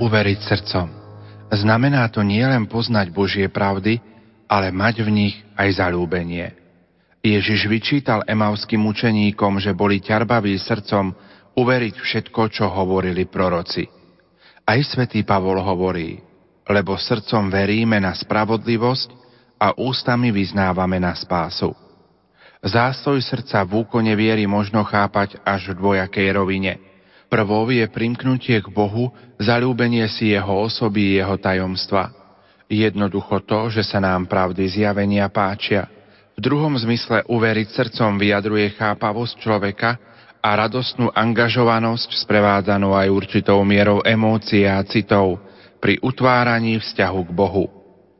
uveriť 0.00 0.38
srdcom. 0.44 0.86
Znamená 1.52 2.08
to 2.08 2.24
nielen 2.24 2.64
poznať 2.64 3.12
Božie 3.12 3.48
pravdy, 3.52 4.00
ale 4.48 4.72
mať 4.72 5.04
v 5.04 5.10
nich 5.12 5.36
aj 5.52 5.80
zalúbenie. 5.80 6.56
Ježiš 7.22 7.68
vyčítal 7.68 8.24
emavským 8.24 8.82
učeníkom, 8.82 9.60
že 9.62 9.76
boli 9.76 10.02
ťarbaví 10.02 10.56
srdcom 10.58 11.12
uveriť 11.54 11.94
všetko, 12.00 12.40
čo 12.50 12.66
hovorili 12.72 13.28
proroci. 13.28 13.86
Aj 14.64 14.80
svätý 14.82 15.22
Pavol 15.22 15.60
hovorí, 15.60 16.18
lebo 16.66 16.96
srdcom 16.96 17.52
veríme 17.52 18.00
na 18.00 18.16
spravodlivosť 18.16 19.08
a 19.60 19.76
ústami 19.76 20.32
vyznávame 20.34 20.98
na 20.98 21.14
spásu. 21.14 21.76
Zástoj 22.62 23.18
srdca 23.22 23.62
v 23.66 23.86
úkone 23.86 24.14
viery 24.14 24.48
možno 24.48 24.82
chápať 24.86 25.38
až 25.42 25.74
v 25.74 25.78
dvojakej 25.78 26.28
rovine– 26.32 26.74
Prvou 27.32 27.64
je 27.72 27.88
primknutie 27.88 28.60
k 28.60 28.68
Bohu, 28.68 29.08
zalúbenie 29.40 30.04
si 30.12 30.36
Jeho 30.36 30.68
osoby, 30.68 31.16
Jeho 31.16 31.40
tajomstva. 31.40 32.12
Jednoducho 32.68 33.40
to, 33.48 33.72
že 33.72 33.88
sa 33.88 34.04
nám 34.04 34.28
pravdy 34.28 34.68
zjavenia 34.68 35.32
páčia. 35.32 35.88
V 36.36 36.44
druhom 36.44 36.76
zmysle 36.76 37.24
uveriť 37.24 37.72
srdcom 37.72 38.20
vyjadruje 38.20 38.76
chápavosť 38.76 39.40
človeka 39.40 39.96
a 40.44 40.48
radostnú 40.60 41.08
angažovanosť 41.08 42.20
sprevádzanú 42.20 42.92
aj 42.92 43.08
určitou 43.08 43.64
mierou 43.64 44.04
emócie 44.04 44.68
a 44.68 44.84
citov 44.84 45.40
pri 45.80 45.96
utváraní 46.04 46.84
vzťahu 46.84 47.20
k 47.24 47.30
Bohu. 47.32 47.64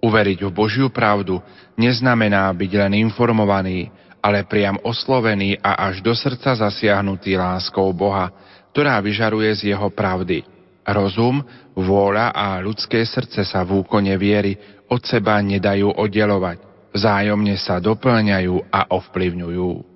Uveriť 0.01 0.49
v 0.49 0.51
Božiu 0.57 0.89
pravdu 0.89 1.37
neznamená 1.77 2.49
byť 2.49 2.73
len 2.81 3.05
informovaný, 3.05 3.93
ale 4.25 4.49
priam 4.49 4.81
oslovený 4.81 5.61
a 5.61 5.93
až 5.93 6.01
do 6.01 6.17
srdca 6.17 6.57
zasiahnutý 6.57 7.37
láskou 7.37 7.93
Boha, 7.93 8.33
ktorá 8.73 8.97
vyžaruje 9.05 9.53
z 9.53 9.63
jeho 9.77 9.93
pravdy. 9.93 10.49
Rozum, 10.83 11.45
vôľa 11.77 12.33
a 12.33 12.59
ľudské 12.59 13.05
srdce 13.05 13.45
sa 13.45 13.63
v 13.63 13.85
úkone 13.85 14.17
viery 14.17 14.57
od 14.89 15.05
seba 15.05 15.39
nedajú 15.39 15.93
oddelovať, 15.95 16.91
vzájomne 16.91 17.55
sa 17.61 17.79
doplňajú 17.79 18.73
a 18.73 18.91
ovplyvňujú. 18.91 19.93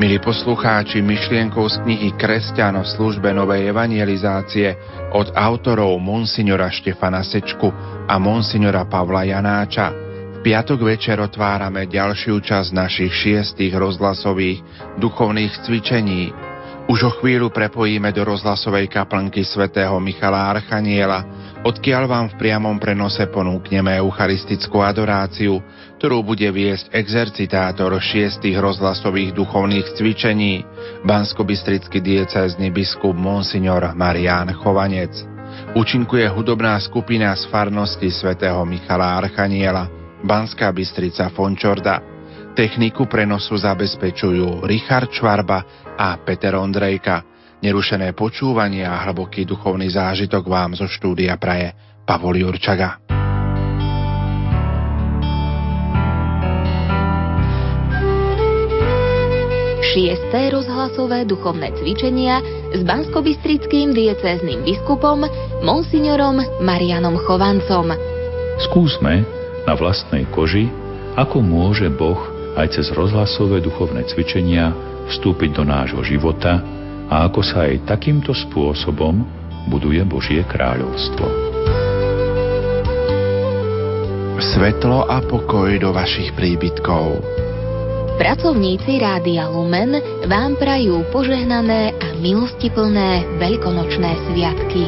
Milí 0.00 0.16
poslucháči, 0.16 1.04
myšlienkou 1.04 1.68
z 1.68 1.76
knihy 1.84 2.16
Kresťan 2.16 2.80
v 2.80 2.88
službe 2.88 3.36
Novej 3.36 3.68
evangelizácie 3.68 4.72
od 5.12 5.28
autorov 5.36 6.00
Monsignora 6.00 6.72
Štefana 6.72 7.20
Sečku 7.20 7.68
a 8.08 8.16
Monsignora 8.16 8.88
Pavla 8.88 9.28
Janáča 9.28 10.09
piatok 10.40 10.88
večer 10.88 11.20
otvárame 11.20 11.84
ďalšiu 11.84 12.40
časť 12.40 12.72
našich 12.72 13.12
šiestých 13.12 13.76
rozhlasových 13.76 14.64
duchovných 14.96 15.52
cvičení. 15.68 16.32
Už 16.90 17.06
o 17.06 17.12
chvíľu 17.22 17.54
prepojíme 17.54 18.10
do 18.10 18.26
rozhlasovej 18.26 18.90
kaplnky 18.90 19.46
svätého 19.46 19.94
Michala 20.02 20.50
Archaniela, 20.50 21.22
odkiaľ 21.62 22.02
vám 22.08 22.26
v 22.34 22.38
priamom 22.40 22.82
prenose 22.82 23.22
ponúkneme 23.30 23.94
eucharistickú 24.00 24.82
adoráciu, 24.82 25.62
ktorú 26.00 26.26
bude 26.26 26.48
viesť 26.50 26.90
exercitátor 26.90 27.94
šiestých 28.00 28.58
rozhlasových 28.58 29.36
duchovných 29.36 29.94
cvičení, 29.94 30.66
banskobistrický 31.06 32.02
diecézny 32.02 32.74
biskup 32.74 33.14
Monsignor 33.14 33.86
Marián 33.94 34.50
Chovanec. 34.58 35.14
Účinkuje 35.78 36.26
hudobná 36.26 36.74
skupina 36.82 37.30
z 37.38 37.46
farnosti 37.52 38.10
svätého 38.10 38.64
Michala 38.66 39.20
Archaniela– 39.20 39.86
Banská 40.20 40.68
Bystrica 40.72 41.32
Fončorda. 41.32 42.00
Techniku 42.52 43.06
prenosu 43.08 43.56
zabezpečujú 43.56 44.66
Richard 44.68 45.08
Čvarba 45.08 45.64
a 45.96 46.18
Peter 46.20 46.52
Ondrejka. 46.58 47.24
Nerušené 47.60 48.12
počúvanie 48.16 48.84
a 48.84 49.04
hlboký 49.08 49.44
duchovný 49.44 49.88
zážitok 49.92 50.44
vám 50.48 50.76
zo 50.76 50.88
štúdia 50.88 51.36
praje 51.36 51.72
Pavol 52.04 52.40
Jurčaga. 52.40 53.00
Šiesté 59.90 60.54
rozhlasové 60.54 61.26
duchovné 61.26 61.74
cvičenia 61.74 62.38
s 62.70 62.80
banskobistrickým 62.86 63.90
diecézným 63.90 64.62
biskupom 64.62 65.26
Monsignorom 65.66 66.62
Marianom 66.62 67.18
Chovancom. 67.26 67.90
Skúsme 68.70 69.39
na 69.70 69.78
vlastnej 69.78 70.26
koži, 70.34 70.66
ako 71.14 71.38
môže 71.46 71.86
Boh 71.94 72.18
aj 72.58 72.74
cez 72.74 72.90
rozhlasové 72.90 73.62
duchovné 73.62 74.02
cvičenia 74.10 74.74
vstúpiť 75.06 75.54
do 75.54 75.62
nášho 75.62 76.02
života 76.02 76.58
a 77.06 77.30
ako 77.30 77.38
sa 77.46 77.70
aj 77.70 77.86
takýmto 77.86 78.34
spôsobom 78.34 79.22
buduje 79.70 80.02
Božie 80.02 80.42
kráľovstvo. 80.42 81.22
Svetlo 84.42 85.06
a 85.06 85.22
pokoj 85.22 85.70
do 85.78 85.94
vašich 85.94 86.34
príbytkov. 86.34 87.22
Pracovníci 88.18 88.98
Rádia 88.98 89.46
Lumen 89.46 89.94
vám 90.26 90.58
prajú 90.58 91.06
požehnané 91.14 91.94
a 91.94 92.18
milostiplné 92.18 93.38
veľkonočné 93.38 94.10
sviatky. 94.28 94.82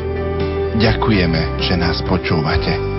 Ďakujeme, 0.82 1.62
že 1.62 1.74
nás 1.78 2.02
počúvate. 2.02 2.91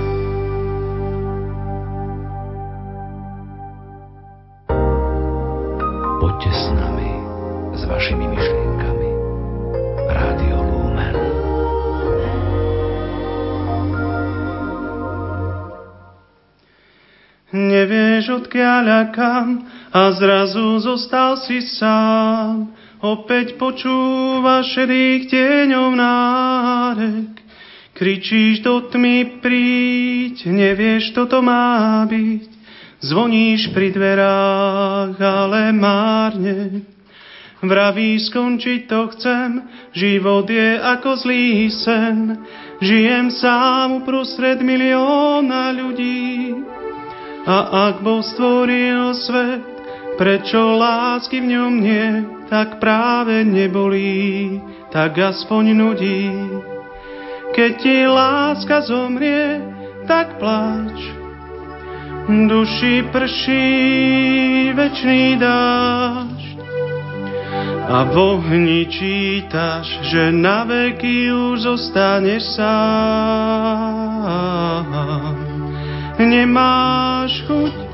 Odkiaľ 18.54 18.86
a 19.90 20.02
zrazu 20.14 20.78
zostal 20.78 21.42
si 21.42 21.58
sám. 21.74 22.70
Opäť 23.02 23.58
počúvaš 23.58 24.78
šedých 24.78 25.28
tieňov 25.34 25.90
nárek. 25.98 27.34
Kričíš 27.98 28.62
do 28.62 28.94
tmy, 28.94 29.42
príď, 29.42 30.46
nevieš, 30.54 31.18
čo 31.18 31.26
to 31.26 31.42
má 31.42 32.06
byť. 32.06 32.46
Zvoníš 33.02 33.74
pri 33.74 33.90
dverách, 33.90 35.18
ale 35.18 35.74
márne. 35.74 36.86
Vraví, 37.64 38.22
skončiť 38.22 38.82
to 38.86 39.02
chcem, 39.18 39.50
život 39.98 40.46
je 40.46 40.78
ako 40.78 41.10
zlý 41.26 41.72
sen. 41.72 42.38
Žijem 42.84 43.28
sám 43.34 44.04
uprostred 44.04 44.60
milióna 44.60 45.72
ľudí, 45.72 46.52
a 47.44 47.92
ak 47.92 48.00
Boh 48.00 48.24
stvoril 48.24 49.12
svet, 49.20 49.60
prečo 50.16 50.80
lásky 50.80 51.44
v 51.44 51.48
ňom 51.52 51.74
nie, 51.76 52.24
tak 52.48 52.80
práve 52.80 53.44
nebolí, 53.44 54.64
tak 54.96 55.20
aspoň 55.20 55.76
nudí. 55.76 56.32
Keď 57.52 57.72
ti 57.84 58.08
láska 58.08 58.82
zomrie, 58.88 59.60
tak 60.08 60.40
pláč. 60.40 60.96
Duši 62.32 63.04
prší 63.12 63.68
večný 64.72 65.36
dážď. 65.36 66.56
A 67.84 68.08
v 68.08 68.16
ohni 68.16 68.88
čítaš, 68.88 70.00
že 70.08 70.32
na 70.32 70.64
veky 70.64 71.28
už 71.36 71.68
zostaneš 71.68 72.56
sám 72.56 73.84
nemáš 76.26 77.44
chuť 77.48 77.94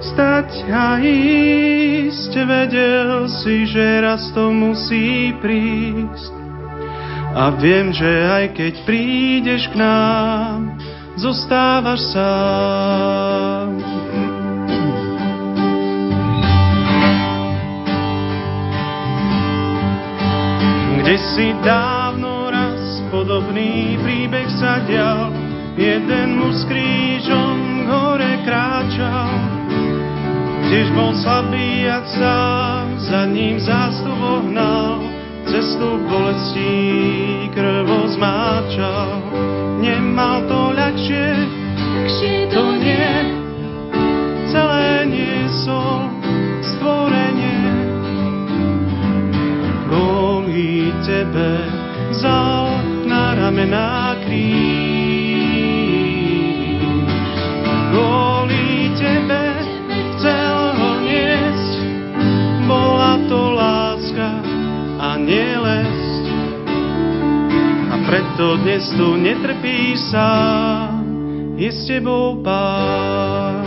stať 0.00 0.50
a 0.72 0.96
ísť, 1.00 2.32
vedel 2.48 3.28
si, 3.28 3.68
že 3.68 4.00
raz 4.00 4.32
to 4.32 4.48
musí 4.48 5.36
prísť. 5.38 6.32
A 7.30 7.54
viem, 7.54 7.94
že 7.94 8.10
aj 8.26 8.46
keď 8.58 8.74
prídeš 8.88 9.70
k 9.70 9.78
nám, 9.78 10.74
zostávaš 11.14 12.00
sám. 12.10 13.78
Kde 21.00 21.16
si 21.36 21.54
dávno 21.62 22.50
raz 22.50 22.82
podobný 23.14 23.94
príbeh 24.02 24.48
sa 24.58 24.82
dial, 24.88 25.30
jeden 25.78 26.40
mu 26.40 26.50
s 26.50 26.66
krížom 26.66 27.69
kráčal. 28.44 29.32
Tiež 30.70 30.86
bol 30.94 31.10
slabý 31.18 31.90
a 31.90 31.98
sám, 32.06 32.84
za 33.02 33.26
ním 33.26 33.58
zástup 33.58 34.14
ohnal, 34.14 35.02
cestu 35.50 35.98
bolestí 36.06 37.50
krvo 37.50 38.06
zmáčal. 38.14 39.18
Nemal 39.82 40.46
to 40.46 40.70
ľahšie, 40.76 41.28
to 42.54 42.64
nie, 42.78 43.12
celé 44.54 45.10
nie 45.10 45.48
som 45.66 46.14
stvorenie. 46.62 47.66
Kvôli 49.90 50.94
tebe 51.02 51.66
vzal 52.14 52.78
na 53.10 53.34
ramená 53.34 54.14
kríž. 54.22 54.89
Preto 68.10 68.58
dnes 68.58 68.90
tu 68.98 69.14
netrpí 69.14 69.94
sám 70.10 70.98
je 71.54 71.70
s 71.70 71.86
tebou 71.86 72.42
pán. 72.42 73.62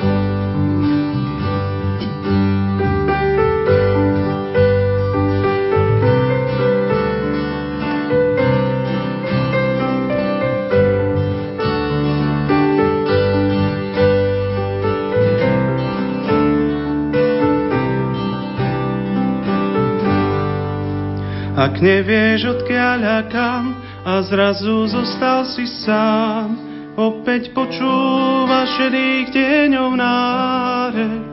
Ak 21.56 21.80
nevieš 21.80 22.60
odkiaľ 22.60 23.00
a 23.07 23.19
kam 23.31 23.72
a 24.03 24.21
zrazu 24.21 24.88
zostal 24.88 25.47
si 25.47 25.67
sám, 25.67 26.73
Opäť 26.94 27.57
počúvaš 27.57 28.77
šedých 28.77 29.33
deňov 29.33 29.97
nárek, 29.97 31.25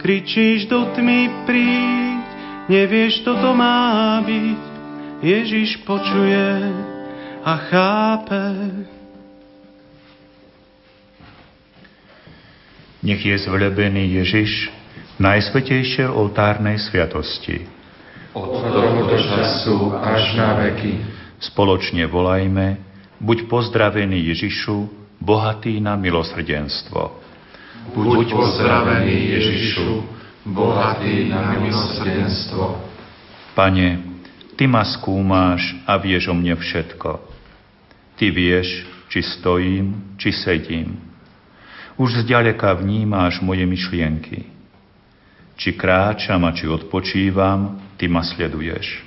kričíš 0.00 0.72
do 0.72 0.88
tmy 0.96 1.44
príď, 1.44 2.24
nevieš, 2.72 3.20
to 3.20 3.36
to 3.36 3.50
má 3.52 4.24
byť. 4.24 4.60
Ježiš 5.20 5.84
počuje 5.84 6.48
a 7.44 7.52
chápe. 7.68 8.44
Nech 13.04 13.20
je 13.20 13.36
zvelebený 13.36 14.16
Ježiš 14.24 14.72
najsvetejšej 15.20 16.08
oltárnej 16.08 16.80
sviatosti. 16.80 17.68
Od 18.32 18.64
tohoto 18.64 19.12
času 19.12 19.92
až 19.92 20.40
na 20.40 20.56
veky. 20.56 21.15
Spoločne 21.40 22.08
volajme, 22.08 22.86
Buď 23.16 23.48
pozdravený 23.48 24.28
Ježišu, 24.28 24.92
bohatý 25.24 25.80
na 25.80 25.96
milosrdenstvo. 25.96 27.16
Buď 27.96 28.28
pozdravený 28.28 29.16
Ježišu, 29.32 30.04
bohatý 30.44 31.32
na 31.32 31.56
milosrdenstvo. 31.56 32.76
Pane, 33.56 34.04
Ty 34.56 34.64
ma 34.68 34.84
skúmáš 34.84 35.76
a 35.88 35.96
vieš 35.96 36.28
o 36.28 36.34
mne 36.36 36.56
všetko. 36.56 37.20
Ty 38.16 38.26
vieš, 38.32 38.84
či 39.12 39.20
stojím, 39.24 40.16
či 40.20 40.32
sedím. 40.32 40.96
Už 41.96 42.24
zďaleka 42.24 42.72
vnímáš 42.76 43.40
moje 43.40 43.64
myšlienky. 43.64 44.48
Či 45.56 45.72
kráčam 45.72 46.44
a 46.44 46.52
či 46.52 46.68
odpočívam, 46.68 47.80
Ty 47.96 48.12
ma 48.12 48.20
sleduješ. 48.20 49.05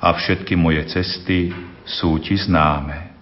A 0.00 0.16
všetky 0.16 0.56
moje 0.56 0.88
cesty 0.88 1.52
sú 1.84 2.16
Ti 2.24 2.36
známe. 2.40 3.12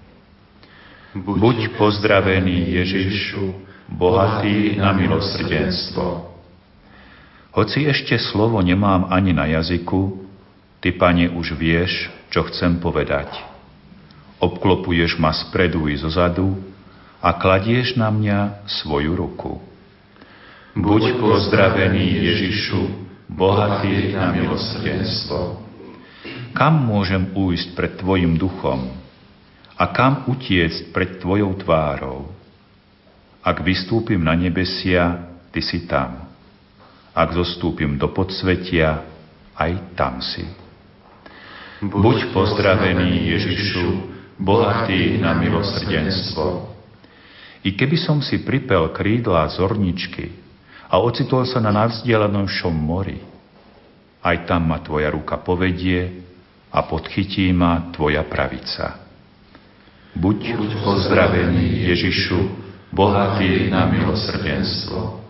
Buď 1.18 1.74
pozdravený 1.74 2.78
Ježišu, 2.78 3.50
bohatý 3.90 4.78
na 4.78 4.94
milosrdenstvo. 4.94 6.30
Hoci 7.58 7.88
ešte 7.90 8.14
slovo 8.20 8.62
nemám 8.62 9.10
ani 9.10 9.34
na 9.34 9.50
jazyku, 9.50 10.22
Ty, 10.78 10.94
Pane, 10.94 11.26
už 11.34 11.58
vieš, 11.58 12.06
čo 12.30 12.46
chcem 12.46 12.78
povedať. 12.78 13.34
Obklopuješ 14.38 15.18
ma 15.18 15.34
spredu 15.34 15.90
i 15.90 15.98
zozadu 15.98 16.54
a 17.18 17.34
kladieš 17.34 17.98
na 17.98 18.14
mňa 18.14 18.62
svoju 18.78 19.18
ruku. 19.18 19.58
Buď 20.78 21.18
pozdravený 21.18 22.22
Ježišu, 22.22 22.80
bohatý 23.26 24.14
na 24.14 24.30
milosrdenstvo. 24.30 25.67
Kam 26.56 26.88
môžem 26.88 27.30
újsť 27.36 27.68
pred 27.78 27.92
Tvojim 28.00 28.34
duchom, 28.40 28.90
a 29.78 29.84
kam 29.94 30.26
utiecť 30.26 30.90
pred 30.90 31.22
Tvojou 31.22 31.54
tvárou? 31.62 32.34
Ak 33.46 33.62
vystúpim 33.62 34.18
na 34.18 34.34
nebesia, 34.34 35.30
Ty 35.48 35.60
si 35.64 35.88
tam. 35.88 36.28
Ak 37.14 37.32
zostúpim 37.32 37.96
do 37.96 38.12
podsvetia, 38.12 39.06
aj 39.56 39.96
tam 39.96 40.20
si. 40.20 40.44
Buď 41.78 42.34
pozdravený 42.34 43.32
Ježišu, 43.32 43.86
bohatý 44.36 45.18
na 45.22 45.34
milosrdenstvo. 45.38 46.74
I 47.64 47.74
keby 47.74 47.96
som 47.98 48.18
si 48.18 48.42
pripel 48.42 48.90
krídla 48.94 49.46
zorničky 49.50 50.30
a 50.90 50.98
ocitol 50.98 51.46
sa 51.46 51.62
na 51.62 51.74
navzdialenom 51.74 52.46
mori, 52.74 53.18
aj 54.28 54.44
tam 54.44 54.68
ma 54.68 54.84
Tvoja 54.84 55.08
ruka 55.08 55.40
povedie 55.40 56.20
a 56.68 56.84
podchytí 56.84 57.48
ma 57.56 57.88
Tvoja 57.88 58.20
pravica. 58.28 59.08
Buď 60.12 60.52
pozdravený 60.84 61.88
Ježišu, 61.88 62.38
bohatý 62.92 63.72
na 63.72 63.88
milosrdenstvo. 63.88 65.24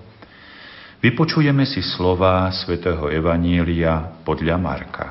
Vypočujeme 0.99 1.63
si 1.63 1.79
slova 1.79 2.51
svätého 2.51 3.07
Evanília 3.07 4.19
podľa 4.27 4.57
Marka. 4.59 5.07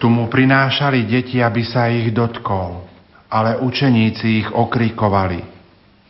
Tu 0.00 0.08
mu 0.08 0.28
prinášali 0.28 1.04
deti, 1.04 1.40
aby 1.40 1.64
sa 1.68 1.88
ich 1.92 2.12
dotkol, 2.16 2.84
ale 3.28 3.60
učeníci 3.60 4.44
ich 4.44 4.48
okrikovali. 4.48 5.44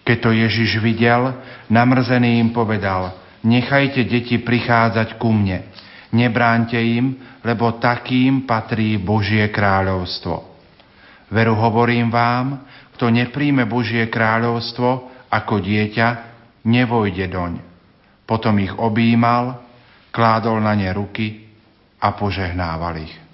Keď 0.06 0.16
to 0.22 0.30
Ježiš 0.30 0.78
videl, 0.78 1.34
namrzený 1.66 2.38
im 2.38 2.54
povedal, 2.54 3.25
nechajte 3.44 4.06
deti 4.06 4.40
prichádzať 4.40 5.20
ku 5.20 5.32
mne, 5.32 5.66
Nebránte 6.14 6.78
im, 6.78 7.18
lebo 7.42 7.76
takým 7.76 8.46
patrí 8.46 8.96
Božie 8.96 9.50
kráľovstvo. 9.50 10.54
Veru 11.28 11.54
hovorím 11.58 12.08
vám, 12.08 12.62
kto 12.94 13.10
nepríjme 13.10 13.66
Božie 13.66 14.06
kráľovstvo 14.06 15.10
ako 15.28 15.54
dieťa, 15.58 16.08
nevojde 16.64 17.26
doň. 17.26 17.52
Potom 18.24 18.56
ich 18.62 18.72
objímal, 18.72 19.60
kládol 20.14 20.62
na 20.62 20.72
ne 20.78 20.88
ruky 20.94 21.50
a 21.98 22.14
požehnával 22.14 23.02
ich. 23.02 23.25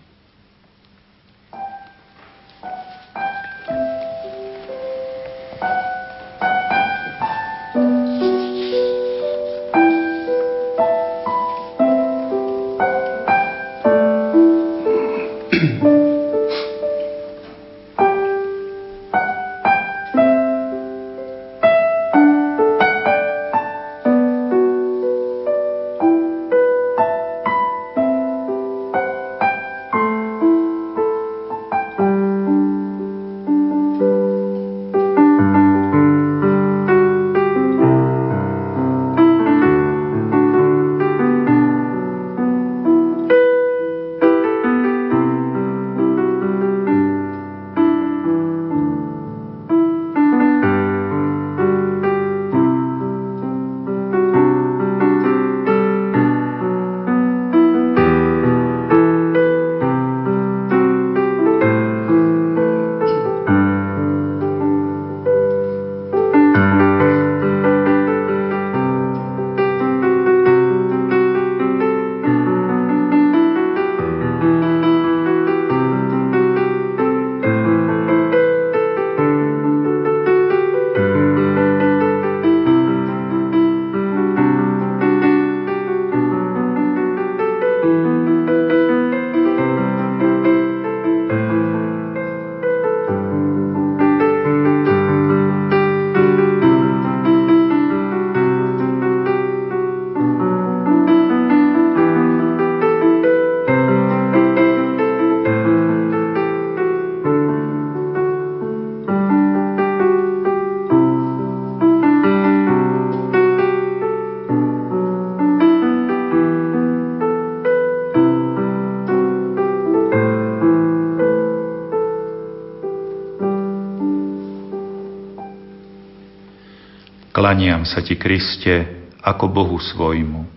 Sa 127.93 128.01
ti, 128.01 128.17
Kriste, 128.17 129.05
ako 129.21 129.53
Bohu 129.53 129.77
svojmu, 129.77 130.49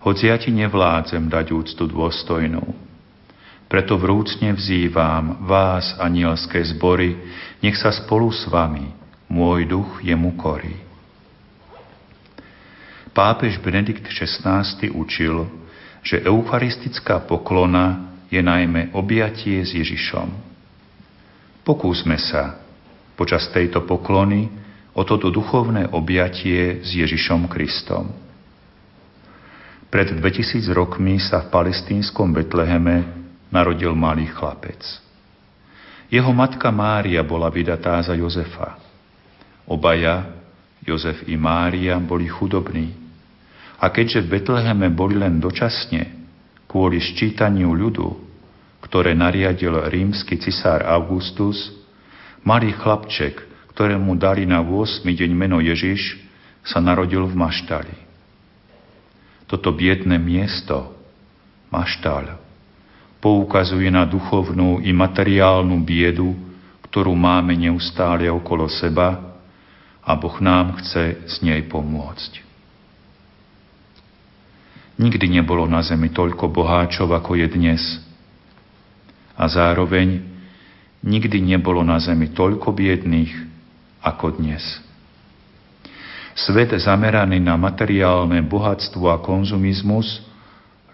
hoci 0.00 0.32
ja 0.32 0.40
ti 0.40 0.48
nevládzem 0.48 1.28
dať 1.28 1.46
úctu 1.52 1.84
dôstojnú. 1.84 2.64
Preto 3.70 4.00
vrúcne 4.00 4.56
vzývam 4.56 5.46
vás, 5.46 5.94
anielské 6.00 6.64
zbory, 6.74 7.14
nech 7.62 7.76
sa 7.78 7.92
spolu 7.94 8.32
s 8.32 8.48
vami 8.48 8.90
môj 9.30 9.68
duch 9.68 10.02
jemu 10.02 10.34
korí. 10.34 10.74
Pápež 13.14 13.62
Benedikt 13.62 14.10
XVI 14.10 14.66
učil, 14.90 15.46
že 16.02 16.24
eucharistická 16.24 17.22
poklona 17.22 18.10
je 18.32 18.42
najmä 18.42 18.90
objatie 18.96 19.62
s 19.62 19.70
Ježišom. 19.76 20.32
Pokúsme 21.62 22.18
sa 22.18 22.58
počas 23.14 23.46
tejto 23.52 23.84
poklony 23.84 24.48
o 24.94 25.02
toto 25.06 25.30
duchovné 25.30 25.90
objatie 25.94 26.82
s 26.82 26.90
Ježišom 26.94 27.46
Kristom. 27.46 28.10
Pred 29.90 30.22
2000 30.22 30.70
rokmi 30.70 31.18
sa 31.18 31.42
v 31.42 31.50
palestínskom 31.50 32.30
Betleheme 32.30 33.10
narodil 33.50 33.90
malý 33.98 34.30
chlapec. 34.30 34.78
Jeho 36.10 36.30
matka 36.30 36.70
Mária 36.70 37.22
bola 37.26 37.50
vydatá 37.50 37.98
za 38.02 38.14
Jozefa. 38.14 38.78
Obaja, 39.66 40.30
Jozef 40.82 41.26
i 41.26 41.34
Mária, 41.34 41.98
boli 41.98 42.26
chudobní. 42.30 42.94
A 43.82 43.90
keďže 43.90 44.26
v 44.26 44.38
Betleheme 44.38 44.90
boli 44.90 45.18
len 45.18 45.42
dočasne, 45.42 46.06
kvôli 46.70 47.02
ščítaniu 47.02 47.74
ľudu, 47.74 48.14
ktoré 48.82 49.14
nariadil 49.14 49.74
rímsky 49.90 50.38
cisár 50.38 50.86
Augustus, 50.86 51.74
malý 52.46 52.70
chlapček 52.74 53.49
ktorému 53.70 54.18
dali 54.18 54.44
na 54.44 54.58
8. 54.58 55.06
deň 55.06 55.30
meno 55.30 55.62
Ježiš, 55.62 56.18
sa 56.66 56.82
narodil 56.82 57.24
v 57.24 57.34
Maštali. 57.38 57.96
Toto 59.46 59.72
biedne 59.74 60.18
miesto, 60.20 60.94
Maštal, 61.70 62.38
poukazuje 63.22 63.88
na 63.90 64.06
duchovnú 64.06 64.82
i 64.82 64.90
materiálnu 64.90 65.78
biedu, 65.86 66.34
ktorú 66.90 67.14
máme 67.14 67.54
neustále 67.54 68.26
okolo 68.26 68.66
seba 68.66 69.38
a 70.02 70.10
Boh 70.18 70.34
nám 70.42 70.82
chce 70.82 71.22
z 71.30 71.34
nej 71.46 71.62
pomôcť. 71.70 72.42
Nikdy 75.00 75.40
nebolo 75.40 75.64
na 75.64 75.80
zemi 75.80 76.12
toľko 76.12 76.52
boháčov, 76.52 77.08
ako 77.14 77.38
je 77.40 77.46
dnes. 77.48 77.82
A 79.32 79.48
zároveň 79.48 80.20
nikdy 81.00 81.40
nebolo 81.40 81.80
na 81.80 81.96
zemi 81.96 82.28
toľko 82.28 82.76
biedných, 82.76 83.49
ako 84.00 84.40
dnes. 84.40 84.62
Svet 86.32 86.72
zameraný 86.72 87.36
na 87.42 87.58
materiálne 87.60 88.40
bohatstvo 88.40 89.12
a 89.12 89.20
konzumizmus 89.20 90.24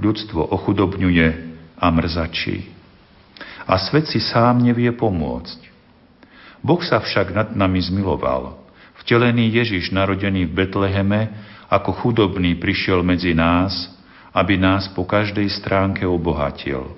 ľudstvo 0.00 0.42
ochudobňuje 0.42 1.28
a 1.78 1.86
mrzačí. 1.92 2.66
A 3.66 3.78
svet 3.78 4.10
si 4.10 4.18
sám 4.18 4.62
nevie 4.62 4.90
pomôcť. 4.94 5.70
Boh 6.62 6.82
sa 6.82 6.98
však 6.98 7.30
nad 7.30 7.48
nami 7.54 7.78
zmiloval. 7.78 8.58
Vtelený 9.04 9.54
Ježiš, 9.62 9.94
narodený 9.94 10.50
v 10.50 10.56
Betleheme, 10.66 11.30
ako 11.70 11.94
chudobný 12.02 12.58
prišiel 12.58 13.02
medzi 13.06 13.34
nás, 13.34 13.90
aby 14.34 14.58
nás 14.58 14.90
po 14.90 15.06
každej 15.06 15.46
stránke 15.50 16.02
obohatil. 16.06 16.94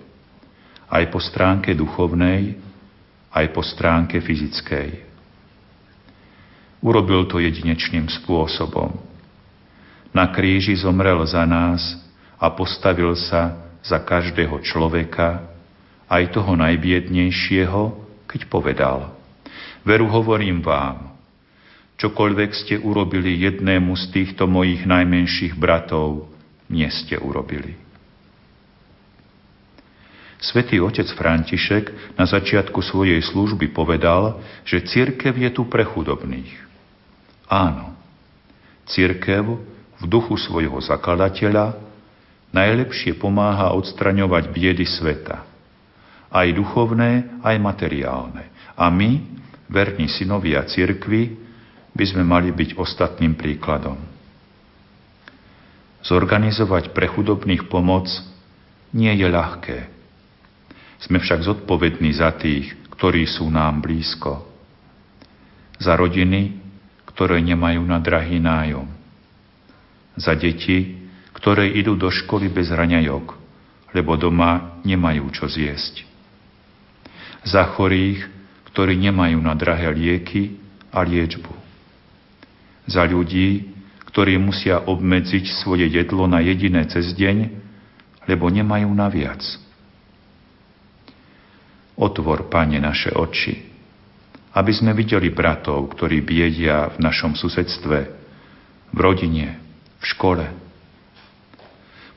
Aj 0.88 1.04
po 1.12 1.20
stránke 1.20 1.76
duchovnej, 1.76 2.56
aj 3.28 3.46
po 3.52 3.60
stránke 3.60 4.20
fyzickej. 4.24 5.07
Urobil 6.78 7.26
to 7.26 7.42
jedinečným 7.42 8.06
spôsobom. 8.06 8.94
Na 10.14 10.30
kríži 10.30 10.78
zomrel 10.78 11.18
za 11.26 11.42
nás 11.44 11.98
a 12.38 12.48
postavil 12.54 13.18
sa 13.18 13.58
za 13.82 13.98
každého 13.98 14.62
človeka, 14.62 15.48
aj 16.08 16.32
toho 16.32 16.56
najbiednejšieho, 16.56 17.82
keď 18.24 18.40
povedal 18.48 19.12
Veru 19.84 20.08
hovorím 20.08 20.60
vám, 20.60 21.16
čokoľvek 21.96 22.50
ste 22.52 22.74
urobili 22.76 23.40
jednému 23.40 23.96
z 23.96 24.04
týchto 24.12 24.44
mojich 24.44 24.84
najmenších 24.84 25.56
bratov, 25.56 26.28
nie 26.68 26.88
ste 26.92 27.16
urobili. 27.16 27.87
Svetý 30.38 30.78
otec 30.78 31.10
František 31.18 32.14
na 32.14 32.22
začiatku 32.22 32.78
svojej 32.78 33.18
služby 33.18 33.74
povedal, 33.74 34.38
že 34.62 34.86
církev 34.86 35.34
je 35.34 35.50
tu 35.50 35.66
pre 35.66 35.82
chudobných. 35.82 36.54
Áno, 37.50 37.98
církev 38.86 39.58
v 39.98 40.04
duchu 40.06 40.38
svojho 40.38 40.78
zakladateľa 40.78 41.74
najlepšie 42.54 43.18
pomáha 43.18 43.74
odstraňovať 43.74 44.44
biedy 44.54 44.86
sveta. 44.86 45.42
Aj 46.30 46.46
duchovné, 46.54 47.42
aj 47.42 47.56
materiálne. 47.58 48.46
A 48.78 48.86
my, 48.94 49.18
verní 49.66 50.06
synovia 50.06 50.62
církvy, 50.62 51.34
by 51.98 52.04
sme 52.06 52.22
mali 52.22 52.54
byť 52.54 52.78
ostatným 52.78 53.34
príkladom. 53.34 53.98
Zorganizovať 56.06 56.94
pre 56.94 57.10
chudobných 57.10 57.66
pomoc 57.66 58.06
nie 58.94 59.10
je 59.18 59.26
ľahké. 59.26 59.97
Sme 60.98 61.22
však 61.22 61.46
zodpovední 61.46 62.10
za 62.14 62.34
tých, 62.34 62.74
ktorí 62.98 63.26
sú 63.30 63.46
nám 63.46 63.78
blízko. 63.82 64.42
Za 65.78 65.94
rodiny, 65.94 66.58
ktoré 67.14 67.38
nemajú 67.38 67.82
na 67.86 68.02
drahý 68.02 68.42
nájom. 68.42 68.90
Za 70.18 70.34
deti, 70.34 70.98
ktoré 71.38 71.70
idú 71.70 71.94
do 71.94 72.10
školy 72.10 72.50
bez 72.50 72.74
raňajok, 72.74 73.38
lebo 73.94 74.18
doma 74.18 74.82
nemajú 74.82 75.30
čo 75.30 75.46
zjesť. 75.46 76.02
Za 77.46 77.62
chorých, 77.78 78.26
ktorí 78.74 78.98
nemajú 78.98 79.38
na 79.38 79.54
drahé 79.54 79.94
lieky 79.94 80.58
a 80.90 81.06
liečbu. 81.06 81.54
Za 82.90 83.06
ľudí, 83.06 83.70
ktorí 84.10 84.34
musia 84.42 84.82
obmedziť 84.82 85.62
svoje 85.62 85.86
jedlo 85.86 86.26
na 86.26 86.42
jediné 86.42 86.82
cez 86.90 87.14
deň, 87.14 87.54
lebo 88.26 88.50
nemajú 88.50 88.90
na 88.90 89.06
viac. 89.06 89.44
Otvor, 91.98 92.46
Pane, 92.46 92.78
naše 92.78 93.10
oči, 93.10 93.58
aby 94.54 94.70
sme 94.70 94.94
videli 94.94 95.34
bratov, 95.34 95.90
ktorí 95.98 96.22
biedia 96.22 96.94
v 96.94 97.02
našom 97.02 97.34
susedstve, 97.34 97.98
v 98.94 98.98
rodine, 98.98 99.58
v 99.98 100.04
škole. 100.06 100.46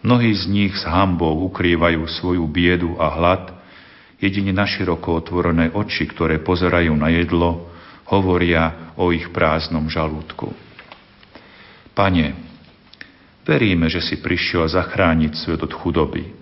Mnohí 0.05 0.33
z 0.38 0.45
nich 0.50 0.73
s 0.77 0.85
hambou 0.85 1.33
ukrývajú 1.50 2.05
svoju 2.05 2.45
biedu 2.45 2.93
a 3.01 3.09
hlad, 3.09 3.53
jedine 4.21 4.53
naširoko 4.53 5.17
otvorené 5.17 5.73
oči, 5.73 6.05
ktoré 6.05 6.38
pozerajú 6.41 6.93
na 6.93 7.09
jedlo, 7.09 7.69
hovoria 8.05 8.93
o 8.97 9.09
ich 9.09 9.29
prázdnom 9.33 9.89
žalúdku. 9.89 10.53
Pane, 11.97 12.38
veríme, 13.45 13.89
že 13.89 14.01
si 14.01 14.21
prišiel 14.21 14.69
zachrániť 14.69 15.33
svet 15.38 15.61
od 15.65 15.73
chudoby. 15.73 16.40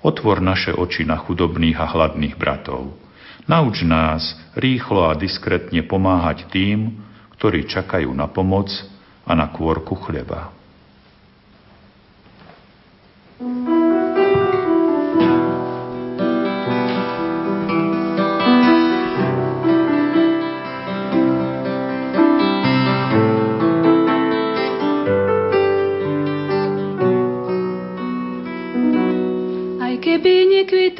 Otvor 0.00 0.40
naše 0.40 0.72
oči 0.72 1.04
na 1.04 1.20
chudobných 1.20 1.76
a 1.76 1.86
hladných 1.86 2.34
bratov 2.40 2.96
Nauč 3.50 3.82
nás 3.82 4.38
rýchlo 4.54 5.10
a 5.10 5.18
diskretne 5.18 5.82
pomáhať 5.82 6.46
tým, 6.54 7.02
ktorí 7.34 7.66
čakajú 7.66 8.06
na 8.14 8.30
pomoc 8.30 8.70
a 9.26 9.34
na 9.34 9.50
kôrku 9.50 9.98
chleba. 10.06 10.54
Aj 13.42 13.79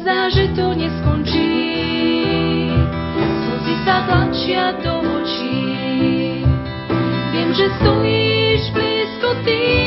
zdá, 0.00 0.32
že 0.32 0.48
to 0.56 0.72
neskončí. 0.72 1.52
Slzy 3.20 3.74
sa 3.84 3.96
tlačia 4.08 4.72
do 4.80 5.04
očí. 5.20 5.60
Viem, 7.30 7.50
že 7.52 7.66
stojíš 7.80 8.62
blízko 8.72 9.28
tým, 9.44 9.79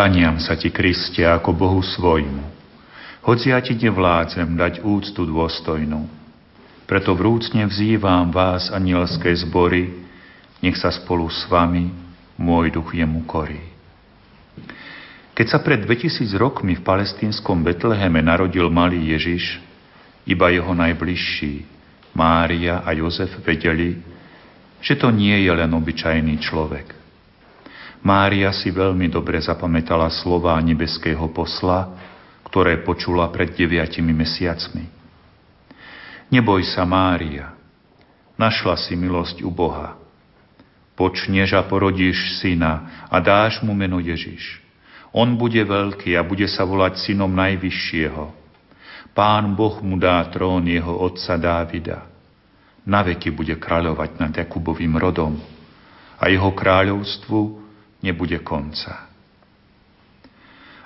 Klaniam 0.00 0.40
sa 0.40 0.56
ti, 0.56 0.72
Kriste, 0.72 1.28
ako 1.28 1.52
Bohu 1.52 1.84
svojmu. 1.84 2.40
Hoci 3.20 3.52
ja 3.52 3.60
ti 3.60 3.76
nevládzem 3.76 4.56
dať 4.56 4.80
úctu 4.80 5.28
dôstojnú. 5.28 6.08
Preto 6.88 7.12
vrúcne 7.12 7.68
vzývam 7.68 8.32
vás, 8.32 8.72
anielské 8.72 9.28
zbory, 9.44 9.92
nech 10.64 10.80
sa 10.80 10.88
spolu 10.88 11.28
s 11.28 11.44
vami 11.52 11.92
môj 12.40 12.72
duch 12.72 12.96
jemu 12.96 13.28
korí. 13.28 13.60
Keď 15.36 15.46
sa 15.52 15.60
pred 15.60 15.84
2000 15.84 16.32
rokmi 16.32 16.80
v 16.80 16.86
palestínskom 16.88 17.60
Betleheme 17.60 18.24
narodil 18.24 18.72
malý 18.72 19.12
Ježiš, 19.12 19.60
iba 20.24 20.48
jeho 20.48 20.72
najbližší, 20.72 21.68
Mária 22.16 22.80
a 22.88 22.96
Jozef 22.96 23.36
vedeli, 23.44 24.00
že 24.80 24.96
to 24.96 25.12
nie 25.12 25.44
je 25.44 25.52
len 25.52 25.68
obyčajný 25.68 26.40
človek. 26.40 26.99
Mária 28.00 28.48
si 28.56 28.72
veľmi 28.72 29.12
dobre 29.12 29.36
zapamätala 29.44 30.08
slova 30.08 30.56
nebeského 30.64 31.28
posla, 31.36 31.92
ktoré 32.48 32.80
počula 32.80 33.28
pred 33.28 33.52
deviatimi 33.52 34.16
mesiacmi. 34.16 34.88
Neboj 36.32 36.64
sa, 36.64 36.88
Mária, 36.88 37.52
našla 38.40 38.80
si 38.80 38.96
milosť 38.96 39.44
u 39.44 39.52
Boha. 39.52 40.00
Počneš 40.96 41.52
a 41.56 41.62
porodíš 41.68 42.40
syna 42.40 43.04
a 43.12 43.20
dáš 43.20 43.60
mu 43.60 43.76
meno 43.76 44.00
Ježiš. 44.00 44.64
On 45.12 45.28
bude 45.36 45.60
veľký 45.60 46.16
a 46.16 46.24
bude 46.24 46.48
sa 46.48 46.64
volať 46.64 47.04
synom 47.04 47.28
Najvyššieho. 47.34 48.24
Pán 49.12 49.52
Boh 49.58 49.82
mu 49.82 49.98
dá 49.98 50.22
trón 50.30 50.64
jeho 50.64 50.94
otca 51.02 51.34
Dávida. 51.36 52.06
Na 52.86 53.04
veky 53.04 53.28
bude 53.34 53.58
kráľovať 53.60 54.10
nad 54.16 54.32
Jakubovým 54.32 54.96
rodom 54.96 55.36
a 56.16 56.30
jeho 56.30 56.48
kráľovstvu 56.54 57.59
nebude 58.04 58.40
konca. 58.40 59.08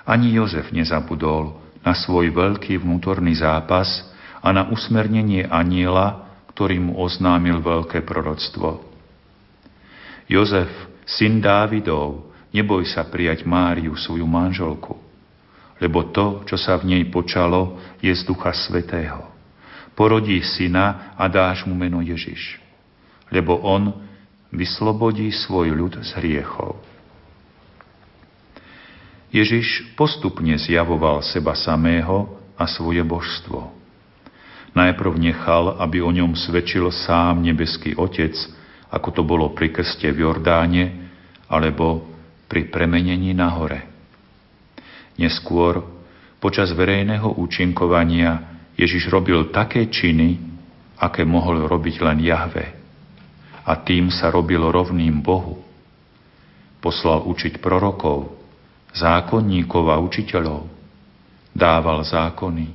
Ani 0.05 0.37
Jozef 0.37 0.69
nezabudol 0.69 1.57
na 1.81 1.97
svoj 1.97 2.29
veľký 2.29 2.77
vnútorný 2.77 3.33
zápas 3.41 4.05
a 4.41 4.53
na 4.53 4.69
usmernenie 4.69 5.49
aniela, 5.49 6.29
ktorý 6.53 6.77
mu 6.77 7.01
oznámil 7.01 7.59
veľké 7.59 8.05
proroctvo. 8.05 8.85
Jozef, 10.29 10.69
syn 11.05 11.41
Dávidov, 11.41 12.33
neboj 12.53 12.85
sa 12.85 13.05
prijať 13.05 13.45
Máriu, 13.45 13.97
svoju 13.97 14.25
manželku, 14.25 14.97
lebo 15.81 16.09
to, 16.13 16.45
čo 16.45 16.57
sa 16.57 16.77
v 16.77 16.95
nej 16.95 17.03
počalo, 17.09 17.81
je 18.01 18.13
z 18.13 18.21
Ducha 18.25 18.53
Svetého. 18.53 19.33
Porodí 19.97 20.37
syna 20.43 21.13
a 21.17 21.25
dáš 21.29 21.65
mu 21.65 21.73
meno 21.73 22.01
Ježiš, 22.01 22.61
lebo 23.33 23.57
on 23.61 23.93
vyslobodí 24.53 25.33
svoj 25.33 25.73
ľud 25.75 25.99
z 26.03 26.09
hriechov. 26.21 26.94
Ježiš 29.35 29.91
postupne 29.99 30.55
zjavoval 30.55 31.19
seba 31.19 31.59
samého 31.59 32.39
a 32.55 32.63
svoje 32.71 33.03
božstvo. 33.03 33.67
Najprv 34.71 35.11
nechal, 35.19 35.75
aby 35.75 35.99
o 35.99 36.07
ňom 36.07 36.39
svedčil 36.39 36.87
sám 36.87 37.43
nebeský 37.43 37.99
Otec, 37.99 38.31
ako 38.87 39.11
to 39.11 39.21
bolo 39.27 39.51
pri 39.51 39.75
krste 39.75 40.07
v 40.07 40.23
Jordáne, 40.23 41.11
alebo 41.51 42.07
pri 42.47 42.71
premenení 42.71 43.35
na 43.35 43.51
hore. 43.51 43.83
Neskôr, 45.19 45.83
počas 46.39 46.71
verejného 46.71 47.35
účinkovania, 47.35 48.63
Ježiš 48.79 49.11
robil 49.11 49.51
také 49.51 49.91
činy, 49.91 50.39
aké 50.95 51.27
mohol 51.27 51.67
robiť 51.67 51.95
len 51.99 52.23
Jahve. 52.23 52.71
A 53.67 53.75
tým 53.83 54.07
sa 54.15 54.31
robil 54.31 54.63
rovným 54.63 55.19
Bohu. 55.19 55.59
Poslal 56.79 57.27
učiť 57.27 57.59
prorokov, 57.59 58.44
zákonníkov 58.95 59.91
a 59.91 59.99
učiteľov, 59.99 60.71
dával 61.51 62.01
zákony, 62.01 62.71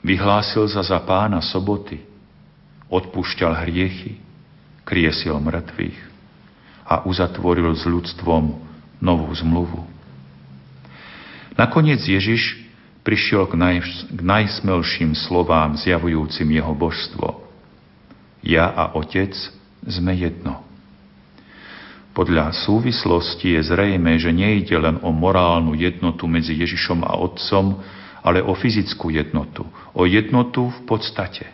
vyhlásil 0.00 0.70
sa 0.70 0.86
za 0.86 1.02
pána 1.02 1.42
soboty, 1.42 1.98
odpúšťal 2.86 3.66
hriechy, 3.66 4.22
kriesil 4.86 5.34
mŕtvych 5.42 5.98
a 6.84 7.02
uzatvoril 7.08 7.72
s 7.74 7.84
ľudstvom 7.88 8.54
novú 9.00 9.28
zmluvu. 9.34 9.80
Nakoniec 11.54 12.02
Ježiš 12.02 12.60
prišiel 13.06 13.46
k, 13.46 13.54
naj, 13.54 13.76
k 14.10 14.20
najsmelším 14.20 15.14
slovám 15.14 15.78
zjavujúcim 15.78 16.48
jeho 16.50 16.72
božstvo. 16.74 17.46
Ja 18.44 18.68
a 18.72 18.92
Otec 18.96 19.32
sme 19.86 20.12
jedno. 20.16 20.63
Podľa 22.14 22.54
súvislosti 22.54 23.58
je 23.58 23.74
zrejme, 23.74 24.14
že 24.22 24.30
nejde 24.30 24.78
len 24.78 25.02
o 25.02 25.10
morálnu 25.10 25.74
jednotu 25.74 26.30
medzi 26.30 26.54
Ježišom 26.54 27.02
a 27.02 27.18
Otcom, 27.18 27.82
ale 28.22 28.38
o 28.38 28.54
fyzickú 28.54 29.10
jednotu, 29.10 29.66
o 29.90 30.06
jednotu 30.06 30.70
v 30.70 30.80
podstate. 30.86 31.50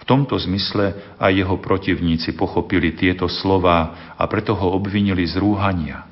V 0.00 0.04
tomto 0.08 0.40
zmysle 0.40 1.16
aj 1.20 1.32
jeho 1.36 1.56
protivníci 1.60 2.32
pochopili 2.32 2.96
tieto 2.96 3.28
slová 3.28 4.12
a 4.16 4.24
preto 4.24 4.56
ho 4.56 4.72
obvinili 4.72 5.28
z 5.28 5.36
rúhania. 5.36 6.08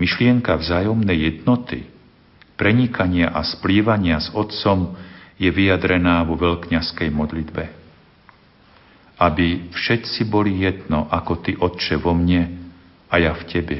Myšlienka 0.00 0.56
vzájomnej 0.56 1.36
jednoty, 1.36 1.84
prenikania 2.56 3.28
a 3.36 3.44
splývania 3.44 4.16
s 4.16 4.32
Otcom 4.32 4.96
je 5.36 5.52
vyjadrená 5.52 6.24
vo 6.24 6.40
veľkňaskej 6.40 7.12
modlitbe. 7.12 7.79
Aby 9.20 9.68
všetci 9.76 10.24
boli 10.24 10.64
jedno, 10.64 11.04
ako 11.12 11.44
Ty, 11.44 11.52
Otče, 11.60 12.00
vo 12.00 12.16
mne 12.16 12.72
a 13.12 13.20
ja 13.20 13.36
v 13.36 13.44
Tebe. 13.44 13.78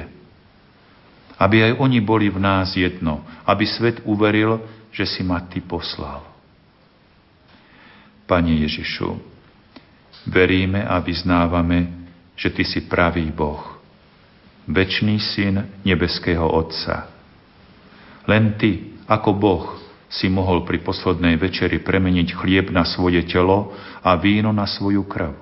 Aby 1.40 1.64
aj 1.64 1.72
oni 1.80 2.04
boli 2.04 2.28
v 2.28 2.36
nás 2.36 2.76
jedno, 2.76 3.24
aby 3.48 3.64
svet 3.64 4.04
uveril, 4.04 4.60
že 4.92 5.08
si 5.08 5.24
ma 5.24 5.40
Ty 5.40 5.64
poslal. 5.64 6.20
Pane 8.28 8.60
Ježišu, 8.68 9.16
veríme 10.28 10.84
a 10.84 11.00
vyznávame, 11.00 11.88
že 12.36 12.52
Ty 12.52 12.62
si 12.68 12.84
pravý 12.84 13.32
Boh, 13.32 13.80
večný 14.68 15.16
syn 15.16 15.80
nebeského 15.88 16.44
Otca. 16.44 17.08
Len 18.28 18.60
Ty, 18.60 19.00
ako 19.08 19.30
Boh, 19.32 19.79
si 20.10 20.26
mohol 20.26 20.66
pri 20.66 20.82
poslednej 20.82 21.38
večeri 21.38 21.78
premeniť 21.78 22.28
chlieb 22.34 22.74
na 22.74 22.82
svoje 22.82 23.22
telo 23.30 23.70
a 24.02 24.18
víno 24.18 24.50
na 24.50 24.66
svoju 24.66 25.06
krv. 25.06 25.32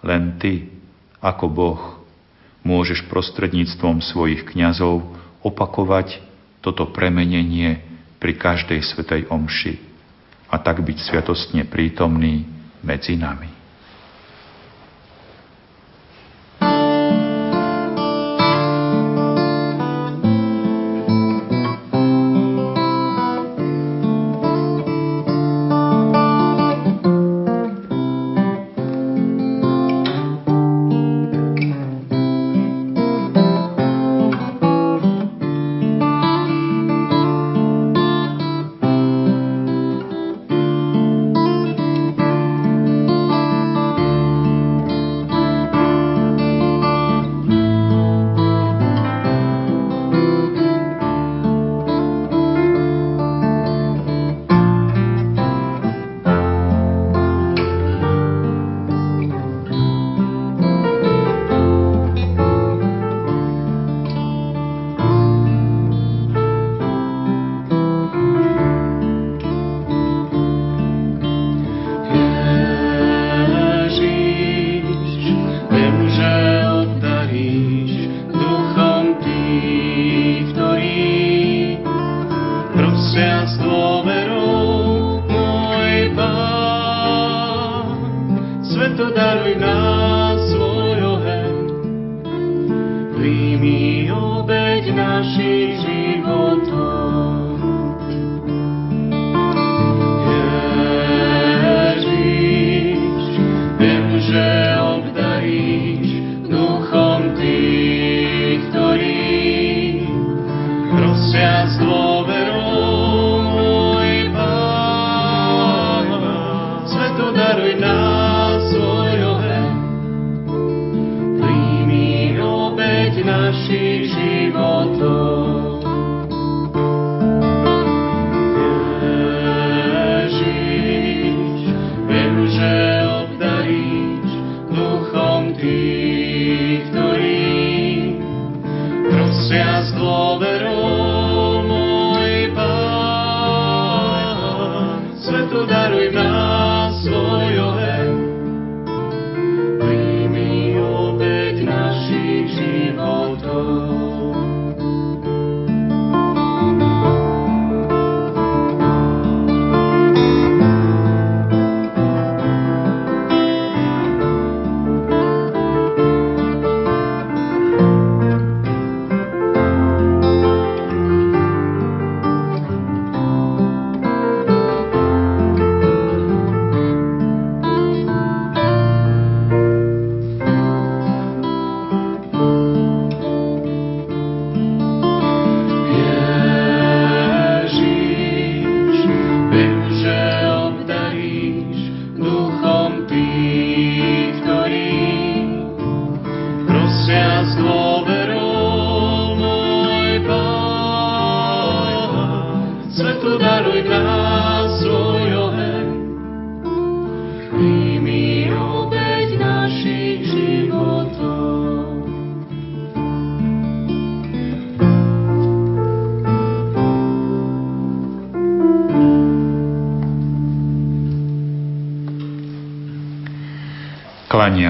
Len 0.00 0.40
Ty, 0.40 0.64
ako 1.20 1.44
Boh, 1.52 1.82
môžeš 2.64 3.04
prostredníctvom 3.06 4.00
svojich 4.00 4.48
kňazov 4.48 5.04
opakovať 5.44 6.18
toto 6.64 6.90
premenenie 6.90 7.84
pri 8.18 8.34
každej 8.34 8.80
svetej 8.82 9.28
omši 9.30 9.78
a 10.50 10.56
tak 10.58 10.82
byť 10.82 10.98
sviatostne 10.98 11.62
prítomný 11.68 12.48
medzi 12.82 13.14
nami. 13.14 13.55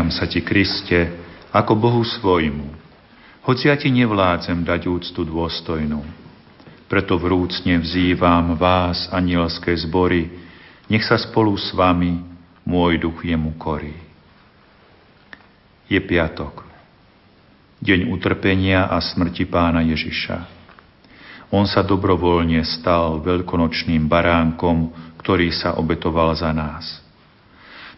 Kláňam 0.06 0.22
sa 0.22 0.30
ti, 0.30 0.38
Kriste, 0.38 1.18
ako 1.50 1.74
Bohu 1.74 2.06
svojmu, 2.06 2.70
hoci 3.42 3.66
ja 3.66 3.74
ti 3.74 3.90
nevládzem 3.90 4.62
dať 4.62 4.86
úctu 4.86 5.26
dôstojnú. 5.26 5.98
Preto 6.86 7.18
vrúcne 7.18 7.74
vzývam 7.82 8.54
vás, 8.54 9.10
anielské 9.10 9.74
zbory, 9.74 10.30
nech 10.86 11.02
sa 11.02 11.18
spolu 11.18 11.58
s 11.58 11.74
vami 11.74 12.22
môj 12.62 13.02
duch 13.02 13.18
jemu 13.18 13.50
korí. 13.58 13.98
Je 15.90 15.98
piatok, 15.98 16.62
deň 17.82 18.06
utrpenia 18.06 18.86
a 18.86 19.02
smrti 19.02 19.42
pána 19.50 19.82
Ježiša. 19.82 20.38
On 21.50 21.66
sa 21.66 21.82
dobrovoľne 21.82 22.62
stal 22.62 23.18
veľkonočným 23.26 24.06
baránkom, 24.06 24.86
ktorý 25.18 25.50
sa 25.50 25.74
obetoval 25.74 26.30
za 26.38 26.54
nás. 26.54 27.02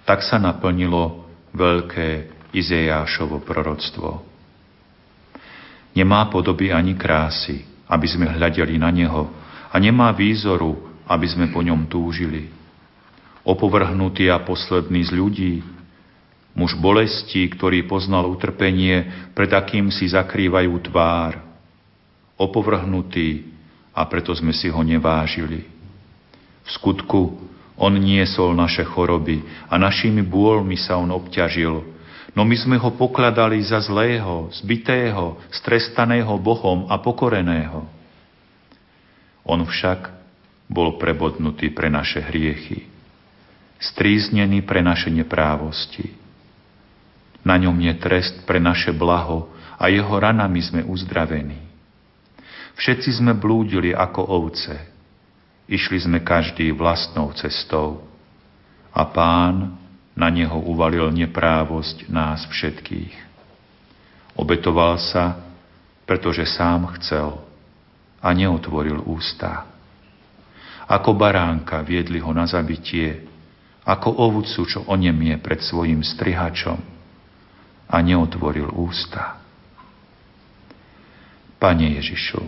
Tak 0.08 0.24
sa 0.24 0.40
naplnilo 0.40 1.27
veľké 1.58 2.08
Izejášovo 2.54 3.42
proroctvo. 3.42 4.22
Nemá 5.98 6.30
podoby 6.30 6.70
ani 6.70 6.94
krásy, 6.94 7.66
aby 7.90 8.06
sme 8.06 8.30
hľadeli 8.30 8.78
na 8.78 8.94
Neho 8.94 9.26
a 9.68 9.76
nemá 9.82 10.14
výzoru, 10.14 10.78
aby 11.10 11.26
sme 11.26 11.50
po 11.50 11.60
ňom 11.60 11.90
túžili. 11.90 12.48
Opovrhnutý 13.42 14.30
a 14.30 14.38
posledný 14.44 15.08
z 15.08 15.12
ľudí, 15.12 15.54
muž 16.54 16.76
bolesti, 16.78 17.48
ktorý 17.48 17.88
poznal 17.88 18.28
utrpenie, 18.28 19.30
pred 19.32 19.50
akým 19.50 19.90
si 19.90 20.06
zakrývajú 20.06 20.72
tvár. 20.86 21.40
Opovrhnutý 22.38 23.50
a 23.90 24.06
preto 24.06 24.30
sme 24.36 24.54
si 24.54 24.70
ho 24.70 24.80
nevážili. 24.84 25.66
V 26.62 26.68
skutku 26.70 27.40
on 27.78 27.94
niesol 27.94 28.58
naše 28.58 28.82
choroby 28.82 29.46
a 29.70 29.78
našimi 29.78 30.26
bôlmi 30.26 30.74
sa 30.74 30.98
on 30.98 31.14
obťažil, 31.14 31.86
no 32.34 32.42
my 32.42 32.56
sme 32.58 32.76
ho 32.76 32.90
pokladali 32.90 33.62
za 33.62 33.78
zlého, 33.78 34.50
zbitého, 34.50 35.38
strestaného 35.54 36.34
Bohom 36.42 36.90
a 36.90 36.98
pokoreného. 36.98 37.86
On 39.46 39.60
však 39.62 40.10
bol 40.68 41.00
prebodnutý 41.00 41.72
pre 41.72 41.88
naše 41.88 42.20
hriechy, 42.20 42.84
stríznený 43.80 44.66
pre 44.66 44.82
naše 44.84 45.08
neprávosti. 45.08 46.12
Na 47.46 47.56
ňom 47.56 47.78
je 47.78 47.94
trest 47.96 48.44
pre 48.44 48.58
naše 48.60 48.92
blaho 48.92 49.48
a 49.78 49.86
jeho 49.88 50.12
ranami 50.12 50.60
sme 50.60 50.82
uzdravení. 50.82 51.62
Všetci 52.76 53.22
sme 53.22 53.32
blúdili 53.38 53.94
ako 53.94 54.20
ovce, 54.26 54.97
išli 55.68 56.00
sme 56.00 56.24
každý 56.24 56.72
vlastnou 56.72 57.30
cestou 57.36 58.00
a 58.90 59.04
pán 59.04 59.76
na 60.16 60.32
neho 60.32 60.58
uvalil 60.64 61.12
neprávosť 61.12 62.08
nás 62.10 62.48
všetkých. 62.48 63.14
Obetoval 64.34 64.98
sa, 64.98 65.38
pretože 66.08 66.48
sám 66.48 66.88
chcel 66.98 67.36
a 68.18 68.28
neotvoril 68.32 69.04
ústa. 69.04 69.68
Ako 70.88 71.12
baránka 71.12 71.84
viedli 71.84 72.18
ho 72.18 72.32
na 72.32 72.48
zabitie, 72.48 73.28
ako 73.84 74.08
ovúcu, 74.08 74.64
čo 74.64 74.88
onemie 74.88 75.36
pred 75.36 75.60
svojim 75.60 76.00
strihačom 76.00 76.80
a 77.88 77.96
neotvoril 78.00 78.72
ústa. 78.72 79.36
Pane 81.60 81.98
Ježišu, 82.00 82.40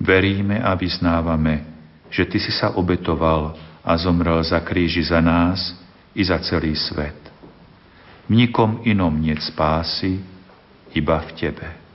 veríme 0.00 0.60
a 0.60 0.74
vyznávame, 0.74 1.77
že 2.08 2.24
Ty 2.24 2.38
si 2.40 2.52
sa 2.52 2.76
obetoval 2.76 3.56
a 3.84 3.92
zomrel 3.96 4.40
za 4.44 4.60
kríži 4.60 5.04
za 5.04 5.20
nás 5.20 5.76
i 6.12 6.24
za 6.24 6.40
celý 6.44 6.76
svet. 6.76 7.16
V 8.28 8.36
nikom 8.36 8.84
inom 8.84 9.12
nie 9.16 9.32
spásy, 9.40 10.20
iba 10.92 11.16
v 11.24 11.30
Tebe. 11.36 11.87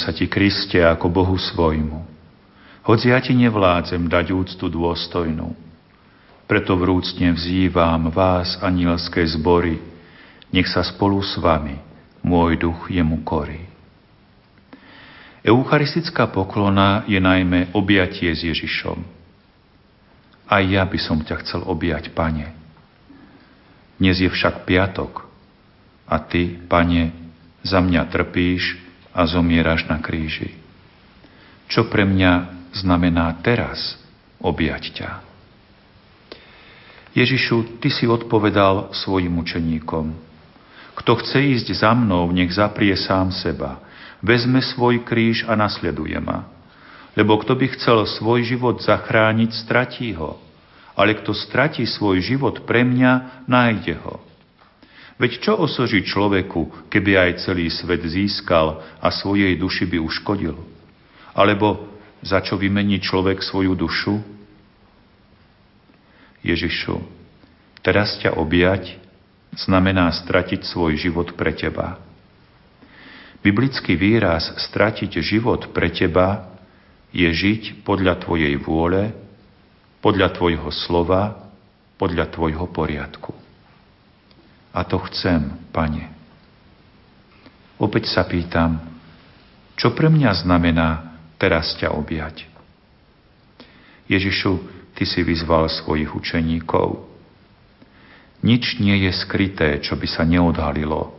Sa 0.00 0.16
ti, 0.16 0.24
Kriste, 0.24 0.80
ako 0.80 1.12
Bohu 1.12 1.36
svojmu. 1.36 2.00
Hoď 2.88 3.00
ja 3.12 3.18
ti 3.20 3.36
nevládzem 3.36 4.08
dať 4.08 4.32
úctu 4.32 4.72
dôstojnú. 4.72 5.52
Preto 6.48 6.74
vrúcne 6.74 7.36
vzývam 7.36 8.08
vás, 8.08 8.56
anielské 8.64 9.22
zbory, 9.28 9.78
nech 10.50 10.66
sa 10.66 10.80
spolu 10.80 11.20
s 11.20 11.36
vami 11.36 11.90
môj 12.24 12.60
duch 12.60 12.88
jemu 12.88 13.20
korí. 13.24 13.64
Eucharistická 15.40 16.28
poklona 16.28 17.04
je 17.08 17.16
najmä 17.16 17.72
objatie 17.72 18.28
s 18.28 18.44
Ježišom. 18.44 19.00
Aj 20.50 20.62
ja 20.66 20.84
by 20.84 20.98
som 21.00 21.22
ťa 21.22 21.36
chcel 21.46 21.62
objať, 21.64 22.12
Pane. 22.12 22.52
Dnes 23.96 24.20
je 24.20 24.28
však 24.28 24.68
piatok 24.68 25.24
a 26.04 26.20
Ty, 26.20 26.60
Pane, 26.68 27.12
za 27.64 27.80
mňa 27.80 28.08
trpíš 28.08 28.79
a 29.10 29.26
zomieraš 29.26 29.86
na 29.90 29.98
kríži. 29.98 30.54
Čo 31.70 31.86
pre 31.86 32.02
mňa 32.02 32.32
znamená 32.74 33.30
teraz 33.42 33.98
objať 34.42 34.94
ťa? 34.94 35.10
Ježišu, 37.14 37.82
Ty 37.82 37.88
si 37.90 38.06
odpovedal 38.06 38.94
svojim 38.94 39.34
učeníkom. 39.38 40.14
Kto 40.94 41.18
chce 41.18 41.42
ísť 41.58 41.68
za 41.82 41.90
mnou, 41.90 42.30
nech 42.30 42.54
zaprie 42.54 42.94
sám 42.94 43.34
seba. 43.34 43.82
Vezme 44.22 44.62
svoj 44.62 45.02
kríž 45.02 45.42
a 45.48 45.58
nasleduje 45.58 46.14
ma. 46.22 46.46
Lebo 47.18 47.34
kto 47.42 47.58
by 47.58 47.66
chcel 47.74 48.06
svoj 48.06 48.46
život 48.46 48.78
zachrániť, 48.78 49.50
stratí 49.50 50.14
ho. 50.14 50.38
Ale 50.94 51.18
kto 51.18 51.34
stratí 51.34 51.82
svoj 51.88 52.22
život 52.22 52.62
pre 52.62 52.86
mňa, 52.86 53.42
nájde 53.50 53.98
ho. 54.06 54.29
Veď 55.20 55.32
čo 55.44 55.52
osoží 55.60 56.00
človeku, 56.00 56.88
keby 56.88 57.12
aj 57.20 57.44
celý 57.44 57.68
svet 57.68 58.00
získal 58.08 58.80
a 59.04 59.12
svojej 59.12 59.52
duši 59.60 59.84
by 59.84 60.00
uškodil? 60.00 60.56
Alebo 61.36 61.92
za 62.24 62.40
čo 62.40 62.56
vymení 62.56 63.04
človek 63.04 63.44
svoju 63.44 63.76
dušu? 63.76 64.16
Ježišu, 66.40 67.04
teraz 67.84 68.16
ťa 68.24 68.32
objať 68.32 68.96
znamená 69.60 70.08
stratiť 70.08 70.64
svoj 70.64 70.96
život 70.96 71.36
pre 71.36 71.52
teba. 71.52 72.00
Biblický 73.44 74.00
výraz 74.00 74.48
stratiť 74.56 75.20
život 75.20 75.68
pre 75.76 75.92
teba 75.92 76.48
je 77.12 77.28
žiť 77.28 77.84
podľa 77.84 78.24
tvojej 78.24 78.56
vôle, 78.56 79.12
podľa 80.00 80.32
tvojho 80.32 80.72
slova, 80.72 81.44
podľa 82.00 82.32
tvojho 82.32 82.64
poriadku. 82.72 83.39
A 84.70 84.86
to 84.86 85.02
chcem, 85.10 85.50
pane. 85.74 86.10
Opäť 87.80 88.12
sa 88.12 88.28
pýtam, 88.28 88.78
čo 89.74 89.96
pre 89.96 90.12
mňa 90.12 90.44
znamená 90.44 91.16
teraz 91.40 91.72
ťa 91.80 91.96
objať? 91.96 92.44
Ježišu, 94.10 94.52
ty 94.92 95.08
si 95.08 95.24
vyzval 95.24 95.72
svojich 95.72 96.12
učeníkov. 96.12 97.08
Nič 98.44 98.76
nie 98.76 99.08
je 99.08 99.12
skryté, 99.16 99.80
čo 99.80 99.96
by 99.96 100.04
sa 100.04 100.28
neodhalilo, 100.28 101.16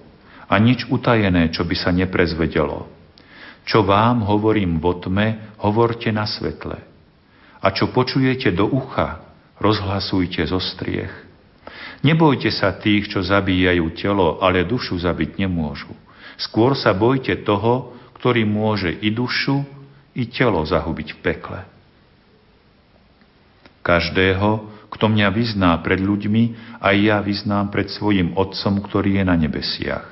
a 0.51 0.53
nič 0.59 0.85
utajené, 0.91 1.49
čo 1.49 1.65
by 1.65 1.75
sa 1.79 1.89
neprezvedelo. 1.89 2.85
Čo 3.65 3.85
vám 3.87 4.25
hovorím 4.25 4.81
vo 4.81 4.97
tme, 4.97 5.57
hovorte 5.61 6.09
na 6.11 6.27
svetle. 6.27 6.77
A 7.61 7.67
čo 7.73 7.93
počujete 7.93 8.53
do 8.53 8.67
ucha, 8.67 9.21
rozhlasujte 9.61 10.43
zo 10.49 10.57
striech. 10.57 11.30
Nebojte 12.01 12.49
sa 12.49 12.73
tých, 12.73 13.13
čo 13.13 13.21
zabíjajú 13.21 13.85
telo, 13.93 14.41
ale 14.41 14.65
dušu 14.65 14.97
zabiť 14.97 15.37
nemôžu. 15.37 15.93
Skôr 16.41 16.73
sa 16.73 16.97
bojte 16.97 17.37
toho, 17.45 17.93
ktorý 18.17 18.41
môže 18.45 18.89
i 18.89 19.13
dušu, 19.13 19.61
i 20.17 20.25
telo 20.25 20.65
zahubiť 20.65 21.07
v 21.13 21.19
pekle. 21.21 21.59
Každého, 23.85 24.49
kto 24.93 25.05
mňa 25.09 25.27
vyzná 25.33 25.71
pred 25.81 26.01
ľuďmi, 26.01 26.77
aj 26.81 26.95
ja 27.01 27.17
vyznám 27.21 27.69
pred 27.69 27.89
svojim 27.89 28.33
Otcom, 28.37 28.81
ktorý 28.81 29.21
je 29.21 29.25
na 29.25 29.37
nebesiach. 29.37 30.05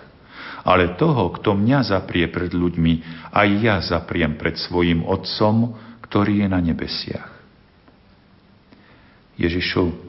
Ale 0.66 0.98
toho, 0.98 1.34
kto 1.38 1.58
mňa 1.58 1.90
zaprie 1.90 2.30
pred 2.30 2.54
ľuďmi, 2.54 2.94
aj 3.34 3.48
ja 3.62 3.76
zapriem 3.82 4.38
pred 4.38 4.58
svojim 4.58 5.06
Otcom, 5.06 5.74
ktorý 6.06 6.46
je 6.46 6.48
na 6.50 6.60
nebesiach. 6.62 7.30
Ježišu, 9.38 10.09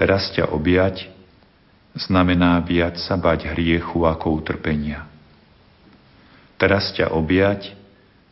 teraz 0.00 0.32
ťa 0.32 0.48
objať 0.48 1.12
znamená 1.92 2.56
viac 2.64 2.96
sa 2.96 3.20
bať 3.20 3.52
hriechu 3.52 4.08
ako 4.08 4.40
utrpenia. 4.40 5.04
Teraz 6.56 6.88
ťa 6.96 7.12
objať 7.12 7.76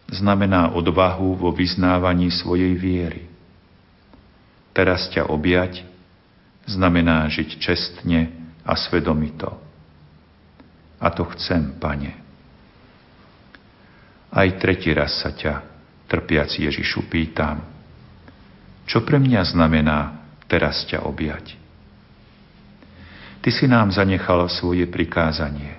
znamená 0.09 0.73
odvahu 0.73 1.37
vo 1.37 1.53
vyznávaní 1.53 2.33
svojej 2.33 2.73
viery. 2.73 3.29
Teraz 4.73 5.13
ťa 5.13 5.29
objať 5.29 5.85
znamená 6.65 7.29
žiť 7.29 7.61
čestne 7.61 8.33
a 8.65 8.73
svedomito. 8.73 9.53
A 10.97 11.13
to 11.13 11.29
chcem, 11.37 11.77
Pane. 11.77 12.17
Aj 14.33 14.49
tretí 14.57 14.93
raz 14.93 15.21
sa 15.21 15.33
ťa, 15.33 15.65
trpiac 16.09 16.49
Ježišu, 16.53 17.09
pýtam. 17.13 17.65
Čo 18.89 19.05
pre 19.05 19.21
mňa 19.21 19.41
znamená 19.53 20.18
teraz 20.49 20.83
ťa 20.89 21.05
objať. 21.05 21.55
Ty 23.39 23.51
si 23.55 23.71
nám 23.71 23.95
zanechal 23.95 24.51
svoje 24.51 24.89
prikázanie. 24.91 25.79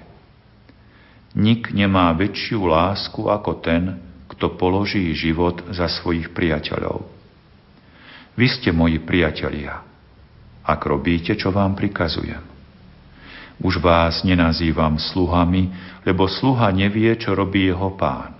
Nik 1.35 1.75
nemá 1.75 2.09
väčšiu 2.15 2.63
lásku 2.65 3.27
ako 3.27 3.59
ten, 3.59 3.99
kto 4.31 4.55
položí 4.55 5.11
život 5.11 5.59
za 5.75 5.91
svojich 5.91 6.31
priateľov. 6.31 7.03
Vy 8.39 8.47
ste 8.47 8.71
moji 8.71 9.03
priatelia, 9.03 9.83
ak 10.63 10.79
robíte, 10.87 11.35
čo 11.35 11.51
vám 11.51 11.75
prikazujem. 11.75 12.39
Už 13.59 13.83
vás 13.83 14.23
nenazývam 14.23 14.95
sluhami, 14.95 15.67
lebo 16.07 16.31
sluha 16.31 16.71
nevie, 16.71 17.11
čo 17.19 17.35
robí 17.35 17.67
jeho 17.67 17.91
pán. 17.99 18.38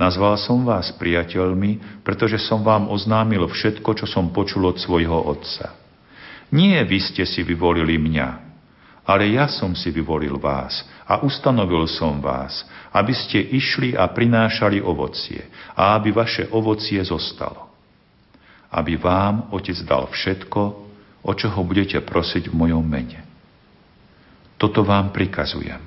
Nazval 0.00 0.40
som 0.40 0.64
vás 0.64 0.88
priateľmi, 0.96 2.00
pretože 2.00 2.40
som 2.40 2.64
vám 2.64 2.88
oznámil 2.88 3.44
všetko, 3.44 4.00
čo 4.00 4.08
som 4.08 4.32
počul 4.32 4.64
od 4.72 4.80
svojho 4.80 5.28
otca. 5.28 5.76
Nie 6.48 6.80
vy 6.88 7.04
ste 7.04 7.28
si 7.28 7.44
vyvolili 7.44 8.00
mňa, 8.00 8.28
ale 9.04 9.28
ja 9.36 9.44
som 9.44 9.76
si 9.76 9.92
vyvolil 9.92 10.40
vás 10.40 10.88
a 11.04 11.20
ustanovil 11.20 11.84
som 11.84 12.16
vás, 12.16 12.64
aby 12.96 13.12
ste 13.12 13.44
išli 13.44 13.92
a 13.92 14.08
prinášali 14.08 14.80
ovocie 14.80 15.44
a 15.76 16.00
aby 16.00 16.16
vaše 16.16 16.48
ovocie 16.48 17.04
zostalo. 17.04 17.68
Aby 18.72 18.96
vám 18.96 19.52
Otec 19.52 19.76
dal 19.84 20.08
všetko, 20.08 20.60
o 21.26 21.32
čo 21.36 21.52
ho 21.52 21.60
budete 21.60 22.00
prosiť 22.00 22.48
v 22.48 22.54
mojom 22.56 22.86
mene. 22.86 23.20
Toto 24.56 24.80
vám 24.80 25.12
prikazujem, 25.12 25.82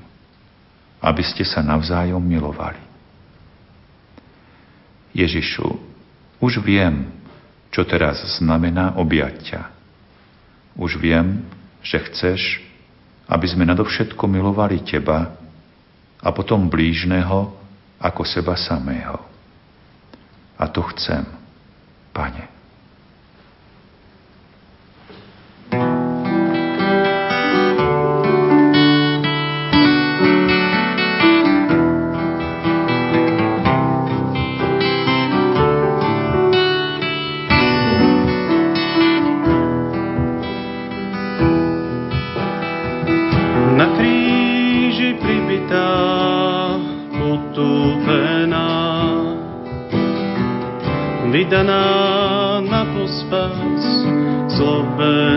aby 1.02 1.24
ste 1.26 1.42
sa 1.48 1.66
navzájom 1.66 2.22
milovali. 2.22 2.93
Ježišu, 5.14 5.66
už 6.42 6.60
viem, 6.60 7.10
čo 7.74 7.86
teraz 7.86 8.22
znamená 8.38 8.98
objať 8.98 9.34
ťa. 9.50 9.62
Už 10.78 10.98
viem, 11.02 11.46
že 11.86 12.02
chceš, 12.10 12.62
aby 13.30 13.46
sme 13.50 13.66
nadovšetko 13.66 14.26
milovali 14.30 14.82
teba 14.86 15.38
a 16.22 16.30
potom 16.30 16.70
blížneho 16.70 17.54
ako 17.98 18.22
seba 18.26 18.58
samého. 18.60 19.18
A 20.60 20.70
to 20.70 20.86
chcem, 20.94 21.26
Pane. 22.14 22.53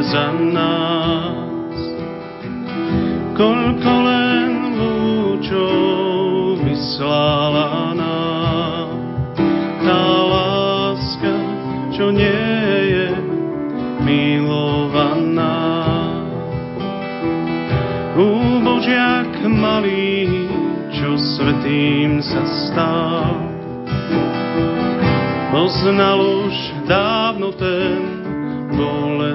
za 0.07 0.31
nás. 0.39 1.75
Koľko 3.35 3.91
len 4.07 4.51
lúčov 4.79 6.63
vyslala 6.63 7.93
nám 7.93 8.89
tá 9.83 10.05
láska, 10.31 11.35
čo 11.93 12.15
nie 12.15 12.55
je 12.87 13.09
milovaná. 14.07 15.59
Úbožiak 18.17 19.45
malý, 19.45 20.49
čo 20.95 21.19
svetým 21.21 22.25
sa 22.25 22.43
stal, 22.47 23.37
poznal 25.53 26.49
už 26.49 26.55
dávno 26.89 27.53
ten, 27.53 28.16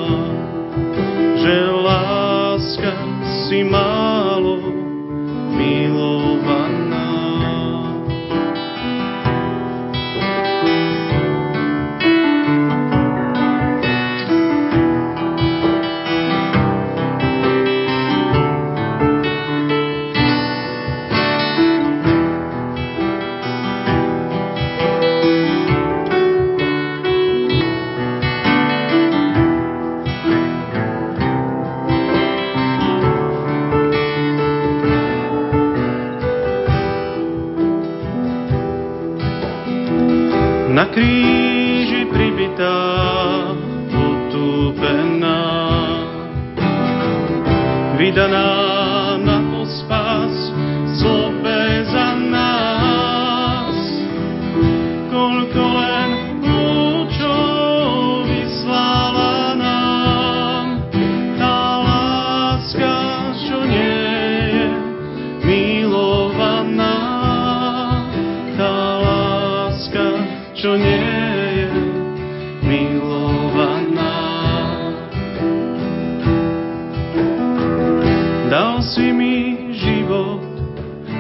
že 1.36 1.56
láska 1.68 2.96
si 3.44 3.61
má 3.61 3.99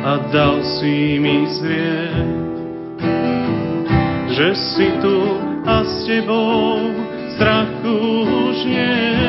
a 0.00 0.12
dal 0.32 0.64
si 0.80 1.20
mi 1.20 1.44
zrieť 1.60 2.40
že 4.30 4.56
si 4.56 4.88
tu 5.04 5.36
a 5.68 5.84
s 5.84 6.08
tebou 6.08 6.96
strachu 7.36 8.24
už 8.24 8.58
nie. 8.64 9.20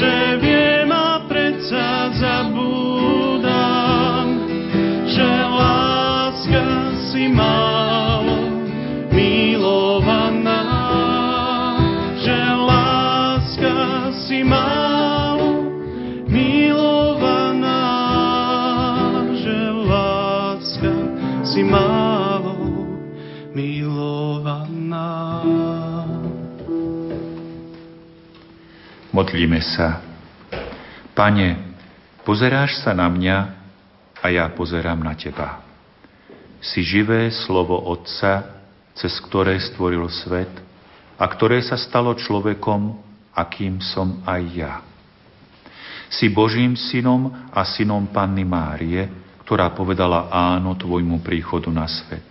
že 0.00 0.38
viem 0.40 0.88
a 0.88 1.22
predsa 1.28 2.08
zabúdam, 2.16 2.49
Modlíme 29.30 29.62
sa. 29.62 30.02
Pane, 31.14 31.78
pozeráš 32.26 32.82
sa 32.82 32.90
na 32.90 33.06
mňa 33.06 33.38
a 34.18 34.26
ja 34.26 34.50
pozerám 34.50 34.98
na 34.98 35.14
Teba. 35.14 35.62
Si 36.58 36.82
živé 36.82 37.30
slovo 37.30 37.78
Otca, 37.78 38.58
cez 38.90 39.14
ktoré 39.22 39.54
stvoril 39.62 40.02
svet 40.10 40.50
a 41.14 41.30
ktoré 41.30 41.62
sa 41.62 41.78
stalo 41.78 42.10
človekom, 42.18 42.98
akým 43.30 43.78
som 43.78 44.18
aj 44.26 44.42
ja. 44.50 44.82
Si 46.10 46.26
Božím 46.26 46.74
synom 46.74 47.30
a 47.54 47.62
synom 47.62 48.10
Panny 48.10 48.42
Márie, 48.42 49.06
ktorá 49.46 49.70
povedala 49.70 50.26
áno 50.26 50.74
Tvojmu 50.74 51.22
príchodu 51.22 51.70
na 51.70 51.86
svet. 51.86 52.26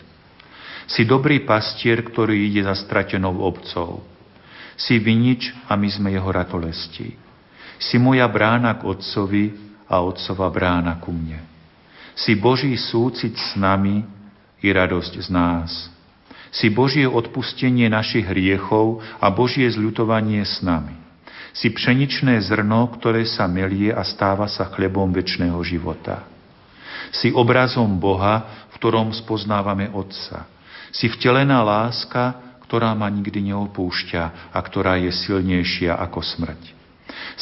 Si 0.84 1.08
dobrý 1.08 1.48
pastier, 1.48 2.04
ktorý 2.04 2.36
ide 2.36 2.68
za 2.68 2.76
stratenou 2.76 3.40
obcov, 3.40 4.19
si 4.80 4.96
vinič 4.96 5.52
a 5.68 5.76
my 5.76 5.92
sme 5.92 6.16
jeho 6.16 6.32
ratolesti. 6.32 7.12
Si 7.76 8.00
moja 8.00 8.24
brána 8.32 8.80
k 8.80 8.88
Otcovi 8.88 9.52
a 9.92 10.00
Otcova 10.00 10.48
brána 10.48 10.96
ku 11.04 11.12
mne. 11.12 11.44
Si 12.16 12.36
Boží 12.40 12.72
súcit 12.80 13.36
s 13.36 13.60
nami 13.60 14.08
i 14.64 14.68
radosť 14.72 15.14
z 15.20 15.28
nás. 15.32 15.72
Si 16.50 16.72
Božie 16.72 17.06
odpustenie 17.06 17.92
našich 17.92 18.26
hriechov 18.26 19.04
a 19.20 19.28
Božie 19.30 19.68
zľutovanie 19.68 20.42
s 20.48 20.64
nami. 20.64 20.96
Si 21.52 21.70
pšeničné 21.70 22.40
zrno, 22.48 22.88
ktoré 22.96 23.28
sa 23.28 23.46
melie 23.52 23.92
a 23.92 24.04
stáva 24.08 24.48
sa 24.48 24.72
chlebom 24.72 25.12
väčšného 25.12 25.60
života. 25.68 26.24
Si 27.12 27.34
obrazom 27.34 28.00
Boha, 28.00 28.68
v 28.70 28.76
ktorom 28.80 29.12
spoznávame 29.12 29.90
Otca. 29.92 30.46
Si 30.94 31.10
vtelená 31.10 31.62
láska, 31.66 32.49
ktorá 32.70 32.94
ma 32.94 33.10
nikdy 33.10 33.50
neopúšťa 33.50 34.54
a 34.54 34.60
ktorá 34.62 35.02
je 35.02 35.10
silnejšia 35.10 35.98
ako 35.98 36.22
smrť. 36.22 36.78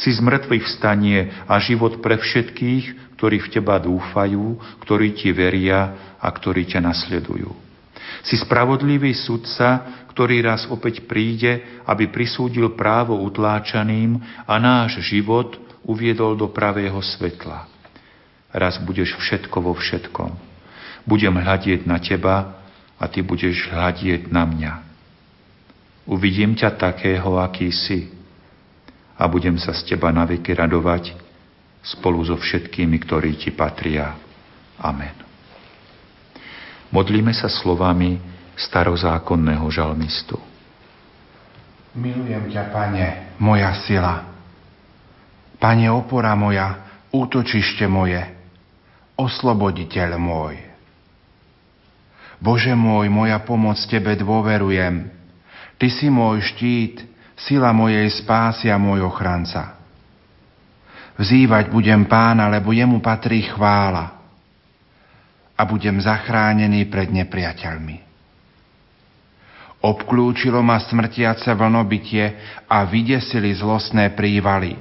Si 0.00 0.08
z 0.08 0.24
mŕtvych 0.24 0.64
vstanie 0.64 1.44
a 1.44 1.60
život 1.60 2.00
pre 2.00 2.16
všetkých, 2.16 3.12
ktorí 3.20 3.36
v 3.44 3.52
teba 3.52 3.76
dúfajú, 3.76 4.56
ktorí 4.80 5.12
ti 5.12 5.28
veria 5.36 6.16
a 6.16 6.32
ktorí 6.32 6.64
ťa 6.72 6.80
nasledujú. 6.80 7.52
Si 8.24 8.40
spravodlivý 8.40 9.12
sudca, 9.12 10.00
ktorý 10.16 10.40
raz 10.40 10.64
opäť 10.64 11.04
príde, 11.04 11.84
aby 11.84 12.08
prisúdil 12.08 12.72
právo 12.72 13.20
utláčaným 13.20 14.16
a 14.48 14.56
náš 14.56 15.04
život 15.04 15.60
uviedol 15.84 16.40
do 16.40 16.48
pravého 16.48 17.04
svetla. 17.04 17.68
Raz 18.48 18.80
budeš 18.80 19.12
všetko 19.20 19.60
vo 19.60 19.76
všetkom. 19.76 20.32
Budem 21.04 21.36
hľadieť 21.36 21.84
na 21.84 22.00
teba 22.00 22.64
a 22.96 23.04
ty 23.12 23.20
budeš 23.20 23.68
hľadieť 23.68 24.32
na 24.32 24.48
mňa. 24.48 24.87
Uvidím 26.08 26.56
ťa 26.56 26.72
takého, 26.80 27.36
aký 27.36 27.68
si 27.68 28.08
a 29.12 29.28
budem 29.28 29.60
sa 29.60 29.76
z 29.76 29.92
teba 29.92 30.08
naveky 30.08 30.56
radovať 30.56 31.12
spolu 31.84 32.24
so 32.24 32.40
všetkými, 32.40 32.96
ktorí 33.04 33.36
ti 33.36 33.52
patria. 33.52 34.16
Amen. 34.80 35.12
Modlíme 36.88 37.36
sa 37.36 37.52
slovami 37.52 38.16
starozákonného 38.56 39.68
žalmistu. 39.68 40.40
Milujem 41.92 42.48
ťa, 42.48 42.72
Pane, 42.72 43.36
moja 43.36 43.76
sila. 43.84 44.24
Pane, 45.60 45.92
opora 45.92 46.32
moja, 46.38 46.88
útočište 47.12 47.84
moje, 47.84 48.22
osloboditeľ 49.18 50.16
môj. 50.16 50.56
Bože 52.38 52.72
môj, 52.72 53.10
moja 53.10 53.42
pomoc 53.42 53.76
Tebe 53.90 54.14
dôverujem, 54.14 55.17
Ty 55.78 55.88
si 55.94 56.10
môj 56.10 56.42
štít, 56.42 57.06
sila 57.38 57.70
mojej 57.70 58.10
spásy 58.10 58.66
a 58.66 58.76
môj 58.76 59.06
ochranca. 59.06 59.78
Vzývať 61.14 61.70
budem 61.70 62.06
pána, 62.10 62.50
lebo 62.50 62.74
jemu 62.74 62.98
patrí 62.98 63.46
chvála 63.46 64.18
a 65.58 65.62
budem 65.66 65.98
zachránený 65.98 66.86
pred 66.86 67.10
nepriateľmi. 67.10 68.06
Obklúčilo 69.78 70.58
ma 70.58 70.82
smrtiace 70.82 71.54
vlnobytie 71.54 72.34
a 72.66 72.82
vydesili 72.82 73.54
zlostné 73.54 74.10
prívaly. 74.18 74.74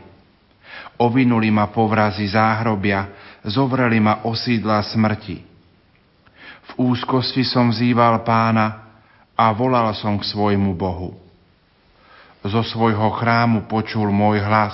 Ovinuli 0.97 1.53
ma 1.53 1.69
povrazy 1.69 2.25
záhrobia, 2.33 3.05
zovreli 3.45 4.01
ma 4.01 4.25
osídla 4.25 4.81
smrti. 4.81 5.37
V 6.67 6.71
úzkosti 6.89 7.45
som 7.45 7.69
vzýval 7.69 8.25
pána, 8.25 8.86
a 9.37 9.53
volal 9.53 9.93
som 9.93 10.17
k 10.17 10.25
svojmu 10.25 10.73
Bohu. 10.73 11.13
Zo 12.41 12.65
svojho 12.65 13.13
chrámu 13.13 13.69
počul 13.69 14.09
môj 14.09 14.41
hlas 14.41 14.73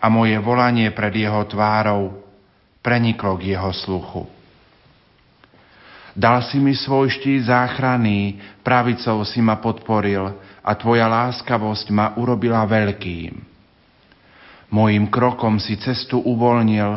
a 0.00 0.08
moje 0.08 0.32
volanie 0.40 0.88
pred 0.96 1.12
jeho 1.12 1.44
tvárou 1.44 2.16
preniklo 2.80 3.36
k 3.36 3.52
jeho 3.52 3.70
sluchu. 3.76 4.24
Dal 6.16 6.40
si 6.48 6.56
mi 6.56 6.72
svoj 6.72 7.12
štít 7.12 7.52
záchranný, 7.52 8.40
pravicou 8.64 9.20
si 9.28 9.44
ma 9.44 9.60
podporil 9.60 10.32
a 10.64 10.72
tvoja 10.72 11.04
láskavosť 11.04 11.92
ma 11.92 12.16
urobila 12.16 12.64
veľkým. 12.64 13.36
Mojím 14.72 15.12
krokom 15.12 15.60
si 15.60 15.76
cestu 15.76 16.16
uvoľnil 16.24 16.90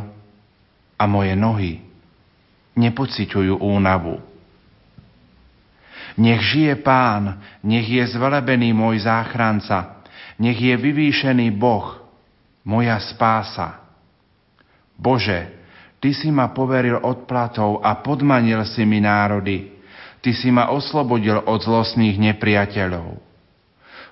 a 0.96 1.04
moje 1.04 1.36
nohy 1.36 1.74
nepociťujú 2.80 3.60
únavu. 3.60 4.29
Nech 6.20 6.44
žije 6.44 6.76
Pán, 6.84 7.40
nech 7.64 7.88
je 7.88 8.04
zvelebený 8.12 8.76
môj 8.76 9.08
záchranca, 9.08 10.04
nech 10.36 10.60
je 10.60 10.76
vyvýšený 10.76 11.56
Boh, 11.56 11.96
moja 12.68 13.00
spása. 13.00 13.80
Bože, 15.00 15.60
Ty 16.00 16.16
si 16.16 16.32
ma 16.32 16.52
poveril 16.56 16.96
odplatou 16.96 17.84
a 17.84 18.00
podmanil 18.00 18.64
si 18.64 18.88
mi 18.88 19.04
národy. 19.04 19.68
Ty 20.24 20.32
si 20.32 20.48
ma 20.48 20.72
oslobodil 20.72 21.44
od 21.44 21.60
zlostných 21.60 22.16
nepriateľov. 22.16 23.20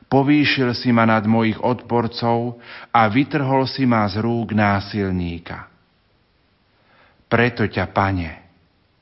Povýšil 0.08 0.72
si 0.76 0.92
ma 0.92 1.04
nad 1.04 1.24
mojich 1.28 1.60
odporcov 1.60 2.60
a 2.92 3.08
vytrhol 3.12 3.68
si 3.68 3.84
ma 3.84 4.08
z 4.08 4.20
rúk 4.24 4.56
násilníka. 4.56 5.68
Preto 7.28 7.68
ťa, 7.68 7.92
Pane, 7.92 8.32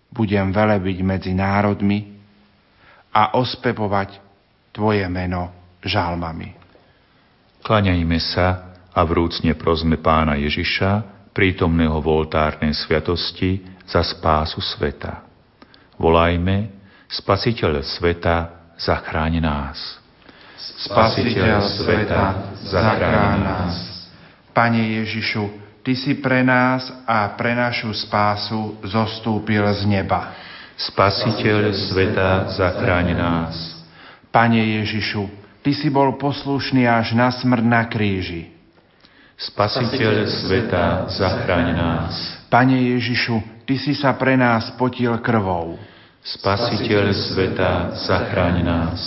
budem 0.10 0.50
velebiť 0.50 0.98
medzi 1.06 1.34
národmi, 1.38 2.15
a 3.16 3.40
ospevovať 3.40 4.28
Tvoje 4.76 5.08
meno 5.08 5.56
žálmami. 5.80 6.52
Klaňajme 7.64 8.20
sa 8.20 8.76
a 8.92 9.00
vrúcne 9.08 9.56
prosme 9.56 9.96
pána 9.96 10.36
Ježiša, 10.36 11.24
prítomného 11.32 11.96
v 12.04 12.08
oltárnej 12.12 12.76
sviatosti, 12.76 13.64
za 13.88 14.04
spásu 14.04 14.60
sveta. 14.60 15.24
Volajme, 15.96 16.76
Spasiteľ 17.06 17.86
sveta, 17.86 18.66
zachráň 18.82 19.40
nás. 19.40 19.78
Spasiteľ 20.58 21.62
sveta, 21.62 22.24
zachráň 22.66 23.38
nás. 23.46 23.76
Pane 24.52 25.00
Ježišu, 25.00 25.64
Ty 25.86 25.94
si 25.94 26.18
pre 26.18 26.42
nás 26.42 26.90
a 27.06 27.30
pre 27.38 27.54
našu 27.54 27.94
spásu 27.94 28.82
zostúpil 28.82 29.62
z 29.78 29.86
neba. 29.86 30.45
Spasiteľ 30.76 31.72
sveta, 31.72 32.52
zachráň 32.52 33.16
nás. 33.16 33.56
Pane 34.28 34.84
Ježišu, 34.84 35.24
Ty 35.64 35.72
si 35.72 35.88
bol 35.88 36.20
poslušný 36.20 36.86
až 36.86 37.16
na 37.16 37.32
smrť 37.32 37.66
na 37.66 37.88
kríži. 37.88 38.52
Spasiteľ 39.40 40.28
sveta, 40.28 41.10
zachráň 41.10 41.68
nás. 41.74 42.14
Pane 42.52 42.76
Ježišu, 42.96 43.64
Ty 43.64 43.76
si 43.80 43.96
sa 43.96 44.14
pre 44.20 44.36
nás 44.36 44.76
potil 44.76 45.16
krvou. 45.24 45.80
Spasiteľ 46.22 47.12
sveta, 47.16 47.96
zachráň 47.96 48.56
nás. 48.62 49.00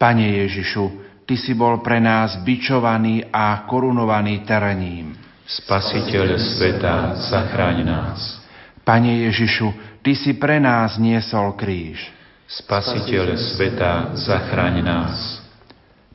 Pane 0.00 0.40
Ježišu, 0.40 0.84
Ty 1.28 1.36
si 1.36 1.52
bol 1.52 1.84
pre 1.84 2.00
nás 2.00 2.40
bičovaný 2.40 3.28
a 3.28 3.64
korunovaný 3.68 4.44
terením. 4.44 5.16
Spasiteľ 5.44 6.40
sveta, 6.40 6.96
zachráň 7.28 7.78
nás. 7.84 8.40
Pane 8.84 9.28
Ježišu, 9.28 9.93
Ty 10.04 10.12
si 10.12 10.36
pre 10.36 10.60
nás 10.60 11.00
niesol 11.00 11.56
kríž. 11.56 12.12
Spasiteľ 12.44 13.40
sveta, 13.40 14.12
zachráň 14.12 14.84
nás. 14.84 15.40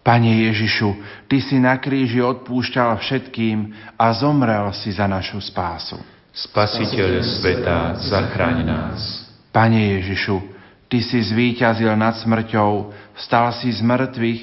Pane 0.05 0.45
Ježišu, 0.45 0.93
Ty 1.25 1.37
si 1.41 1.57
na 1.57 1.73
kríži 1.81 2.21
odpúšťal 2.21 3.01
všetkým 3.01 3.73
a 3.97 4.13
zomrel 4.13 4.69
si 4.77 4.93
za 4.93 5.09
našu 5.09 5.41
spásu. 5.41 5.97
Spasiteľ 6.29 7.25
sveta, 7.25 7.97
zachráň 7.97 8.61
nás. 8.61 9.25
Pane 9.49 9.97
Ježišu, 9.97 10.37
Ty 10.85 11.01
si 11.01 11.25
zvíťazil 11.25 11.89
nad 11.97 12.13
smrťou, 12.13 12.93
vstal 13.17 13.49
si 13.57 13.73
z 13.73 13.81
mŕtvych 13.81 14.41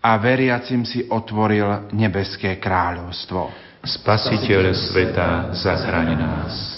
a 0.00 0.16
veriacim 0.16 0.88
si 0.88 1.04
otvoril 1.04 1.92
nebeské 1.92 2.56
kráľovstvo. 2.56 3.52
Spasiteľ 3.84 4.72
sveta, 4.72 5.52
zachráň 5.52 6.08
nás. 6.16 6.77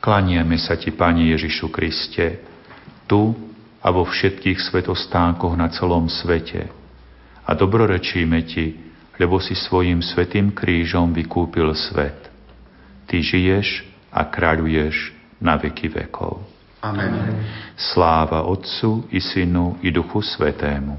Klaniame 0.00 0.56
sa 0.56 0.80
Ti, 0.80 0.96
Pane 0.96 1.28
Ježišu 1.36 1.68
Kriste, 1.68 2.40
tu 3.04 3.36
a 3.84 3.88
vo 3.92 4.08
všetkých 4.08 4.56
svetostánkoch 4.56 5.52
na 5.52 5.68
celom 5.68 6.08
svete, 6.08 6.72
a 7.44 7.50
dobrorečíme 7.52 8.40
Ti, 8.48 8.66
lebo 9.20 9.36
si 9.36 9.52
svojim 9.52 10.00
svetým 10.00 10.56
krížom 10.56 11.12
vykúpil 11.12 11.68
svet. 11.76 12.32
Ty 13.04 13.20
žiješ 13.20 13.84
a 14.08 14.24
kráľuješ 14.24 15.12
na 15.36 15.60
veky 15.60 15.92
vekov. 15.92 16.40
Amen. 16.80 17.44
Sláva 17.76 18.48
Otcu 18.48 19.04
i 19.12 19.20
Synu 19.20 19.76
i 19.84 19.92
Duchu 19.92 20.24
Svetému. 20.24 20.96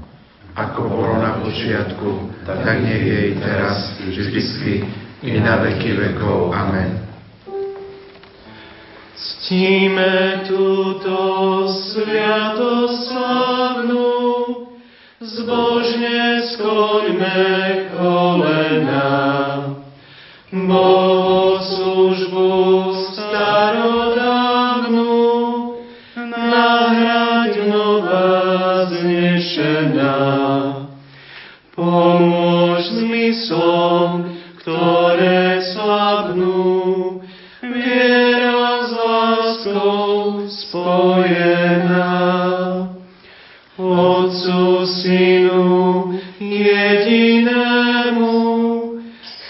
Ako 0.54 0.86
bolo 0.86 1.18
na 1.18 1.42
počiatku, 1.42 2.30
tak 2.46 2.62
nech 2.86 3.02
je 3.02 3.20
i 3.32 3.34
teraz, 3.40 3.98
vždycky, 3.98 4.86
i 5.26 5.40
na 5.42 5.58
veky 5.58 5.90
vekov. 5.98 6.54
Amen. 6.54 7.11
Ctíme 9.12 10.48
túto 10.48 11.20
sviatosť 11.68 13.12
slavnú, 13.12 14.08
zbožne 15.20 16.40
skloňme 16.56 17.44
kolena. 17.92 19.12
službu 21.62 22.48
starodávnu, 23.12 25.12
nahrať 26.16 27.52
nová 27.68 28.88
znešená. 28.88 30.16
Pomôž 31.76 32.80
zmyslom, 32.96 34.32
ktoré 34.60 35.41
spojená. 41.02 42.14
Otcu, 43.76 44.86
Synu, 44.86 46.14
jedinému, 46.38 48.30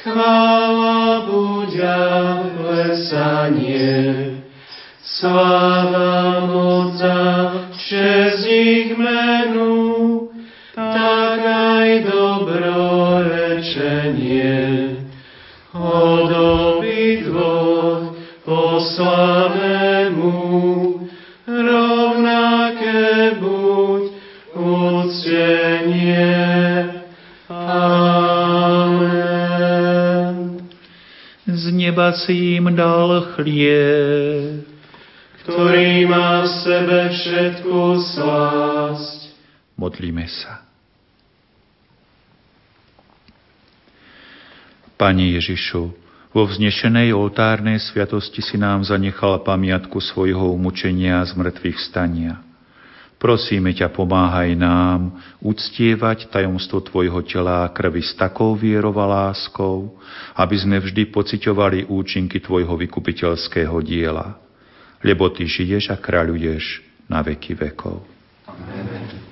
chvála 0.03 1.21
buďa 1.29 2.01
plesanie. 2.57 4.33
Sláva 5.05 6.41
moc 6.49 6.97
a 7.05 7.53
čest 7.77 8.49
ich 8.49 8.97
menu, 8.97 10.33
tak 10.73 11.45
aj 11.45 12.09
dobrorečenie. 12.09 14.97
Od 15.77 16.33
obidvoch 16.33 18.17
poslavému 18.49 20.72
neba 31.93 32.17
si 32.17 32.57
im 32.57 32.73
dal 32.73 33.37
chlieb, 33.37 34.65
ktorý 35.45 36.09
má 36.09 36.41
v 36.41 36.49
sebe 36.65 36.99
všetku 37.13 37.77
slásť. 38.17 39.37
Modlíme 39.77 40.25
sa. 40.25 40.65
Pane 44.97 45.37
Ježišu, 45.37 45.93
vo 46.33 46.43
vznešenej 46.49 47.13
oltárnej 47.13 47.77
sviatosti 47.77 48.41
si 48.41 48.57
nám 48.57 48.89
zanechal 48.89 49.45
pamiatku 49.45 50.01
svojho 50.01 50.49
umučenia 50.57 51.21
z 51.29 51.37
mŕtvych 51.37 51.77
stania. 51.77 52.41
Prosíme 53.23 53.71
ťa, 53.71 53.95
pomáhaj 53.95 54.59
nám 54.59 55.15
uctievať 55.39 56.27
tajomstvo 56.27 56.83
Tvojho 56.83 57.23
tela 57.23 57.63
a 57.63 57.71
krvi 57.71 58.03
s 58.03 58.19
takou 58.19 58.59
vierou 58.59 58.91
a 58.99 59.07
láskou, 59.07 59.95
aby 60.35 60.59
sme 60.59 60.83
vždy 60.83 61.07
pociťovali 61.07 61.87
účinky 61.87 62.43
Tvojho 62.43 62.75
vykupiteľského 62.75 63.79
diela. 63.87 64.43
Lebo 65.07 65.31
Ty 65.31 65.47
žiješ 65.47 65.95
a 65.95 65.97
kráľuješ 66.03 66.83
na 67.07 67.23
veky 67.23 67.55
vekov. 67.55 68.03
Amen. 68.51 69.31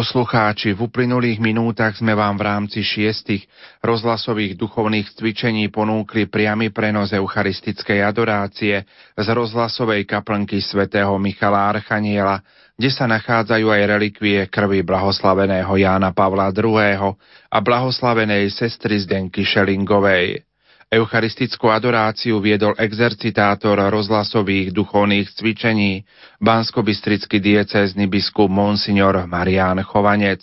Poslucháči, 0.00 0.72
v 0.72 0.88
uplynulých 0.88 1.44
minútach 1.44 1.92
sme 1.92 2.16
vám 2.16 2.40
v 2.40 2.48
rámci 2.48 2.80
šiestich 2.80 3.44
rozhlasových 3.84 4.56
duchovných 4.56 5.12
cvičení 5.12 5.68
ponúkli 5.68 6.24
priamy 6.24 6.72
prenos 6.72 7.12
eucharistickej 7.12 8.00
adorácie 8.00 8.88
z 9.12 9.26
rozhlasovej 9.28 10.08
kaplnky 10.08 10.64
svätého 10.64 11.12
Michala 11.20 11.68
Archaniela, 11.76 12.40
kde 12.80 12.88
sa 12.88 13.04
nachádzajú 13.04 13.68
aj 13.68 13.82
relikvie 13.92 14.48
krvi 14.48 14.80
blahoslaveného 14.80 15.68
Jána 15.76 16.16
Pavla 16.16 16.48
II. 16.48 17.12
a 17.52 17.58
blahoslavenej 17.60 18.48
sestry 18.56 19.04
Zdenky 19.04 19.44
Šelingovej. 19.44 20.49
Eucharistickú 20.90 21.70
adoráciu 21.70 22.42
viedol 22.42 22.74
exercitátor 22.74 23.78
rozhlasových 23.78 24.74
duchovných 24.74 25.30
cvičení, 25.38 26.02
banskobistrický 26.42 27.38
diecézny 27.38 28.10
biskup 28.10 28.50
Monsignor 28.50 29.22
Marián 29.30 29.78
Chovanec. 29.86 30.42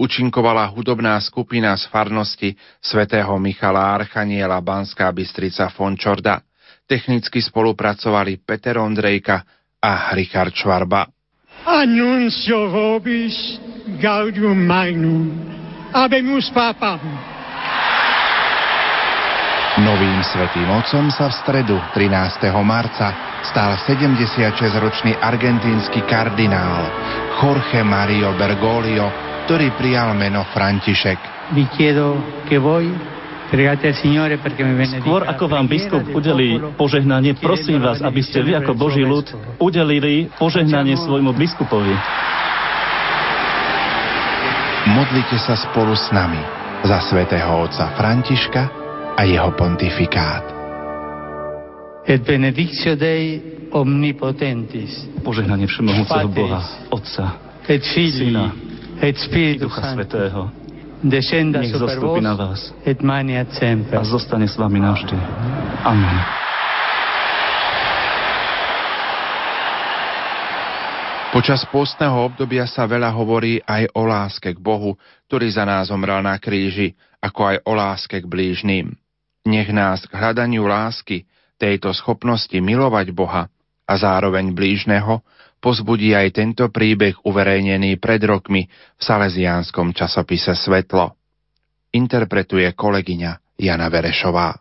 Učinkovala 0.00 0.64
hudobná 0.72 1.20
skupina 1.20 1.76
z 1.76 1.92
farnosti 1.92 2.56
svätého 2.80 3.36
Michala 3.36 3.92
Archaniela 4.00 4.56
Banská 4.64 5.12
Bystrica 5.12 5.68
Fončorda. 5.68 6.40
Technicky 6.88 7.44
spolupracovali 7.44 8.40
Peter 8.40 8.80
Ondrejka 8.80 9.44
a 9.76 10.16
Richard 10.16 10.56
Švarba. 10.56 11.04
Annuncio 11.68 12.72
vobis 12.72 13.60
gaudium 14.00 14.56
magnum, 14.56 15.36
abemus 15.92 16.48
papam. 16.48 17.31
Novým 19.80 20.20
svetým 20.20 20.68
otcom 20.68 21.08
sa 21.08 21.32
v 21.32 21.34
stredu 21.40 21.80
13. 21.96 22.44
marca 22.60 23.40
stal 23.40 23.80
76-ročný 23.80 25.16
argentínsky 25.16 26.04
kardinál 26.04 26.92
Jorge 27.40 27.80
Mario 27.80 28.36
Bergoglio, 28.36 29.08
ktorý 29.48 29.72
prijal 29.80 30.12
meno 30.12 30.44
František. 30.52 31.16
Skôr 35.00 35.22
ako 35.24 35.44
vám 35.48 35.64
biskup 35.64 36.04
udelí 36.04 36.60
požehnanie, 36.76 37.32
prosím 37.40 37.80
vás, 37.80 38.04
aby 38.04 38.20
ste 38.20 38.44
vy 38.44 38.60
ako 38.60 38.76
Boží 38.76 39.00
ľud 39.00 39.56
udelili 39.56 40.28
požehnanie 40.36 41.00
svojmu 41.00 41.32
biskupovi. 41.32 41.96
Modlite 44.84 45.40
sa 45.40 45.56
spolu 45.56 45.96
s 45.96 46.12
nami 46.12 46.44
za 46.84 47.00
svätého 47.08 47.48
otca 47.64 47.88
Františka, 47.96 48.81
a 49.16 49.22
jeho 49.24 49.50
pontifikát. 49.52 50.44
Et 52.06 52.22
benedictio 52.22 52.96
Dei 52.96 53.42
omnipotentis. 53.70 55.08
Požehnanie 55.22 55.66
všemohúceho 55.66 56.28
Boha, 56.28 56.60
Otca, 56.90 57.26
et 57.70 57.80
Filii, 57.80 58.34
Syna, 58.34 58.52
et 59.00 59.16
Spiritus 59.16 59.70
Ducha 59.70 59.94
Svetého, 59.94 60.50
descenda 61.02 61.62
nech 61.62 61.74
vos 61.74 62.22
na 62.22 62.34
vás 62.34 62.74
et 62.86 62.98
maniat 63.02 63.50
semper. 63.54 63.98
a 63.98 64.04
zostane 64.06 64.46
s 64.46 64.54
vami 64.54 64.78
navždy. 64.78 65.16
Amen. 65.82 66.18
Počas 71.32 71.64
postného 71.72 72.28
obdobia 72.28 72.68
sa 72.68 72.84
veľa 72.84 73.08
hovorí 73.16 73.56
aj 73.64 73.88
o 73.96 74.04
láske 74.04 74.52
k 74.52 74.60
Bohu, 74.60 75.00
ktorý 75.32 75.48
za 75.48 75.64
nás 75.64 75.88
zomrel 75.88 76.20
na 76.20 76.36
kríži, 76.36 76.92
ako 77.24 77.40
aj 77.48 77.56
o 77.64 77.72
láske 77.72 78.20
k 78.20 78.28
blížným. 78.28 79.01
Nech 79.42 79.74
nás 79.74 80.06
k 80.06 80.14
hľadaniu 80.14 80.66
lásky, 80.70 81.26
tejto 81.58 81.90
schopnosti 81.90 82.54
milovať 82.54 83.10
Boha 83.10 83.50
a 83.86 83.92
zároveň 83.98 84.54
blížneho, 84.54 85.22
pozbudí 85.58 86.14
aj 86.14 86.38
tento 86.38 86.70
príbeh 86.70 87.18
uverejnený 87.26 87.98
pred 87.98 88.22
rokmi 88.22 88.70
v 88.70 89.02
salesiánskom 89.02 89.94
časopise 89.94 90.54
Svetlo. 90.54 91.18
Interpretuje 91.90 92.70
kolegyňa 92.74 93.58
Jana 93.58 93.86
Verešová. 93.90 94.54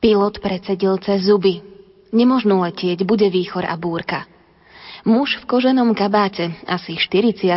Pilot 0.00 0.44
predsedil 0.44 1.00
cez 1.00 1.24
zuby. 1.24 1.64
Nemožno 2.12 2.60
letieť, 2.62 3.02
bude 3.08 3.26
výchor 3.32 3.64
a 3.64 3.74
búrka. 3.80 4.28
Muž 5.04 5.40
v 5.40 5.48
koženom 5.48 5.92
kabáte, 5.92 6.52
asi 6.64 6.96
40 6.96 7.48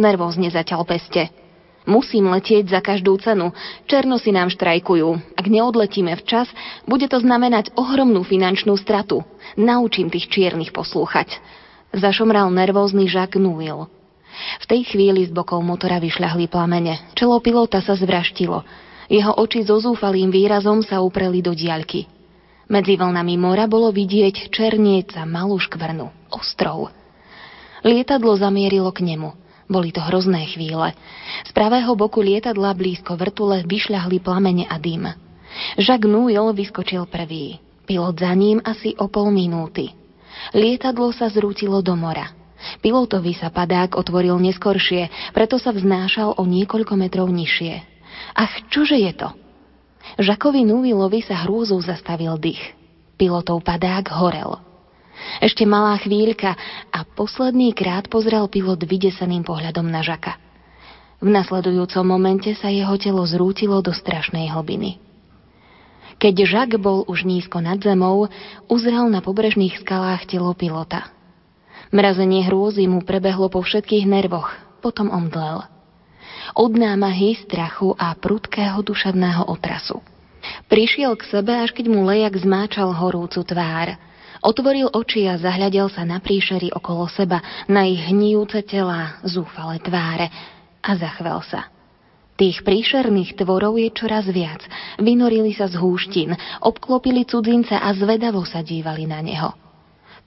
nervózne 0.00 0.48
zaťal 0.48 0.84
peste. 0.88 1.28
Musím 1.86 2.26
letieť 2.34 2.66
za 2.66 2.82
každú 2.82 3.14
cenu. 3.22 3.54
Černosy 3.86 4.34
nám 4.34 4.50
štrajkujú. 4.50 5.38
Ak 5.38 5.46
neodletíme 5.46 6.18
včas, 6.18 6.50
bude 6.82 7.06
to 7.06 7.22
znamenať 7.22 7.70
ohromnú 7.78 8.26
finančnú 8.26 8.74
stratu. 8.74 9.22
Naučím 9.54 10.10
tých 10.10 10.26
čiernych 10.26 10.74
poslúchať. 10.74 11.38
Zašomral 11.94 12.50
nervózny 12.50 13.06
Jacques 13.06 13.38
Nuil. 13.38 13.86
V 14.60 14.64
tej 14.68 14.82
chvíli 14.84 15.24
z 15.24 15.32
bokov 15.32 15.62
motora 15.62 16.02
vyšľahli 16.02 16.50
plamene. 16.50 17.14
Čelo 17.14 17.38
pilota 17.38 17.78
sa 17.78 17.94
zvraštilo. 17.94 18.66
Jeho 19.06 19.38
oči 19.38 19.62
so 19.62 19.78
zúfalým 19.78 20.34
výrazom 20.34 20.82
sa 20.82 20.98
upreli 20.98 21.38
do 21.38 21.54
diaľky. 21.54 22.10
Medzi 22.66 22.98
vlnami 22.98 23.38
mora 23.38 23.70
bolo 23.70 23.94
vidieť 23.94 24.50
černieca 24.50 25.22
malú 25.22 25.54
škvrnu, 25.62 26.34
ostrov. 26.34 26.90
Lietadlo 27.86 28.34
zamierilo 28.34 28.90
k 28.90 29.06
nemu. 29.06 29.45
Boli 29.66 29.90
to 29.90 29.98
hrozné 29.98 30.46
chvíle. 30.46 30.94
Z 31.42 31.50
pravého 31.50 31.90
boku 31.98 32.22
lietadla 32.22 32.70
blízko 32.74 33.18
vrtule 33.18 33.66
vyšľahli 33.66 34.22
plamene 34.22 34.64
a 34.70 34.78
dym. 34.78 35.10
Jacques 35.78 36.06
Nouil 36.06 36.54
vyskočil 36.54 37.06
prvý. 37.10 37.58
Pilot 37.86 38.18
za 38.18 38.34
ním 38.34 38.58
asi 38.62 38.94
o 38.98 39.06
pol 39.06 39.30
minúty. 39.30 39.94
Lietadlo 40.54 41.10
sa 41.14 41.30
zrútilo 41.30 41.82
do 41.82 41.94
mora. 41.94 42.34
Pilotovi 42.82 43.36
sa 43.36 43.52
padák 43.52 43.94
otvoril 43.94 44.38
neskoršie, 44.42 45.32
preto 45.36 45.60
sa 45.60 45.70
vznášal 45.70 46.34
o 46.38 46.42
niekoľko 46.42 46.94
metrov 46.98 47.28
nižšie. 47.30 47.74
Ach, 48.34 48.54
čože 48.72 48.96
je 48.96 49.12
to? 49.12 49.28
Žakovi 50.18 50.64
Nuilovi 50.64 51.20
sa 51.20 51.44
hrôzou 51.44 51.78
zastavil 51.82 52.34
dých. 52.38 52.62
Pilotov 53.16 53.62
padák 53.64 54.08
horel. 54.12 54.65
Ešte 55.40 55.68
malá 55.68 55.96
chvíľka 56.00 56.56
a 56.92 57.04
posledný 57.04 57.72
krát 57.76 58.08
pozrel 58.08 58.48
pilot 58.48 58.80
vydeseným 58.84 59.44
pohľadom 59.44 59.84
na 59.84 60.00
Žaka. 60.00 60.36
V 61.20 61.28
nasledujúcom 61.32 62.04
momente 62.04 62.52
sa 62.56 62.68
jeho 62.68 62.96
telo 63.00 63.24
zrútilo 63.24 63.80
do 63.80 63.92
strašnej 63.92 64.52
hlbiny. 64.52 65.00
Keď 66.16 66.34
Žak 66.48 66.70
bol 66.80 67.04
už 67.08 67.28
nízko 67.28 67.60
nad 67.60 67.80
zemou, 67.80 68.28
uzrel 68.68 69.08
na 69.12 69.20
pobrežných 69.20 69.80
skalách 69.84 70.28
telo 70.28 70.52
pilota. 70.56 71.12
Mrazenie 71.92 72.44
hrôzy 72.48 72.88
mu 72.88 73.04
prebehlo 73.04 73.52
po 73.52 73.60
všetkých 73.60 74.08
nervoch, 74.08 74.52
potom 74.80 75.12
omdlel. 75.12 75.64
Od 76.56 76.72
námahy, 76.72 77.36
strachu 77.36 77.92
a 77.96 78.16
prudkého 78.16 78.80
duševného 78.80 79.48
otrasu. 79.48 80.00
Prišiel 80.70 81.16
k 81.20 81.28
sebe, 81.28 81.52
až 81.52 81.76
keď 81.76 81.90
mu 81.92 82.06
lejak 82.08 82.32
zmáčal 82.40 82.92
horúcu 82.96 83.40
tvár– 83.44 83.96
Otvoril 84.46 84.94
oči 84.94 85.26
a 85.26 85.34
zahľadel 85.42 85.90
sa 85.90 86.06
na 86.06 86.22
príšery 86.22 86.70
okolo 86.70 87.10
seba, 87.10 87.42
na 87.66 87.82
ich 87.82 87.98
hníjúce 87.98 88.62
telá, 88.62 89.18
zúfale 89.26 89.82
tváre 89.82 90.30
a 90.78 90.94
zachvel 90.94 91.42
sa. 91.42 91.66
Tých 92.38 92.62
príšerných 92.62 93.34
tvorov 93.42 93.74
je 93.74 93.90
čoraz 93.90 94.30
viac. 94.30 94.62
Vynorili 95.02 95.50
sa 95.50 95.66
z 95.66 95.74
húštin, 95.82 96.30
obklopili 96.62 97.26
cudzinca 97.26 97.82
a 97.82 97.90
zvedavo 97.90 98.46
sa 98.46 98.62
dívali 98.62 99.10
na 99.10 99.18
neho. 99.18 99.50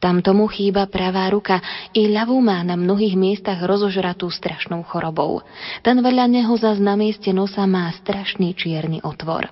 Tam 0.04 0.20
tomu 0.20 0.52
chýba 0.52 0.84
pravá 0.92 1.32
ruka, 1.32 1.64
i 1.96 2.12
ľavú 2.12 2.44
má 2.44 2.60
na 2.60 2.76
mnohých 2.76 3.16
miestach 3.16 3.64
rozožratú 3.64 4.28
strašnou 4.28 4.84
chorobou. 4.84 5.48
Ten 5.80 6.04
veľa 6.04 6.28
neho 6.28 6.52
zas 6.60 6.76
na 6.76 7.00
mieste 7.00 7.32
nosa 7.32 7.64
má 7.64 7.88
strašný 8.04 8.52
čierny 8.52 9.00
otvor. 9.00 9.48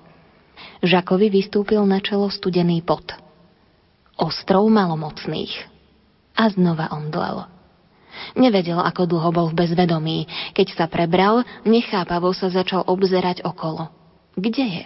Žakovi 0.84 1.32
vystúpil 1.32 1.80
na 1.88 2.04
čelo 2.04 2.28
studený 2.28 2.84
pot 2.84 3.27
ostrov 4.18 4.66
malomocných. 4.68 5.54
A 6.34 6.50
znova 6.50 6.90
omdlel. 6.94 7.46
Nevedel, 8.34 8.78
ako 8.82 9.06
dlho 9.06 9.30
bol 9.30 9.46
v 9.50 9.58
bezvedomí. 9.64 10.18
Keď 10.52 10.74
sa 10.74 10.86
prebral, 10.90 11.46
nechápavo 11.62 12.34
sa 12.34 12.50
začal 12.50 12.82
obzerať 12.86 13.46
okolo. 13.46 13.90
Kde 14.34 14.66
je? 14.66 14.84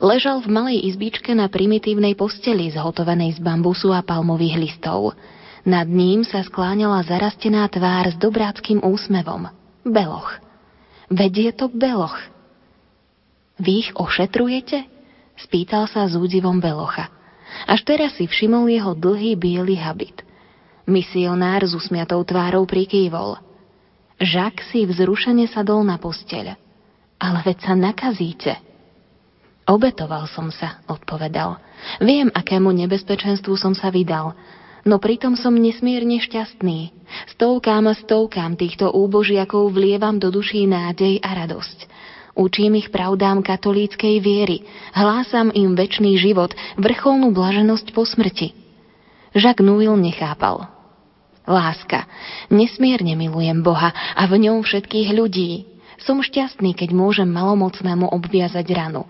Ležal 0.00 0.40
v 0.42 0.48
malej 0.50 0.78
izbičke 0.88 1.30
na 1.36 1.46
primitívnej 1.46 2.16
posteli 2.16 2.72
zhotovenej 2.72 3.38
z 3.38 3.40
bambusu 3.44 3.92
a 3.92 4.00
palmových 4.02 4.56
listov. 4.58 5.14
Nad 5.62 5.86
ním 5.86 6.24
sa 6.24 6.40
skláňala 6.40 7.04
zarastená 7.04 7.68
tvár 7.68 8.08
s 8.08 8.16
dobráckým 8.16 8.80
úsmevom. 8.80 9.52
Beloch. 9.84 10.40
Veď 11.12 11.32
je 11.36 11.52
to 11.52 11.66
Beloch. 11.68 12.16
Vy 13.60 13.84
ich 13.84 13.90
ošetrujete? 13.92 14.88
Spýtal 15.36 15.84
sa 15.88 16.08
s 16.08 16.16
údivom 16.16 16.60
Belocha. 16.60 17.19
Až 17.68 17.84
teraz 17.84 18.16
si 18.16 18.24
všimol 18.28 18.68
jeho 18.70 18.92
dlhý 18.96 19.36
biely 19.36 19.76
habit. 19.76 20.22
Misionár 20.88 21.64
s 21.64 21.76
usmiatou 21.76 22.24
tvárou 22.24 22.64
prikývol. 22.64 23.36
Žak 24.20 24.64
si 24.68 24.84
vzrušene 24.84 25.48
sadol 25.48 25.84
na 25.84 25.96
posteľ. 25.96 26.56
Ale 27.20 27.38
veď 27.44 27.58
sa 27.64 27.74
nakazíte. 27.76 28.52
Obetoval 29.68 30.26
som 30.26 30.48
sa, 30.50 30.82
odpovedal. 30.88 31.60
Viem, 32.02 32.32
akému 32.32 32.72
nebezpečenstvu 32.74 33.54
som 33.54 33.76
sa 33.76 33.92
vydal. 33.92 34.34
No 34.82 34.96
pritom 34.96 35.36
som 35.36 35.52
nesmierne 35.52 36.16
šťastný. 36.18 36.90
Stovkám 37.36 37.84
a 37.86 37.94
stovkám 37.94 38.56
týchto 38.56 38.88
úbožiakov 38.90 39.70
vlievam 39.70 40.16
do 40.16 40.32
duší 40.32 40.64
nádej 40.64 41.20
a 41.20 41.44
radosť. 41.44 41.78
Učím 42.40 42.80
ich 42.80 42.88
pravdám 42.88 43.44
katolíckej 43.44 44.16
viery, 44.24 44.64
hlásam 44.96 45.52
im 45.52 45.76
väčší 45.76 46.16
život, 46.16 46.56
vrcholnú 46.80 47.36
blaženosť 47.36 47.92
po 47.92 48.08
smrti. 48.08 48.56
Jacques 49.36 49.60
Nouil 49.60 49.92
nechápal. 50.00 50.64
Láska. 51.44 52.08
Nesmierne 52.48 53.12
milujem 53.12 53.60
Boha 53.60 53.92
a 53.92 54.24
v 54.24 54.48
ňom 54.48 54.64
všetkých 54.64 55.12
ľudí. 55.12 55.68
Som 56.00 56.24
šťastný, 56.24 56.72
keď 56.72 56.96
môžem 56.96 57.28
malomocnému 57.28 58.08
obviazať 58.08 58.64
ranu. 58.72 59.04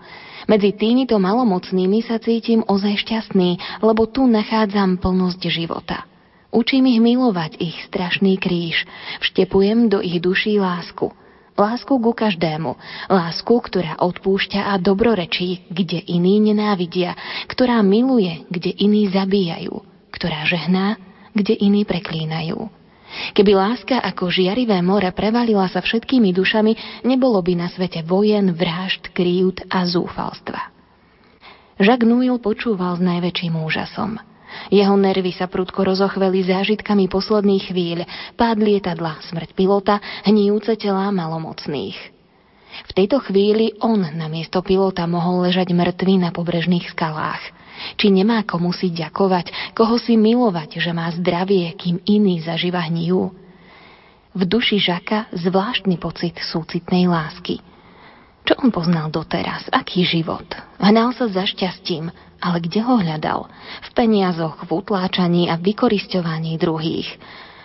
Medzi 0.51 0.75
týmito 0.75 1.15
malomocnými 1.15 2.03
sa 2.03 2.19
cítim 2.19 2.67
ozaj 2.67 2.99
šťastný, 3.07 3.79
lebo 3.79 4.11
tu 4.11 4.27
nachádzam 4.27 4.99
plnosť 4.99 5.41
života. 5.47 6.03
Učím 6.51 6.91
ich 6.91 6.99
milovať 6.99 7.63
ich 7.63 7.79
strašný 7.87 8.35
kríž. 8.35 8.83
Vštepujem 9.23 9.87
do 9.87 10.03
ich 10.03 10.19
duší 10.19 10.59
lásku. 10.59 11.15
Lásku 11.59 11.93
ku 11.99 12.11
každému. 12.15 12.79
Lásku, 13.11 13.51
ktorá 13.51 13.99
odpúšťa 13.99 14.71
a 14.71 14.79
dobrorečí, 14.79 15.67
kde 15.67 15.99
iní 16.07 16.39
nenávidia. 16.39 17.13
Ktorá 17.51 17.83
miluje, 17.83 18.47
kde 18.47 18.71
iní 18.71 19.11
zabíjajú. 19.11 19.83
Ktorá 20.15 20.47
žehná, 20.47 20.95
kde 21.35 21.55
iní 21.59 21.83
preklínajú. 21.83 22.71
Keby 23.35 23.51
láska 23.51 23.99
ako 23.99 24.31
žiarivé 24.31 24.79
more 24.79 25.11
prevalila 25.11 25.67
sa 25.67 25.83
všetkými 25.83 26.31
dušami, 26.31 27.03
nebolo 27.03 27.43
by 27.43 27.53
na 27.59 27.67
svete 27.67 28.07
vojen, 28.07 28.55
vražd, 28.55 29.11
kríut 29.11 29.59
a 29.67 29.83
zúfalstva. 29.83 30.71
Jacques 31.75 32.07
Nouil 32.07 32.39
počúval 32.39 32.95
s 32.95 33.01
najväčším 33.03 33.59
úžasom. 33.59 34.30
Jeho 34.69 34.95
nervy 34.97 35.31
sa 35.35 35.51
prudko 35.51 35.83
rozochveli 35.83 36.47
zážitkami 36.47 37.07
posledných 37.07 37.63
chvíľ, 37.71 37.99
pád 38.35 38.57
lietadla, 38.59 39.23
smrť 39.27 39.55
pilota, 39.55 39.99
hníjúce 40.27 40.75
telá 40.79 41.11
malomocných. 41.11 41.97
V 42.87 42.91
tejto 42.95 43.19
chvíli 43.23 43.75
on 43.83 43.99
namiesto 43.99 44.63
pilota 44.63 45.03
mohol 45.03 45.47
ležať 45.47 45.75
mŕtvý 45.75 46.23
na 46.23 46.29
pobrežných 46.31 46.91
skalách– 46.91 47.43
či 47.97 48.13
nemá 48.13 48.45
komu 48.45 48.71
si 48.75 48.93
ďakovať, 48.93 49.73
koho 49.73 49.97
si 49.97 50.15
milovať, 50.19 50.77
že 50.77 50.91
má 50.93 51.09
zdravie, 51.11 51.73
kým 51.73 52.01
iní 52.05 52.41
zaživa 52.43 52.85
hnijú. 52.85 53.33
V 54.31 54.41
duši 54.47 54.79
Žaka 54.79 55.33
zvláštny 55.35 55.99
pocit 55.99 56.39
súcitnej 56.39 57.09
lásky. 57.09 57.59
Čo 58.47 58.57
on 58.63 58.71
poznal 58.73 59.11
doteraz? 59.11 59.67
Aký 59.69 60.07
život? 60.07 60.47
Hnal 60.79 61.13
sa 61.13 61.29
za 61.29 61.45
šťastím, 61.45 62.09
ale 62.41 62.57
kde 62.59 62.81
ho 62.81 62.97
hľadal? 62.97 63.47
V 63.85 63.89
peniazoch, 63.93 64.65
v 64.65 64.69
utláčaní 64.81 65.47
a 65.47 65.55
vykoristovaní 65.61 66.57
druhých. 66.57 67.07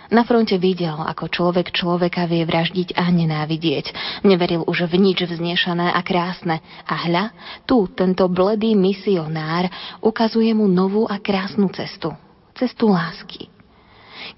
Na 0.07 0.23
fronte 0.23 0.55
videl, 0.55 0.95
ako 0.95 1.27
človek 1.27 1.75
človeka 1.75 2.31
vie 2.31 2.47
vraždiť 2.47 2.95
a 2.95 3.11
nenávidieť. 3.11 3.91
Neveril 4.23 4.63
už 4.63 4.87
v 4.87 4.95
nič 4.95 5.27
vznešané 5.27 5.91
a 5.91 5.99
krásne. 5.99 6.63
A 6.87 6.95
hľa, 6.95 7.35
tu 7.67 7.91
tento 7.91 8.23
bledý 8.31 8.71
misionár 8.71 9.67
ukazuje 9.99 10.55
mu 10.55 10.71
novú 10.71 11.03
a 11.11 11.19
krásnu 11.19 11.67
cestu. 11.75 12.15
Cestu 12.55 12.87
lásky. 12.87 13.51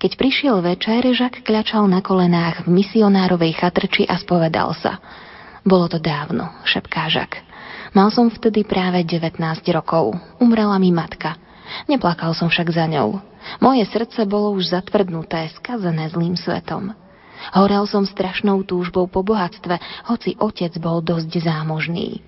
Keď 0.02 0.12
prišiel 0.18 0.58
večer, 0.66 1.06
Žak 1.06 1.46
kľačal 1.46 1.86
na 1.86 2.02
kolenách 2.02 2.66
v 2.66 2.74
misionárovej 2.82 3.54
chatrči 3.54 4.10
a 4.10 4.18
spovedal 4.18 4.74
sa. 4.74 4.98
Bolo 5.62 5.86
to 5.86 6.02
dávno, 6.02 6.50
šepká 6.66 7.14
Žak. 7.14 7.49
Mal 7.90 8.10
som 8.14 8.30
vtedy 8.30 8.62
práve 8.62 9.02
19 9.02 9.42
rokov. 9.74 10.14
Umrela 10.38 10.78
mi 10.78 10.94
matka. 10.94 11.38
Neplakal 11.90 12.38
som 12.38 12.50
však 12.50 12.70
za 12.70 12.86
ňou. 12.86 13.22
Moje 13.62 13.86
srdce 13.90 14.26
bolo 14.30 14.54
už 14.54 14.74
zatvrdnuté, 14.74 15.50
skazené 15.58 16.10
zlým 16.14 16.38
svetom. 16.38 16.94
Horel 17.56 17.88
som 17.88 18.04
strašnou 18.04 18.62
túžbou 18.68 19.08
po 19.08 19.24
bohatstve, 19.24 19.80
hoci 20.12 20.36
otec 20.38 20.76
bol 20.78 21.00
dosť 21.00 21.40
zámožný. 21.40 22.20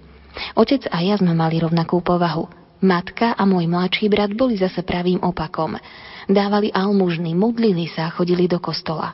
Otec 0.55 0.88
a 0.88 1.03
ja 1.03 1.20
sme 1.20 1.36
mali 1.36 1.59
rovnakú 1.59 1.99
povahu. 1.99 2.47
Matka 2.82 3.38
a 3.38 3.43
môj 3.45 3.70
mladší 3.70 4.09
brat 4.09 4.34
boli 4.34 4.57
zase 4.57 4.82
pravým 4.82 5.22
opakom. 5.22 5.78
Dávali 6.26 6.74
almužny, 6.74 7.38
modlili 7.38 7.86
sa 7.91 8.09
a 8.09 8.14
chodili 8.14 8.49
do 8.49 8.57
kostola. 8.57 9.14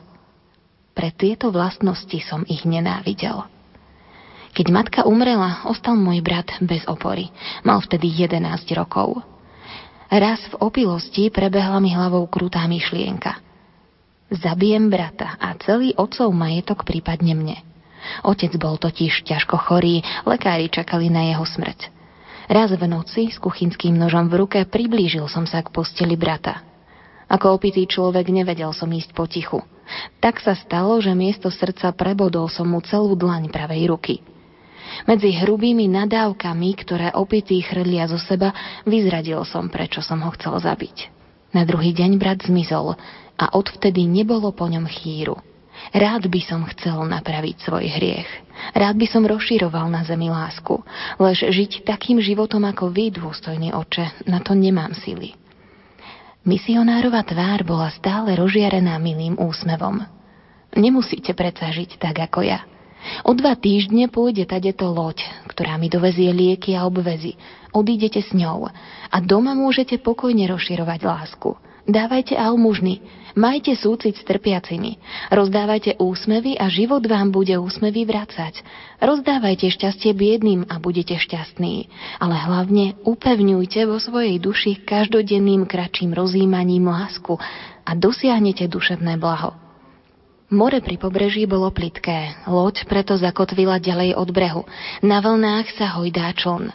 Pre 0.96 1.08
tieto 1.12 1.52
vlastnosti 1.52 2.16
som 2.24 2.46
ich 2.48 2.64
nenávidel. 2.64 3.57
Keď 4.56 4.66
matka 4.72 5.00
umrela, 5.04 5.64
ostal 5.68 5.98
môj 5.98 6.24
brat 6.24 6.50
bez 6.64 6.84
opory. 6.88 7.28
Mal 7.62 7.78
vtedy 7.84 8.08
11 8.10 8.40
rokov. 8.78 9.20
Raz 10.08 10.40
v 10.48 10.54
opilosti 10.64 11.28
prebehla 11.28 11.76
mi 11.84 11.92
hlavou 11.92 12.24
krutá 12.32 12.64
myšlienka. 12.64 13.44
Zabijem 14.32 14.88
brata 14.88 15.36
a 15.40 15.56
celý 15.60 15.92
otcov 15.96 16.32
majetok 16.32 16.84
prípadne 16.84 17.32
mne. 17.36 17.58
Otec 18.24 18.52
bol 18.56 18.80
totiž 18.80 19.24
ťažko 19.24 19.56
chorý, 19.68 20.00
lekári 20.24 20.72
čakali 20.72 21.12
na 21.12 21.28
jeho 21.28 21.44
smrť. 21.44 21.92
Raz 22.48 22.72
v 22.72 22.84
noci 22.88 23.28
s 23.28 23.36
kuchynským 23.36 23.92
nožom 23.92 24.32
v 24.32 24.40
ruke 24.40 24.58
priblížil 24.64 25.28
som 25.28 25.44
sa 25.44 25.60
k 25.60 25.68
posteli 25.68 26.16
brata. 26.16 26.64
Ako 27.28 27.60
opitý 27.60 27.84
človek 27.84 28.32
nevedel 28.32 28.72
som 28.72 28.88
ísť 28.88 29.12
potichu. 29.12 29.60
Tak 30.24 30.40
sa 30.40 30.56
stalo, 30.56 30.96
že 31.04 31.12
miesto 31.12 31.52
srdca 31.52 31.92
prebodol 31.92 32.48
som 32.48 32.64
mu 32.64 32.80
celú 32.80 33.12
dlaň 33.12 33.52
pravej 33.52 33.92
ruky. 33.92 34.16
Medzi 35.06 35.30
hrubými 35.38 35.86
nadávkami, 35.86 36.70
ktoré 36.82 37.08
opitý 37.14 37.62
chrlia 37.62 38.08
zo 38.10 38.18
seba, 38.18 38.50
vyzradil 38.82 39.44
som, 39.46 39.70
prečo 39.70 40.02
som 40.02 40.18
ho 40.24 40.30
chcel 40.34 40.58
zabiť. 40.58 41.12
Na 41.54 41.62
druhý 41.62 41.94
deň 41.94 42.10
brat 42.18 42.42
zmizol 42.44 42.98
a 43.38 43.44
odvtedy 43.54 44.04
nebolo 44.04 44.50
po 44.50 44.66
ňom 44.66 44.84
chýru. 44.90 45.38
Rád 45.94 46.26
by 46.26 46.40
som 46.42 46.66
chcel 46.74 47.06
napraviť 47.06 47.62
svoj 47.62 47.86
hriech. 47.86 48.28
Rád 48.74 48.98
by 48.98 49.06
som 49.06 49.22
rozširoval 49.22 49.86
na 49.86 50.02
zemi 50.02 50.26
lásku. 50.26 50.82
Lež 51.22 51.46
žiť 51.46 51.86
takým 51.86 52.18
životom 52.18 52.66
ako 52.66 52.90
vy, 52.90 53.14
dôstojný 53.14 53.70
oče, 53.70 54.26
na 54.26 54.42
to 54.42 54.58
nemám 54.58 54.90
sily. 54.98 55.38
Misionárova 56.42 57.22
tvár 57.22 57.62
bola 57.62 57.88
stále 57.94 58.34
rozžiarená 58.34 58.98
milým 58.98 59.38
úsmevom. 59.38 60.02
Nemusíte 60.74 61.32
predsa 61.32 61.70
žiť 61.70 61.96
tak 62.00 62.18
ako 62.18 62.42
ja. 62.44 62.66
O 63.24 63.34
dva 63.34 63.54
týždne 63.54 64.10
pôjde 64.10 64.46
tadeto 64.46 64.90
loď, 64.90 65.22
ktorá 65.50 65.78
mi 65.78 65.90
dovezie 65.90 66.30
lieky 66.30 66.74
a 66.74 66.86
obvezy. 66.86 67.38
Odídete 67.72 68.24
s 68.24 68.32
ňou 68.32 68.68
a 69.08 69.16
doma 69.20 69.52
môžete 69.52 70.00
pokojne 70.00 70.48
rozširovať 70.48 71.00
lásku. 71.04 71.56
Dávajte 71.88 72.36
almužny, 72.36 73.00
majte 73.32 73.72
súcit 73.72 74.12
s 74.12 74.20
trpiacimi, 74.20 75.00
rozdávajte 75.32 75.96
úsmevy 75.96 76.60
a 76.60 76.68
život 76.68 77.00
vám 77.00 77.32
bude 77.32 77.56
úsmevy 77.56 78.04
vracať. 78.04 78.60
Rozdávajte 79.00 79.72
šťastie 79.72 80.12
biedným 80.12 80.68
a 80.68 80.76
budete 80.76 81.16
šťastní, 81.16 81.88
ale 82.20 82.36
hlavne 82.36 82.92
upevňujte 83.08 83.88
vo 83.88 83.96
svojej 83.96 84.36
duši 84.36 84.84
každodenným 84.84 85.64
kratším 85.64 86.12
rozímaním 86.12 86.92
lásku 86.92 87.40
a 87.88 87.90
dosiahnete 87.96 88.68
duševné 88.68 89.16
blaho. 89.16 89.67
More 90.48 90.80
pri 90.80 90.96
pobreží 90.96 91.44
bolo 91.44 91.68
plitké, 91.68 92.32
loď 92.48 92.88
preto 92.88 93.20
zakotvila 93.20 93.76
ďalej 93.84 94.16
od 94.16 94.32
brehu. 94.32 94.64
Na 95.04 95.20
vlnách 95.20 95.76
sa 95.76 96.00
hojdá 96.00 96.32
čln. 96.32 96.72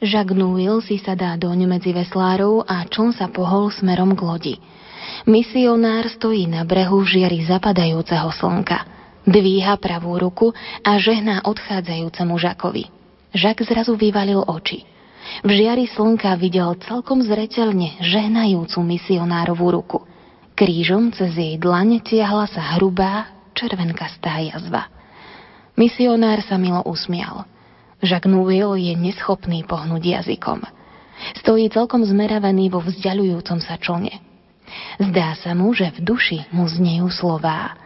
Jacques 0.00 0.32
Nouil 0.32 0.80
si 0.80 0.96
sa 0.96 1.12
dá 1.12 1.36
doň 1.36 1.68
medzi 1.68 1.92
veslárov 1.92 2.64
a 2.64 2.88
čln 2.88 3.12
sa 3.12 3.28
pohol 3.28 3.68
smerom 3.68 4.16
k 4.16 4.20
lodi. 4.24 4.54
Misionár 5.28 6.08
stojí 6.08 6.48
na 6.48 6.64
brehu 6.64 7.04
v 7.04 7.20
žiari 7.20 7.44
zapadajúceho 7.44 8.32
slnka. 8.32 8.88
Dvíha 9.28 9.76
pravú 9.76 10.16
ruku 10.16 10.56
a 10.80 10.96
žehná 10.96 11.44
odchádzajúcemu 11.44 12.32
Žakovi. 12.32 12.84
Žak 13.36 13.56
zrazu 13.68 13.92
vyvalil 13.92 14.40
oči. 14.40 14.88
V 15.44 15.50
žiari 15.52 15.84
slnka 15.84 16.32
videl 16.40 16.72
celkom 16.80 17.20
zreteľne 17.20 18.00
žehnajúcu 18.00 18.80
misionárovú 18.80 19.68
ruku– 19.68 20.00
Krížom 20.56 21.12
cez 21.12 21.36
jej 21.36 21.60
dlaň 21.60 22.00
tiahla 22.00 22.48
sa 22.48 22.80
hrubá, 22.80 23.28
červenkastá 23.52 24.40
jazva. 24.40 24.88
Misionár 25.76 26.40
sa 26.48 26.56
milo 26.56 26.80
usmial. 26.88 27.44
Jacques 28.00 28.24
Nouvel 28.24 28.72
je 28.80 28.96
neschopný 28.96 29.68
pohnúť 29.68 30.16
jazykom. 30.16 30.64
Stojí 31.44 31.68
celkom 31.68 32.00
zmeravený 32.08 32.72
vo 32.72 32.80
vzdialujúcom 32.80 33.60
sa 33.60 33.76
člne. 33.76 34.16
Zdá 34.96 35.36
sa 35.36 35.52
mu, 35.52 35.76
že 35.76 35.92
v 35.92 36.08
duši 36.08 36.48
mu 36.48 36.64
znejú 36.64 37.12
slová. 37.12 37.76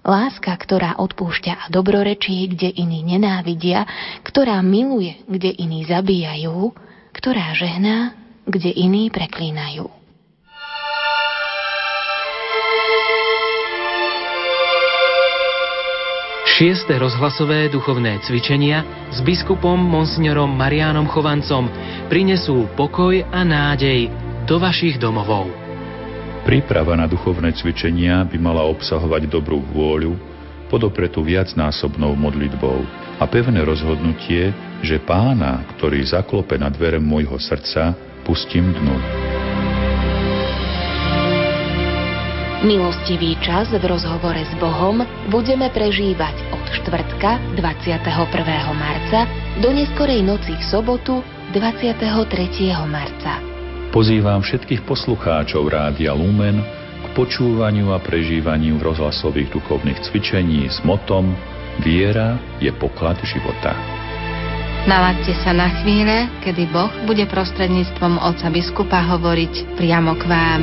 Láska, 0.00 0.56
ktorá 0.56 0.96
odpúšťa 0.96 1.52
a 1.60 1.64
dobrorečí, 1.68 2.48
kde 2.56 2.72
iní 2.72 3.04
nenávidia, 3.04 3.84
ktorá 4.24 4.64
miluje, 4.64 5.20
kde 5.28 5.52
iní 5.60 5.84
zabíjajú, 5.84 6.72
ktorá 7.12 7.52
žehná, 7.52 8.16
kde 8.48 8.72
iní 8.72 9.12
preklínajú. 9.12 9.97
Šieste 16.58 16.98
rozhlasové 16.98 17.70
duchovné 17.70 18.18
cvičenia 18.26 18.82
s 19.14 19.22
biskupom 19.22 19.78
monsignorom 19.78 20.50
Marianom 20.58 21.06
Chovancom 21.06 21.70
prinesú 22.10 22.66
pokoj 22.74 23.14
a 23.30 23.46
nádej 23.46 24.10
do 24.42 24.58
vašich 24.58 24.98
domovov. 24.98 25.46
Príprava 26.42 26.98
na 26.98 27.06
duchovné 27.06 27.54
cvičenia 27.54 28.26
by 28.26 28.42
mala 28.42 28.66
obsahovať 28.74 29.30
dobrú 29.30 29.62
vôľu, 29.70 30.18
podopretu 30.66 31.22
viacnásobnou 31.22 32.18
modlitbou 32.18 32.82
a 33.22 33.24
pevné 33.30 33.62
rozhodnutie, 33.62 34.50
že 34.82 34.98
pána, 34.98 35.62
ktorý 35.78 36.02
zaklope 36.10 36.58
na 36.58 36.74
dvere 36.74 36.98
môjho 36.98 37.38
srdca, 37.38 37.94
pustím 38.26 38.74
dnu. 38.74 38.98
Milostivý 42.58 43.38
čas 43.38 43.70
v 43.70 43.78
rozhovore 43.86 44.42
s 44.42 44.50
Bohom 44.58 45.06
budeme 45.30 45.70
prežívať 45.70 46.34
od 46.50 46.66
štvrtka 46.82 47.54
21. 47.54 48.02
marca 48.74 49.30
do 49.62 49.70
neskorej 49.70 50.26
noci 50.26 50.58
v 50.58 50.64
sobotu 50.66 51.22
23. 51.54 52.02
marca. 52.90 53.38
Pozývam 53.94 54.42
všetkých 54.42 54.82
poslucháčov 54.82 55.70
Rádia 55.70 56.10
Lumen 56.18 56.58
k 56.98 57.06
počúvaniu 57.14 57.94
a 57.94 58.02
prežívaniu 58.02 58.82
rozhlasových 58.82 59.54
duchovných 59.54 60.02
cvičení 60.10 60.66
s 60.66 60.82
motom 60.82 61.38
Viera 61.86 62.42
je 62.58 62.74
poklad 62.74 63.22
života. 63.22 63.70
Nalaďte 64.90 65.46
sa 65.46 65.54
na 65.54 65.70
chvíle, 65.78 66.26
kedy 66.42 66.74
Boh 66.74 66.90
bude 67.06 67.22
prostredníctvom 67.30 68.18
otca 68.18 68.50
biskupa 68.50 68.98
hovoriť 69.14 69.78
priamo 69.78 70.18
k 70.18 70.26
vám. 70.26 70.62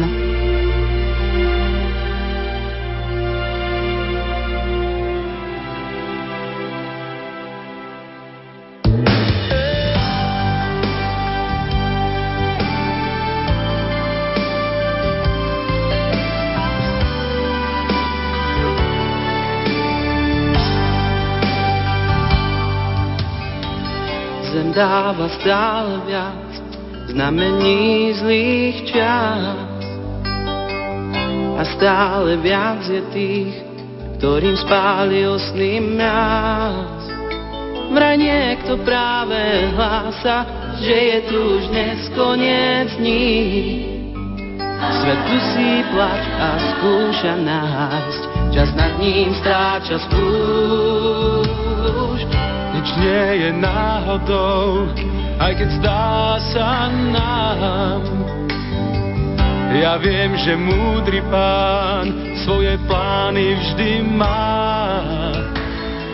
Dáva 24.75 25.31
stále 25.39 26.03
viac 26.03 26.51
znamení 27.07 28.11
zlých 28.19 28.83
čas. 28.91 29.55
A 31.55 31.63
stále 31.79 32.35
viac 32.43 32.83
je 32.83 32.99
tých, 33.15 33.55
ktorým 34.19 34.59
spálil 34.59 35.39
sny 35.39 35.79
mňaz. 35.79 37.07
Vraj 37.95 38.19
niekto 38.19 38.75
práve 38.83 39.71
hlása, 39.71 40.43
že 40.83 40.91
je 40.91 41.23
tu 41.31 41.39
už 41.55 41.71
dnes 41.71 42.11
dní. 42.99 43.95
Svet 44.75 45.23
si 45.55 45.87
plač 45.95 46.23
a 46.35 46.59
skúša 46.59 47.39
nájsť, 47.39 48.51
čas 48.51 48.75
nad 48.75 48.99
ním 48.99 49.31
stráča 49.39 50.03
spúšť 50.03 51.35
nič 52.85 53.01
nie 53.01 53.25
je 53.41 53.49
náhodou, 53.65 54.85
aj 55.41 55.57
keď 55.57 55.69
zdá 55.81 56.37
sa 56.53 56.85
nám. 56.85 58.01
Ja 59.73 59.97
viem, 59.97 60.37
že 60.37 60.53
múdry 60.53 61.25
pán 61.25 62.13
svoje 62.45 62.77
plány 62.85 63.57
vždy 63.57 64.05
má. 64.05 64.69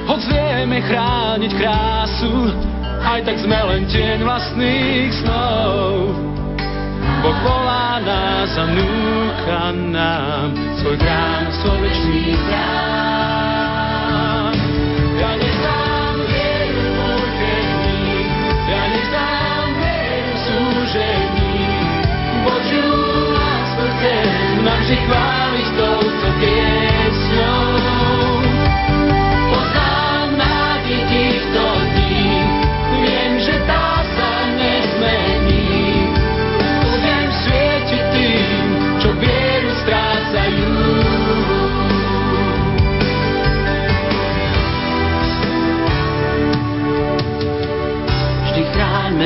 Hoď 0.08 0.22
vieme 0.32 0.80
chrániť 0.80 1.52
krásu, 1.60 2.56
aj 3.04 3.20
tak 3.28 3.36
sme 3.44 3.60
len 3.68 3.84
tieň 3.92 4.24
vlastných 4.24 5.12
snov. 5.28 6.16
Boh 7.20 7.38
volá 7.44 8.00
nás 8.00 8.56
a 8.56 8.66
núka 8.72 9.76
nám 9.76 10.56
svoj 10.80 10.96
krám, 10.96 11.52
svoj 11.60 11.78
večný 11.84 12.32
chrám. 12.48 13.01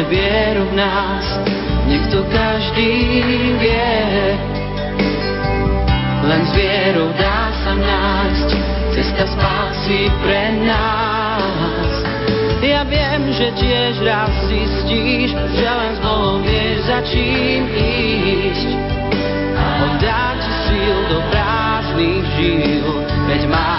Vieru 0.10 0.66
v 0.72 0.76
nás, 0.76 1.40
nech 1.88 2.08
to 2.08 2.24
každý 2.30 3.22
vie. 3.60 4.55
Len 6.26 6.42
s 6.42 6.52
vierou 6.58 7.14
dá 7.22 7.54
sa 7.62 7.78
nájsť 7.78 8.50
cesta 8.98 9.30
spásy 9.30 10.10
pre 10.26 10.58
nás. 10.66 11.94
Ja 12.66 12.82
viem, 12.82 13.30
že 13.30 13.54
tiež 13.54 14.02
raz 14.02 14.34
zistíš, 14.50 15.38
že 15.38 15.68
len 15.70 15.94
s 15.94 16.00
Bohom 16.02 16.42
vieš 16.42 16.90
za 16.90 17.00
čím 17.06 17.70
ísť. 17.78 18.70
On 19.86 19.94
dá 20.02 20.34
ti 20.42 20.52
síl 20.66 20.98
do 21.14 21.22
prázdnych 21.30 22.26
žil, 22.42 22.90
veď 23.30 23.42
má 23.46 23.75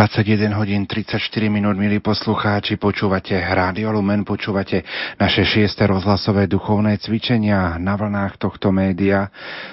21 0.00 0.56
hodín 0.56 0.88
34 0.88 1.20
minút, 1.52 1.76
milí 1.76 2.00
poslucháči, 2.00 2.80
počúvate 2.80 3.36
Rádio 3.36 3.92
Lumen, 3.92 4.24
počúvate 4.24 4.80
naše 5.20 5.44
šieste 5.44 5.84
rozhlasové 5.84 6.48
duchovné 6.48 6.96
cvičenia 6.96 7.76
na 7.76 8.00
vlnách 8.00 8.40
tohto 8.40 8.72
média. 8.72 9.28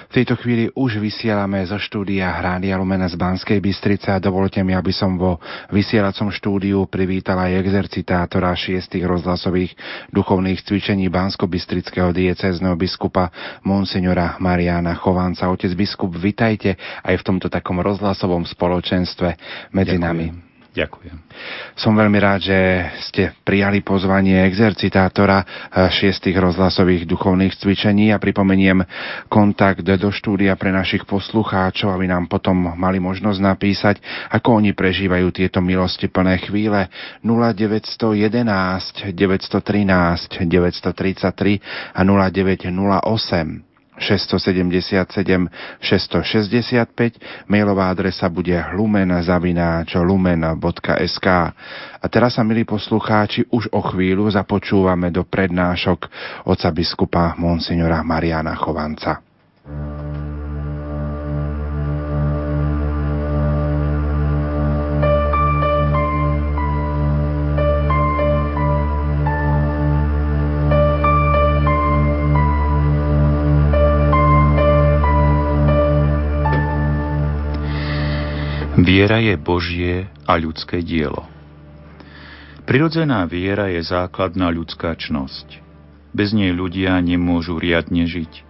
V 0.08 0.24
tejto 0.24 0.40
chvíli 0.40 0.72
už 0.72 1.04
vysielame 1.04 1.60
zo 1.68 1.76
štúdia 1.76 2.32
Rádia 2.40 2.80
Lumen 2.80 3.04
z 3.04 3.12
Banskej 3.12 3.60
Bystrice 3.60 4.08
a 4.08 4.16
dovolte 4.16 4.64
mi, 4.64 4.72
aby 4.72 4.88
som 4.88 5.20
vo 5.20 5.36
vysielacom 5.68 6.32
štúdiu 6.32 6.88
privítal 6.88 7.36
aj 7.36 7.60
exercitátora 7.60 8.56
šiestých 8.56 9.04
rozhlasových 9.04 9.76
duchovných 10.08 10.64
cvičení 10.64 11.12
Bansko-Bystrického 11.12 12.16
diecézneho 12.16 12.72
biskupa 12.72 13.28
Monsignora 13.68 14.40
Mariana 14.40 14.96
Chovanca. 14.96 15.52
Otec 15.52 15.76
biskup, 15.76 16.16
vitajte 16.16 16.80
aj 17.04 17.20
v 17.20 17.26
tomto 17.28 17.52
takom 17.52 17.76
rozhlasovom 17.84 18.48
spoločenstve 18.48 19.36
medzi 19.76 20.00
Ďakujem. 20.00 20.08
nami. 20.08 20.47
Ďakujem. 20.78 21.16
Som 21.74 21.98
veľmi 21.98 22.18
rád, 22.22 22.38
že 22.46 22.58
ste 23.10 23.22
prijali 23.42 23.82
pozvanie 23.82 24.46
exercitátora 24.46 25.42
eh, 25.42 25.90
šiestých 25.90 26.38
rozhlasových 26.38 27.02
duchovných 27.02 27.58
cvičení 27.58 28.14
a 28.14 28.22
pripomeniem 28.22 28.86
kontakt 29.26 29.82
do 29.82 30.10
štúdia 30.14 30.54
pre 30.54 30.70
našich 30.70 31.02
poslucháčov, 31.02 31.90
aby 31.90 32.06
nám 32.06 32.30
potom 32.30 32.78
mali 32.78 33.02
možnosť 33.02 33.40
napísať, 33.42 33.98
ako 34.30 34.62
oni 34.62 34.70
prežívajú 34.70 35.34
tieto 35.34 35.58
milosti 35.58 36.06
plné 36.06 36.38
chvíle 36.46 36.86
0911 37.26 39.10
913 39.18 40.46
933 40.46 41.98
a 41.98 42.00
0908 42.06 43.67
677 43.98 45.50
665, 45.82 47.50
mailová 47.50 47.90
adresa 47.92 48.30
bude 48.32 48.56
lumen.lumen.sk. 48.72 51.26
A 51.98 52.06
teraz 52.06 52.38
sa, 52.38 52.46
milí 52.46 52.62
poslucháči, 52.64 53.50
už 53.50 53.68
o 53.74 53.82
chvíľu 53.82 54.30
započúvame 54.30 55.10
do 55.10 55.26
prednášok 55.26 56.06
oca 56.46 56.70
biskupa 56.72 57.34
Monsignora 57.36 58.00
Mariana 58.06 58.54
Chovanca. 58.54 59.27
Viera 78.88 79.20
je 79.20 79.36
Božie 79.36 80.08
a 80.24 80.40
ľudské 80.40 80.80
dielo. 80.80 81.28
Prirodzená 82.64 83.28
viera 83.28 83.68
je 83.68 83.84
základná 83.84 84.48
ľudská 84.48 84.96
čnosť. 84.96 85.60
Bez 86.16 86.32
nej 86.32 86.56
ľudia 86.56 86.96
nemôžu 87.04 87.60
riadne 87.60 88.08
žiť, 88.08 88.48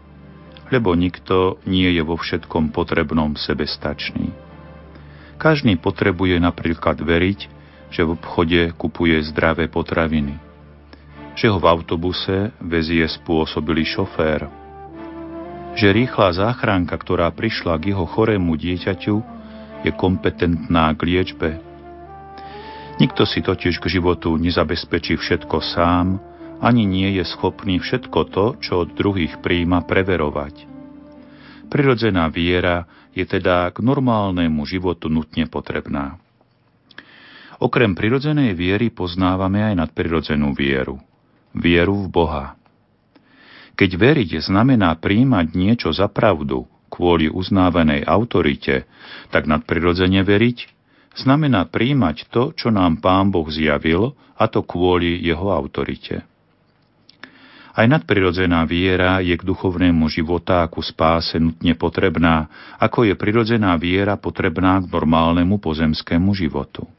lebo 0.71 0.95
nikto 0.95 1.59
nie 1.67 1.91
je 1.91 2.07
vo 2.07 2.15
všetkom 2.15 2.71
potrebnom 2.71 3.35
sebestačný. 3.35 4.31
Každý 5.43 5.75
potrebuje 5.75 6.39
napríklad 6.39 7.03
veriť, 7.03 7.41
že 7.91 8.07
v 8.07 8.15
obchode 8.15 8.71
kupuje 8.79 9.19
zdravé 9.27 9.67
potraviny, 9.67 10.39
že 11.35 11.51
ho 11.51 11.59
v 11.59 11.67
autobuse 11.67 12.55
vezie 12.63 13.03
spôsobilý 13.11 13.83
šofér, 13.83 14.47
že 15.75 15.91
rýchla 15.91 16.31
záchranka, 16.31 16.95
ktorá 16.95 17.27
prišla 17.35 17.75
k 17.83 17.91
jeho 17.91 18.07
chorému 18.07 18.55
dieťaťu, 18.55 19.38
je 19.87 19.91
kompetentná 19.95 20.95
k 20.95 21.01
liečbe. 21.07 21.51
Nikto 22.99 23.23
si 23.31 23.43
totiž 23.45 23.79
k 23.79 23.87
životu 23.99 24.35
nezabezpečí 24.35 25.15
všetko 25.15 25.63
sám, 25.63 26.19
ani 26.59 26.83
nie 26.83 27.15
je 27.15 27.25
schopný 27.27 27.79
všetko 27.79 28.21
to, 28.35 28.47
čo 28.59 28.83
od 28.83 28.99
druhých 28.99 29.39
príjma, 29.39 29.87
preverovať. 29.87 30.67
Prirodzená 31.71 32.27
viera 32.27 32.91
je 33.15 33.23
teda 33.23 33.71
k 33.71 33.79
normálnemu 33.79 34.59
životu 34.67 35.07
nutne 35.07 35.47
potrebná. 35.47 36.19
Okrem 37.59 37.95
prirodzenej 37.95 38.55
viery 38.55 38.91
poznávame 38.91 39.63
aj 39.63 39.75
nadprirodzenú 39.87 40.55
vieru. 40.55 40.99
Vieru 41.55 42.07
v 42.07 42.09
Boha. 42.11 42.47
Keď 43.79 43.91
veriť 43.95 44.31
znamená 44.43 44.95
príjmať 44.99 45.55
niečo 45.55 45.91
za 45.95 46.11
pravdu, 46.11 46.67
kvôli 46.99 47.31
uznávanej 47.31 48.03
autorite, 48.03 48.91
tak 49.31 49.47
nadprirodzene 49.47 50.27
veriť 50.27 50.59
znamená 51.15 51.71
príjmať 51.71 52.27
to, 52.35 52.51
čo 52.59 52.75
nám 52.75 52.99
Pán 52.99 53.31
Boh 53.31 53.47
zjavil, 53.47 54.19
a 54.35 54.51
to 54.51 54.67
kvôli 54.67 55.23
jeho 55.23 55.55
autorite. 55.55 56.27
Aj 57.79 57.87
nadprirodzená 57.87 58.67
viera 58.67 59.23
je 59.23 59.39
k 59.39 59.47
duchovnému 59.47 60.11
života 60.11 60.67
ku 60.67 60.83
spáse 60.83 61.39
nutne 61.39 61.79
potrebná, 61.79 62.51
ako 62.83 63.07
je 63.07 63.15
prirodzená 63.15 63.79
viera 63.79 64.19
potrebná 64.19 64.83
k 64.83 64.91
normálnemu 64.91 65.63
pozemskému 65.63 66.35
životu. 66.35 66.91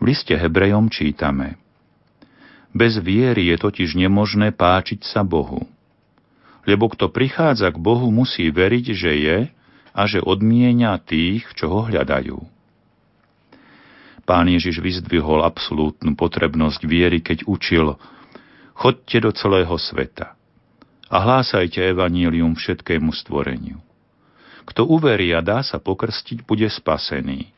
V 0.00 0.02
liste 0.08 0.32
Hebrejom 0.32 0.88
čítame 0.88 1.60
Bez 2.72 2.96
viery 2.96 3.52
je 3.52 3.56
totiž 3.60 4.00
nemožné 4.00 4.56
páčiť 4.56 5.04
sa 5.04 5.20
Bohu 5.20 5.68
lebo 6.68 6.92
kto 6.92 7.08
prichádza 7.08 7.72
k 7.72 7.80
Bohu, 7.80 8.12
musí 8.12 8.52
veriť, 8.52 8.86
že 8.92 9.12
je 9.16 9.38
a 9.96 10.02
že 10.04 10.20
odmienia 10.20 11.00
tých, 11.00 11.48
čo 11.56 11.72
ho 11.72 11.80
hľadajú. 11.88 12.36
Pán 14.28 14.44
Ježiš 14.52 14.84
vyzdvihol 14.84 15.40
absolútnu 15.40 16.12
potrebnosť 16.12 16.84
viery, 16.84 17.24
keď 17.24 17.48
učil 17.48 17.96
Chodte 18.76 19.18
do 19.18 19.32
celého 19.32 19.74
sveta 19.74 20.38
a 21.08 21.16
hlásajte 21.18 21.80
evanílium 21.82 22.54
všetkému 22.54 23.10
stvoreniu. 23.10 23.80
Kto 24.68 24.84
uverí 24.84 25.32
a 25.32 25.40
dá 25.40 25.64
sa 25.64 25.80
pokrstiť, 25.80 26.44
bude 26.44 26.68
spasený. 26.68 27.50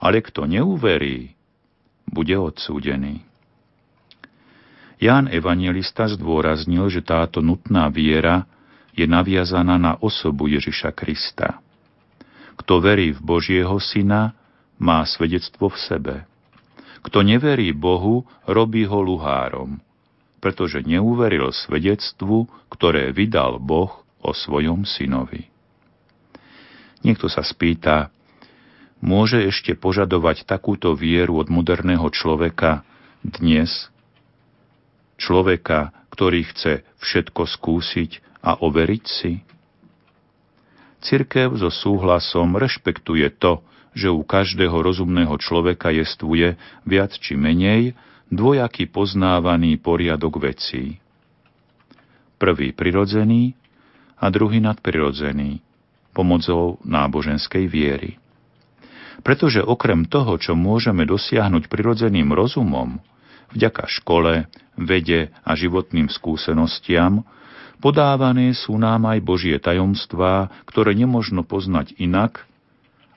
Ale 0.00 0.24
kto 0.24 0.48
neuverí, 0.48 1.36
bude 2.08 2.32
odsúdený. 2.34 3.29
Ján 5.00 5.32
Evangelista 5.32 6.04
zdôraznil, 6.12 6.92
že 6.92 7.00
táto 7.00 7.40
nutná 7.40 7.88
viera 7.88 8.44
je 8.92 9.08
naviazaná 9.08 9.80
na 9.80 9.96
osobu 9.96 10.44
Ježiša 10.44 10.92
Krista. 10.92 11.64
Kto 12.60 12.84
verí 12.84 13.16
v 13.16 13.20
Božieho 13.24 13.80
Syna, 13.80 14.36
má 14.76 15.00
svedectvo 15.08 15.72
v 15.72 15.76
sebe. 15.80 16.16
Kto 17.00 17.24
neverí 17.24 17.72
Bohu, 17.72 18.28
robí 18.44 18.84
ho 18.84 19.00
luhárom, 19.00 19.80
pretože 20.40 20.84
neuveril 20.84 21.48
svedectvu, 21.48 22.48
ktoré 22.68 23.12
vydal 23.12 23.56
Boh 23.56 24.04
o 24.20 24.36
svojom 24.36 24.84
synovi. 24.84 25.48
Niekto 27.00 27.32
sa 27.32 27.40
spýta, 27.40 28.12
môže 29.00 29.40
ešte 29.48 29.72
požadovať 29.72 30.44
takúto 30.44 30.92
vieru 30.92 31.40
od 31.40 31.48
moderného 31.48 32.04
človeka 32.12 32.84
dnes, 33.24 33.88
človeka, 35.20 35.92
ktorý 36.08 36.48
chce 36.48 36.82
všetko 37.04 37.44
skúsiť 37.44 38.40
a 38.40 38.56
overiť 38.64 39.04
si? 39.04 39.44
Cirkev 41.00 41.56
so 41.60 41.68
súhlasom 41.68 42.56
rešpektuje 42.56 43.28
to, 43.36 43.60
že 43.92 44.08
u 44.08 44.22
každého 44.24 44.74
rozumného 44.80 45.32
človeka 45.40 45.92
jestvuje 45.92 46.56
viac 46.88 47.12
či 47.16 47.36
menej 47.36 47.96
dvojaký 48.30 48.86
poznávaný 48.88 49.76
poriadok 49.82 50.40
vecí. 50.40 51.02
Prvý 52.38 52.72
prirodzený 52.72 53.58
a 54.20 54.28
druhý 54.28 54.62
nadprirodzený, 54.62 55.60
pomocou 56.12 56.78
náboženskej 56.86 57.64
viery. 57.66 58.20
Pretože 59.20 59.60
okrem 59.60 60.08
toho, 60.08 60.40
čo 60.40 60.56
môžeme 60.56 61.04
dosiahnuť 61.04 61.68
prirodzeným 61.68 62.32
rozumom, 62.32 63.00
vďaka 63.54 63.86
škole, 63.90 64.46
vede 64.78 65.34
a 65.44 65.52
životným 65.54 66.08
skúsenostiam, 66.08 67.26
podávané 67.82 68.52
sú 68.56 68.76
nám 68.76 69.08
aj 69.10 69.18
Božie 69.24 69.56
tajomstvá, 69.60 70.52
ktoré 70.68 70.96
nemožno 70.96 71.42
poznať 71.44 71.96
inak, 72.00 72.44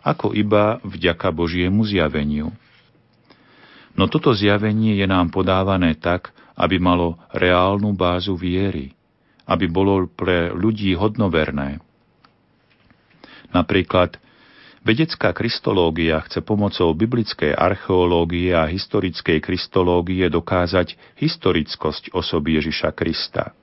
ako 0.03 0.35
iba 0.35 0.83
vďaka 0.83 1.31
Božiemu 1.31 1.87
zjaveniu. 1.87 2.51
No 3.93 4.09
toto 4.09 4.33
zjavenie 4.33 4.97
je 4.99 5.07
nám 5.07 5.29
podávané 5.29 5.95
tak, 5.95 6.33
aby 6.57 6.81
malo 6.81 7.17
reálnu 7.33 7.93
bázu 7.93 8.33
viery, 8.35 8.93
aby 9.45 9.69
bolo 9.69 10.09
pre 10.09 10.49
ľudí 10.51 10.93
hodnoverné. 10.97 11.79
Napríklad 13.53 14.17
Vedecká 14.83 15.31
kristológia 15.31 16.19
chce 16.27 16.43
pomocou 16.43 16.91
biblickej 16.91 17.55
archeológie 17.55 18.51
a 18.51 18.67
historickej 18.67 19.39
kristológie 19.39 20.27
dokázať 20.27 20.99
historickosť 21.23 22.11
osoby 22.11 22.59
Ježiša 22.59 22.91
Krista. 22.91 23.55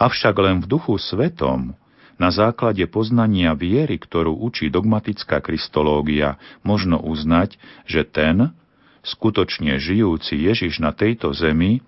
Avšak 0.00 0.34
len 0.40 0.56
v 0.64 0.66
duchu 0.66 0.96
svetom 0.96 1.76
Na 2.16 2.30
základe 2.30 2.86
poznania 2.88 3.52
viery, 3.58 4.00
ktorú 4.00 4.38
učí 4.38 4.70
dogmatická 4.70 5.42
kristológia, 5.42 6.38
možno 6.62 7.02
uznať, 7.02 7.58
že 7.84 8.06
ten, 8.06 8.54
skutočne 9.02 9.76
žijúci 9.82 10.38
Ježiš 10.38 10.78
na 10.78 10.94
tejto 10.94 11.34
zemi, 11.34 11.82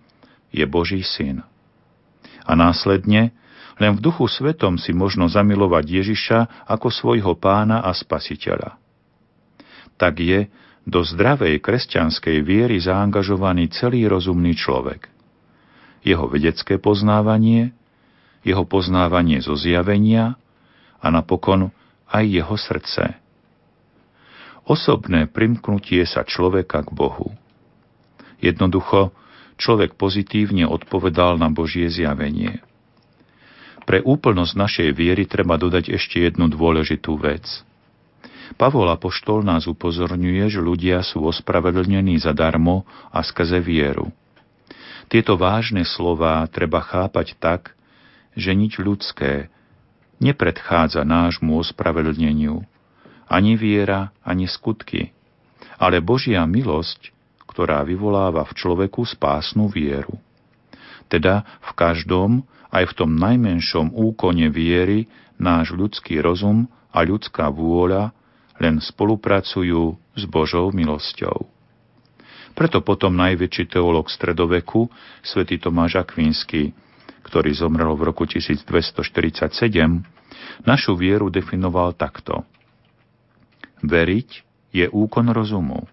je 0.50 0.66
Boží 0.66 1.00
syn. 1.06 1.46
A 2.42 2.58
následne, 2.58 3.30
len 3.76 3.92
v 3.96 4.00
duchu 4.00 4.24
svetom 4.24 4.80
si 4.80 4.96
možno 4.96 5.28
zamilovať 5.28 5.84
Ježiša 5.84 6.38
ako 6.64 6.88
svojho 6.88 7.36
pána 7.36 7.84
a 7.84 7.92
spasiteľa. 7.92 8.80
Tak 10.00 10.14
je 10.20 10.48
do 10.86 11.02
zdravej 11.02 11.60
kresťanskej 11.60 12.46
viery 12.46 12.78
zaangažovaný 12.80 13.68
celý 13.74 14.06
rozumný 14.06 14.56
človek. 14.56 15.10
Jeho 16.06 16.30
vedecké 16.30 16.78
poznávanie, 16.78 17.74
jeho 18.46 18.62
poznávanie 18.62 19.42
zo 19.42 19.58
zjavenia 19.58 20.38
a 21.02 21.06
napokon 21.10 21.74
aj 22.06 22.24
jeho 22.24 22.54
srdce. 22.54 23.18
Osobné 24.66 25.26
primknutie 25.30 26.06
sa 26.06 26.22
človeka 26.22 26.86
k 26.86 26.90
Bohu. 26.90 27.34
Jednoducho, 28.38 29.14
človek 29.58 29.98
pozitívne 29.98 30.66
odpovedal 30.66 31.38
na 31.38 31.50
Božie 31.50 31.90
zjavenie. 31.90 32.65
Pre 33.86 34.02
úplnosť 34.02 34.52
našej 34.58 34.88
viery 34.98 35.30
treba 35.30 35.54
dodať 35.54 35.94
ešte 35.94 36.18
jednu 36.26 36.50
dôležitú 36.50 37.14
vec. 37.22 37.46
Pavol 38.58 38.90
Apoštol 38.90 39.46
nás 39.46 39.70
upozorňuje, 39.70 40.50
že 40.50 40.60
ľudia 40.62 41.06
sú 41.06 41.22
ospravedlnení 41.26 42.18
zadarmo 42.18 42.82
a 43.14 43.22
skrze 43.22 43.62
vieru. 43.62 44.10
Tieto 45.06 45.38
vážne 45.38 45.86
slová 45.86 46.42
treba 46.50 46.82
chápať 46.82 47.38
tak, 47.38 47.78
že 48.34 48.54
nič 48.58 48.82
ľudské 48.82 49.50
nepredchádza 50.18 51.06
nášmu 51.06 51.62
ospravedlneniu, 51.62 52.66
ani 53.30 53.52
viera, 53.54 54.10
ani 54.26 54.50
skutky, 54.50 55.14
ale 55.78 56.02
Božia 56.02 56.42
milosť, 56.42 57.14
ktorá 57.46 57.86
vyvoláva 57.86 58.42
v 58.46 58.56
človeku 58.56 59.06
spásnu 59.06 59.70
vieru. 59.70 60.18
Teda 61.06 61.46
v 61.62 61.70
každom, 61.78 62.42
aj 62.76 62.92
v 62.92 62.96
tom 62.96 63.16
najmenšom 63.16 63.96
úkone 63.96 64.52
viery, 64.52 65.08
náš 65.40 65.72
ľudský 65.72 66.20
rozum 66.20 66.68
a 66.92 67.00
ľudská 67.00 67.48
vôľa 67.48 68.12
len 68.60 68.80
spolupracujú 68.80 69.96
s 70.16 70.22
Božou 70.28 70.68
milosťou. 70.72 71.48
Preto 72.56 72.80
potom 72.80 73.12
najväčší 73.16 73.68
teológ 73.68 74.08
stredoveku, 74.08 74.88
svätý 75.20 75.60
Tomáš 75.60 76.00
Akvínsky, 76.00 76.72
ktorý 77.24 77.52
zomrel 77.52 77.92
v 77.96 78.12
roku 78.12 78.24
1247, 78.24 78.64
našu 80.64 80.92
vieru 80.96 81.28
definoval 81.28 81.92
takto. 81.92 82.48
Veriť 83.84 84.30
je 84.72 84.88
úkon 84.88 85.28
rozumu, 85.36 85.84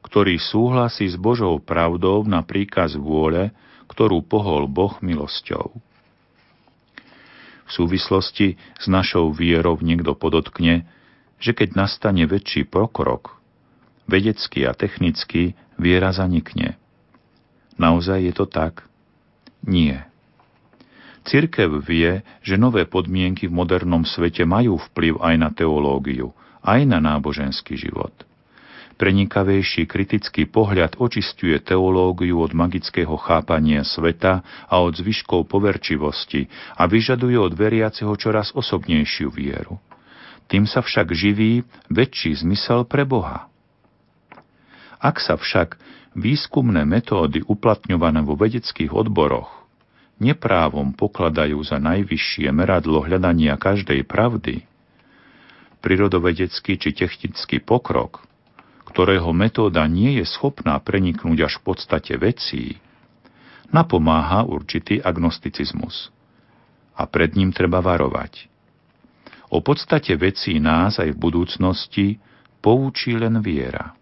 ktorý 0.00 0.40
súhlasí 0.40 1.04
s 1.04 1.16
Božou 1.20 1.60
pravdou 1.60 2.24
na 2.24 2.40
príkaz 2.40 2.96
vôle, 2.96 3.52
ktorú 3.84 4.24
pohol 4.24 4.64
Boh 4.64 4.96
milosťou. 5.04 5.87
V 7.68 7.70
súvislosti 7.70 8.56
s 8.80 8.88
našou 8.88 9.28
vierou 9.36 9.76
niekto 9.84 10.16
podotkne, 10.16 10.88
že 11.36 11.52
keď 11.52 11.76
nastane 11.76 12.24
väčší 12.24 12.64
pokrok, 12.64 13.36
vedecký 14.08 14.64
a 14.64 14.72
technický, 14.72 15.52
viera 15.76 16.10
zanikne. 16.10 16.80
Naozaj 17.76 18.18
je 18.24 18.32
to 18.34 18.48
tak? 18.48 18.88
Nie. 19.62 20.08
Cirkev 21.28 21.84
vie, 21.84 22.24
že 22.40 22.56
nové 22.56 22.88
podmienky 22.88 23.52
v 23.52 23.54
modernom 23.54 24.02
svete 24.02 24.48
majú 24.48 24.80
vplyv 24.90 25.20
aj 25.20 25.34
na 25.36 25.52
teológiu, 25.52 26.32
aj 26.64 26.88
na 26.88 26.98
náboženský 27.04 27.76
život. 27.76 28.16
Prenikavejší 28.98 29.86
kritický 29.86 30.50
pohľad 30.50 30.98
očistuje 30.98 31.54
teológiu 31.62 32.42
od 32.42 32.50
magického 32.50 33.14
chápania 33.14 33.86
sveta 33.86 34.42
a 34.66 34.74
od 34.82 34.98
zvyškov 34.98 35.46
poverčivosti 35.46 36.50
a 36.74 36.90
vyžaduje 36.90 37.38
od 37.38 37.54
veriaceho 37.54 38.10
čoraz 38.18 38.50
osobnejšiu 38.58 39.30
vieru. 39.30 39.78
Tým 40.50 40.66
sa 40.66 40.82
však 40.82 41.14
živí 41.14 41.62
väčší 41.86 42.42
zmysel 42.42 42.90
pre 42.90 43.06
Boha. 43.06 43.46
Ak 44.98 45.22
sa 45.22 45.38
však 45.38 45.78
výskumné 46.18 46.82
metódy 46.82 47.46
uplatňované 47.46 48.26
vo 48.26 48.34
vedeckých 48.34 48.90
odboroch 48.90 49.62
neprávom 50.18 50.90
pokladajú 50.98 51.62
za 51.62 51.78
najvyššie 51.78 52.50
meradlo 52.50 53.06
hľadania 53.06 53.54
každej 53.54 54.02
pravdy, 54.02 54.66
prirodovedecký 55.78 56.74
či 56.74 56.90
technický 56.90 57.62
pokrok, 57.62 58.26
ktorého 58.88 59.28
metóda 59.36 59.84
nie 59.84 60.16
je 60.16 60.24
schopná 60.24 60.80
preniknúť 60.80 61.44
až 61.44 61.52
v 61.60 61.62
podstate 61.68 62.16
vecí, 62.16 62.80
napomáha 63.68 64.48
určitý 64.48 65.04
agnosticizmus. 65.04 66.08
A 66.96 67.04
pred 67.06 67.36
ním 67.36 67.52
treba 67.52 67.78
varovať. 67.84 68.48
O 69.52 69.60
podstate 69.60 70.16
vecí 70.16 70.56
nás 70.58 70.98
aj 70.98 71.14
v 71.14 71.20
budúcnosti 71.20 72.06
poučí 72.64 73.14
len 73.14 73.38
viera. 73.44 73.94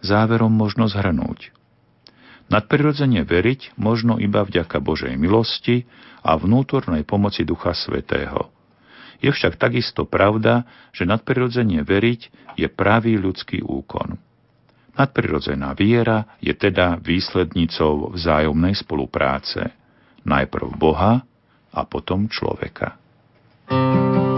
Záverom 0.00 0.50
možno 0.50 0.86
zhrnúť. 0.86 1.50
Nadprirodzene 2.46 3.26
veriť 3.26 3.74
možno 3.74 4.22
iba 4.22 4.46
vďaka 4.46 4.78
Božej 4.78 5.18
milosti 5.18 5.82
a 6.22 6.38
vnútornej 6.38 7.02
pomoci 7.02 7.42
Ducha 7.42 7.74
Svetého. 7.74 8.55
Je 9.20 9.30
však 9.32 9.56
takisto 9.56 10.04
pravda, 10.04 10.66
že 10.92 11.08
nadprirodzene 11.08 11.82
veriť 11.82 12.20
je 12.60 12.68
pravý 12.68 13.16
ľudský 13.16 13.64
úkon. 13.64 14.16
Nadprirodzená 14.96 15.76
viera 15.76 16.24
je 16.40 16.56
teda 16.56 16.96
výslednicou 16.96 18.16
vzájomnej 18.16 18.72
spolupráce. 18.72 19.76
Najprv 20.24 20.72
Boha 20.76 21.20
a 21.72 21.80
potom 21.84 22.26
človeka. 22.32 22.96
thank 23.66 24.30
you 24.30 24.35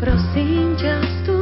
prosím 0.00 0.76
ťa 0.80 0.96
vstúp, 1.04 1.39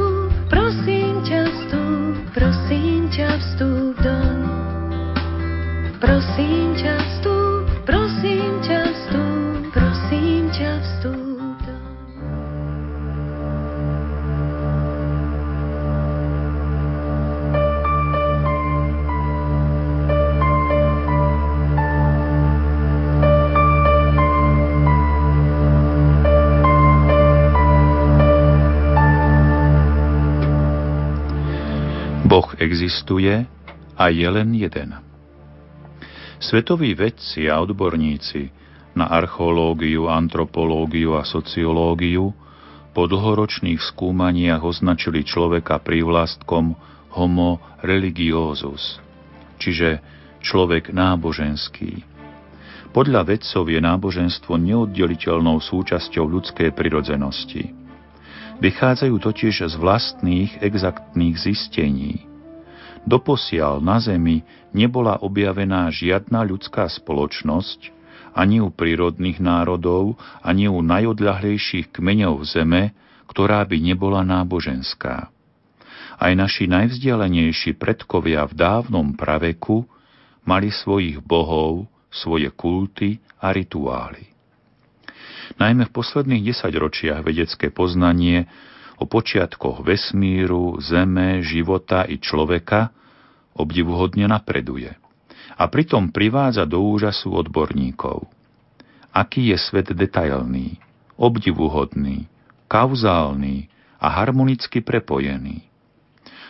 existuje 32.89 33.45
a 33.93 34.09
je 34.09 34.25
len 34.25 34.49
jeden. 34.57 34.97
Svetoví 36.41 36.97
vedci 36.97 37.45
a 37.45 37.61
odborníci 37.61 38.49
na 38.97 39.05
archeológiu, 39.13 40.09
antropológiu 40.09 41.13
a 41.13 41.21
sociológiu 41.21 42.33
po 42.89 43.05
dlhoročných 43.05 43.77
skúmaniach 43.77 44.65
označili 44.65 45.21
človeka 45.21 45.77
prívlastkom 45.85 46.73
homo 47.13 47.61
religiosus, 47.85 48.97
čiže 49.61 50.01
človek 50.41 50.89
náboženský. 50.89 52.01
Podľa 52.89 53.21
vedcov 53.21 53.69
je 53.69 53.77
náboženstvo 53.85 54.57
neoddeliteľnou 54.57 55.61
súčasťou 55.61 56.25
ľudskej 56.25 56.73
prirodzenosti. 56.73 57.69
Vychádzajú 58.57 59.15
totiž 59.21 59.69
z 59.69 59.75
vlastných 59.77 60.57
exaktných 60.65 61.37
zistení. 61.37 62.28
Doposiaľ 63.07 63.79
na 63.79 63.97
Zemi 64.03 64.43
nebola 64.75 65.19
objavená 65.19 65.87
žiadna 65.91 66.43
ľudská 66.47 66.87
spoločnosť, 66.87 67.95
ani 68.35 68.61
u 68.61 68.69
prírodných 68.69 69.41
národov, 69.41 70.15
ani 70.45 70.69
u 70.69 70.79
najodľahlejších 70.79 71.89
kmeňov 71.91 72.45
Zeme, 72.45 72.93
ktorá 73.29 73.65
by 73.65 73.77
nebola 73.77 74.21
náboženská. 74.25 75.29
Aj 76.19 76.33
naši 76.35 76.67
najvzdialenejší 76.67 77.79
predkovia 77.79 78.43
v 78.49 78.53
dávnom 78.59 79.15
praveku 79.15 79.87
mali 80.43 80.67
svojich 80.73 81.23
bohov, 81.23 81.87
svoje 82.11 82.49
kulty 82.51 83.21
a 83.39 83.53
rituály. 83.53 84.27
Najmä 85.57 85.89
v 85.89 85.95
posledných 85.95 86.43
desaťročiach 86.53 87.21
vedecké 87.25 87.69
poznanie 87.73 88.45
o 88.99 89.07
počiatkoch 89.07 89.81
vesmíru, 89.87 90.75
zeme, 90.83 91.39
života 91.39 92.03
i 92.03 92.19
človeka 92.19 92.91
obdivuhodne 93.55 94.27
napreduje 94.27 94.91
a 95.59 95.63
pritom 95.67 96.11
privádza 96.11 96.63
do 96.63 96.79
úžasu 96.79 97.35
odborníkov. 97.35 98.27
Aký 99.11 99.51
je 99.51 99.57
svet 99.59 99.91
detailný, 99.91 100.79
obdivuhodný, 101.19 102.31
kauzálny 102.71 103.67
a 103.99 104.07
harmonicky 104.07 104.79
prepojený. 104.79 105.67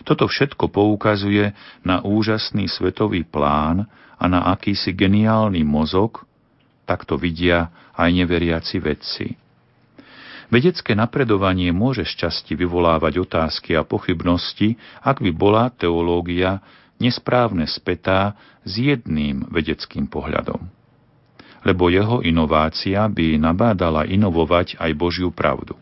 Toto 0.06 0.30
všetko 0.30 0.70
poukazuje 0.70 1.58
na 1.82 2.06
úžasný 2.06 2.70
svetový 2.70 3.26
plán 3.26 3.90
a 4.20 4.26
na 4.30 4.54
akýsi 4.54 4.94
geniálny 4.94 5.66
mozog, 5.66 6.24
tak 6.86 7.04
to 7.10 7.18
vidia 7.18 7.74
aj 7.98 8.10
neveriaci 8.14 8.78
vedci. 8.78 9.49
Vedecké 10.50 10.98
napredovanie 10.98 11.70
môže 11.70 12.02
šťastie 12.10 12.58
vyvolávať 12.58 13.22
otázky 13.22 13.78
a 13.78 13.86
pochybnosti, 13.86 14.82
ak 15.06 15.22
by 15.22 15.30
bola 15.30 15.70
teológia 15.70 16.66
nesprávne 16.98 17.70
spätá 17.70 18.34
s 18.66 18.82
jedným 18.82 19.46
vedeckým 19.54 20.10
pohľadom. 20.10 20.58
Lebo 21.62 21.94
jeho 21.94 22.26
inovácia 22.26 23.06
by 23.06 23.38
nabádala 23.38 24.10
inovovať 24.10 24.82
aj 24.82 24.92
Božiu 24.98 25.30
pravdu. 25.30 25.78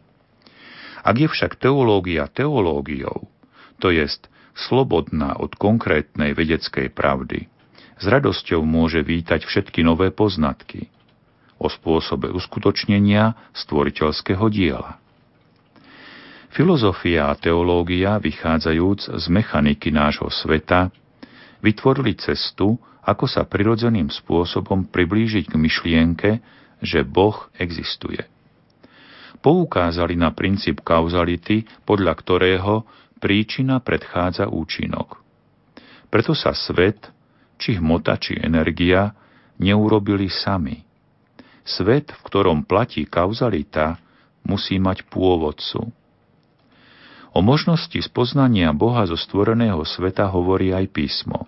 Ak 0.99 1.15
je 1.15 1.31
však 1.31 1.55
teológia 1.55 2.27
teológiou, 2.27 3.31
to 3.79 3.87
jest 3.87 4.27
slobodná 4.51 5.39
od 5.39 5.55
konkrétnej 5.55 6.35
vedeckej 6.35 6.91
pravdy, 6.91 7.47
s 7.97 8.05
radosťou 8.05 8.67
môže 8.67 8.99
vítať 8.99 9.47
všetky 9.47 9.79
nové 9.81 10.11
poznatky, 10.11 10.91
o 11.57 11.67
spôsobe 11.67 12.29
uskutočnenia 12.29 13.33
stvoriteľského 13.53 14.45
diela. 14.53 15.01
Filozofia 16.53 17.29
a 17.29 17.37
teológia, 17.37 18.17
vychádzajúc 18.17 19.13
z 19.13 19.25
mechaniky 19.29 19.93
nášho 19.93 20.29
sveta, 20.33 20.89
vytvorili 21.61 22.17
cestu, 22.17 22.77
ako 23.05 23.25
sa 23.29 23.45
prirodzeným 23.45 24.09
spôsobom 24.09 24.89
priblížiť 24.89 25.53
k 25.53 25.55
myšlienke, 25.55 26.29
že 26.81 27.05
Boh 27.05 27.49
existuje. 27.57 28.21
Poukázali 29.37 30.17
na 30.17 30.33
princíp 30.33 30.81
kauzality, 30.81 31.65
podľa 31.85 32.13
ktorého 32.17 32.73
príčina 33.21 33.77
predchádza 33.81 34.49
účinok. 34.49 35.21
Preto 36.09 36.33
sa 36.33 36.57
svet, 36.57 37.09
či 37.61 37.77
hmota, 37.77 38.17
či 38.17 38.37
energia, 38.37 39.13
neurobili 39.61 40.29
sami– 40.29 40.81
Svet, 41.67 42.15
v 42.15 42.21
ktorom 42.23 42.63
platí 42.63 43.03
kauzalita, 43.03 43.99
musí 44.47 44.79
mať 44.79 45.03
pôvodcu. 45.11 45.91
O 47.35 47.39
možnosti 47.43 47.99
spoznania 47.99 48.71
Boha 48.71 49.03
zo 49.03 49.19
stvoreného 49.19 49.83
sveta 49.83 50.31
hovorí 50.31 50.71
aj 50.71 50.87
písmo. 50.89 51.45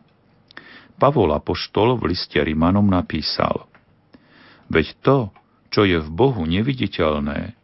Pavol 1.00 1.32
Apoštol 1.32 1.96
v 1.96 2.12
liste 2.12 2.36
Rimanom 2.36 2.84
napísal 2.84 3.66
Veď 4.68 4.88
to, 5.00 5.18
čo 5.72 5.88
je 5.88 5.98
v 5.98 6.10
Bohu 6.12 6.44
neviditeľné, 6.44 7.56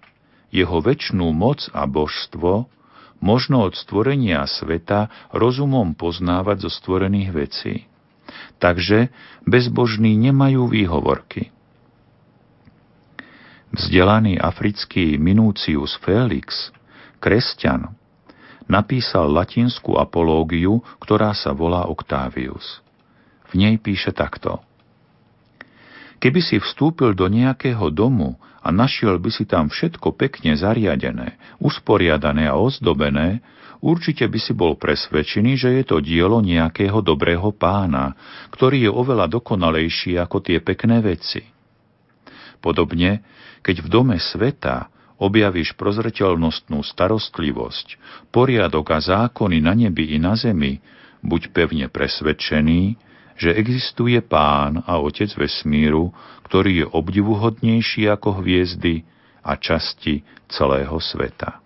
jeho 0.50 0.78
väčšnú 0.80 1.36
moc 1.36 1.68
a 1.76 1.84
božstvo, 1.84 2.72
možno 3.20 3.68
od 3.68 3.76
stvorenia 3.76 4.48
sveta 4.48 5.12
rozumom 5.36 5.94
poznávať 5.94 6.66
zo 6.66 6.72
stvorených 6.72 7.30
vecí. 7.36 7.76
Takže 8.58 9.12
bezbožní 9.44 10.16
nemajú 10.18 10.72
výhovorky. 10.72 11.55
Vzdelaný 13.76 14.40
africký 14.40 15.20
Minúcius 15.20 16.00
Felix, 16.00 16.72
kresťan, 17.20 17.92
napísal 18.72 19.28
latinskú 19.28 20.00
apológiu, 20.00 20.80
ktorá 21.04 21.36
sa 21.36 21.52
volá 21.52 21.84
Octavius. 21.84 22.80
V 23.52 23.60
nej 23.60 23.76
píše 23.76 24.16
takto. 24.16 24.64
Keby 26.24 26.40
si 26.40 26.56
vstúpil 26.56 27.20
do 27.20 27.28
nejakého 27.28 27.92
domu 27.92 28.40
a 28.64 28.72
našiel 28.72 29.20
by 29.20 29.28
si 29.28 29.44
tam 29.44 29.68
všetko 29.68 30.16
pekne 30.16 30.56
zariadené, 30.56 31.36
usporiadané 31.60 32.48
a 32.48 32.56
ozdobené, 32.56 33.44
určite 33.84 34.24
by 34.24 34.40
si 34.40 34.56
bol 34.56 34.80
presvedčený, 34.80 35.52
že 35.60 35.70
je 35.76 35.84
to 35.84 36.00
dielo 36.00 36.40
nejakého 36.40 37.04
dobrého 37.04 37.52
pána, 37.52 38.16
ktorý 38.56 38.88
je 38.88 38.92
oveľa 38.96 39.28
dokonalejší 39.36 40.16
ako 40.16 40.40
tie 40.40 40.64
pekné 40.64 41.04
veci. 41.04 41.55
Podobne, 42.66 43.22
keď 43.62 43.86
v 43.86 43.88
dome 43.94 44.18
sveta 44.18 44.90
objavíš 45.22 45.78
prozreteľnostnú 45.78 46.82
starostlivosť, 46.82 48.02
poriadok 48.34 48.98
a 48.98 49.00
zákony 49.06 49.62
na 49.62 49.78
nebi 49.78 50.12
i 50.12 50.18
na 50.18 50.34
zemi, 50.34 50.82
buď 51.22 51.54
pevne 51.54 51.86
presvedčený, 51.94 52.98
že 53.38 53.54
existuje 53.54 54.18
Pán 54.26 54.82
a 54.82 54.98
Otec 54.98 55.30
vesmíru, 55.38 56.10
ktorý 56.50 56.72
je 56.82 56.86
obdivuhodnejší 56.90 58.10
ako 58.10 58.42
hviezdy 58.42 59.06
a 59.46 59.54
časti 59.54 60.26
celého 60.50 60.98
sveta. 60.98 61.62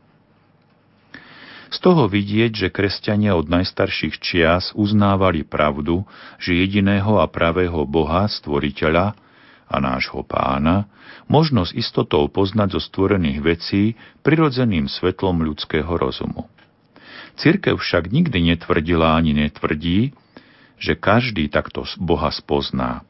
Z 1.69 1.77
toho 1.85 2.09
vidieť, 2.09 2.65
že 2.65 2.73
kresťania 2.73 3.37
od 3.37 3.45
najstarších 3.47 4.19
čias 4.19 4.73
uznávali 4.73 5.45
pravdu, 5.45 6.01
že 6.41 6.57
jediného 6.57 7.21
a 7.21 7.29
pravého 7.29 7.85
Boha, 7.85 8.25
stvoriteľa, 8.25 9.28
a 9.69 9.77
nášho 9.77 10.25
pána, 10.25 10.89
možno 11.29 11.61
s 11.61 11.71
istotou 11.77 12.25
poznať 12.25 12.75
zo 12.75 12.81
stvorených 12.81 13.39
vecí 13.45 13.83
prirodzeným 14.25 14.89
svetlom 14.89 15.45
ľudského 15.45 15.89
rozumu. 15.93 16.49
Cirkev 17.37 17.79
však 17.79 18.09
nikdy 18.09 18.51
netvrdila 18.51 19.15
ani 19.15 19.37
netvrdí, 19.37 20.11
že 20.81 20.97
každý 20.97 21.47
takto 21.47 21.85
Boha 22.01 22.33
spozná, 22.33 23.05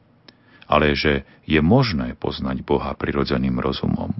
ale 0.68 0.94
že 0.94 1.26
je 1.48 1.58
možné 1.58 2.14
poznať 2.14 2.62
Boha 2.62 2.92
prirodzeným 2.94 3.58
rozumom. 3.58 4.14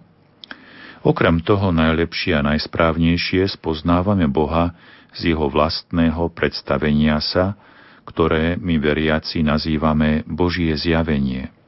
Okrem 1.00 1.40
toho 1.40 1.72
najlepšie 1.72 2.36
a 2.36 2.44
najsprávnejšie 2.44 3.48
spoznávame 3.56 4.28
Boha 4.28 4.76
z 5.16 5.32
jeho 5.32 5.48
vlastného 5.48 6.28
predstavenia 6.34 7.22
sa, 7.24 7.56
ktoré 8.04 8.58
my 8.58 8.76
veriaci 8.76 9.40
nazývame 9.46 10.26
Božie 10.26 10.74
zjavenie. 10.76 11.59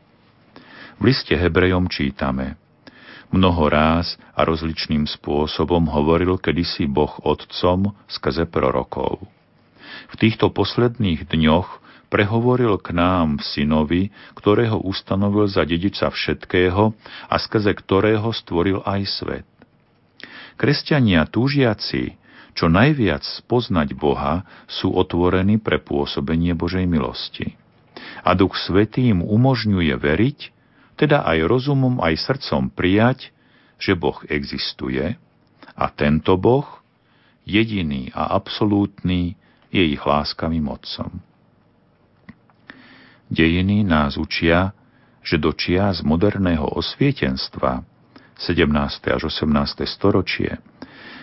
V 1.01 1.09
liste 1.09 1.33
Hebrejom 1.33 1.89
čítame 1.89 2.61
Mnoho 3.33 3.73
ráz 3.73 4.21
a 4.37 4.45
rozličným 4.45 5.09
spôsobom 5.09 5.89
hovoril 5.89 6.37
kedysi 6.37 6.85
Boh 6.85 7.17
otcom 7.25 7.97
skrze 8.05 8.45
prorokov. 8.45 9.25
V 10.13 10.15
týchto 10.21 10.53
posledných 10.53 11.25
dňoch 11.25 11.81
prehovoril 12.13 12.77
k 12.77 12.93
nám 12.93 13.41
v 13.41 13.45
synovi, 13.49 14.03
ktorého 14.37 14.85
ustanovil 14.85 15.49
za 15.49 15.65
dediča 15.65 16.13
všetkého 16.13 16.93
a 17.33 17.35
skrze 17.41 17.73
ktorého 17.73 18.29
stvoril 18.37 18.85
aj 18.85 19.01
svet. 19.09 19.49
Kresťania 20.61 21.25
túžiaci, 21.25 22.21
čo 22.53 22.69
najviac 22.69 23.25
spoznať 23.25 23.97
Boha, 23.97 24.45
sú 24.69 24.93
otvorení 24.93 25.57
pre 25.57 25.81
pôsobenie 25.81 26.53
Božej 26.53 26.85
milosti. 26.85 27.57
A 28.21 28.37
Duch 28.37 28.61
Svetý 28.61 29.09
im 29.09 29.25
umožňuje 29.25 29.97
veriť, 29.97 30.39
teda 31.03 31.27
aj 31.27 31.51
rozumom, 31.51 31.99
aj 31.99 32.15
srdcom 32.15 32.71
prijať, 32.71 33.35
že 33.75 33.99
Boh 33.99 34.23
existuje 34.31 35.19
a 35.75 35.85
tento 35.91 36.39
Boh, 36.39 36.79
jediný 37.43 38.15
a 38.15 38.31
absolútny, 38.39 39.35
je 39.75 39.83
ich 39.83 39.99
láskavým 39.99 40.63
mocom. 40.63 41.19
Dejiny 43.27 43.83
nás 43.83 44.15
učia, 44.15 44.71
že 45.27 45.43
do 45.43 45.51
čias 45.51 46.07
moderného 46.07 46.71
osvietenstva 46.71 47.83
17. 48.39 48.63
až 49.11 49.23
18. 49.27 49.83
storočie 49.89 50.63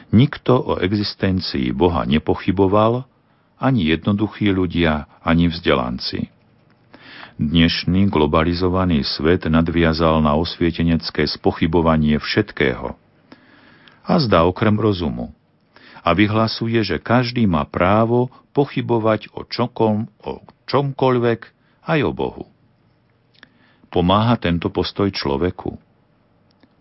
nikto 0.09 0.57
o 0.57 0.73
existencii 0.81 1.69
Boha 1.71 2.03
nepochyboval, 2.03 3.05
ani 3.61 3.91
jednoduchí 3.93 4.49
ľudia, 4.49 5.05
ani 5.21 5.51
vzdelanci. 5.51 6.38
Dnešný 7.39 8.11
globalizovaný 8.11 9.07
svet 9.07 9.47
nadviazal 9.47 10.19
na 10.19 10.35
osvietenecké 10.35 11.23
spochybovanie 11.23 12.19
všetkého. 12.19 12.99
A 14.03 14.13
zdá 14.19 14.43
okrem 14.43 14.75
rozumu. 14.75 15.31
A 16.03 16.11
vyhlasuje, 16.11 16.83
že 16.83 16.99
každý 16.99 17.47
má 17.47 17.63
právo 17.63 18.27
pochybovať 18.51 19.31
o, 19.31 19.47
čokom, 19.47 20.11
o 20.19 20.43
čomkoľvek, 20.67 21.39
aj 21.87 21.99
o 22.03 22.11
Bohu. 22.11 22.43
Pomáha 23.87 24.35
tento 24.35 24.67
postoj 24.67 25.07
človeku. 25.07 25.79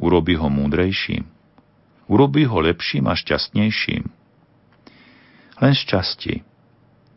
Urobí 0.03 0.35
ho 0.35 0.51
múdrejším. 0.51 1.23
Urobí 2.11 2.51
ho 2.51 2.59
lepším 2.59 3.07
a 3.07 3.15
šťastnejším. 3.15 4.11
Len 5.63 5.75
šťastí. 5.79 6.43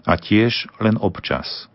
A 0.05 0.13
tiež 0.13 0.69
len 0.77 0.93
občas. 1.01 1.70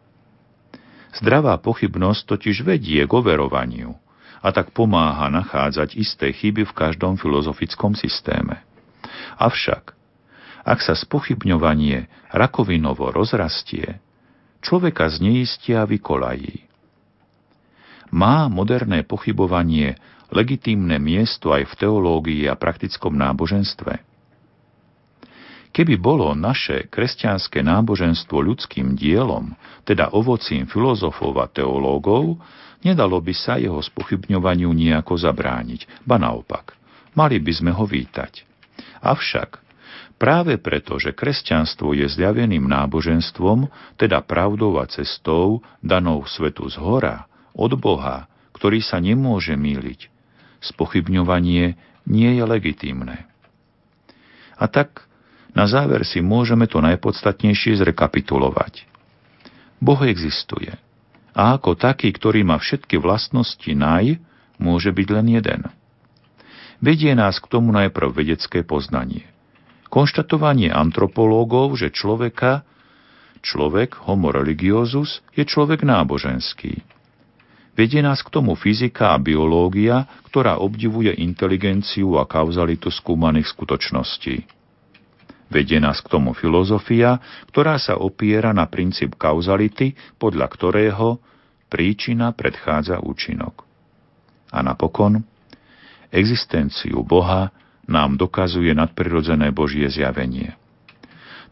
Zdravá 1.15 1.61
pochybnosť 1.63 2.23
totiž 2.27 2.67
vedie 2.67 3.05
k 3.07 3.13
overovaniu 3.13 3.95
a 4.43 4.49
tak 4.53 4.71
pomáha 4.75 5.31
nachádzať 5.31 5.99
isté 5.99 6.31
chyby 6.31 6.67
v 6.67 6.77
každom 6.77 7.19
filozofickom 7.19 7.95
systéme. 7.99 8.63
Avšak, 9.39 9.95
ak 10.67 10.79
sa 10.83 10.99
spochybňovanie 10.99 12.11
rakovinovo 12.35 13.15
rozrastie, 13.15 14.03
človeka 14.63 15.07
zneistia 15.07 15.87
a 15.87 15.89
vykolají. 15.89 16.67
Má 18.11 18.47
moderné 18.51 19.03
pochybovanie 19.03 19.99
legitímne 20.31 20.99
miesto 20.99 21.55
aj 21.55 21.71
v 21.71 21.75
teológii 21.87 22.43
a 22.51 22.59
praktickom 22.59 23.15
náboženstve? 23.15 24.16
Keby 25.77 26.01
bolo 26.01 26.33
naše 26.33 26.89
kresťanské 26.89 27.61
náboženstvo 27.61 28.41
ľudským 28.41 28.97
dielom, 28.97 29.53
teda 29.85 30.09
ovocím 30.17 30.65
filozofov 30.65 31.37
a 31.37 31.53
teológov, 31.53 32.41
nedalo 32.81 33.21
by 33.21 33.37
sa 33.37 33.61
jeho 33.61 33.85
spochybňovaniu 33.85 34.73
nejako 34.73 35.21
zabrániť, 35.21 36.09
ba 36.09 36.17
naopak, 36.17 36.73
mali 37.13 37.37
by 37.37 37.53
sme 37.53 37.77
ho 37.77 37.85
vítať. 37.85 38.49
Avšak 39.05 39.67
Práve 40.17 40.57
preto, 40.57 40.97
že 40.97 41.13
kresťanstvo 41.13 41.93
je 41.93 42.09
zjaveným 42.09 42.65
náboženstvom, 42.65 43.69
teda 44.01 44.25
pravdou 44.25 44.81
a 44.81 44.89
cestou, 44.89 45.61
danou 45.85 46.25
svetu 46.25 46.65
z 46.73 46.81
hora, 46.81 47.29
od 47.53 47.77
Boha, 47.77 48.25
ktorý 48.57 48.81
sa 48.81 48.97
nemôže 48.97 49.53
míliť, 49.53 50.09
spochybňovanie 50.73 51.77
nie 52.09 52.31
je 52.33 52.45
legitímne. 52.49 53.29
A 54.57 54.65
tak 54.73 55.05
na 55.57 55.65
záver 55.65 56.05
si 56.05 56.21
môžeme 56.21 56.69
to 56.69 56.85
najpodstatnejšie 56.85 57.81
zrekapitulovať. 57.81 58.85
Boh 59.81 60.01
existuje. 60.05 60.77
A 61.33 61.57
ako 61.57 61.77
taký, 61.77 62.13
ktorý 62.13 62.45
má 62.45 62.61
všetky 62.61 63.01
vlastnosti 63.01 63.69
naj, 63.73 64.21
môže 64.61 64.93
byť 64.93 65.09
len 65.09 65.27
jeden. 65.41 65.61
Vedie 66.85 67.17
nás 67.17 67.41
k 67.41 67.49
tomu 67.49 67.73
najprv 67.73 68.13
vedecké 68.13 68.61
poznanie 68.61 69.25
konštatovanie 69.97 70.69
antropológov, 70.69 71.79
že 71.79 71.95
človeka, 71.95 72.67
človek 73.41 73.97
homo 74.05 74.35
religiosus, 74.35 75.25
je 75.33 75.47
človek 75.47 75.87
náboženský. 75.87 76.83
Vedie 77.77 78.01
nás 78.01 78.25
k 78.25 78.33
tomu 78.33 78.57
fyzika 78.57 79.13
a 79.13 79.21
biológia, 79.21 80.09
ktorá 80.29 80.61
obdivuje 80.61 81.13
inteligenciu 81.17 82.17
a 82.17 82.25
kauzalitu 82.25 82.89
skúmaných 82.89 83.53
skutočností. 83.53 84.49
Vedie 85.47 85.79
nás 85.79 86.03
k 86.03 86.11
tomu 86.11 86.35
filozofia, 86.35 87.23
ktorá 87.51 87.79
sa 87.79 87.95
opiera 87.95 88.51
na 88.51 88.67
princíp 88.67 89.15
kauzality, 89.15 89.95
podľa 90.19 90.47
ktorého 90.51 91.23
príčina 91.71 92.35
predchádza 92.35 92.99
účinok. 92.99 93.63
A 94.51 94.63
napokon 94.63 95.23
existenciu 96.11 97.03
Boha 97.07 97.55
nám 97.87 98.19
dokazuje 98.19 98.75
nadprirodzené 98.75 99.55
Božie 99.55 99.87
zjavenie. 99.87 100.59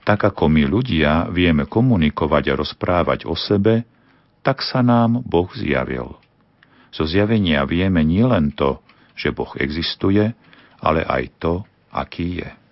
Tak 0.02 0.34
ako 0.34 0.50
my 0.50 0.66
ľudia 0.66 1.30
vieme 1.30 1.64
komunikovať 1.64 2.44
a 2.50 2.58
rozprávať 2.58 3.24
o 3.24 3.38
sebe, 3.38 3.86
tak 4.44 4.60
sa 4.60 4.84
nám 4.84 5.24
Boh 5.24 5.48
zjavil. 5.54 6.18
Zo 6.92 7.08
zjavenia 7.08 7.64
vieme 7.64 8.04
nielen 8.04 8.52
to, 8.52 8.82
že 9.16 9.32
Boh 9.32 9.50
existuje, 9.56 10.34
ale 10.82 11.00
aj 11.06 11.24
to, 11.40 11.54
aký 11.94 12.42
je. 12.42 12.63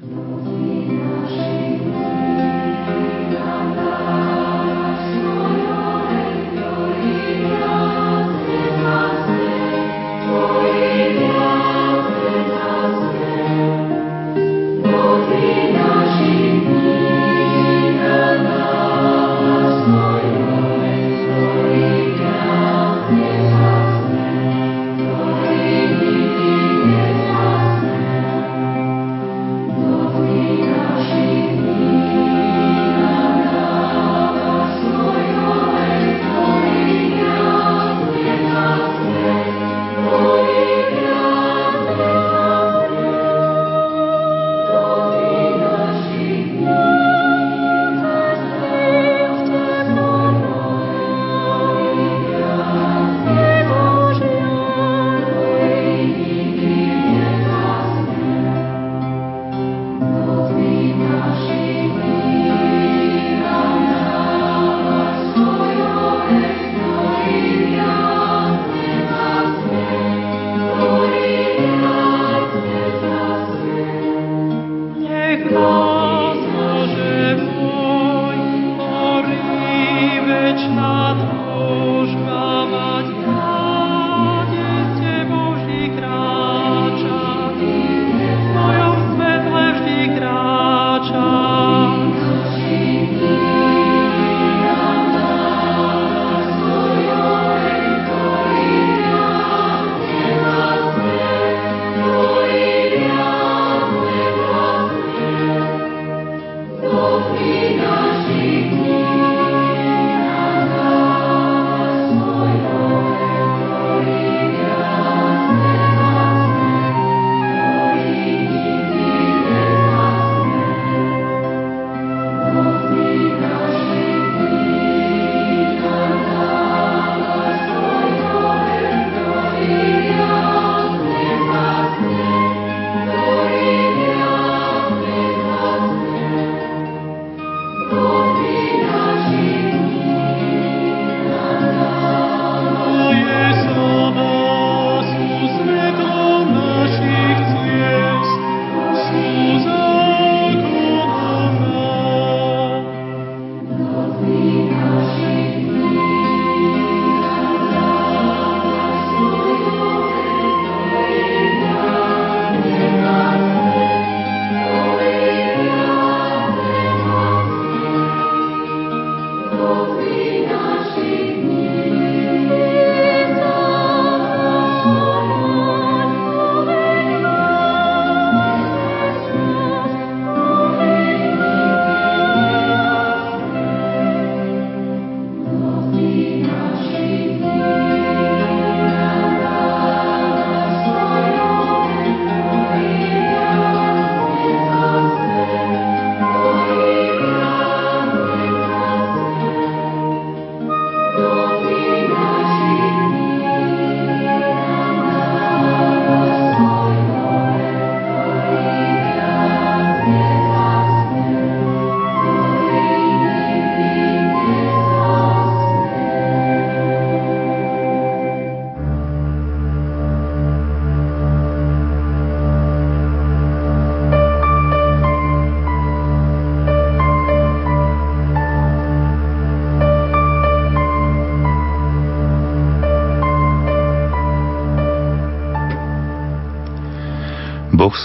Thank 0.00 1.05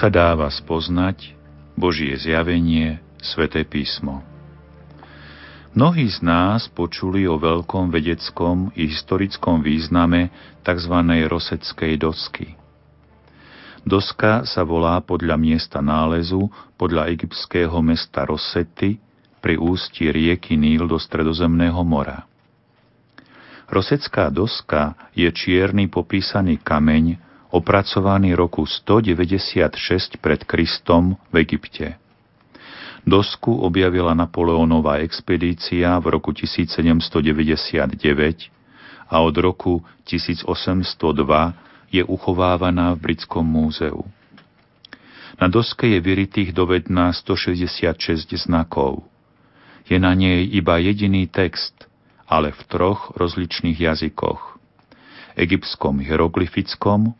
sa 0.02 0.10
dáva 0.10 0.50
spoznať, 0.50 1.38
Božie 1.78 2.18
zjavenie, 2.18 2.98
Sveté 3.22 3.62
písmo. 3.62 4.26
Mnohí 5.78 6.10
z 6.10 6.26
nás 6.26 6.66
počuli 6.66 7.30
o 7.30 7.38
veľkom 7.38 7.94
vedeckom 7.94 8.74
i 8.74 8.90
historickom 8.90 9.62
význame 9.62 10.34
tzv. 10.66 10.98
roseckej 11.06 12.02
dosky. 12.02 12.58
Doska 13.86 14.42
sa 14.50 14.66
volá 14.66 14.98
podľa 15.06 15.38
miesta 15.38 15.86
nálezu, 15.86 16.50
podľa 16.82 17.14
egyptského 17.14 17.78
mesta 17.86 18.26
Rosety, 18.26 18.98
pri 19.38 19.62
ústí 19.62 20.10
rieky 20.10 20.58
Níl 20.58 20.90
do 20.90 20.98
Stredozemného 20.98 21.86
mora. 21.86 22.26
Rosecká 23.70 24.34
doska 24.34 24.98
je 25.14 25.30
čierny 25.30 25.94
popísaný 25.94 26.58
kameň, 26.58 27.22
opracovaný 27.52 28.34
roku 28.34 28.64
196 28.64 30.18
pred 30.24 30.42
Kristom 30.48 31.20
v 31.30 31.44
Egypte. 31.44 32.00
Dosku 33.04 33.52
objavila 33.52 34.16
Napoleónová 34.16 35.04
expedícia 35.04 36.00
v 36.00 36.06
roku 36.16 36.32
1799 36.32 37.92
a 39.12 39.16
od 39.20 39.36
roku 39.36 39.84
1802 40.08 40.88
je 41.92 42.04
uchovávaná 42.08 42.96
v 42.96 43.00
Britskom 43.04 43.44
múzeu. 43.44 44.08
Na 45.42 45.50
doske 45.52 45.92
je 45.92 46.00
vyritých 46.00 46.54
dovedná 46.56 47.12
166 47.12 48.32
znakov. 48.48 49.04
Je 49.90 49.98
na 50.00 50.14
nej 50.16 50.48
iba 50.48 50.78
jediný 50.78 51.28
text, 51.28 51.90
ale 52.30 52.54
v 52.56 52.62
troch 52.70 53.12
rozličných 53.18 53.76
jazykoch. 53.76 54.62
Egyptskom 55.36 56.00
hieroglyfickom, 56.00 57.18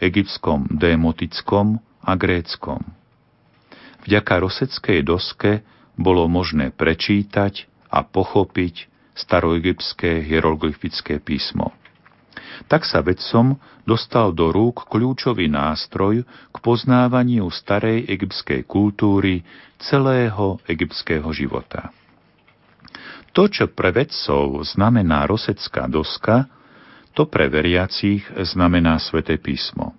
egyptskom 0.00 0.70
démotickom 0.70 1.82
a 2.04 2.12
gréckom. 2.18 2.82
Vďaka 4.04 4.34
roseckej 4.40 5.00
doske 5.06 5.64
bolo 5.96 6.28
možné 6.28 6.74
prečítať 6.74 7.70
a 7.88 8.02
pochopiť 8.04 8.90
staroegyptské 9.14 10.26
hieroglyfické 10.26 11.22
písmo. 11.22 11.72
Tak 12.66 12.86
sa 12.86 13.02
vedcom 13.02 13.58
dostal 13.86 14.34
do 14.34 14.50
rúk 14.50 14.86
kľúčový 14.90 15.50
nástroj 15.50 16.22
k 16.26 16.56
poznávaniu 16.58 17.50
starej 17.50 18.06
egyptskej 18.10 18.66
kultúry 18.66 19.42
celého 19.78 20.58
egyptského 20.66 21.26
života. 21.34 21.90
To, 23.34 23.50
čo 23.50 23.66
pre 23.66 23.90
vedcov 23.90 24.62
znamená 24.62 25.26
rosecká 25.26 25.90
doska, 25.90 26.46
to 27.14 27.30
pre 27.30 27.46
veriacich 27.46 28.26
znamená 28.34 28.98
sväté 28.98 29.38
písmo. 29.38 29.94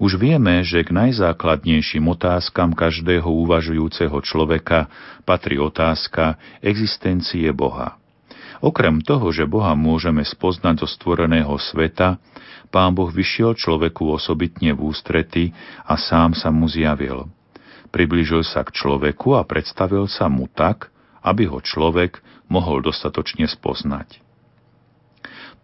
Už 0.00 0.16
vieme, 0.16 0.64
že 0.64 0.80
k 0.80 0.96
najzákladnejším 0.96 2.08
otázkam 2.08 2.72
každého 2.72 3.28
uvažujúceho 3.28 4.16
človeka 4.24 4.88
patrí 5.28 5.60
otázka 5.60 6.40
existencie 6.64 7.52
Boha. 7.52 8.00
Okrem 8.64 9.04
toho, 9.04 9.28
že 9.28 9.44
Boha 9.44 9.76
môžeme 9.76 10.24
spoznať 10.24 10.84
zo 10.84 10.88
stvoreného 10.88 11.52
sveta, 11.60 12.16
Pán 12.70 12.94
Boh 12.94 13.10
vyšiel 13.10 13.58
človeku 13.58 14.14
osobitne 14.14 14.70
v 14.72 14.94
ústrety 14.94 15.44
a 15.82 15.98
sám 15.98 16.38
sa 16.38 16.54
mu 16.54 16.70
zjavil. 16.70 17.26
Priblížil 17.90 18.46
sa 18.46 18.62
k 18.62 18.70
človeku 18.70 19.34
a 19.34 19.42
predstavil 19.42 20.06
sa 20.06 20.30
mu 20.30 20.46
tak, 20.46 20.94
aby 21.20 21.50
ho 21.50 21.58
človek 21.58 22.22
mohol 22.46 22.78
dostatočne 22.80 23.50
spoznať. 23.50 24.29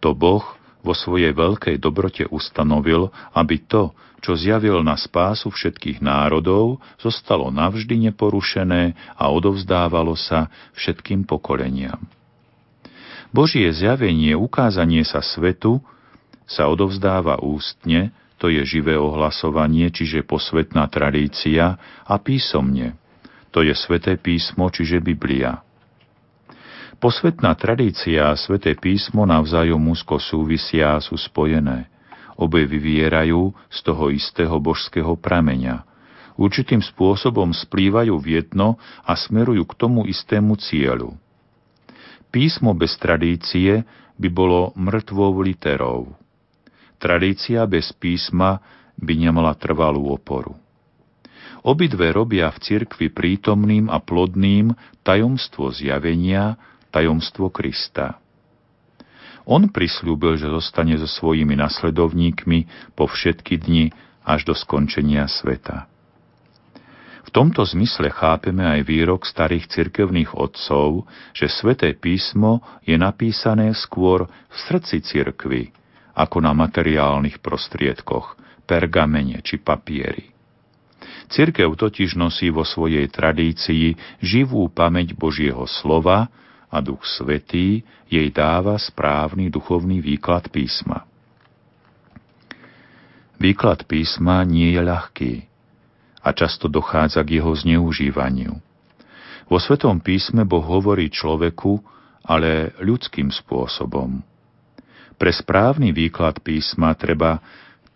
To 0.01 0.13
Boh 0.13 0.45
vo 0.87 0.95
svojej 0.95 1.35
veľkej 1.35 1.83
dobrote 1.83 2.25
ustanovil, 2.31 3.11
aby 3.35 3.59
to, 3.59 3.91
čo 4.23 4.39
zjavil 4.39 4.87
na 4.87 4.95
spásu 4.95 5.51
všetkých 5.51 5.99
národov, 5.99 6.79
zostalo 7.03 7.51
navždy 7.51 8.11
neporušené 8.11 8.95
a 9.19 9.25
odovzdávalo 9.35 10.15
sa 10.15 10.47
všetkým 10.79 11.27
pokoleniam. 11.27 11.99
Božie 13.35 13.67
zjavenie, 13.75 14.39
ukázanie 14.39 15.03
sa 15.03 15.19
svetu, 15.19 15.83
sa 16.47 16.71
odovzdáva 16.71 17.43
ústne, 17.43 18.15
to 18.39 18.47
je 18.47 18.63
živé 18.63 18.95
ohlasovanie, 18.95 19.91
čiže 19.91 20.23
posvetná 20.23 20.87
tradícia, 20.87 21.75
a 22.07 22.15
písomne, 22.23 22.95
to 23.51 23.67
je 23.67 23.75
sveté 23.75 24.15
písmo, 24.15 24.71
čiže 24.71 25.03
Biblia. 25.03 25.66
Posvetná 27.07 27.55
tradícia 27.55 28.35
a 28.35 28.35
sveté 28.35 28.75
písmo 28.75 29.23
navzájom 29.23 29.79
úzko 29.95 30.19
súvisia 30.19 30.99
a 30.99 30.99
sú 30.99 31.15
spojené. 31.15 31.87
Obe 32.35 32.67
vyvierajú 32.67 33.55
z 33.71 33.79
toho 33.87 34.11
istého 34.11 34.59
božského 34.59 35.15
prameňa. 35.15 35.87
Určitým 36.35 36.83
spôsobom 36.83 37.55
splývajú 37.55 38.11
v 38.19 38.43
jedno 38.43 38.75
a 39.07 39.15
smerujú 39.15 39.71
k 39.71 39.79
tomu 39.79 40.03
istému 40.11 40.59
cieľu. 40.59 41.15
Písmo 42.35 42.75
bez 42.75 42.99
tradície 42.99 43.87
by 44.19 44.27
bolo 44.27 44.75
mŕtvou 44.75 45.47
literou. 45.47 46.11
Tradícia 46.99 47.63
bez 47.71 47.95
písma 47.95 48.59
by 48.99 49.15
nemala 49.15 49.55
trvalú 49.55 50.11
oporu. 50.11 50.59
Obidve 51.63 52.11
robia 52.11 52.51
v 52.51 52.59
cirkvi 52.67 53.15
prítomným 53.15 53.95
a 53.95 54.03
plodným 54.03 54.75
tajomstvo 55.07 55.71
zjavenia, 55.71 56.59
tajomstvo 56.97 57.53
Krista. 57.53 58.17
On 59.45 59.69
prislúbil, 59.69 60.41
že 60.41 60.49
zostane 60.49 60.97
so 60.97 61.05
svojimi 61.05 61.53
nasledovníkmi 61.55 62.67
po 62.97 63.05
všetky 63.05 63.61
dni 63.61 63.93
až 64.25 64.49
do 64.49 64.55
skončenia 64.57 65.29
sveta. 65.29 65.87
V 67.27 67.31
tomto 67.31 67.63
zmysle 67.63 68.09
chápeme 68.11 68.65
aj 68.65 68.81
výrok 68.87 69.29
starých 69.29 69.69
cirkevných 69.71 70.35
otcov, 70.35 71.05
že 71.37 71.53
sveté 71.53 71.93
písmo 71.93 72.65
je 72.83 72.97
napísané 72.97 73.71
skôr 73.77 74.25
v 74.27 74.57
srdci 74.57 75.05
cirkvy, 75.05 75.71
ako 76.17 76.41
na 76.41 76.57
materiálnych 76.57 77.45
prostriedkoch, 77.45 78.41
pergamene 78.65 79.45
či 79.45 79.61
papieri. 79.61 80.33
Cirkev 81.27 81.75
totiž 81.75 82.15
nosí 82.15 82.51
vo 82.51 82.63
svojej 82.63 83.11
tradícii 83.11 83.99
živú 84.23 84.71
pamäť 84.71 85.15
Božieho 85.19 85.67
slova, 85.67 86.31
a 86.77 86.85
Duch 86.85 87.09
Svetý 87.09 87.81
jej 88.13 88.29
dáva 88.29 88.77
správny 88.77 89.49
duchovný 89.49 90.05
výklad 90.05 90.53
písma. 90.53 91.09
Výklad 93.41 93.89
písma 93.89 94.45
nie 94.45 94.77
je 94.77 94.81
ľahký 94.85 95.33
a 96.21 96.29
často 96.37 96.69
dochádza 96.69 97.25
k 97.25 97.41
jeho 97.41 97.53
zneužívaniu. 97.57 98.61
Vo 99.47 99.59
Svetom 99.63 100.03
písme 100.05 100.45
Boh 100.45 100.65
hovorí 100.65 101.09
človeku, 101.09 101.81
ale 102.27 102.75
ľudským 102.83 103.31
spôsobom. 103.31 104.21
Pre 105.17 105.33
správny 105.33 105.95
výklad 105.97 106.43
písma 106.45 106.93
treba 106.99 107.41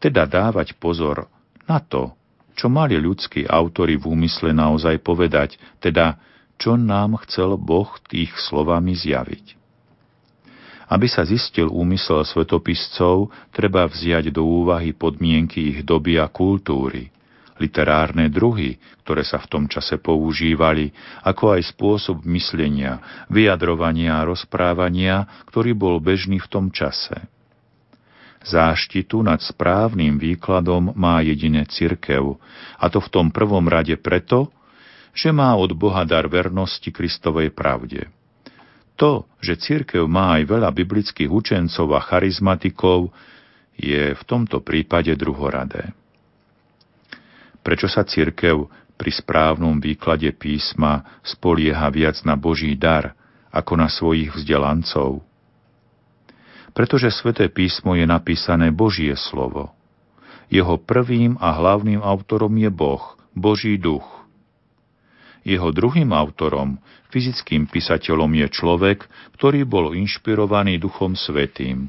teda 0.01 0.25
dávať 0.25 0.79
pozor 0.79 1.29
na 1.69 1.83
to, 1.83 2.15
čo 2.55 2.71
mali 2.71 2.97
ľudskí 2.97 3.45
autory 3.51 3.99
v 3.99 4.09
úmysle 4.09 4.55
naozaj 4.55 5.03
povedať, 5.05 5.59
teda 5.83 6.17
čo 6.61 6.77
nám 6.77 7.17
chcel 7.25 7.57
Boh 7.57 7.89
tých 8.05 8.37
slovami 8.37 8.93
zjaviť. 8.93 9.57
Aby 10.93 11.07
sa 11.09 11.25
zistil 11.25 11.73
úmysel 11.73 12.21
svetopiscov, 12.29 13.33
treba 13.49 13.89
vziať 13.89 14.29
do 14.29 14.45
úvahy 14.45 14.93
podmienky 14.93 15.73
ich 15.73 15.81
doby 15.87 16.21
a 16.21 16.29
kultúry, 16.29 17.09
literárne 17.57 18.29
druhy, 18.29 18.77
ktoré 19.07 19.25
sa 19.25 19.41
v 19.41 19.47
tom 19.49 19.65
čase 19.71 19.97
používali, 19.97 20.93
ako 21.25 21.57
aj 21.57 21.73
spôsob 21.73 22.27
myslenia, 22.29 23.25
vyjadrovania 23.33 24.21
a 24.21 24.27
rozprávania, 24.29 25.47
ktorý 25.49 25.73
bol 25.73 25.97
bežný 26.03 26.43
v 26.43 26.51
tom 26.51 26.69
čase. 26.69 27.17
Záštitu 28.41 29.21
nad 29.21 29.39
správnym 29.45 30.17
výkladom 30.17 30.97
má 30.97 31.21
jedine 31.21 31.69
cirkev, 31.69 32.41
a 32.81 32.89
to 32.89 32.99
v 32.99 33.09
tom 33.13 33.27
prvom 33.29 33.69
rade 33.69 33.95
preto, 34.01 34.49
že 35.11 35.35
má 35.35 35.55
od 35.59 35.75
Boha 35.75 36.07
dar 36.07 36.31
vernosti 36.31 36.91
Kristovej 36.91 37.51
pravde. 37.51 38.09
To, 39.01 39.25
že 39.41 39.57
církev 39.57 40.05
má 40.05 40.37
aj 40.37 40.43
veľa 40.45 40.71
biblických 40.77 41.33
učencov 41.33 41.89
a 41.97 42.01
charizmatikov, 42.05 43.09
je 43.81 44.13
v 44.13 44.23
tomto 44.29 44.61
prípade 44.61 45.09
druhoradé. 45.17 45.97
Prečo 47.65 47.89
sa 47.89 48.05
církev 48.05 48.69
pri 49.01 49.11
správnom 49.13 49.81
výklade 49.81 50.29
písma 50.37 51.21
spolieha 51.25 51.89
viac 51.89 52.21
na 52.29 52.37
Boží 52.37 52.77
dar 52.77 53.17
ako 53.49 53.81
na 53.81 53.89
svojich 53.89 54.37
vzdelancov? 54.37 55.25
Pretože 56.77 57.09
sväté 57.09 57.49
písmo 57.49 57.97
je 57.97 58.05
napísané 58.05 58.69
Božie 58.69 59.17
slovo. 59.17 59.73
Jeho 60.53 60.77
prvým 60.77 61.41
a 61.41 61.57
hlavným 61.57 62.05
autorom 62.05 62.53
je 62.61 62.69
Boh, 62.69 63.17
Boží 63.33 63.81
duch. 63.81 64.05
Jeho 65.41 65.73
druhým 65.73 66.13
autorom, 66.13 66.77
fyzickým 67.09 67.65
písateľom 67.67 68.29
je 68.45 68.47
človek, 68.53 69.09
ktorý 69.41 69.65
bol 69.65 69.97
inšpirovaný 69.97 70.77
Duchom 70.77 71.17
Svetým. 71.17 71.89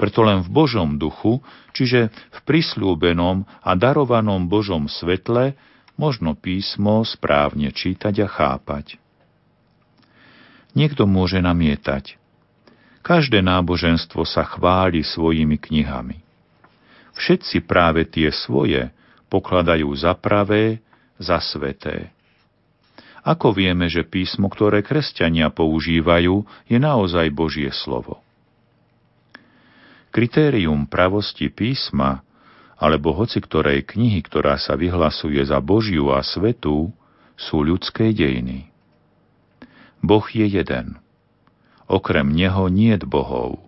Preto 0.00 0.24
len 0.24 0.40
v 0.40 0.48
Božom 0.48 0.96
duchu, 0.96 1.44
čiže 1.76 2.08
v 2.08 2.38
prisľúbenom 2.48 3.44
a 3.60 3.70
darovanom 3.76 4.48
Božom 4.48 4.88
svetle, 4.88 5.52
možno 6.00 6.32
písmo 6.32 7.04
správne 7.04 7.68
čítať 7.68 8.24
a 8.24 8.28
chápať. 8.28 8.96
Niekto 10.72 11.04
môže 11.04 11.36
namietať. 11.44 12.16
Každé 13.04 13.44
náboženstvo 13.44 14.24
sa 14.24 14.44
chváli 14.44 15.04
svojimi 15.04 15.60
knihami. 15.60 16.24
Všetci 17.20 17.68
práve 17.68 18.08
tie 18.08 18.32
svoje 18.32 18.88
pokladajú 19.28 19.92
za 19.92 20.16
pravé, 20.16 20.80
za 21.20 21.36
sveté. 21.44 22.08
Ako 23.20 23.52
vieme, 23.52 23.86
že 23.92 24.06
písmo, 24.06 24.48
ktoré 24.48 24.80
kresťania 24.80 25.52
používajú, 25.52 26.44
je 26.64 26.78
naozaj 26.80 27.28
Božie 27.32 27.68
slovo? 27.72 28.24
Kritérium 30.10 30.90
pravosti 30.90 31.52
písma 31.52 32.24
alebo 32.80 33.12
hoci 33.12 33.44
ktorej 33.44 33.84
knihy, 33.84 34.24
ktorá 34.24 34.56
sa 34.56 34.72
vyhlasuje 34.72 35.38
za 35.44 35.60
Božiu 35.60 36.16
a 36.16 36.24
svetú, 36.24 36.88
sú 37.36 37.60
ľudské 37.60 38.16
dejiny. 38.16 38.72
Boh 40.00 40.24
je 40.32 40.48
jeden. 40.48 40.96
Okrem 41.84 42.32
Neho 42.32 42.72
niet 42.72 43.04
bohov. 43.04 43.60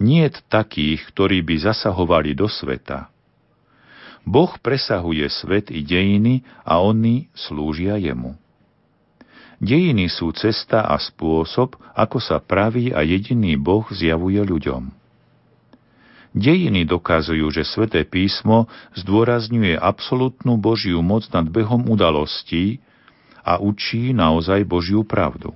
Niet 0.00 0.40
takých, 0.48 1.12
ktorí 1.12 1.44
by 1.44 1.60
zasahovali 1.60 2.32
do 2.32 2.48
sveta. 2.48 3.13
Boh 4.24 4.56
presahuje 4.56 5.28
svet 5.28 5.68
i 5.68 5.84
dejiny 5.84 6.40
a 6.64 6.80
oni 6.80 7.28
slúžia 7.36 8.00
Jemu. 8.00 8.34
Dejiny 9.60 10.10
sú 10.10 10.32
cesta 10.34 10.84
a 10.84 10.96
spôsob, 10.98 11.76
ako 11.94 12.18
sa 12.18 12.40
pravý 12.42 12.90
a 12.90 13.04
jediný 13.04 13.54
Boh 13.54 13.84
zjavuje 13.92 14.40
ľuďom. 14.42 14.90
Dejiny 16.34 16.82
dokazujú, 16.82 17.46
že 17.54 17.62
sväté 17.62 18.02
písmo 18.02 18.66
zdôrazňuje 18.98 19.78
absolútnu 19.78 20.58
Božiu 20.58 20.98
moc 20.98 21.30
nad 21.30 21.46
behom 21.46 21.86
udalostí 21.86 22.82
a 23.46 23.62
učí 23.62 24.10
naozaj 24.10 24.66
Božiu 24.66 25.06
pravdu. 25.06 25.54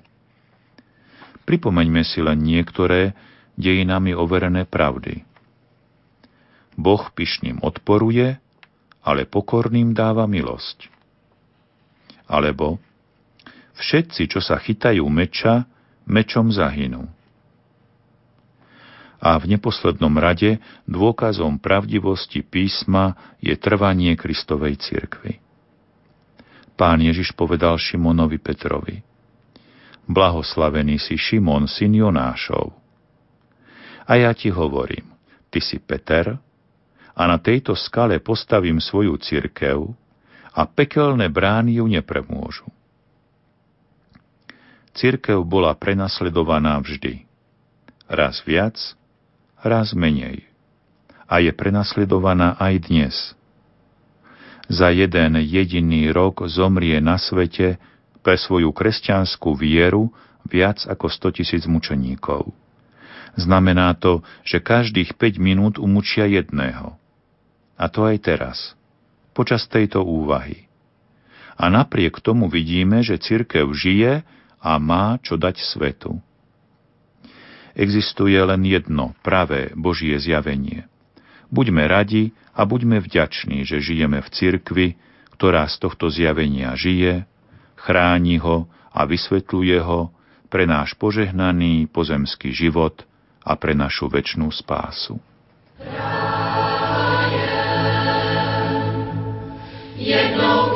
Pripomeňme 1.42 2.06
si 2.06 2.22
len 2.22 2.38
niektoré 2.38 3.16
dejinami 3.58 4.14
overené 4.14 4.68
pravdy. 4.68 5.26
Boh 6.78 7.02
pyšným 7.10 7.58
odporuje, 7.58 8.38
ale 9.02 9.28
pokorným 9.28 9.94
dáva 9.94 10.28
milosť. 10.28 10.90
Alebo 12.28 12.76
všetci, 13.78 14.28
čo 14.28 14.40
sa 14.42 14.60
chytajú 14.60 15.04
meča, 15.08 15.64
mečom 16.04 16.52
zahynú 16.52 17.08
a 19.18 19.34
v 19.38 19.58
neposlednom 19.58 20.14
rade 20.14 20.62
dôkazom 20.86 21.58
pravdivosti 21.58 22.46
písma 22.46 23.18
je 23.42 23.54
trvanie 23.58 24.14
Kristovej 24.14 24.78
cirkvy. 24.78 25.42
Pán 26.78 27.02
Ježiš 27.02 27.34
povedal 27.34 27.74
Šimonovi 27.74 28.38
Petrovi, 28.38 29.02
Blahoslavený 30.08 30.96
si 31.02 31.20
Šimon, 31.20 31.68
syn 31.68 31.98
Jonášov. 31.98 32.72
A 34.08 34.16
ja 34.16 34.32
ti 34.32 34.48
hovorím, 34.48 35.04
ty 35.52 35.60
si 35.60 35.82
Peter, 35.82 36.38
a 37.18 37.26
na 37.26 37.42
tejto 37.42 37.74
skale 37.74 38.22
postavím 38.22 38.78
svoju 38.78 39.18
cirkev 39.18 39.90
a 40.54 40.62
pekelné 40.70 41.26
brány 41.26 41.82
ju 41.82 41.90
nepremôžu. 41.90 42.70
Cirkev 44.94 45.42
bola 45.42 45.74
prenasledovaná 45.74 46.78
vždy. 46.78 47.26
Raz 48.06 48.38
viac, 48.46 48.78
raz 49.66 49.98
menej. 49.98 50.46
A 51.26 51.42
je 51.42 51.50
prenasledovaná 51.50 52.54
aj 52.56 52.74
dnes. 52.86 53.14
Za 54.70 54.94
jeden 54.94 55.42
jediný 55.42 56.14
rok 56.14 56.46
zomrie 56.46 57.02
na 57.02 57.18
svete 57.18 57.82
pre 58.22 58.38
svoju 58.38 58.70
kresťanskú 58.70 59.58
vieru 59.58 60.14
viac 60.46 60.86
ako 60.86 61.10
100 61.10 61.36
tisíc 61.42 61.64
mučeníkov. 61.66 62.54
Znamená 63.38 63.94
to, 63.94 64.26
že 64.42 64.58
každých 64.62 65.14
5 65.14 65.38
minút 65.38 65.74
umúčia 65.78 66.26
jedného. 66.26 66.98
A 67.78 67.86
to 67.86 68.04
aj 68.04 68.16
teraz, 68.26 68.58
počas 69.32 69.64
tejto 69.70 70.02
úvahy. 70.02 70.66
A 71.54 71.70
napriek 71.70 72.18
tomu 72.18 72.50
vidíme, 72.50 73.06
že 73.06 73.18
cirkev 73.22 73.70
žije 73.70 74.26
a 74.58 74.70
má 74.82 75.22
čo 75.22 75.38
dať 75.38 75.62
svetu 75.62 76.18
existuje 77.78 78.34
len 78.34 78.66
jedno 78.66 79.14
pravé 79.22 79.70
Božie 79.78 80.18
zjavenie. 80.18 80.90
Buďme 81.48 81.86
radi 81.86 82.34
a 82.52 82.66
buďme 82.66 82.98
vďační, 82.98 83.62
že 83.62 83.78
žijeme 83.78 84.18
v 84.20 84.28
cirkvi, 84.34 84.88
ktorá 85.38 85.64
z 85.70 85.78
tohto 85.78 86.10
zjavenia 86.10 86.74
žije, 86.74 87.24
chráni 87.78 88.42
ho 88.42 88.66
a 88.90 89.06
vysvetľuje 89.06 89.78
ho 89.86 90.10
pre 90.50 90.66
náš 90.66 90.98
požehnaný 90.98 91.86
pozemský 91.88 92.50
život 92.50 93.06
a 93.46 93.54
pre 93.54 93.72
našu 93.78 94.10
väčšnú 94.10 94.50
spásu. 94.50 95.22
Jednou 100.08 100.67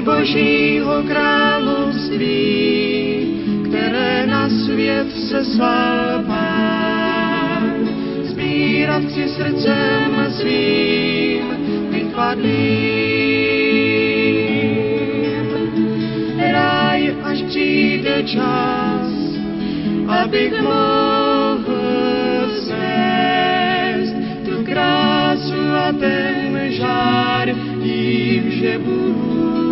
Božího 0.00 1.02
království, 1.02 2.30
které 3.68 4.26
na 4.26 4.48
svět 4.48 5.06
se 5.28 5.44
sval 5.44 6.22
pán. 6.26 7.88
Zbírat 8.22 9.02
si 9.14 9.28
srdcem 9.28 10.26
svým 10.30 11.42
vychvadlým. 11.90 13.00
Ráj, 16.52 17.14
až 17.22 17.42
přijde 17.42 18.22
čas, 18.22 19.12
abych 20.08 20.62
mohl 20.62 21.80
svést 22.66 24.14
tu 24.44 24.64
krásu 24.64 25.74
a 25.86 25.92
ten 25.92 26.72
žár 26.72 27.54
tím, 27.82 28.50
že 28.50 28.78
budu 28.78 29.69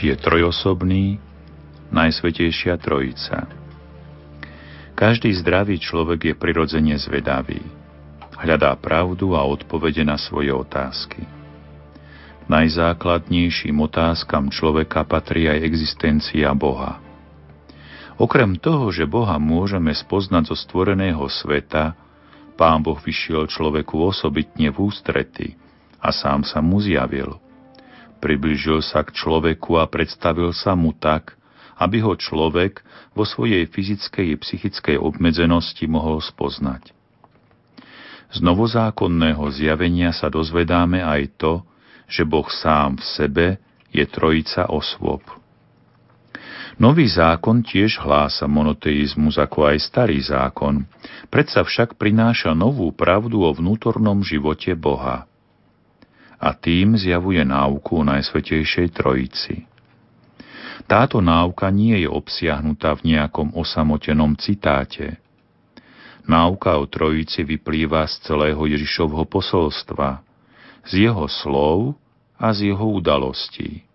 je 0.00 0.14
trojosobný, 0.16 1.20
najsvetejšia 1.92 2.78
trojica. 2.80 3.50
Každý 4.96 5.32
zdravý 5.40 5.80
človek 5.80 6.32
je 6.32 6.34
prirodzene 6.36 6.96
zvedavý. 7.00 7.60
Hľadá 8.40 8.72
pravdu 8.76 9.36
a 9.36 9.44
odpovede 9.44 10.04
na 10.04 10.16
svoje 10.16 10.52
otázky. 10.52 11.24
Najzákladnejším 12.48 13.76
otázkam 13.78 14.50
človeka 14.50 15.04
patrí 15.06 15.46
aj 15.46 15.62
existencia 15.62 16.50
Boha. 16.56 16.98
Okrem 18.20 18.60
toho, 18.60 18.92
že 18.92 19.08
Boha 19.08 19.40
môžeme 19.40 19.94
spoznať 19.96 20.52
zo 20.52 20.56
stvoreného 20.58 21.24
sveta, 21.30 21.96
Pán 22.60 22.84
Boh 22.84 23.00
vyšiel 23.00 23.48
človeku 23.48 23.96
osobitne 24.04 24.68
v 24.68 24.76
ústrety 24.84 25.56
a 25.96 26.12
sám 26.12 26.44
sa 26.44 26.60
mu 26.60 26.76
zjavil. 26.76 27.40
Priblížil 28.20 28.84
sa 28.84 29.00
k 29.00 29.16
človeku 29.16 29.80
a 29.80 29.88
predstavil 29.88 30.52
sa 30.52 30.76
mu 30.76 30.92
tak, 30.92 31.40
aby 31.80 32.04
ho 32.04 32.12
človek 32.12 32.84
vo 33.16 33.24
svojej 33.24 33.64
fyzickej 33.64 34.26
i 34.32 34.36
psychickej 34.36 34.96
obmedzenosti 35.00 35.88
mohol 35.88 36.20
spoznať. 36.20 36.92
Z 38.30 38.38
novozákonného 38.44 39.42
zjavenia 39.56 40.12
sa 40.12 40.28
dozvedáme 40.28 41.00
aj 41.00 41.40
to, 41.40 41.64
že 42.06 42.28
Boh 42.28 42.46
sám 42.46 43.00
v 43.00 43.04
sebe 43.08 43.46
je 43.90 44.04
trojica 44.04 44.68
osôb. 44.68 45.24
Nový 46.80 47.08
zákon 47.08 47.60
tiež 47.64 48.00
hlása 48.00 48.48
monoteizmus 48.48 49.36
ako 49.36 49.68
aj 49.68 49.76
starý 49.80 50.20
zákon, 50.20 50.84
predsa 51.32 51.64
však 51.64 51.96
prináša 51.96 52.52
novú 52.52 52.88
pravdu 52.92 53.44
o 53.44 53.50
vnútornom 53.52 54.24
živote 54.24 54.72
Boha 54.76 55.29
a 56.40 56.56
tým 56.56 56.96
zjavuje 56.96 57.44
náuku 57.44 58.00
o 58.00 58.06
Najsvetejšej 58.08 58.96
Trojici. 58.96 59.68
Táto 60.88 61.20
náuka 61.20 61.68
nie 61.70 62.02
je 62.02 62.08
obsiahnutá 62.08 62.96
v 62.98 63.14
nejakom 63.14 63.54
osamotenom 63.54 64.34
citáte. 64.40 65.20
Náuka 66.26 66.80
o 66.80 66.88
Trojici 66.88 67.46
vyplýva 67.46 68.08
z 68.08 68.26
celého 68.26 68.58
Ježišovho 68.64 69.28
posolstva, 69.28 70.24
z 70.88 71.06
jeho 71.06 71.30
slov 71.30 71.94
a 72.40 72.50
z 72.50 72.74
jeho 72.74 72.86
udalostí. 72.90 73.86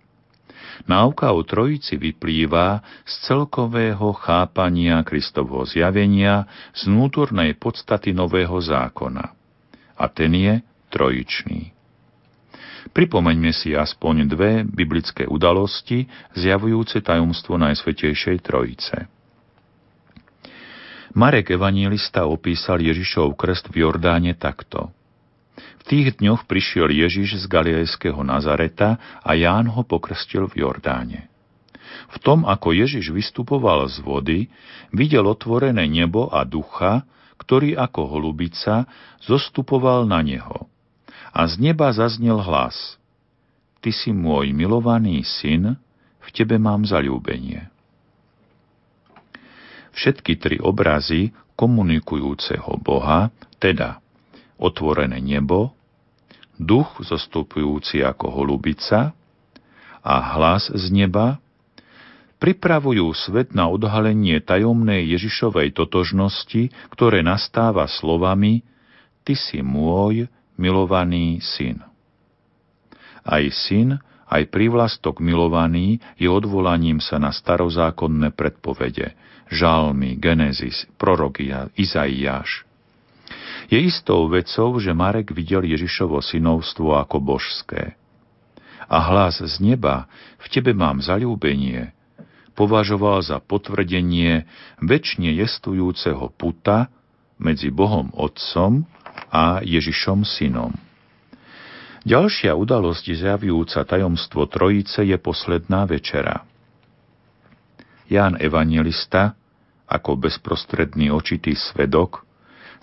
Náuka 0.87 1.35
o 1.35 1.43
Trojici 1.43 1.99
vyplýva 1.99 2.79
z 3.03 3.13
celkového 3.27 4.15
chápania 4.15 5.03
Kristovho 5.03 5.67
zjavenia 5.67 6.47
z 6.71 6.87
vnútornej 6.87 7.59
podstaty 7.59 8.15
Nového 8.15 8.55
zákona. 8.61 9.35
A 9.99 10.05
ten 10.07 10.31
je 10.31 10.53
trojičný. 10.91 11.74
Pripomeňme 12.95 13.51
si 13.51 13.75
aspoň 13.75 14.23
dve 14.23 14.63
biblické 14.63 15.27
udalosti 15.27 16.07
zjavujúce 16.31 17.03
tajomstvo 17.03 17.59
Najsvetejšej 17.59 18.39
Trojice. 18.39 19.11
Marek 21.11 21.51
Evangelista 21.51 22.23
opísal 22.23 22.79
Ježišov 22.79 23.35
krst 23.35 23.67
v 23.67 23.83
Jordáne 23.83 24.31
takto. 24.39 24.95
V 25.55 25.83
tých 25.83 26.23
dňoch 26.23 26.47
prišiel 26.47 26.87
Ježiš 26.87 27.43
z 27.43 27.45
Galilejského 27.51 28.23
Nazareta 28.23 29.19
a 29.19 29.35
Ján 29.35 29.75
ho 29.75 29.83
pokrstil 29.83 30.47
v 30.47 30.63
Jordáne. 30.63 31.27
V 32.15 32.17
tom, 32.23 32.47
ako 32.47 32.71
Ježiš 32.71 33.11
vystupoval 33.11 33.91
z 33.91 33.99
vody, 34.07 34.39
videl 34.95 35.27
otvorené 35.27 35.83
nebo 35.91 36.31
a 36.31 36.47
ducha, 36.47 37.03
ktorý 37.35 37.75
ako 37.75 38.07
holubica 38.07 38.87
zostupoval 39.19 40.07
na 40.07 40.23
neho. 40.23 40.71
A 41.35 41.51
z 41.51 41.59
neba 41.59 41.91
zaznel 41.91 42.39
hlas. 42.39 42.95
Ty 43.83 43.91
si 43.91 44.15
môj 44.15 44.55
milovaný 44.55 45.19
syn, 45.27 45.75
v 46.23 46.29
tebe 46.31 46.55
mám 46.55 46.87
zalúbenie. 46.87 47.67
Všetky 49.91 50.39
tri 50.39 50.57
obrazy 50.63 51.35
komunikujúceho 51.59 52.79
Boha, 52.79 53.35
teda 53.59 53.99
otvorené 54.55 55.19
nebo, 55.19 55.75
duch 56.55 57.03
zostupujúci 57.03 57.99
ako 57.99 58.31
holubica 58.31 59.11
a 59.99 60.15
hlas 60.39 60.71
z 60.71 60.87
neba, 60.91 61.43
pripravujú 62.39 63.11
svet 63.11 63.51
na 63.51 63.67
odhalenie 63.67 64.39
tajomnej 64.39 65.03
Ježišovej 65.15 65.75
totožnosti, 65.75 66.71
ktoré 66.95 67.19
nastáva 67.23 67.87
slovami 67.91 68.63
Ty 69.25 69.33
si 69.33 69.57
môj 69.65 70.29
milovaný 70.55 71.43
syn. 71.43 71.83
Aj 73.25 73.43
syn, 73.49 73.99
aj 74.25 74.49
prívlastok 74.49 75.21
milovaný 75.21 76.01
je 76.17 76.29
odvolaním 76.29 76.97
sa 76.97 77.21
na 77.21 77.29
starozákonné 77.29 78.33
predpovede, 78.33 79.13
žalmy, 79.53 80.17
Genesis, 80.17 80.89
prorokia, 80.97 81.69
Izaiáš. 81.77 82.65
Je 83.69 83.81
istou 83.81 84.29
vecou, 84.29 84.77
že 84.77 84.93
Marek 84.93 85.33
videl 85.33 85.65
Ježišovo 85.65 86.21
synovstvo 86.21 86.93
ako 87.01 87.17
božské. 87.17 87.97
A 88.85 89.01
hlas 89.09 89.41
z 89.41 89.55
neba, 89.57 90.05
v 90.37 90.45
tebe 90.53 90.77
mám 90.77 91.01
zalúbenie, 91.01 91.89
považoval 92.53 93.25
za 93.25 93.41
potvrdenie 93.41 94.45
väčšine 94.77 95.33
jestujúceho 95.41 96.29
puta 96.37 96.93
medzi 97.41 97.73
Bohom 97.73 98.13
Otcom 98.13 98.85
a 99.31 99.59
Ježišom 99.63 100.23
Synom. 100.23 100.73
Ďalšia 102.05 102.53
udalosť 102.53 103.17
zjavujúca 103.17 103.81
tajomstvo 103.81 104.45
Trojice 104.45 105.01
je 105.01 105.17
posledná 105.17 105.89
večera. 105.89 106.45
Ján 108.05 108.37
Evangelista, 108.37 109.33
ako 109.89 110.21
bezprostredný 110.21 111.09
očitý 111.09 111.57
svedok, 111.57 112.21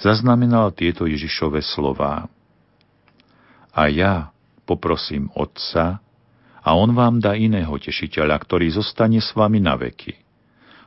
zaznamenal 0.02 0.74
tieto 0.74 1.06
Ježišove 1.06 1.62
slová. 1.62 2.26
A 3.70 3.86
ja 3.86 4.34
poprosím 4.66 5.30
Otca, 5.38 6.02
a 6.62 6.78
On 6.78 6.94
vám 6.94 7.18
dá 7.18 7.34
iného 7.34 7.74
tešiteľa, 7.74 8.38
ktorý 8.38 8.70
zostane 8.70 9.18
s 9.18 9.34
vami 9.34 9.58
na 9.58 9.74
veky. 9.74 10.14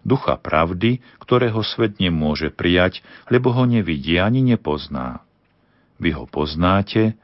Ducha 0.06 0.40
pravdy, 0.40 1.04
ktorého 1.20 1.60
svet 1.66 2.00
nemôže 2.00 2.54
prijať, 2.54 3.04
lebo 3.28 3.52
ho 3.52 3.68
nevidí 3.68 4.16
ani 4.22 4.40
nepozná. 4.40 5.25
Vy 6.00 6.12
ho 6.12 6.28
poznáte, 6.28 7.16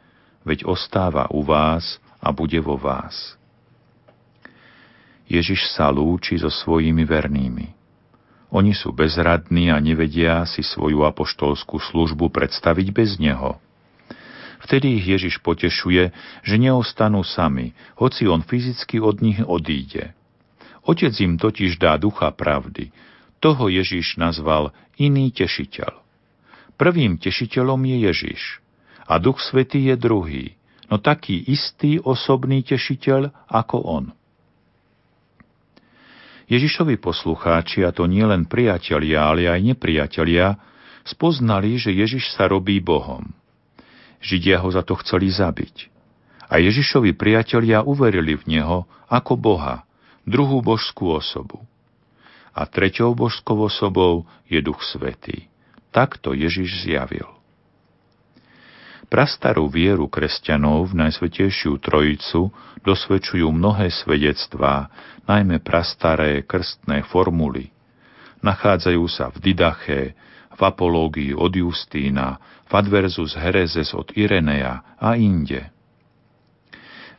veď 0.48 0.66
ostáva 0.66 1.28
u 1.30 1.44
vás 1.44 2.00
a 2.24 2.32
bude 2.32 2.58
vo 2.64 2.80
vás. 2.80 3.36
Ježiš 5.32 5.72
sa 5.72 5.88
lúči 5.88 6.36
so 6.40 6.52
svojimi 6.52 7.08
vernými. 7.08 7.72
Oni 8.52 8.76
sú 8.76 8.92
bezradní 8.92 9.72
a 9.72 9.80
nevedia 9.80 10.44
si 10.44 10.60
svoju 10.60 11.08
apoštolskú 11.08 11.80
službu 11.80 12.28
predstaviť 12.28 12.88
bez 12.92 13.16
Neho. 13.16 13.56
Vtedy 14.68 15.00
ich 15.00 15.08
Ježiš 15.08 15.40
potešuje, 15.40 16.12
že 16.44 16.56
neostanú 16.60 17.24
sami, 17.24 17.72
hoci 17.96 18.28
on 18.28 18.44
fyzicky 18.44 19.00
od 19.00 19.24
nich 19.24 19.40
odíde. 19.40 20.12
Otec 20.84 21.16
im 21.24 21.40
totiž 21.40 21.80
dá 21.80 21.96
ducha 21.96 22.30
pravdy. 22.36 22.92
Toho 23.40 23.72
Ježiš 23.72 24.20
nazval 24.20 24.76
iný 25.00 25.32
tešiteľ. 25.34 25.98
Prvým 26.76 27.20
tešiteľom 27.20 27.82
je 27.88 27.98
Ježiš 28.10 28.42
a 29.08 29.20
Duch 29.20 29.44
Svetý 29.44 29.92
je 29.92 29.96
druhý, 30.00 30.46
no 30.88 31.00
taký 31.00 31.40
istý 31.48 32.00
osobný 32.00 32.64
tešiteľ 32.64 33.52
ako 33.52 33.78
on. 33.84 34.06
Ježišovi 36.52 37.00
poslucháči, 37.00 37.88
a 37.88 37.96
to 37.96 38.04
nie 38.12 38.28
len 38.28 38.44
priatelia, 38.44 39.24
ale 39.24 39.48
aj 39.48 39.64
nepriatelia, 39.64 40.60
spoznali, 41.08 41.80
že 41.80 41.96
Ježiš 41.96 42.36
sa 42.36 42.52
robí 42.52 42.84
Bohom. 42.84 43.24
Židia 44.20 44.60
ho 44.60 44.68
za 44.68 44.84
to 44.84 45.00
chceli 45.00 45.32
zabiť. 45.32 45.88
A 46.52 46.60
Ježišovi 46.60 47.16
priatelia 47.16 47.80
uverili 47.88 48.36
v 48.36 48.60
Neho 48.60 48.84
ako 49.08 49.40
Boha, 49.40 49.88
druhú 50.28 50.60
božskú 50.60 51.16
osobu. 51.16 51.64
A 52.52 52.68
treťou 52.68 53.16
božskou 53.16 53.56
osobou 53.64 54.28
je 54.52 54.60
Duch 54.60 54.84
Svetý. 54.84 55.51
Takto 55.92 56.32
Ježiš 56.32 56.88
zjavil. 56.88 57.28
Prastarú 59.12 59.68
vieru 59.68 60.08
kresťanov 60.08 60.96
v 60.96 61.04
Najsvetejšiu 61.04 61.84
Trojicu 61.84 62.48
dosvedčujú 62.88 63.52
mnohé 63.52 63.92
svedectvá, 63.92 64.88
najmä 65.28 65.60
prastaré 65.60 66.48
krstné 66.48 67.04
formuly. 67.12 67.76
Nachádzajú 68.40 69.04
sa 69.12 69.28
v 69.36 69.52
Didache, 69.52 70.16
v 70.56 70.62
Apológii 70.64 71.36
od 71.36 71.52
Justína, 71.52 72.40
v 72.66 72.72
Adversus 72.72 73.36
Herezes 73.36 73.92
od 73.92 74.16
Irenea 74.16 74.96
a 74.96 75.20
inde. 75.20 75.68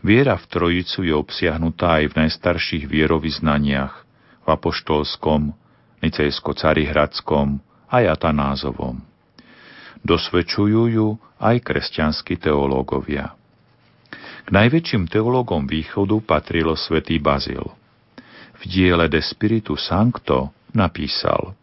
Viera 0.01 0.41
v 0.41 0.49
Trojicu 0.49 1.05
je 1.05 1.13
obsiahnutá 1.13 2.01
aj 2.01 2.05
v 2.09 2.15
najstarších 2.25 2.89
vierovyznaniach, 2.89 3.95
v 4.43 4.47
apoštolskom, 4.49 5.53
nicejsko-carihradskom 6.01 7.61
a 7.93 8.01
Jatanázovom. 8.01 9.05
Dosvedčujú 10.01 10.83
ju 10.89 11.09
aj 11.37 11.61
kresťanskí 11.61 12.41
teológovia. 12.41 13.37
K 14.43 14.49
najväčším 14.51 15.07
teológom 15.07 15.69
východu 15.69 16.25
patrilo 16.25 16.75
svätý 16.75 17.21
Bazil. 17.21 17.69
V 18.59 18.63
diele 18.67 19.07
De 19.13 19.21
Spiritu 19.21 19.77
Sancto 19.77 20.51
napísal 20.73 21.55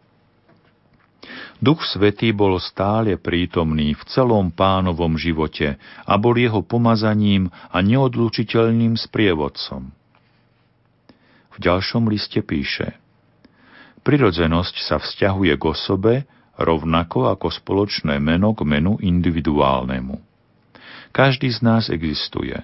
Duch 1.60 1.84
Svetý 1.84 2.32
bol 2.32 2.56
stále 2.64 3.20
prítomný 3.20 3.92
v 3.92 4.04
celom 4.08 4.48
pánovom 4.48 5.20
živote 5.20 5.76
a 6.08 6.16
bol 6.16 6.40
jeho 6.40 6.64
pomazaním 6.64 7.52
a 7.52 7.84
neodlučiteľným 7.84 8.96
sprievodcom. 8.96 9.92
V 11.52 11.58
ďalšom 11.60 12.08
liste 12.08 12.40
píše 12.40 12.96
Prirodzenosť 14.00 14.76
sa 14.80 14.98
vzťahuje 14.98 15.54
k 15.60 15.64
osobe, 15.64 16.14
rovnako 16.60 17.32
ako 17.32 17.48
spoločné 17.52 18.20
meno 18.20 18.52
k 18.52 18.68
menu 18.68 19.00
individuálnemu. 19.00 20.20
Každý 21.10 21.50
z 21.50 21.60
nás 21.64 21.88
existuje, 21.90 22.56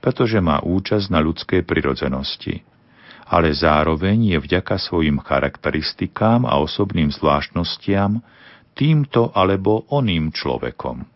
pretože 0.00 0.40
má 0.40 0.60
účasť 0.64 1.06
na 1.12 1.20
ľudskej 1.22 1.62
prirodzenosti, 1.64 2.64
ale 3.24 3.52
zároveň 3.56 4.36
je 4.36 4.38
vďaka 4.40 4.76
svojim 4.76 5.16
charakteristikám 5.20 6.44
a 6.44 6.60
osobným 6.60 7.08
zvláštnostiam 7.08 8.20
týmto 8.76 9.32
alebo 9.32 9.88
oným 9.88 10.34
človekom. 10.34 11.13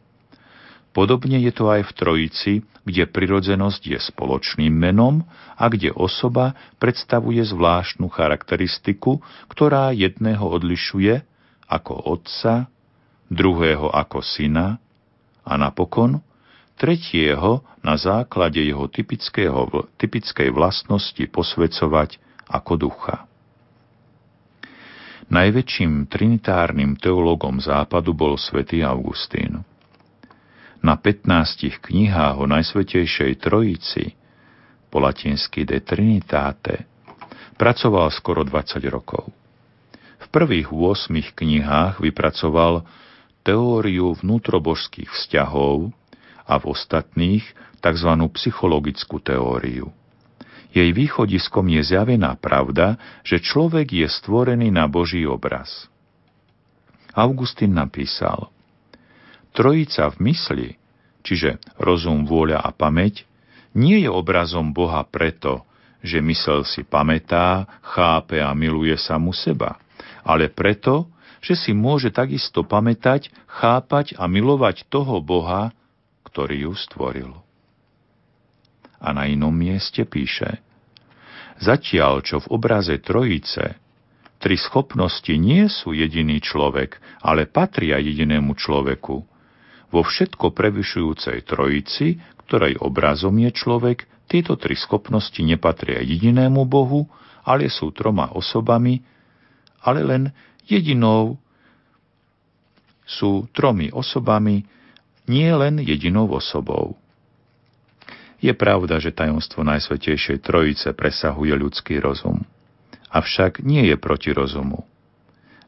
Podobne 0.96 1.38
je 1.38 1.52
to 1.52 1.68
aj 1.68 1.84
v 1.84 1.92
Trojici, 1.94 2.52
kde 2.82 3.04
prirodzenosť 3.06 3.82
je 3.84 3.98
spoločným 4.00 4.72
menom 4.72 5.22
a 5.54 5.68
kde 5.68 5.92
osoba 5.92 6.56
predstavuje 6.80 7.44
zvláštnu 7.44 8.08
charakteristiku, 8.08 9.20
ktorá 9.52 9.92
jedného 9.92 10.42
odlišuje 10.42 11.22
ako 11.68 11.92
otca, 12.18 12.72
druhého 13.28 13.92
ako 13.92 14.24
syna 14.24 14.80
a 15.44 15.52
napokon 15.60 16.24
tretieho 16.80 17.60
na 17.84 18.00
základe 18.00 18.64
jeho 18.64 18.88
typickej 18.88 20.48
vlastnosti 20.48 21.24
posvecovať 21.28 22.16
ako 22.48 22.72
ducha. 22.80 23.28
Najväčším 25.28 26.08
trinitárnym 26.08 26.96
teologom 26.96 27.60
západu 27.60 28.16
bol 28.16 28.40
svätý 28.40 28.80
Augustín. 28.80 29.60
Na 30.78 30.94
15 30.94 31.82
knihách 31.82 32.36
o 32.38 32.46
Najsvetejšej 32.46 33.42
Trojici, 33.42 34.14
po 34.88 35.02
latinsky 35.02 35.66
de 35.66 35.82
Trinitate, 35.82 36.86
pracoval 37.58 38.08
skoro 38.14 38.46
20 38.46 38.78
rokov. 38.88 39.28
V 40.18 40.26
prvých 40.30 40.70
8 40.70 41.12
knihách 41.34 41.98
vypracoval 41.98 42.86
teóriu 43.42 44.14
vnútrobožských 44.18 45.10
vzťahov 45.10 45.90
a 46.46 46.54
v 46.56 46.64
ostatných 46.68 47.44
tzv. 47.82 48.10
psychologickú 48.38 49.18
teóriu. 49.18 49.90
Jej 50.68 50.92
východiskom 50.92 51.64
je 51.72 51.80
zjavená 51.80 52.36
pravda, 52.36 53.00
že 53.24 53.40
človek 53.40 53.88
je 53.88 54.06
stvorený 54.06 54.68
na 54.68 54.84
Boží 54.84 55.24
obraz. 55.24 55.88
Augustín 57.16 57.72
napísal 57.74 58.52
Trojica 59.52 60.10
v 60.14 60.16
mysli, 60.30 60.68
čiže 61.22 61.58
rozum, 61.76 62.24
vôľa 62.24 62.62
a 62.62 62.70
pamäť, 62.72 63.26
nie 63.76 64.00
je 64.02 64.10
obrazom 64.10 64.72
Boha 64.72 65.04
preto, 65.06 65.66
že 66.00 66.22
mysel 66.22 66.62
si 66.62 66.86
pamätá, 66.86 67.66
chápe 67.82 68.38
a 68.38 68.54
miluje 68.54 68.94
samu 68.96 69.34
seba– 69.34 69.76
ale 70.28 70.52
preto, 70.52 71.08
že 71.40 71.56
si 71.56 71.72
môže 71.72 72.12
takisto 72.12 72.60
pamätať, 72.60 73.32
chápať 73.48 74.12
a 74.20 74.28
milovať 74.28 74.84
toho 74.92 75.24
Boha, 75.24 75.72
ktorý 76.28 76.68
ju 76.68 76.72
stvoril. 76.76 77.32
A 79.00 79.16
na 79.16 79.24
inom 79.24 79.54
mieste 79.54 80.04
píše 80.04 80.60
Zatiaľ, 81.58 82.20
čo 82.22 82.44
v 82.44 82.50
obraze 82.52 83.00
Trojice 83.00 83.80
tri 84.38 84.54
schopnosti 84.54 85.32
nie 85.34 85.66
sú 85.66 85.96
jediný 85.96 86.38
človek, 86.38 87.00
ale 87.24 87.48
patria 87.48 87.98
jedinému 87.98 88.54
človeku, 88.54 89.24
vo 89.88 90.04
všetko 90.04 90.52
prevyšujúcej 90.52 91.44
Trojici, 91.48 92.20
ktorej 92.44 92.80
obrazom 92.80 93.36
je 93.40 93.50
človek, 93.52 94.04
tieto 94.28 94.60
tri 94.60 94.76
schopnosti 94.76 95.40
nepatria 95.40 96.04
jedinému 96.04 96.68
Bohu, 96.68 97.08
ale 97.48 97.72
sú 97.72 97.88
troma 97.96 98.28
osobami, 98.36 99.00
ale 99.80 100.04
len 100.04 100.22
jedinou 100.68 101.40
sú 103.08 103.48
tromi 103.56 103.88
osobami, 103.88 104.68
nie 105.24 105.48
len 105.48 105.80
jedinou 105.80 106.28
osobou. 106.28 107.00
Je 108.38 108.52
pravda, 108.52 109.00
že 109.00 109.16
tajomstvo 109.16 109.64
Najsvetejšej 109.64 110.44
Trojice 110.44 110.92
presahuje 110.92 111.56
ľudský 111.56 111.98
rozum. 111.98 112.44
Avšak 113.08 113.64
nie 113.64 113.88
je 113.88 113.96
proti 113.96 114.30
rozumu. 114.36 114.84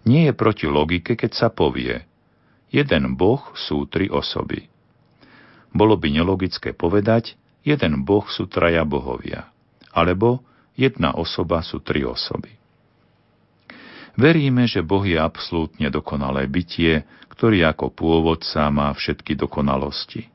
Nie 0.05 0.31
je 0.31 0.35
proti 0.37 0.69
logike, 0.69 1.17
keď 1.17 1.33
sa 1.33 1.49
povie 1.49 2.10
jeden 2.71 3.19
Boh 3.19 3.43
sú 3.59 3.85
tri 3.91 4.07
osoby. 4.07 4.71
Bolo 5.71 5.95
by 5.99 6.09
nelogické 6.11 6.75
povedať, 6.75 7.39
jeden 7.67 8.03
Boh 8.03 8.27
sú 8.31 8.47
traja 8.51 8.83
bohovia, 8.87 9.51
alebo 9.91 10.43
jedna 10.79 11.15
osoba 11.15 11.63
sú 11.63 11.83
tri 11.83 12.07
osoby. 12.07 12.57
Veríme, 14.19 14.67
že 14.67 14.83
Boh 14.83 15.07
je 15.07 15.19
absolútne 15.19 15.87
dokonalé 15.91 16.51
bytie, 16.51 17.07
ktorý 17.31 17.67
ako 17.71 17.95
pôvodca 17.95 18.67
má 18.69 18.91
všetky 18.91 19.39
dokonalosti. 19.39 20.27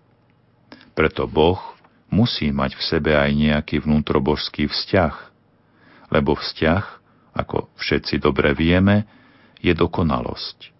Preto 0.96 1.28
Boh 1.28 1.60
musí 2.08 2.50
mať 2.56 2.80
v 2.80 2.84
sebe 2.88 3.12
aj 3.12 3.32
nejaký 3.36 3.84
vnútrobožský 3.84 4.72
vzťah, 4.72 5.14
lebo 6.10 6.40
vzťah, 6.40 6.84
ako 7.36 7.68
všetci 7.76 8.24
dobre 8.24 8.56
vieme, 8.56 9.04
je 9.60 9.76
dokonalosť. 9.76 10.75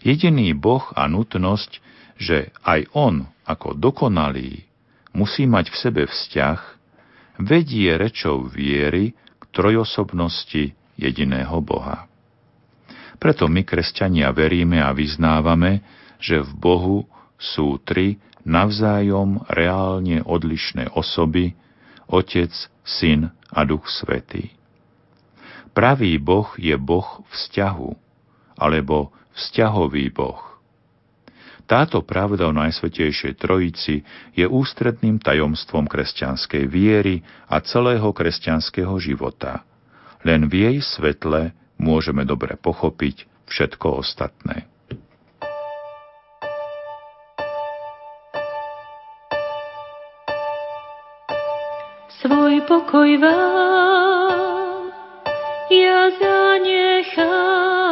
Jediný 0.00 0.56
Boh 0.56 0.84
a 0.96 1.04
nutnosť, 1.08 1.80
že 2.16 2.52
aj 2.64 2.88
On 2.96 3.28
ako 3.44 3.76
dokonalý 3.76 4.64
musí 5.12 5.44
mať 5.44 5.72
v 5.72 5.76
sebe 5.76 6.02
vzťah, 6.08 6.60
vedie 7.40 7.96
rečou 7.96 8.44
viery 8.48 9.12
k 9.12 9.42
trojosobnosti 9.52 10.76
jediného 11.00 11.56
Boha. 11.64 12.06
Preto 13.20 13.48
my, 13.48 13.64
kresťania, 13.64 14.32
veríme 14.32 14.80
a 14.80 14.96
vyznávame, 14.96 15.84
že 16.20 16.40
v 16.40 16.52
Bohu 16.56 16.98
sú 17.36 17.80
tri 17.84 18.16
navzájom 18.44 19.44
reálne 19.52 20.24
odlišné 20.24 20.92
osoby, 20.96 21.52
Otec, 22.08 22.52
Syn 22.84 23.28
a 23.52 23.60
Duch 23.68 23.88
Svetý. 23.92 24.56
Pravý 25.76 26.16
Boh 26.16 26.48
je 26.56 26.74
Boh 26.80 27.22
vzťahu, 27.30 27.90
alebo 28.58 29.14
vzťahový 29.34 30.10
Boh. 30.14 30.50
Táto 31.70 32.02
pravda 32.02 32.50
o 32.50 32.56
Najsvetejšej 32.56 33.38
Trojici 33.38 34.02
je 34.34 34.42
ústredným 34.42 35.22
tajomstvom 35.22 35.86
kresťanskej 35.86 36.66
viery 36.66 37.22
a 37.46 37.62
celého 37.62 38.10
kresťanského 38.10 38.90
života. 38.98 39.62
Len 40.26 40.50
v 40.50 40.66
jej 40.66 40.82
svetle 40.82 41.54
môžeme 41.78 42.26
dobre 42.26 42.58
pochopiť 42.58 43.46
všetko 43.46 44.02
ostatné. 44.02 44.66
Svoj 52.18 52.66
pokoj 52.66 53.10
vám 53.22 54.90
ja 55.70 56.10
zanechávam. 56.18 57.89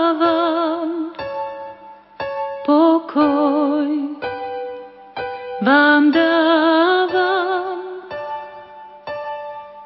Vám 5.69 6.09
dávam. 6.17 7.79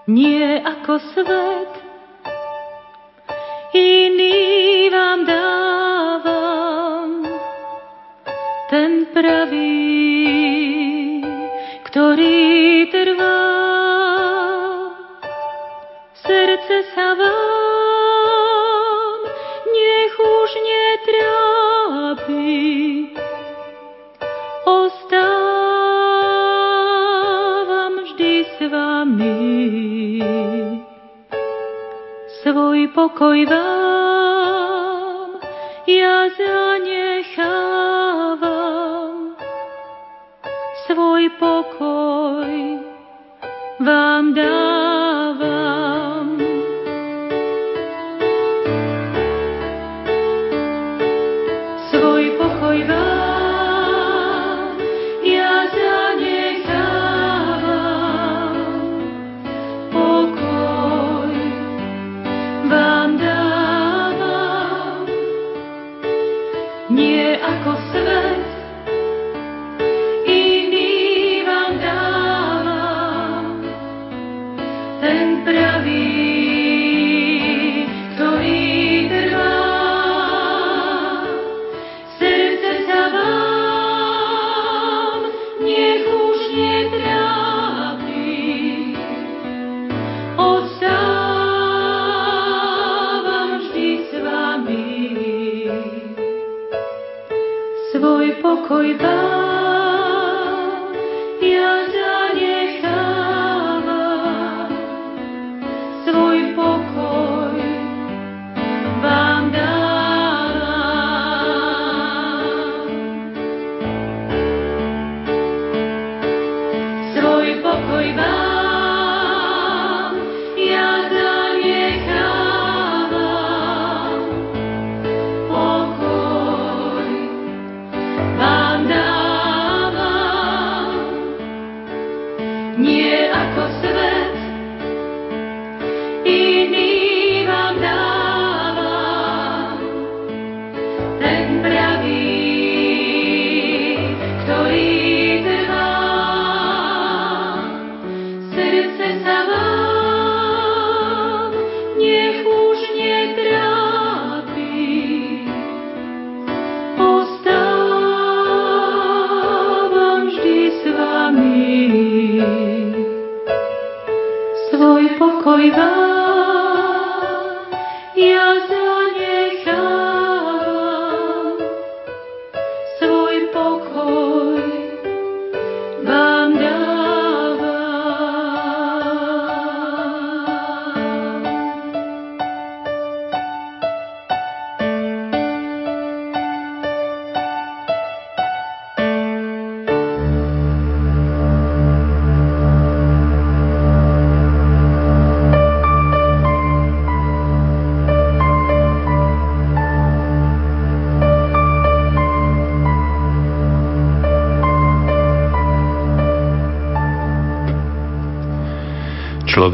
Nie 0.06 0.62
ako 0.62 1.02
svet, 1.10 1.72
iný 3.74 4.86
vám 4.94 5.26
dávam. 5.26 7.08
Ten 8.70 9.10
pravý, 9.10 10.01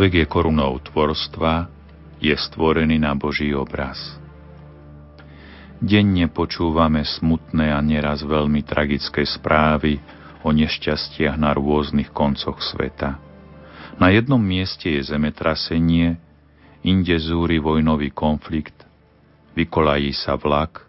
Človek 0.08 0.24
je 0.24 0.32
korunou 0.40 0.80
tvorstva, 0.80 1.68
je 2.16 2.32
stvorený 2.32 2.96
na 2.96 3.12
Boží 3.12 3.52
obraz. 3.52 4.16
Denne 5.84 6.32
počúvame 6.32 7.04
smutné 7.04 7.68
a 7.68 7.84
neraz 7.84 8.24
veľmi 8.24 8.64
tragické 8.64 9.28
správy 9.28 10.00
o 10.40 10.48
nešťastiach 10.48 11.36
na 11.36 11.52
rôznych 11.52 12.08
koncoch 12.08 12.56
sveta. 12.56 13.20
Na 14.00 14.08
jednom 14.08 14.40
mieste 14.40 14.88
je 14.88 15.12
zemetrasenie, 15.12 16.16
inde 16.88 17.16
zúri 17.20 17.60
vojnový 17.60 18.08
konflikt, 18.08 18.88
vykolají 19.60 20.16
sa 20.16 20.40
vlak, 20.40 20.88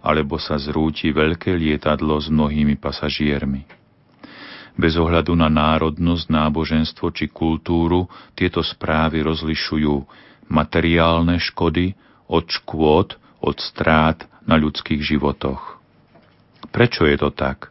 alebo 0.00 0.40
sa 0.40 0.56
zrúti 0.56 1.12
veľké 1.12 1.52
lietadlo 1.52 2.16
s 2.16 2.32
mnohými 2.32 2.80
pasažiermi. 2.80 3.73
Bez 4.74 4.98
ohľadu 4.98 5.38
na 5.38 5.46
národnosť, 5.46 6.26
náboženstvo 6.26 7.14
či 7.14 7.30
kultúru 7.30 8.10
tieto 8.34 8.58
správy 8.58 9.22
rozlišujú 9.22 10.02
materiálne 10.50 11.38
škody 11.38 11.94
od 12.26 12.44
škôd, 12.50 13.14
od 13.38 13.56
strát 13.62 14.26
na 14.42 14.58
ľudských 14.58 14.98
životoch. 14.98 15.78
Prečo 16.74 17.06
je 17.06 17.16
to 17.20 17.30
tak? 17.30 17.70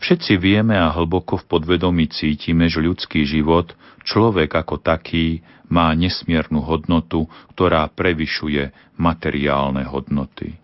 Všetci 0.00 0.40
vieme 0.40 0.76
a 0.76 0.92
hlboko 0.92 1.36
v 1.36 1.48
podvedomí 1.48 2.08
cítime, 2.08 2.68
že 2.68 2.80
ľudský 2.80 3.24
život, 3.28 3.76
človek 4.04 4.52
ako 4.64 4.80
taký, 4.80 5.44
má 5.70 5.92
nesmiernu 5.94 6.64
hodnotu, 6.64 7.30
ktorá 7.54 7.86
prevyšuje 7.92 8.96
materiálne 8.98 9.86
hodnoty. 9.86 10.58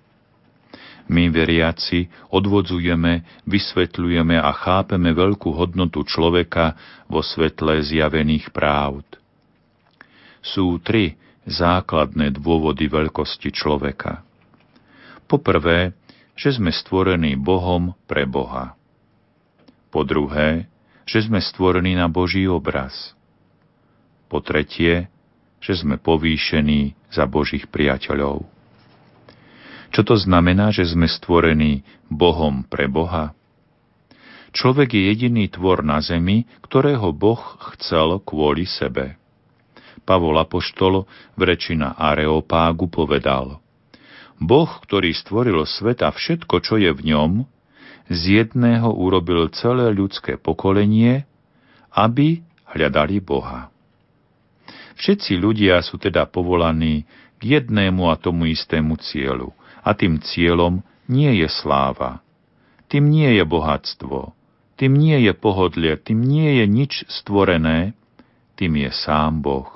My, 1.07 1.31
veriaci, 1.31 2.11
odvodzujeme, 2.35 3.45
vysvetľujeme 3.47 4.43
a 4.43 4.51
chápeme 4.51 5.15
veľkú 5.15 5.55
hodnotu 5.55 6.03
človeka 6.03 6.75
vo 7.07 7.23
svetle 7.23 7.79
zjavených 7.79 8.51
právd. 8.51 9.07
Sú 10.43 10.83
tri 10.83 11.15
základné 11.47 12.35
dôvody 12.35 12.91
veľkosti 12.91 13.55
človeka. 13.55 14.27
Poprvé, 15.31 15.95
že 16.35 16.59
sme 16.59 16.75
stvorení 16.75 17.39
Bohom 17.39 17.95
pre 18.11 18.27
Boha. 18.27 18.75
Po 19.95 20.03
druhé, 20.03 20.67
že 21.07 21.23
sme 21.23 21.39
stvorení 21.39 21.95
na 21.95 22.11
Boží 22.11 22.51
obraz. 22.51 23.15
Po 24.27 24.43
tretie, 24.43 25.07
že 25.63 25.79
sme 25.79 26.03
povýšení 26.03 26.99
za 27.15 27.31
Božích 27.31 27.71
priateľov. 27.71 28.56
Čo 29.97 30.13
to 30.13 30.17
znamená, 30.21 30.77
že 30.77 30.85
sme 30.85 31.09
stvorení 31.09 31.81
Bohom 32.13 32.69
pre 32.69 32.85
Boha? 32.85 33.33
Človek 34.53 34.93
je 34.93 35.09
jediný 35.09 35.49
tvor 35.49 35.81
na 35.81 36.05
zemi, 36.05 36.45
ktorého 36.61 37.17
Boh 37.17 37.41
chcel 37.73 38.21
kvôli 38.21 38.69
sebe. 38.69 39.17
Pavol 40.05 40.37
Apoštol 40.37 41.09
v 41.33 41.41
reči 41.41 41.81
na 41.81 41.97
Areopágu 41.97 42.93
povedal 42.93 43.57
Boh, 44.37 44.69
ktorý 44.85 45.17
stvoril 45.17 45.65
svet 45.65 46.05
a 46.05 46.13
všetko, 46.13 46.61
čo 46.61 46.77
je 46.77 46.93
v 46.93 47.17
ňom, 47.17 47.49
z 48.13 48.45
jedného 48.45 48.93
urobil 48.93 49.49
celé 49.57 49.89
ľudské 49.97 50.37
pokolenie, 50.37 51.25
aby 51.97 52.45
hľadali 52.69 53.25
Boha. 53.25 53.73
Všetci 55.01 55.41
ľudia 55.41 55.81
sú 55.81 55.97
teda 55.97 56.29
povolaní 56.29 57.09
k 57.41 57.57
jednému 57.57 58.13
a 58.13 58.21
tomu 58.21 58.53
istému 58.53 59.01
cieľu– 59.01 59.57
a 59.87 59.95
tým 59.95 60.19
cieľom 60.19 60.83
nie 61.07 61.31
je 61.39 61.47
sláva, 61.47 62.19
tým 62.91 63.07
nie 63.07 63.39
je 63.39 63.45
bohatstvo, 63.47 64.35
tým 64.75 64.93
nie 64.99 65.23
je 65.23 65.33
pohodlie, 65.33 65.95
tým 65.95 66.19
nie 66.19 66.59
je 66.59 66.65
nič 66.67 66.93
stvorené, 67.07 67.95
tým 68.59 68.75
je 68.83 68.91
sám 68.91 69.39
Boh. 69.39 69.71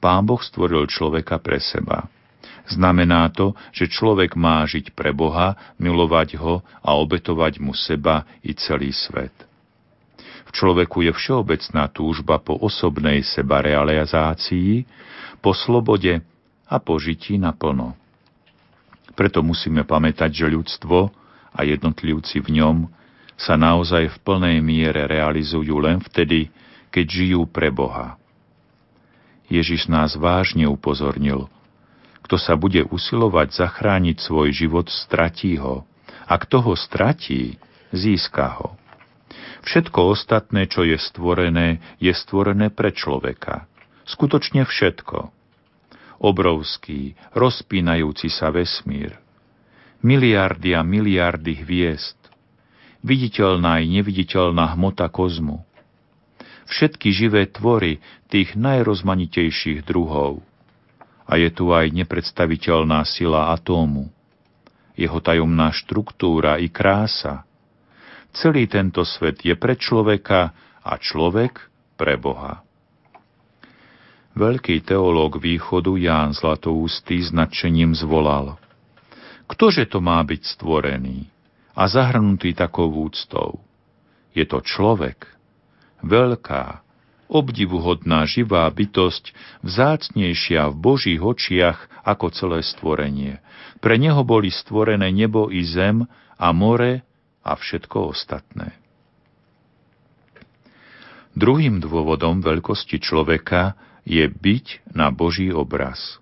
Pán 0.00 0.24
Boh 0.24 0.40
stvoril 0.40 0.88
človeka 0.88 1.36
pre 1.36 1.60
seba. 1.60 2.08
Znamená 2.70 3.28
to, 3.36 3.52
že 3.76 3.92
človek 3.92 4.32
má 4.32 4.64
žiť 4.64 4.96
pre 4.96 5.12
Boha, 5.12 5.60
milovať 5.76 6.40
ho 6.40 6.64
a 6.80 6.96
obetovať 6.96 7.60
mu 7.60 7.76
seba 7.76 8.24
i 8.40 8.56
celý 8.56 8.96
svet. 8.96 9.34
V 10.48 10.50
človeku 10.56 11.04
je 11.04 11.12
všeobecná 11.12 11.84
túžba 11.92 12.40
po 12.40 12.56
osobnej 12.58 13.22
sebarealizácii, 13.22 14.88
po 15.44 15.52
slobode 15.52 16.24
a 16.66 16.76
po 16.80 16.98
žití 16.98 17.36
naplno. 17.38 17.99
Preto 19.20 19.44
musíme 19.44 19.84
pamätať, 19.84 20.32
že 20.32 20.46
ľudstvo 20.48 21.12
a 21.52 21.60
jednotlivci 21.60 22.40
v 22.40 22.56
ňom 22.56 22.88
sa 23.36 23.60
naozaj 23.60 24.08
v 24.08 24.16
plnej 24.24 24.64
miere 24.64 25.04
realizujú 25.04 25.76
len 25.76 26.00
vtedy, 26.00 26.48
keď 26.88 27.04
žijú 27.04 27.44
pre 27.44 27.68
Boha. 27.68 28.16
Ježiš 29.52 29.92
nás 29.92 30.16
vážne 30.16 30.64
upozornil. 30.72 31.52
Kto 32.24 32.40
sa 32.40 32.56
bude 32.56 32.80
usilovať 32.88 33.60
zachrániť 33.60 34.24
svoj 34.24 34.56
život, 34.56 34.88
stratí 34.88 35.60
ho. 35.60 35.84
A 36.24 36.40
kto 36.40 36.64
ho 36.64 36.72
stratí, 36.72 37.60
získa 37.92 38.56
ho. 38.56 38.80
Všetko 39.68 40.16
ostatné, 40.16 40.64
čo 40.64 40.80
je 40.80 40.96
stvorené, 40.96 41.84
je 42.00 42.16
stvorené 42.16 42.72
pre 42.72 42.88
človeka. 42.88 43.68
Skutočne 44.08 44.64
všetko 44.64 45.39
obrovský, 46.20 47.16
rozpínajúci 47.32 48.28
sa 48.28 48.52
vesmír. 48.52 49.16
Miliardy 50.04 50.76
a 50.76 50.84
miliardy 50.84 51.64
hviezd. 51.64 52.16
Viditeľná 53.00 53.80
i 53.80 53.88
neviditeľná 53.88 54.76
hmota 54.76 55.08
kozmu. 55.08 55.64
Všetky 56.68 57.08
živé 57.10 57.48
tvory 57.48 57.98
tých 58.28 58.54
najrozmanitejších 58.54 59.82
druhov. 59.82 60.44
A 61.24 61.40
je 61.40 61.48
tu 61.50 61.72
aj 61.72 61.88
nepredstaviteľná 61.90 63.02
sila 63.08 63.56
atómu. 63.56 64.12
Jeho 64.94 65.18
tajomná 65.18 65.72
štruktúra 65.72 66.60
i 66.60 66.68
krása. 66.68 67.48
Celý 68.36 68.68
tento 68.68 69.02
svet 69.02 69.42
je 69.42 69.56
pre 69.56 69.74
človeka 69.74 70.52
a 70.84 70.92
človek 71.00 71.58
pre 71.96 72.14
Boha. 72.20 72.62
Veľký 74.40 74.80
teológ 74.88 75.36
východu 75.36 76.00
Ján 76.00 76.32
Zlatoústý 76.32 77.20
značením 77.20 77.92
zvolal. 77.92 78.56
Ktože 79.44 79.84
to 79.84 80.00
má 80.00 80.16
byť 80.24 80.56
stvorený 80.56 81.28
a 81.76 81.84
zahrnutý 81.84 82.56
takou 82.56 82.88
úctou? 82.88 83.60
Je 84.32 84.48
to 84.48 84.64
človek, 84.64 85.28
veľká, 86.00 86.80
obdivuhodná 87.28 88.24
živá 88.24 88.64
bytosť, 88.72 89.36
vzácnejšia 89.60 90.72
v 90.72 90.76
Božích 90.80 91.20
očiach 91.20 92.00
ako 92.00 92.32
celé 92.32 92.64
stvorenie. 92.64 93.44
Pre 93.84 94.00
neho 94.00 94.24
boli 94.24 94.48
stvorené 94.48 95.12
nebo 95.12 95.52
i 95.52 95.60
zem 95.68 96.08
a 96.40 96.48
more 96.56 97.04
a 97.44 97.52
všetko 97.60 98.16
ostatné. 98.16 98.72
Druhým 101.36 101.84
dôvodom 101.84 102.40
veľkosti 102.40 103.04
človeka 103.04 103.76
je 104.10 104.26
byť 104.26 104.90
na 104.90 105.14
Boží 105.14 105.54
obraz. 105.54 106.18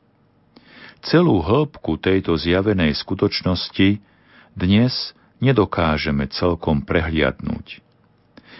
Celú 1.01 1.40
hĺbku 1.40 1.97
tejto 1.97 2.36
zjavenej 2.36 2.93
skutočnosti 2.93 4.05
dnes 4.52 5.16
nedokážeme 5.40 6.28
celkom 6.28 6.85
prehliadnúť. 6.85 7.81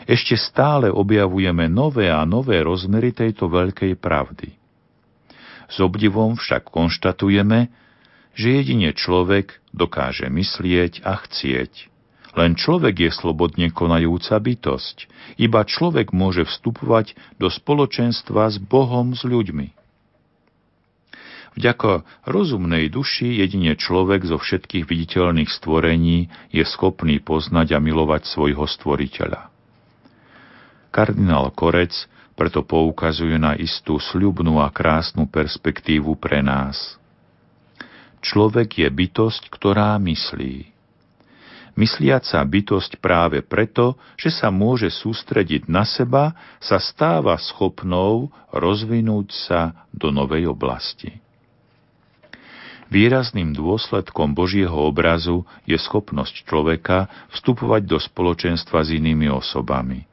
Ešte 0.09 0.41
stále 0.41 0.89
objavujeme 0.89 1.69
nové 1.69 2.09
a 2.09 2.25
nové 2.25 2.65
rozmery 2.65 3.13
tejto 3.13 3.53
veľkej 3.53 4.01
pravdy. 4.01 4.57
S 5.69 5.77
obdivom 5.85 6.41
však 6.41 6.73
konštatujeme, 6.73 7.69
že 8.33 8.49
jedine 8.65 8.97
človek 8.97 9.61
dokáže 9.77 10.33
myslieť 10.33 11.05
a 11.05 11.21
chcieť. 11.21 11.93
Len 12.39 12.55
človek 12.55 13.03
je 13.03 13.11
slobodne 13.11 13.67
konajúca 13.75 14.39
bytosť. 14.39 15.11
Iba 15.43 15.67
človek 15.67 16.15
môže 16.15 16.47
vstupovať 16.47 17.19
do 17.35 17.51
spoločenstva 17.51 18.47
s 18.47 18.63
Bohom, 18.63 19.11
s 19.19 19.27
ľuďmi. 19.27 19.75
Vďaka 21.59 22.07
rozumnej 22.31 22.87
duši 22.95 23.43
jedine 23.43 23.75
človek 23.75 24.23
zo 24.23 24.39
všetkých 24.39 24.87
viditeľných 24.87 25.51
stvorení 25.51 26.31
je 26.55 26.63
schopný 26.63 27.19
poznať 27.19 27.75
a 27.75 27.83
milovať 27.83 28.31
svojho 28.31 28.63
stvoriteľa. 28.71 29.51
Kardinál 30.95 31.51
Korec 31.51 32.07
preto 32.39 32.63
poukazuje 32.63 33.35
na 33.35 33.59
istú 33.59 33.99
sľubnú 33.99 34.63
a 34.63 34.71
krásnu 34.71 35.27
perspektívu 35.27 36.15
pre 36.23 36.39
nás. 36.39 36.95
Človek 38.23 38.79
je 38.79 38.87
bytosť, 38.87 39.51
ktorá 39.51 39.99
myslí 39.99 40.78
mysliaca 41.79 42.43
bytosť 42.43 42.99
práve 42.99 43.39
preto, 43.47 43.95
že 44.19 44.35
sa 44.35 44.51
môže 44.51 44.91
sústrediť 44.91 45.71
na 45.71 45.87
seba, 45.87 46.35
sa 46.59 46.83
stáva 46.83 47.39
schopnou 47.39 48.35
rozvinúť 48.51 49.31
sa 49.31 49.87
do 49.95 50.11
novej 50.11 50.51
oblasti. 50.51 51.23
Výrazným 52.89 53.53
dôsledkom 53.53 54.33
Božieho 54.33 54.89
obrazu 54.89 55.45
je 55.69 55.77
schopnosť 55.77 56.49
človeka 56.49 57.07
vstupovať 57.37 57.83
do 57.85 58.01
spoločenstva 58.01 58.81
s 58.81 58.97
inými 58.97 59.29
osobami. 59.29 60.09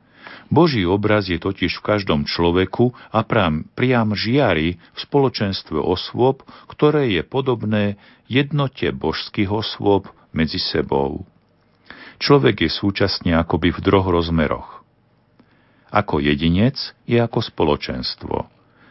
Boží 0.52 0.86
obraz 0.86 1.26
je 1.26 1.42
totiž 1.42 1.82
v 1.82 1.86
každom 1.96 2.28
človeku 2.28 2.94
a 3.10 3.26
priam, 3.26 3.66
priam 3.74 4.14
žiari 4.14 4.78
v 4.78 5.00
spoločenstve 5.00 5.80
osôb, 5.80 6.46
ktoré 6.70 7.10
je 7.18 7.24
podobné 7.26 7.98
jednote 8.30 8.92
božských 8.94 9.50
osôb 9.50 10.12
medzi 10.36 10.62
sebou. 10.62 11.26
Človek 12.18 12.68
je 12.68 12.72
súčasne 12.72 13.36
akoby 13.36 13.76
v 13.76 13.80
droch 13.84 14.08
rozmeroch. 14.08 14.84
Ako 15.92 16.20
jedinec 16.20 16.76
je 17.08 17.20
ako 17.20 17.40
spoločenstvo. 17.44 18.48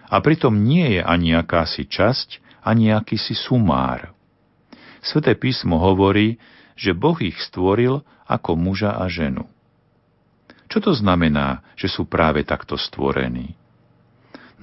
A 0.09 0.16
pritom 0.20 0.55
nie 0.55 1.01
je 1.01 1.02
ani 1.02 1.32
akási 1.32 1.88
časť, 1.88 2.62
ani 2.64 2.92
akýsi 2.92 3.36
sumár. 3.36 4.12
Sveté 5.05 5.36
písmo 5.36 5.76
hovorí, 5.80 6.40
že 6.74 6.96
Boh 6.96 7.16
ich 7.20 7.36
stvoril 7.40 8.01
ako 8.24 8.56
muža 8.56 8.96
a 8.96 9.05
ženu. 9.09 9.44
Čo 10.68 10.90
to 10.90 10.92
znamená, 10.96 11.60
že 11.76 11.92
sú 11.92 12.09
práve 12.09 12.40
takto 12.42 12.80
stvorení? 12.80 13.52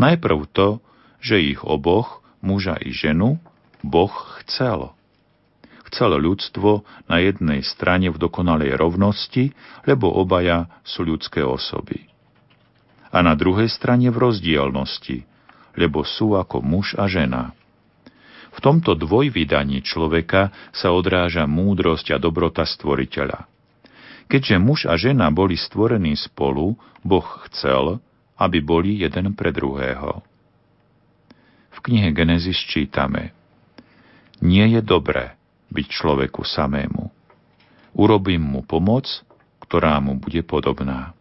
Najprv 0.01 0.49
to, 0.49 0.81
že 1.21 1.38
ich 1.38 1.61
oboch, 1.61 2.25
muža 2.41 2.75
i 2.81 2.89
ženu, 2.89 3.38
Boh 3.85 4.11
chcel. 4.41 4.97
Chcel 5.91 6.15
ľudstvo 6.15 6.88
na 7.11 7.19
jednej 7.19 7.59
strane 7.68 8.07
v 8.07 8.15
dokonalej 8.15 8.80
rovnosti, 8.80 9.51
lebo 9.84 10.07
obaja 10.07 10.72
sú 10.88 11.03
ľudské 11.03 11.43
osoby. 11.43 12.07
A 13.11 13.19
na 13.19 13.35
druhej 13.35 13.68
strane 13.68 14.07
v 14.07 14.15
rozdielnosti, 14.15 15.27
lebo 15.76 16.07
sú 16.07 16.39
ako 16.39 16.63
muž 16.63 16.95
a 16.95 17.11
žena. 17.11 17.51
V 18.55 18.59
tomto 18.63 18.95
dvojvydaní 18.95 19.84
človeka 19.84 20.55
sa 20.72 20.95
odráža 20.95 21.43
múdrosť 21.43 22.15
a 22.15 22.18
dobrota 22.19 22.63
stvoriteľa. 22.63 23.47
Keďže 24.31 24.55
muž 24.63 24.88
a 24.88 24.95
žena 24.95 25.27
boli 25.27 25.59
stvorení 25.59 26.15
spolu, 26.15 26.80
Boh 27.03 27.27
chcel, 27.51 27.99
aby 28.39 28.63
boli 28.63 29.03
jeden 29.03 29.35
pre 29.35 29.51
druhého. 29.51 30.23
V 31.76 31.77
knihe 31.84 32.15
Genesis 32.15 32.59
čítame 32.63 33.35
Nie 34.39 34.72
je 34.72 34.80
dobré 34.80 35.35
byť 35.72 35.88
človeku 35.88 36.43
samému. 36.43 37.10
Urobím 37.95 38.43
mu 38.43 38.61
pomoc, 38.64 39.07
ktorá 39.64 39.99
mu 40.03 40.19
bude 40.19 40.43
podobná. 40.43 41.15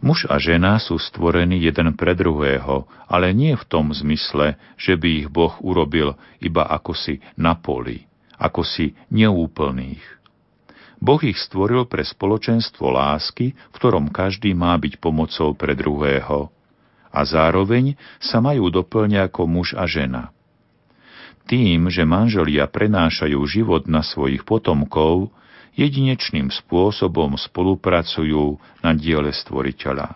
Muž 0.00 0.24
a 0.32 0.40
žena 0.40 0.80
sú 0.80 0.96
stvorení 0.96 1.60
jeden 1.60 1.92
pre 1.92 2.16
druhého, 2.16 2.88
ale 3.04 3.36
nie 3.36 3.52
v 3.52 3.64
tom 3.68 3.92
zmysle, 3.92 4.56
že 4.80 4.96
by 4.96 5.08
ich 5.24 5.28
Boh 5.28 5.52
urobil 5.60 6.16
iba 6.40 6.64
ako 6.64 6.96
si 6.96 7.20
na 7.36 7.52
poli, 7.52 8.08
ako 8.40 8.64
si 8.64 8.96
neúplných. 9.12 10.00
Boh 11.00 11.20
ich 11.20 11.36
stvoril 11.36 11.84
pre 11.84 12.00
spoločenstvo 12.00 12.92
lásky, 12.92 13.52
v 13.52 13.74
ktorom 13.76 14.08
každý 14.08 14.56
má 14.56 14.72
byť 14.76 15.00
pomocou 15.00 15.52
pre 15.52 15.76
druhého. 15.76 16.48
A 17.12 17.20
zároveň 17.24 17.96
sa 18.20 18.40
majú 18.40 18.72
doplňať 18.72 19.28
ako 19.28 19.42
muž 19.48 19.76
a 19.76 19.84
žena. 19.84 20.32
Tým, 21.50 21.90
že 21.90 22.06
manželia 22.06 22.70
prenášajú 22.70 23.42
život 23.42 23.90
na 23.90 24.06
svojich 24.06 24.46
potomkov, 24.46 25.34
jedinečným 25.74 26.46
spôsobom 26.46 27.34
spolupracujú 27.34 28.54
na 28.86 28.94
diele 28.94 29.34
stvoriteľa. 29.34 30.14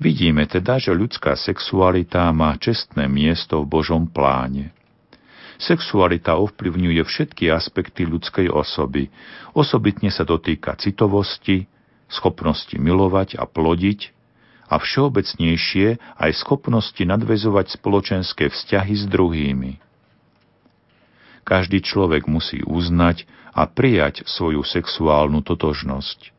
Vidíme 0.00 0.48
teda, 0.48 0.80
že 0.80 0.96
ľudská 0.96 1.36
sexualita 1.36 2.32
má 2.32 2.56
čestné 2.56 3.12
miesto 3.12 3.60
v 3.60 3.68
Božom 3.68 4.08
pláne. 4.08 4.72
Sexualita 5.60 6.40
ovplyvňuje 6.40 7.04
všetky 7.04 7.52
aspekty 7.52 8.08
ľudskej 8.08 8.48
osoby. 8.48 9.12
Osobitne 9.52 10.08
sa 10.08 10.24
dotýka 10.24 10.80
citovosti, 10.80 11.68
schopnosti 12.08 12.72
milovať 12.72 13.36
a 13.36 13.44
plodiť 13.44 14.16
a 14.72 14.80
všeobecnejšie 14.80 16.00
aj 16.16 16.30
schopnosti 16.40 17.04
nadvezovať 17.04 17.76
spoločenské 17.76 18.48
vzťahy 18.48 18.94
s 18.96 19.04
druhými. 19.04 19.89
Každý 21.42 21.82
človek 21.82 22.28
musí 22.30 22.62
uznať 22.62 23.24
a 23.50 23.66
prijať 23.66 24.22
svoju 24.28 24.62
sexuálnu 24.62 25.42
totožnosť. 25.42 26.30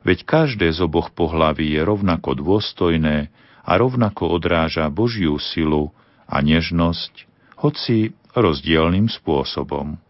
Veď 0.00 0.24
každé 0.24 0.72
z 0.72 0.80
oboch 0.80 1.12
pohlaví 1.12 1.76
je 1.76 1.80
rovnako 1.84 2.40
dôstojné 2.40 3.28
a 3.60 3.72
rovnako 3.76 4.32
odráža 4.32 4.88
Božiu 4.88 5.36
silu 5.36 5.92
a 6.24 6.40
nežnosť, 6.40 7.28
hoci 7.60 8.16
rozdielným 8.32 9.12
spôsobom. 9.12 10.00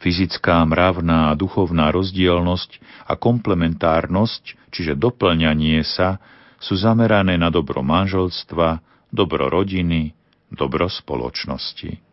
Fyzická, 0.00 0.60
mravná 0.68 1.32
a 1.32 1.36
duchovná 1.36 1.88
rozdielnosť 1.88 2.76
a 3.08 3.16
komplementárnosť, 3.16 4.72
čiže 4.72 5.00
doplňanie 5.00 5.80
sa, 5.80 6.20
sú 6.60 6.76
zamerané 6.76 7.40
na 7.40 7.48
dobro 7.48 7.80
manželstva, 7.80 8.84
dobro 9.08 9.48
rodiny, 9.48 10.12
dobro 10.52 10.88
spoločnosti. 10.92 12.03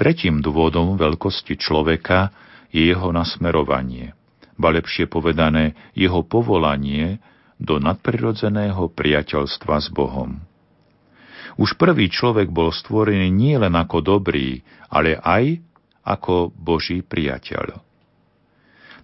Tretím 0.00 0.40
dôvodom 0.40 0.96
veľkosti 0.96 1.60
človeka 1.60 2.32
je 2.72 2.88
jeho 2.88 3.12
nasmerovanie, 3.12 4.16
ba 4.56 4.72
lepšie 4.72 5.04
povedané 5.12 5.76
jeho 5.92 6.24
povolanie 6.24 7.20
do 7.60 7.76
nadprirodzeného 7.76 8.88
priateľstva 8.96 9.76
s 9.76 9.92
Bohom. 9.92 10.40
Už 11.60 11.76
prvý 11.76 12.08
človek 12.08 12.48
bol 12.48 12.72
stvorený 12.72 13.28
nie 13.28 13.60
len 13.60 13.76
ako 13.76 14.00
dobrý, 14.00 14.64
ale 14.88 15.20
aj 15.20 15.60
ako 16.00 16.48
Boží 16.48 17.04
priateľ. 17.04 17.76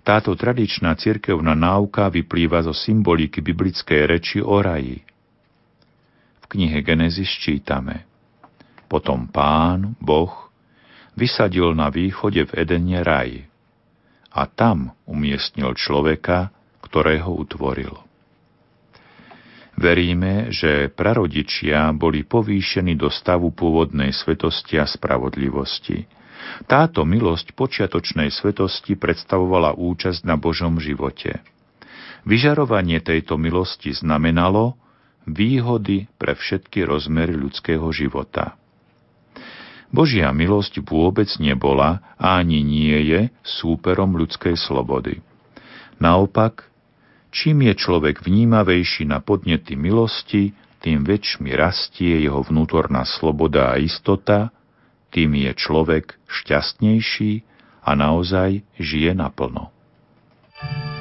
Táto 0.00 0.32
tradičná 0.32 0.96
cirkevná 0.96 1.52
náuka 1.52 2.08
vyplýva 2.08 2.64
zo 2.64 2.72
symboliky 2.72 3.44
biblickej 3.44 4.00
reči 4.08 4.40
o 4.40 4.64
raji. 4.64 5.04
V 6.40 6.44
knihe 6.56 6.80
Genesis 6.80 7.28
čítame 7.36 8.08
Potom 8.88 9.28
pán, 9.28 9.92
Boh, 10.00 10.45
vysadil 11.16 11.72
na 11.72 11.88
východe 11.88 12.44
v 12.44 12.52
Edene 12.54 13.00
raj 13.00 13.48
a 14.36 14.44
tam 14.44 14.92
umiestnil 15.08 15.72
človeka, 15.72 16.52
ktorého 16.84 17.32
utvoril. 17.32 17.96
Veríme, 19.76 20.48
že 20.52 20.88
prarodičia 20.88 21.92
boli 21.92 22.24
povýšení 22.24 22.96
do 22.96 23.12
stavu 23.12 23.52
pôvodnej 23.52 24.12
svetosti 24.12 24.80
a 24.80 24.88
spravodlivosti. 24.88 26.08
Táto 26.64 27.04
milosť 27.04 27.52
počiatočnej 27.52 28.32
svetosti 28.32 28.96
predstavovala 28.96 29.76
účasť 29.76 30.24
na 30.24 30.40
Božom 30.40 30.80
živote. 30.80 31.44
Vyžarovanie 32.24 33.04
tejto 33.04 33.36
milosti 33.36 33.92
znamenalo 33.92 34.80
výhody 35.28 36.08
pre 36.16 36.32
všetky 36.32 36.86
rozmery 36.88 37.36
ľudského 37.36 37.84
života. 37.92 38.56
Božia 39.94 40.30
milosť 40.34 40.82
vôbec 40.82 41.30
nebola 41.38 42.02
a 42.18 42.42
ani 42.42 42.62
nie 42.62 42.98
je 43.06 43.20
súperom 43.42 44.18
ľudskej 44.18 44.58
slobody. 44.58 45.22
Naopak, 45.96 46.68
Čím 47.36 47.68
je 47.68 47.76
človek 47.76 48.24
vnímavejší 48.24 49.04
na 49.04 49.20
podnety 49.20 49.76
milosti, 49.76 50.56
tým 50.80 51.04
väčšmi 51.04 51.52
rastie 51.52 52.24
jeho 52.24 52.40
vnútorná 52.40 53.04
sloboda 53.04 53.76
a 53.76 53.80
istota, 53.82 54.48
tým 55.12 55.36
je 55.44 55.52
človek 55.52 56.16
šťastnejší 56.24 57.44
a 57.84 57.92
naozaj 57.92 58.64
žije 58.80 59.12
naplno. 59.12 59.68
Boží 60.56 60.95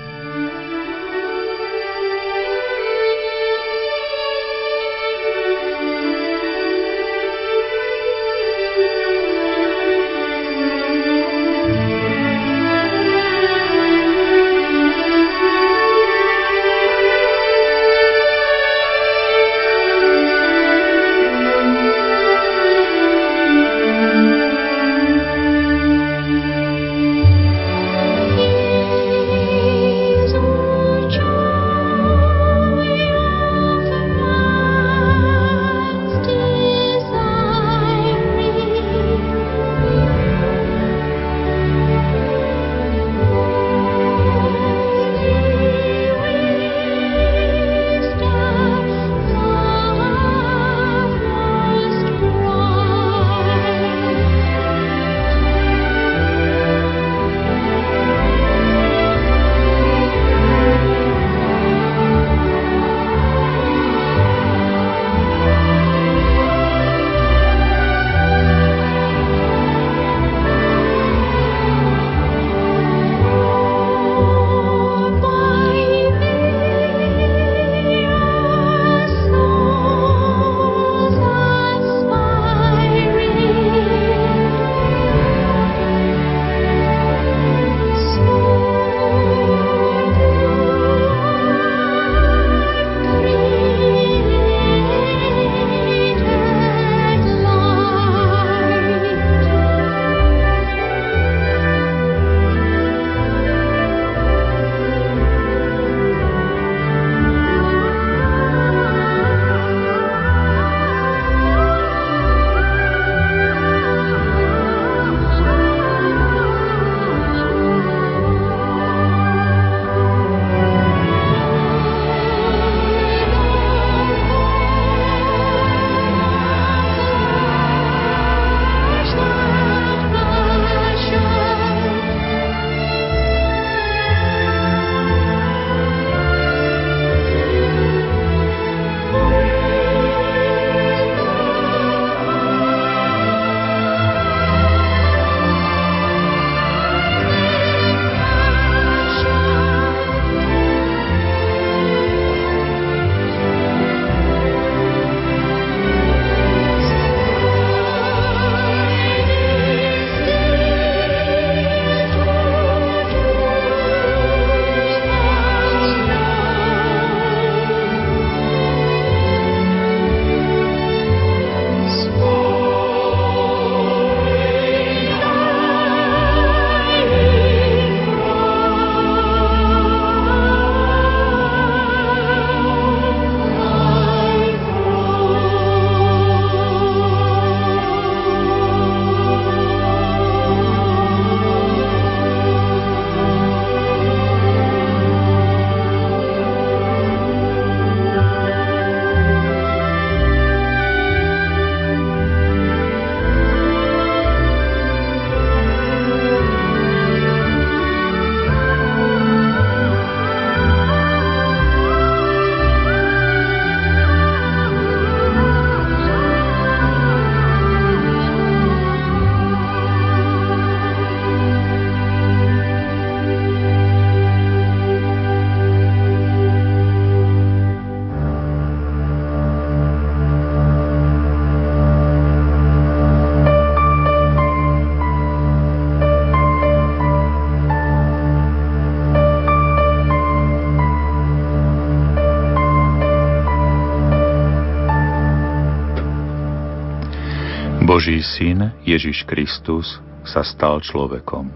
syn 248.26 248.73
Ježiš 248.81 249.22
Kristus 249.30 250.02
sa 250.26 250.41
stal 250.41 250.81
človekom. 250.81 251.53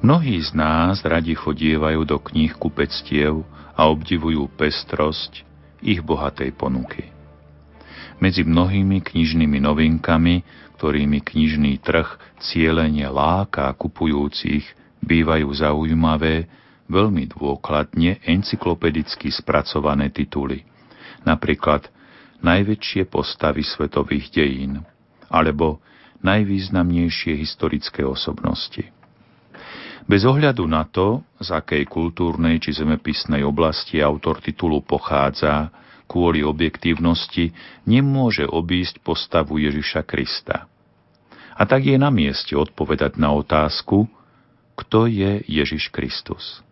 Mnohí 0.00 0.38
z 0.40 0.54
nás 0.56 1.02
radi 1.02 1.34
chodievajú 1.34 2.06
do 2.06 2.16
kníh 2.22 2.54
kupectiev 2.56 3.42
a 3.74 3.90
obdivujú 3.90 4.48
pestrosť 4.54 5.44
ich 5.82 6.00
bohatej 6.00 6.54
ponuky. 6.54 7.10
Medzi 8.22 8.46
mnohými 8.46 9.02
knižnými 9.02 9.58
novinkami, 9.60 10.46
ktorými 10.78 11.20
knižný 11.20 11.82
trh 11.84 12.08
cieľene 12.40 13.08
láka 13.10 13.68
kupujúcich, 13.76 14.64
bývajú 15.04 15.48
zaujímavé, 15.52 16.48
veľmi 16.88 17.28
dôkladne 17.32 18.24
encyklopedicky 18.24 19.32
spracované 19.32 20.12
tituly. 20.12 20.64
Napríklad 21.24 21.88
Najväčšie 22.40 23.04
postavy 23.04 23.60
svetových 23.60 24.32
dejín 24.32 24.80
alebo 25.30 25.78
najvýznamnejšie 26.20 27.38
historické 27.38 28.04
osobnosti. 28.04 28.84
Bez 30.10 30.26
ohľadu 30.26 30.66
na 30.66 30.82
to, 30.90 31.22
z 31.38 31.54
akej 31.54 31.86
kultúrnej 31.86 32.58
či 32.58 32.74
zemepisnej 32.74 33.46
oblasti 33.46 34.02
autor 34.02 34.42
titulu 34.42 34.82
pochádza, 34.82 35.70
kvôli 36.10 36.42
objektívnosti 36.42 37.54
nemôže 37.86 38.42
obísť 38.42 38.98
postavu 39.06 39.62
Ježiša 39.62 40.02
Krista. 40.02 40.66
A 41.54 41.62
tak 41.62 41.86
je 41.86 41.94
na 41.94 42.10
mieste 42.10 42.58
odpovedať 42.58 43.22
na 43.22 43.30
otázku, 43.30 44.10
kto 44.74 45.06
je 45.06 45.46
Ježiš 45.46 45.94
Kristus. 45.94 46.64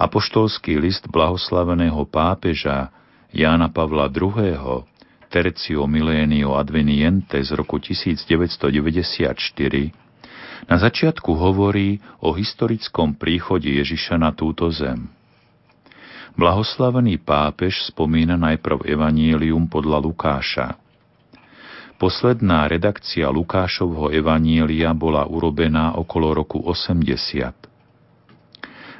Apoštolský 0.00 0.80
list 0.80 1.04
blahoslaveného 1.12 2.08
pápeža 2.08 2.88
Jána 3.36 3.68
Pavla 3.68 4.08
II. 4.08 4.88
Tercio 5.30 5.86
Milenio 5.86 6.58
Adveniente 6.58 7.38
z 7.38 7.54
roku 7.54 7.78
1994 7.78 9.30
na 10.66 10.74
začiatku 10.74 11.30
hovorí 11.38 12.02
o 12.18 12.34
historickom 12.34 13.14
príchode 13.14 13.70
Ježiša 13.70 14.18
na 14.18 14.34
túto 14.34 14.66
zem. 14.74 15.06
Blahoslavený 16.34 17.22
pápež 17.22 17.94
spomína 17.94 18.34
najprv 18.34 18.82
Evangelium 18.90 19.70
podľa 19.70 20.02
Lukáša. 20.02 20.74
Posledná 21.94 22.66
redakcia 22.66 23.30
Lukášovho 23.30 24.10
Evanielia 24.10 24.90
bola 24.98 25.30
urobená 25.30 25.94
okolo 25.94 26.42
roku 26.42 26.58
80. 26.58 27.06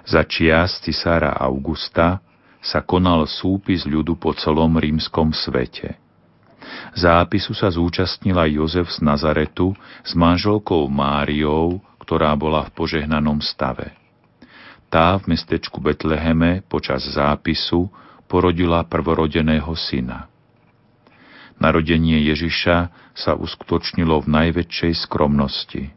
Za 0.06 0.22
čias 0.30 0.78
cisára 0.78 1.34
Augusta 1.34 2.22
sa 2.62 2.86
konal 2.86 3.26
súpis 3.26 3.82
ľudu 3.82 4.14
po 4.14 4.30
celom 4.38 4.78
rímskom 4.78 5.34
svete. 5.34 5.98
Zápisu 6.94 7.54
sa 7.54 7.70
zúčastnila 7.70 8.46
Jozef 8.50 8.90
z 8.90 9.00
Nazaretu 9.00 9.72
s 10.02 10.12
manželkou 10.18 10.90
Máriou, 10.90 11.78
ktorá 12.02 12.34
bola 12.34 12.66
v 12.66 12.74
požehnanom 12.74 13.38
stave. 13.38 13.94
Tá 14.90 15.14
v 15.22 15.30
mestečku 15.30 15.78
Betleheme 15.78 16.66
počas 16.66 17.06
zápisu 17.06 17.86
porodila 18.26 18.82
prvorodeného 18.82 19.70
syna. 19.78 20.26
Narodenie 21.62 22.26
Ježiša 22.26 22.76
sa 23.14 23.32
uskutočnilo 23.38 24.24
v 24.24 24.26
najväčšej 24.26 24.92
skromnosti. 25.06 25.94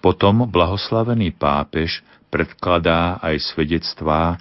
Potom 0.00 0.48
blahoslavený 0.48 1.36
pápež 1.36 2.00
predkladá 2.32 3.20
aj 3.20 3.52
svedectvá 3.52 4.40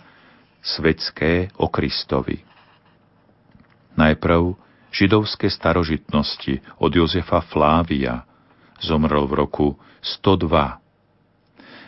svetské 0.63 1.51
o 1.59 1.67
Kristovi. 1.67 2.43
Najprv 3.95 4.64
židovské 4.95 5.51
starožitnosti 5.51 6.63
od 6.79 6.91
Jozefa 6.95 7.43
Flávia 7.43 8.23
zomrel 8.79 9.27
v 9.27 9.33
roku 9.43 9.67
102 9.99 10.85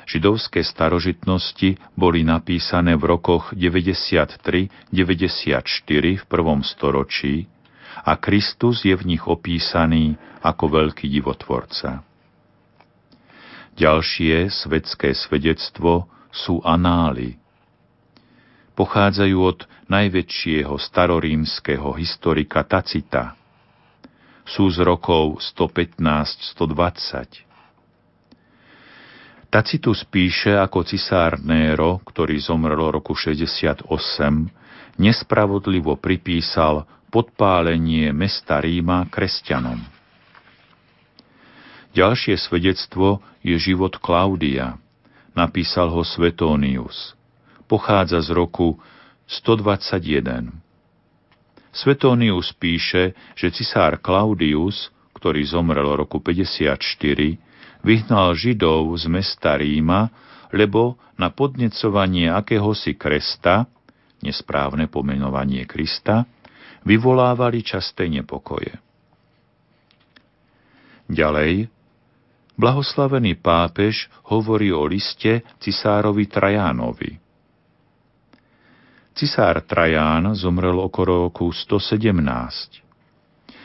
židovské 0.08 0.64
starožitnosti 0.64 1.76
boli 2.00 2.24
napísané 2.24 2.96
v 2.96 3.20
rokoch 3.20 3.52
93-94 3.52 4.96
v 6.16 6.26
prvom 6.26 6.64
storočí 6.64 7.52
a 8.08 8.16
Kristus 8.16 8.88
je 8.88 8.96
v 8.96 9.04
nich 9.16 9.24
opísaný 9.28 10.16
ako 10.40 10.80
veľký 10.80 11.12
divotvorca. 11.12 12.08
Ďalšie 13.78 14.48
svetské 14.50 15.14
svedectvo 15.14 16.08
sú 16.32 16.64
anály. 16.64 17.38
Pochádzajú 18.78 19.38
od 19.42 19.66
najväčšieho 19.90 20.78
starorímskeho 20.78 21.98
historika 21.98 22.62
Tacita. 22.62 23.34
Sú 24.46 24.70
z 24.70 24.86
rokov 24.86 25.42
115-120 25.58 27.48
Tacitus 29.48 30.06
píše, 30.06 30.54
ako 30.54 30.86
cisár 30.86 31.42
Nero, 31.42 31.98
ktorý 32.06 32.38
zomrel 32.38 32.94
roku 32.94 33.18
68, 33.18 33.90
nespravodlivo 35.02 35.98
pripísal 35.98 36.86
podpálenie 37.10 38.14
mesta 38.14 38.62
Ríma 38.62 39.10
kresťanom. 39.10 39.82
Ďalšie 41.98 42.38
svedectvo 42.38 43.26
je 43.42 43.58
život 43.58 43.98
Klaudia. 43.98 44.78
Napísal 45.34 45.90
ho 45.90 46.06
Svetonius. 46.06 47.17
Pochádza 47.68 48.24
z 48.24 48.32
roku 48.32 48.80
121. 49.28 50.56
Svetonius 51.76 52.56
píše, 52.56 53.12
že 53.36 53.52
cisár 53.52 54.00
Claudius, 54.00 54.88
ktorý 55.12 55.44
zomrel 55.44 56.00
roku 56.00 56.24
54, 56.24 56.80
vyhnal 57.84 58.34
Židov 58.40 58.96
z 58.96 59.06
mesta 59.12 59.60
Ríma, 59.60 60.08
lebo 60.56 60.96
na 61.20 61.28
podnecovanie 61.28 62.32
akéhosi 62.32 62.96
kresta, 62.96 63.68
nesprávne 64.24 64.88
pomenovanie 64.88 65.68
Krista, 65.68 66.24
vyvolávali 66.88 67.68
časté 67.68 68.08
nepokoje. 68.08 68.80
Ďalej, 71.12 71.68
blahoslavený 72.56 73.40
pápež 73.44 74.08
hovorí 74.32 74.72
o 74.72 74.88
liste 74.88 75.44
cisárovi 75.60 76.32
Trajánovi. 76.32 77.27
Cisár 79.18 79.66
Traján 79.66 80.38
zomrel 80.38 80.78
okolo 80.78 81.34
roku 81.34 81.50
117. 81.50 82.14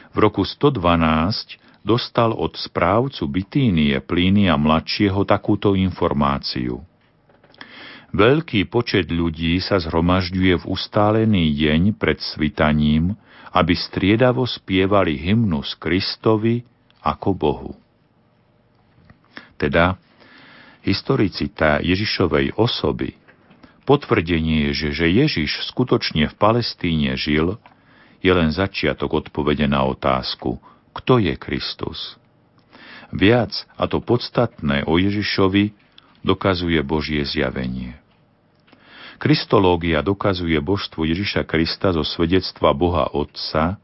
V 0.09 0.16
roku 0.16 0.49
112 0.49 1.61
dostal 1.85 2.33
od 2.33 2.57
správcu 2.57 3.29
Bitínie 3.29 4.01
Plínia 4.01 4.57
mladšieho 4.57 5.29
takúto 5.29 5.77
informáciu. 5.77 6.81
Veľký 8.16 8.65
počet 8.73 9.12
ľudí 9.12 9.61
sa 9.61 9.77
zhromažďuje 9.77 10.57
v 10.57 10.65
ustálený 10.65 11.53
deň 11.53 12.01
pred 12.01 12.16
svitaním, 12.16 13.12
aby 13.53 13.77
striedavo 13.77 14.49
spievali 14.49 15.20
hymnus 15.20 15.77
Kristovi 15.77 16.65
ako 17.05 17.29
Bohu. 17.37 17.73
Teda 19.61 20.01
historicita 20.81 21.85
Ježišovej 21.85 22.57
osoby, 22.57 23.20
potvrdenie, 23.85 24.75
že, 24.75 24.95
že 24.95 25.07
Ježiš 25.11 25.69
skutočne 25.71 26.31
v 26.31 26.35
Palestíne 26.39 27.19
žil, 27.19 27.59
je 28.23 28.31
len 28.31 28.55
začiatok 28.55 29.27
odpovede 29.27 29.67
na 29.67 29.83
otázku– 29.87 30.59
kto 30.93 31.19
je 31.19 31.35
Kristus. 31.41 32.21
Viac, 33.13 33.53
a 33.77 33.89
to 33.89 34.01
podstatné 34.01 34.89
o 34.89 34.97
Ježišovi, 34.97 35.73
dokazuje 36.25 36.81
Božie 36.85 37.21
zjavenie. 37.27 37.99
Kristológia 39.21 40.01
dokazuje 40.01 40.57
božstvo 40.63 41.05
Ježiša 41.05 41.45
Krista 41.45 41.93
zo 41.93 42.07
svedectva 42.07 42.73
Boha 42.73 43.11
Otca, 43.13 43.77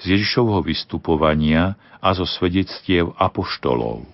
z 0.00 0.16
Ježišovho 0.16 0.64
vystupovania 0.64 1.76
a 2.00 2.16
zo 2.16 2.24
svedectiev 2.24 3.12
apoštolov. 3.20 4.08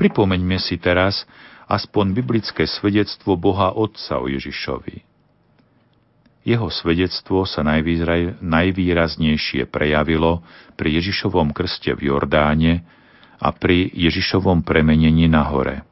Pripomeňme 0.00 0.56
si 0.60 0.80
teraz 0.80 1.28
aspoň 1.68 2.16
biblické 2.16 2.64
svedectvo 2.64 3.36
Boha 3.36 3.76
Otca 3.76 4.18
o 4.18 4.26
Ježišovi. 4.26 5.04
Jeho 6.48 6.72
svedectvo 6.72 7.44
sa 7.44 7.60
najvýraznejšie 8.40 9.68
prejavilo 9.68 10.40
pri 10.80 10.96
Ježišovom 10.96 11.52
krste 11.52 11.92
v 11.92 12.08
Jordáne 12.08 12.88
a 13.36 13.52
pri 13.52 13.92
Ježišovom 13.92 14.64
premenení 14.64 15.28
na 15.28 15.44
hore. 15.44 15.84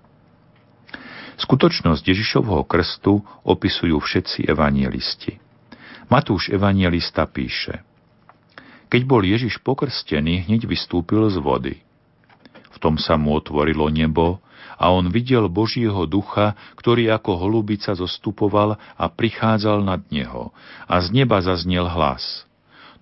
Skutočnosť 1.37 2.01
Ježišovho 2.01 2.65
krstu 2.65 3.21
opisujú 3.45 4.01
všetci 4.01 4.49
evanielisti. 4.49 5.37
Matúš 6.09 6.49
evanielista 6.49 7.29
píše 7.29 7.85
Keď 8.89 9.03
bol 9.05 9.21
Ježiš 9.21 9.61
pokrstený, 9.61 10.49
hneď 10.49 10.65
vystúpil 10.65 11.29
z 11.29 11.37
vody. 11.37 11.75
V 12.73 12.77
tom 12.81 12.97
sa 12.97 13.21
mu 13.21 13.37
otvorilo 13.37 13.93
nebo 13.93 14.41
a 14.77 14.93
on 14.93 15.09
videl 15.09 15.49
Božieho 15.49 16.05
ducha, 16.05 16.53
ktorý 16.77 17.09
ako 17.13 17.41
holubica 17.41 17.97
zostupoval 17.97 18.77
a 18.77 19.05
prichádzal 19.09 19.81
nad 19.83 20.05
neho. 20.13 20.53
A 20.85 21.01
z 21.01 21.17
neba 21.17 21.41
zaznel 21.41 21.89
hlas. 21.89 22.45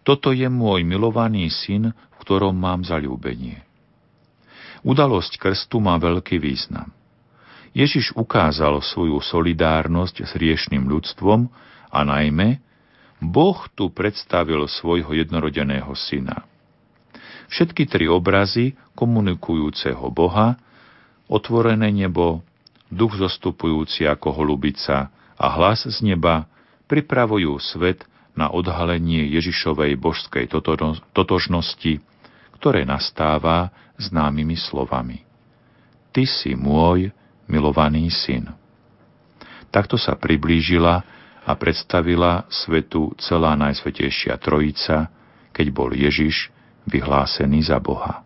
Toto 0.06 0.30
je 0.30 0.46
môj 0.46 0.86
milovaný 0.86 1.50
syn, 1.50 1.90
v 1.90 2.14
ktorom 2.22 2.54
mám 2.54 2.86
zalúbenie. 2.86 3.66
Udalosť 4.84 5.40
krstu 5.40 5.80
má 5.80 5.96
veľký 5.96 6.36
význam. 6.38 6.92
Ježiš 7.74 8.14
ukázal 8.14 8.78
svoju 8.84 9.18
solidárnosť 9.18 10.28
s 10.28 10.32
riešným 10.38 10.86
ľudstvom 10.86 11.50
a 11.90 12.00
najmä 12.06 12.62
Boh 13.18 13.58
tu 13.74 13.90
predstavil 13.90 14.62
svojho 14.68 15.10
jednorodeného 15.16 15.90
syna. 15.96 16.46
Všetky 17.48 17.88
tri 17.88 18.06
obrazy 18.06 18.76
komunikujúceho 18.94 20.06
Boha, 20.12 20.60
otvorené 21.28 21.90
nebo, 21.90 22.44
duch 22.92 23.16
zostupujúci 23.18 24.06
ako 24.06 24.30
holubica 24.32 25.10
a 25.34 25.46
hlas 25.58 25.88
z 25.88 25.98
neba 26.04 26.46
pripravujú 26.86 27.56
svet 27.58 28.04
na 28.34 28.50
odhalenie 28.50 29.30
Ježišovej 29.34 29.94
božskej 29.98 30.50
totožnosti, 31.14 32.02
ktoré 32.58 32.82
nastáva 32.82 33.70
známymi 33.98 34.58
slovami. 34.58 35.22
Ty 36.10 36.26
si 36.26 36.54
môj 36.54 37.14
milovaný 37.46 38.10
syn. 38.10 38.50
Takto 39.70 39.98
sa 39.98 40.14
priblížila 40.14 41.02
a 41.44 41.52
predstavila 41.60 42.46
svetu 42.48 43.12
celá 43.20 43.52
Najsvetejšia 43.58 44.38
Trojica, 44.40 45.12
keď 45.52 45.66
bol 45.74 45.92
Ježiš 45.92 46.48
vyhlásený 46.88 47.68
za 47.68 47.76
Boha. 47.78 48.23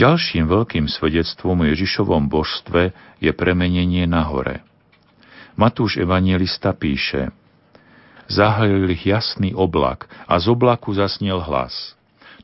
Ďalším 0.00 0.48
veľkým 0.48 0.88
svedectvom 0.88 1.60
o 1.60 1.68
Ježišovom 1.68 2.32
božstve 2.32 2.96
je 3.20 3.28
premenenie 3.36 4.08
na 4.08 4.24
hore. 4.24 4.64
Matúš 5.60 6.00
evangelista 6.00 6.72
píše 6.72 7.28
Zahalil 8.24 8.96
ich 8.96 9.04
jasný 9.04 9.52
oblak 9.52 10.08
a 10.24 10.40
z 10.40 10.56
oblaku 10.56 10.96
zasniel 10.96 11.44
hlas. 11.44 11.92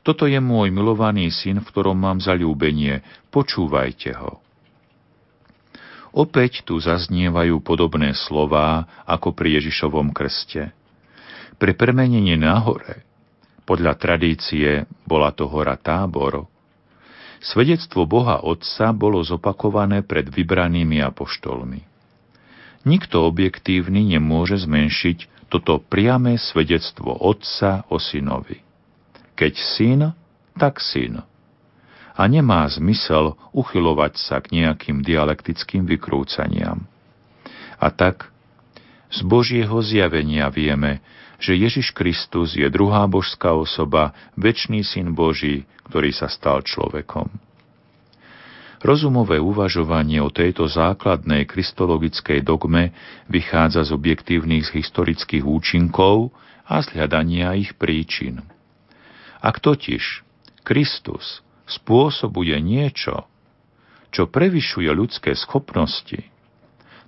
Toto 0.05 0.29
je 0.29 0.37
môj 0.37 0.69
milovaný 0.69 1.33
syn, 1.33 1.65
v 1.65 1.69
ktorom 1.73 1.97
mám 1.97 2.21
zalúbenie, 2.21 3.01
počúvajte 3.33 4.13
ho. 4.21 4.37
Opäť 6.13 6.61
tu 6.61 6.77
zaznievajú 6.77 7.57
podobné 7.65 8.13
slová 8.13 8.85
ako 9.09 9.33
pri 9.33 9.57
Ježišovom 9.57 10.13
krste. 10.13 10.77
Pre 11.57 11.73
premenenie 11.73 12.37
nahore, 12.37 13.01
podľa 13.65 13.97
tradície 13.97 14.85
bola 15.09 15.33
to 15.33 15.49
hora 15.49 15.73
Tábor, 15.73 16.45
svedectvo 17.41 18.05
Boha 18.09 18.41
Otca 18.43 18.93
bolo 18.93 19.21
zopakované 19.23 20.05
pred 20.05 20.27
vybranými 20.29 21.01
apoštolmi. 21.03 21.81
Nikto 22.87 23.27
objektívny 23.27 24.15
nemôže 24.15 24.63
zmenšiť 24.63 25.49
toto 25.51 25.79
priame 25.79 26.39
svedectvo 26.39 27.15
Otca 27.15 27.83
o 27.91 27.99
synovi. 27.99 28.63
Keď 29.37 29.53
syn, 29.53 30.01
tak 30.57 30.81
syn 30.81 31.21
a 32.17 32.25
nemá 32.25 32.65
zmysel 32.65 33.37
uchylovať 33.53 34.17
sa 34.17 34.41
k 34.41 34.57
nejakým 34.57 35.05
dialektickým 35.05 35.85
vykrúcaniam. 35.85 36.89
A 37.77 37.93
tak 37.93 38.33
z 39.07 39.19
Božieho 39.23 39.79
zjavenia 39.79 40.51
vieme, 40.51 40.99
že 41.37 41.53
Ježiš 41.53 41.93
Kristus 41.93 42.57
je 42.57 42.65
druhá 42.67 43.05
božská 43.05 43.53
osoba, 43.53 44.13
väčší 44.33 44.81
syn 44.81 45.13
Boží, 45.13 45.69
ktorý 45.85 46.09
sa 46.11 46.27
stal 46.27 46.65
človekom. 46.65 47.29
Rozumové 48.77 49.41
uvažovanie 49.41 50.21
o 50.21 50.29
tejto 50.29 50.69
základnej 50.69 51.49
kristologickej 51.49 52.45
dogme 52.45 52.93
vychádza 53.25 53.89
z 53.89 53.91
objektívnych 53.97 54.69
historických 54.69 55.41
účinkov 55.41 56.29
a 56.69 56.77
z 56.85 56.93
ich 57.57 57.73
príčin. 57.73 58.45
Ak 59.41 59.63
totiž 59.65 60.21
Kristus 60.61 61.41
spôsobuje 61.65 62.53
niečo, 62.61 63.25
čo 64.13 64.29
prevyšuje 64.29 64.89
ľudské 64.93 65.33
schopnosti, 65.33 66.21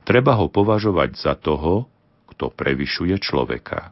treba 0.03 0.35
ho 0.37 0.51
považovať 0.51 1.15
za 1.15 1.33
toho, 1.35 1.87
kto 2.33 2.51
prevyšuje 2.53 3.15
človeka. 3.19 3.91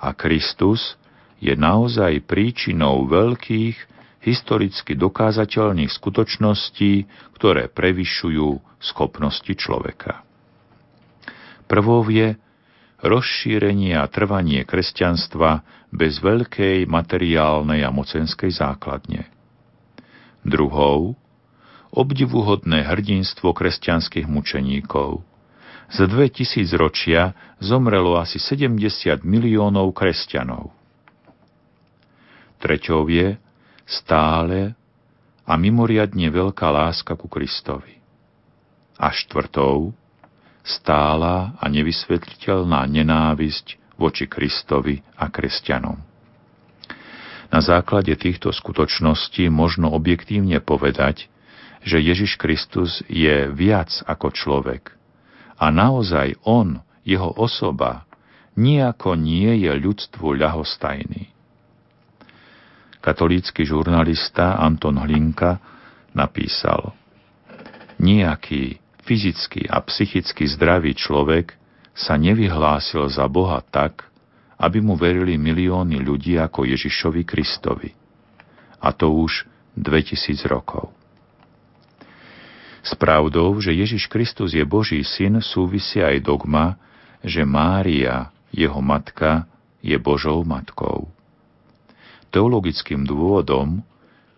A 0.00 0.08
Kristus 0.12 0.96
je 1.40 1.52
naozaj 1.52 2.24
príčinou 2.24 3.04
veľkých, 3.08 3.76
historicky 4.24 4.96
dokázateľných 4.96 5.92
skutočností, 5.92 7.04
ktoré 7.36 7.68
prevyšujú 7.68 8.80
schopnosti 8.80 9.52
človeka. 9.52 10.24
Prvou 11.68 12.08
je 12.08 12.36
rozšírenie 13.04 13.92
a 14.00 14.08
trvanie 14.08 14.64
kresťanstva 14.64 15.60
bez 15.92 16.24
veľkej 16.24 16.88
materiálnej 16.88 17.84
a 17.84 17.92
mocenskej 17.92 18.48
základne 18.56 19.28
druhou 20.44 21.16
obdivuhodné 21.94 22.82
hrdinstvo 22.90 23.54
kresťanských 23.54 24.26
mučeníkov. 24.26 25.22
Za 25.94 26.10
dve 26.10 26.26
tisíc 26.26 26.74
ročia 26.74 27.38
zomrelo 27.62 28.18
asi 28.18 28.42
70 28.42 29.22
miliónov 29.22 29.94
kresťanov. 29.94 30.74
Treťou 32.58 33.06
je 33.06 33.38
stále 33.86 34.74
a 35.44 35.52
mimoriadne 35.54 36.26
veľká 36.32 36.66
láska 36.72 37.14
ku 37.14 37.30
Kristovi. 37.30 38.00
A 38.96 39.12
štvrtou 39.12 39.92
stála 40.64 41.52
a 41.60 41.64
nevysvetliteľná 41.68 42.88
nenávisť 42.88 43.76
voči 44.00 44.24
Kristovi 44.24 45.04
a 45.14 45.28
kresťanom. 45.28 46.00
Na 47.52 47.60
základe 47.62 48.10
týchto 48.16 48.50
skutočností 48.50 49.46
možno 49.52 49.92
objektívne 49.92 50.58
povedať, 50.58 51.30
že 51.84 52.00
Ježiš 52.00 52.40
Kristus 52.40 53.04
je 53.06 53.52
viac 53.52 53.92
ako 54.08 54.32
človek. 54.32 54.96
A 55.60 55.68
naozaj 55.68 56.40
On, 56.48 56.80
jeho 57.04 57.30
osoba, 57.36 58.08
nijako 58.56 59.14
nie 59.14 59.68
je 59.68 59.72
ľudstvu 59.76 60.40
ľahostajný. 60.40 61.30
Katolícky 63.04 63.68
žurnalista 63.68 64.56
Anton 64.56 64.96
Hlinka 64.96 65.60
napísal 66.16 66.96
Nijaký 68.00 68.80
fyzicky 69.04 69.68
a 69.68 69.84
psychicky 69.84 70.48
zdravý 70.48 70.96
človek 70.96 71.52
sa 71.92 72.16
nevyhlásil 72.16 73.06
za 73.12 73.28
Boha 73.28 73.60
tak, 73.60 74.08
aby 74.58 74.80
mu 74.80 74.96
verili 74.96 75.36
milióny 75.36 76.00
ľudí 76.00 76.40
ako 76.40 76.64
Ježišovi 76.64 77.22
Kristovi. 77.22 77.92
A 78.80 78.90
to 78.96 79.12
už 79.12 79.46
2000 79.76 80.48
rokov. 80.48 81.03
S 82.84 82.92
pravdou, 82.92 83.56
že 83.64 83.72
Ježiš 83.72 84.12
Kristus 84.12 84.52
je 84.52 84.60
Boží 84.60 85.00
syn, 85.00 85.40
súvisia 85.40 86.12
aj 86.12 86.20
dogma, 86.20 86.76
že 87.24 87.40
Mária, 87.40 88.28
jeho 88.52 88.84
matka, 88.84 89.48
je 89.80 89.96
Božou 89.96 90.44
matkou. 90.44 91.08
Teologickým 92.28 93.08
dôvodom 93.08 93.80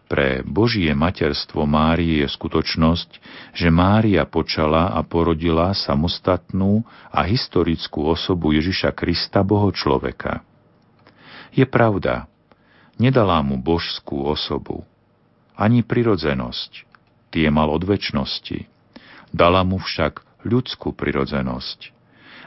pre 0.07 0.47
Božie 0.47 0.95
materstvo 0.95 1.67
Márie 1.67 2.23
je 2.23 2.29
skutočnosť, 2.31 3.11
že 3.51 3.69
Mária 3.75 4.23
počala 4.23 4.95
a 4.95 5.03
porodila 5.03 5.75
samostatnú 5.75 6.87
a 7.11 7.27
historickú 7.27 8.07
osobu 8.07 8.55
Ježiša 8.55 8.95
Krista, 8.95 9.43
Boho 9.43 9.75
človeka. 9.75 10.47
Je 11.51 11.67
pravda, 11.67 12.31
nedala 12.95 13.43
mu 13.43 13.59
božskú 13.59 14.31
osobu, 14.31 14.87
ani 15.59 15.83
prirodzenosť, 15.83 16.87
tie 17.37 17.53
mal 17.53 17.69
od 17.69 17.85
väčšnosti. 17.85 18.65
Dala 19.29 19.61
mu 19.61 19.77
však 19.77 20.25
ľudskú 20.49 20.97
prirodzenosť. 20.97 21.93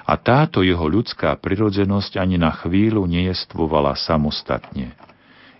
A 0.09 0.17
táto 0.17 0.65
jeho 0.65 0.89
ľudská 0.89 1.37
prirodzenosť 1.37 2.17
ani 2.17 2.41
na 2.41 2.49
chvíľu 2.49 3.05
nejestvovala 3.05 3.93
samostatne. 3.93 4.97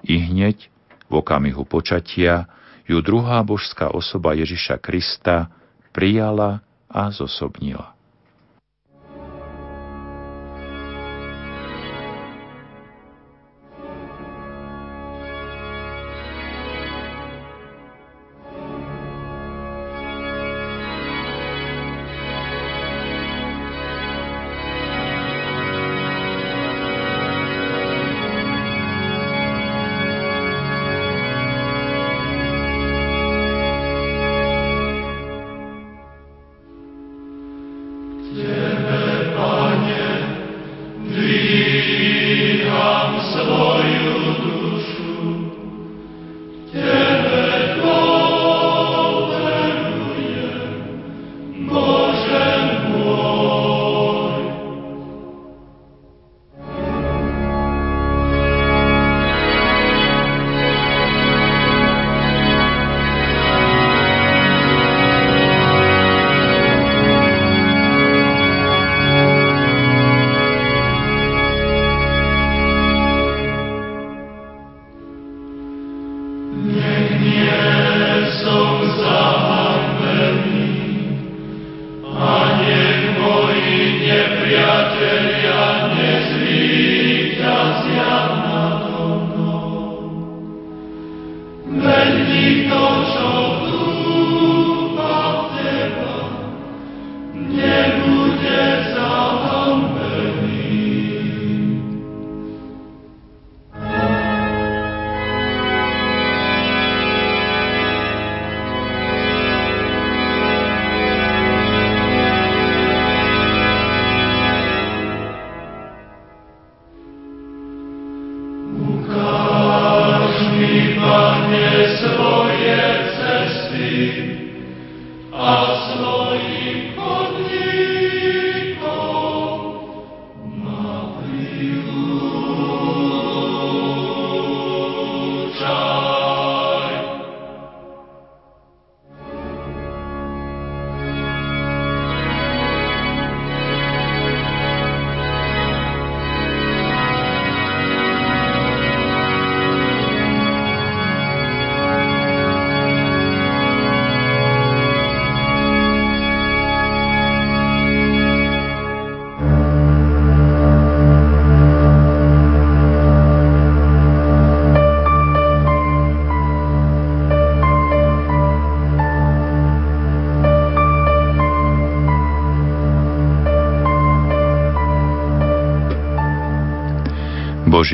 I 0.01 0.17
hneď 0.17 0.73
v 1.05 1.13
okamihu 1.21 1.61
počatia 1.69 2.49
ju 2.89 2.97
druhá 3.05 3.45
božská 3.45 3.93
osoba 3.93 4.33
Ježiša 4.33 4.81
Krista 4.81 5.53
prijala 5.93 6.65
a 6.89 7.13
zosobnila. 7.13 7.93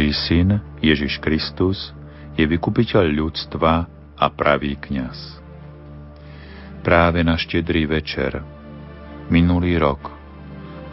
Boží 0.05 0.37
syn 0.37 0.61
Ježiš 0.85 1.17
Kristus 1.17 1.89
je 2.37 2.45
vykupiteľ 2.45 3.09
ľudstva 3.09 3.89
a 4.13 4.25
pravý 4.29 4.77
kňaz. 4.77 5.41
Práve 6.85 7.25
na 7.25 7.33
štedrý 7.33 7.89
večer, 7.89 8.37
minulý 9.33 9.81
rok, 9.81 10.13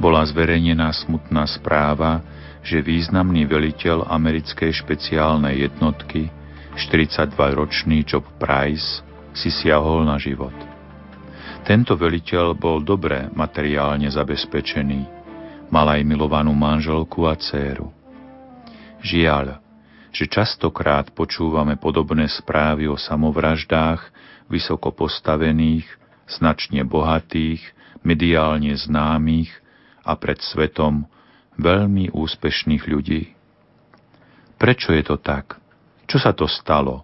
bola 0.00 0.24
zverejnená 0.24 0.89
smutná 0.97 1.44
správa, 1.44 2.24
že 2.65 2.81
významný 2.81 3.44
veliteľ 3.44 4.08
americkej 4.08 4.81
špeciálnej 4.81 5.60
jednotky, 5.60 6.32
42-ročný 6.81 8.08
Job 8.08 8.24
Price, 8.41 9.05
si 9.36 9.52
siahol 9.52 10.08
na 10.08 10.16
život. 10.16 10.57
Tento 11.68 12.00
veliteľ 12.00 12.57
bol 12.57 12.81
dobre 12.81 13.28
materiálne 13.36 14.08
zabezpečený, 14.08 15.05
mal 15.68 16.00
aj 16.00 16.00
milovanú 16.00 16.57
manželku 16.57 17.28
a 17.28 17.36
dceru. 17.36 18.01
Žiaľ, 19.02 19.58
že 20.14 20.31
častokrát 20.31 21.10
počúvame 21.10 21.74
podobné 21.74 22.31
správy 22.31 22.86
o 22.86 22.94
samovraždách 22.94 23.98
vysoko 24.47 24.94
postavených, 24.94 25.90
značne 26.31 26.86
bohatých, 26.86 27.58
mediálne 28.06 28.70
známych 28.78 29.50
a 30.06 30.14
pred 30.14 30.39
svetom 30.39 31.10
veľmi 31.58 32.14
úspešných 32.14 32.84
ľudí. 32.86 33.34
Prečo 34.55 34.94
je 34.94 35.02
to 35.02 35.18
tak? 35.18 35.58
Čo 36.06 36.22
sa 36.22 36.31
to 36.31 36.47
stalo? 36.47 37.02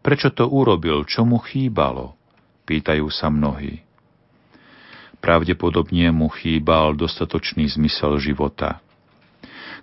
Prečo 0.00 0.32
to 0.32 0.48
urobil? 0.48 1.04
Čo 1.04 1.28
mu 1.28 1.36
chýbalo? 1.36 2.16
Pýtajú 2.64 3.12
sa 3.12 3.28
mnohí. 3.28 3.84
Pravdepodobne 5.20 6.08
mu 6.16 6.32
chýbal 6.32 6.96
dostatočný 6.96 7.68
zmysel 7.68 8.16
života– 8.24 8.80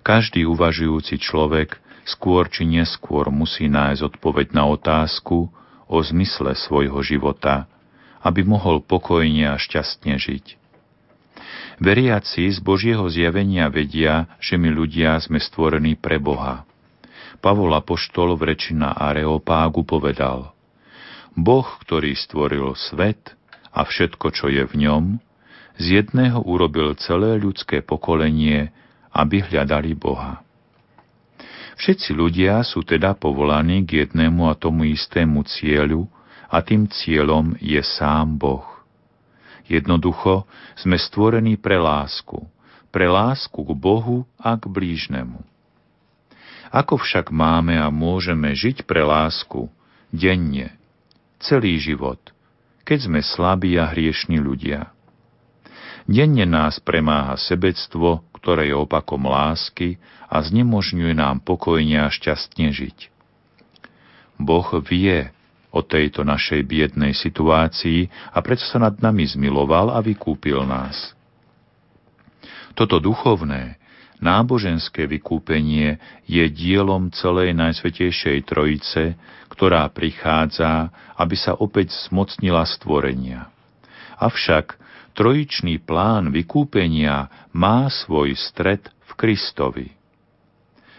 každý 0.04 0.44
uvažujúci 0.44 1.16
človek 1.16 1.80
skôr 2.04 2.52
či 2.52 2.68
neskôr 2.68 3.32
musí 3.32 3.72
nájsť 3.72 4.04
odpoveď 4.04 4.52
na 4.52 4.68
otázku 4.68 5.48
o 5.88 5.96
zmysle 6.04 6.52
svojho 6.52 7.00
života, 7.00 7.64
aby 8.20 8.44
mohol 8.44 8.84
pokojne 8.84 9.48
a 9.48 9.56
šťastne 9.56 10.20
žiť. 10.20 10.60
Veriaci 11.80 12.52
z 12.52 12.60
Božieho 12.60 13.08
zjavenia 13.08 13.66
vedia, 13.72 14.30
že 14.38 14.60
my 14.60 14.70
ľudia 14.70 15.18
sme 15.18 15.40
stvorení 15.40 15.98
pre 15.98 16.20
Boha. 16.20 16.62
Pavol 17.42 17.72
Apoštol 17.74 18.38
v 18.38 18.54
reči 18.54 18.76
na 18.76 18.94
Areopágu 18.94 19.82
povedal 19.82 20.54
Boh, 21.34 21.66
ktorý 21.82 22.14
stvoril 22.14 22.78
svet 22.78 23.34
a 23.74 23.82
všetko, 23.82 24.26
čo 24.30 24.46
je 24.52 24.62
v 24.62 24.74
ňom, 24.86 25.04
z 25.74 25.98
jedného 25.98 26.38
urobil 26.46 26.94
celé 26.94 27.34
ľudské 27.42 27.82
pokolenie 27.82 28.70
aby 29.14 29.46
hľadali 29.46 29.94
Boha. 29.94 30.42
Všetci 31.78 32.14
ľudia 32.14 32.62
sú 32.66 32.82
teda 32.82 33.14
povolaní 33.14 33.86
k 33.86 34.06
jednému 34.06 34.50
a 34.50 34.58
tomu 34.58 34.90
istému 34.90 35.46
cieľu 35.46 36.06
a 36.50 36.62
tým 36.62 36.86
cieľom 36.86 37.58
je 37.58 37.82
sám 37.82 38.38
Boh. 38.38 38.66
Jednoducho 39.66 40.46
sme 40.78 41.00
stvorení 41.00 41.56
pre 41.58 41.80
lásku, 41.80 42.46
pre 42.94 43.10
lásku 43.10 43.58
k 43.58 43.72
Bohu 43.74 44.28
a 44.38 44.54
k 44.54 44.70
blížnemu. 44.70 45.40
Ako 46.74 46.98
však 46.98 47.30
máme 47.30 47.78
a 47.78 47.86
môžeme 47.90 48.50
žiť 48.50 48.82
pre 48.86 49.06
lásku 49.06 49.70
denne, 50.10 50.74
celý 51.38 51.78
život, 51.78 52.18
keď 52.82 52.98
sme 53.06 53.20
slabí 53.22 53.78
a 53.78 53.90
hriešni 53.90 54.42
ľudia? 54.42 54.90
Denne 56.04 56.44
nás 56.44 56.82
premáha 56.82 57.38
sebectvo, 57.40 58.20
ktoré 58.44 58.68
je 58.68 58.76
opakom 58.76 59.24
lásky 59.24 59.96
a 60.28 60.44
znemožňuje 60.44 61.16
nám 61.16 61.40
pokojne 61.40 62.04
a 62.04 62.12
šťastne 62.12 62.76
žiť. 62.76 63.08
Boh 64.36 64.68
vie 64.84 65.32
o 65.72 65.80
tejto 65.80 66.28
našej 66.28 66.60
biednej 66.68 67.16
situácii 67.16 68.12
a 68.36 68.44
preto 68.44 68.60
sa 68.68 68.76
nad 68.76 69.00
nami 69.00 69.24
zmiloval 69.24 69.96
a 69.96 70.04
vykúpil 70.04 70.60
nás. 70.68 71.16
Toto 72.76 73.00
duchovné, 73.00 73.80
náboženské 74.20 75.08
vykúpenie 75.08 75.96
je 76.28 76.44
dielom 76.52 77.08
celej 77.16 77.56
Najsvetejšej 77.56 78.44
Trojice, 78.44 79.16
ktorá 79.48 79.88
prichádza, 79.88 80.92
aby 81.16 81.32
sa 81.32 81.56
opäť 81.56 81.96
zmocnila 82.12 82.68
stvorenia. 82.68 83.48
Avšak 84.20 84.83
trojičný 85.14 85.80
plán 85.82 86.34
vykúpenia 86.34 87.30
má 87.54 87.86
svoj 87.86 88.34
stred 88.34 88.90
v 89.06 89.10
Kristovi. 89.14 89.88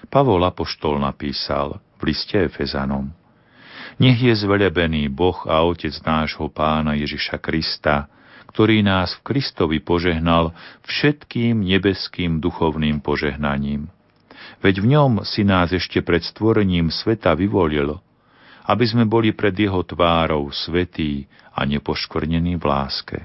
Pavol 0.08 0.42
Apoštol 0.48 0.98
napísal 0.98 1.84
v 2.00 2.02
liste 2.12 2.40
Efezanom 2.40 3.12
Nech 3.96 4.20
je 4.20 4.36
zvelebený 4.36 5.08
Boh 5.08 5.40
a 5.48 5.64
Otec 5.64 5.96
nášho 6.04 6.52
Pána 6.52 7.00
Ježiša 7.00 7.40
Krista, 7.40 8.12
ktorý 8.52 8.84
nás 8.84 9.16
v 9.20 9.32
Kristovi 9.32 9.80
požehnal 9.80 10.52
všetkým 10.84 11.64
nebeským 11.64 12.44
duchovným 12.44 13.00
požehnaním. 13.00 13.88
Veď 14.60 14.84
v 14.84 14.88
ňom 14.96 15.12
si 15.24 15.48
nás 15.48 15.72
ešte 15.72 16.04
pred 16.04 16.24
stvorením 16.24 16.92
sveta 16.92 17.36
vyvolil, 17.40 18.00
aby 18.68 18.84
sme 18.84 19.08
boli 19.08 19.32
pred 19.32 19.56
jeho 19.56 19.80
tvárou 19.84 20.52
svetí 20.52 21.28
a 21.56 21.64
nepoškvrnení 21.64 22.60
v 22.60 22.64
láske. 22.68 23.18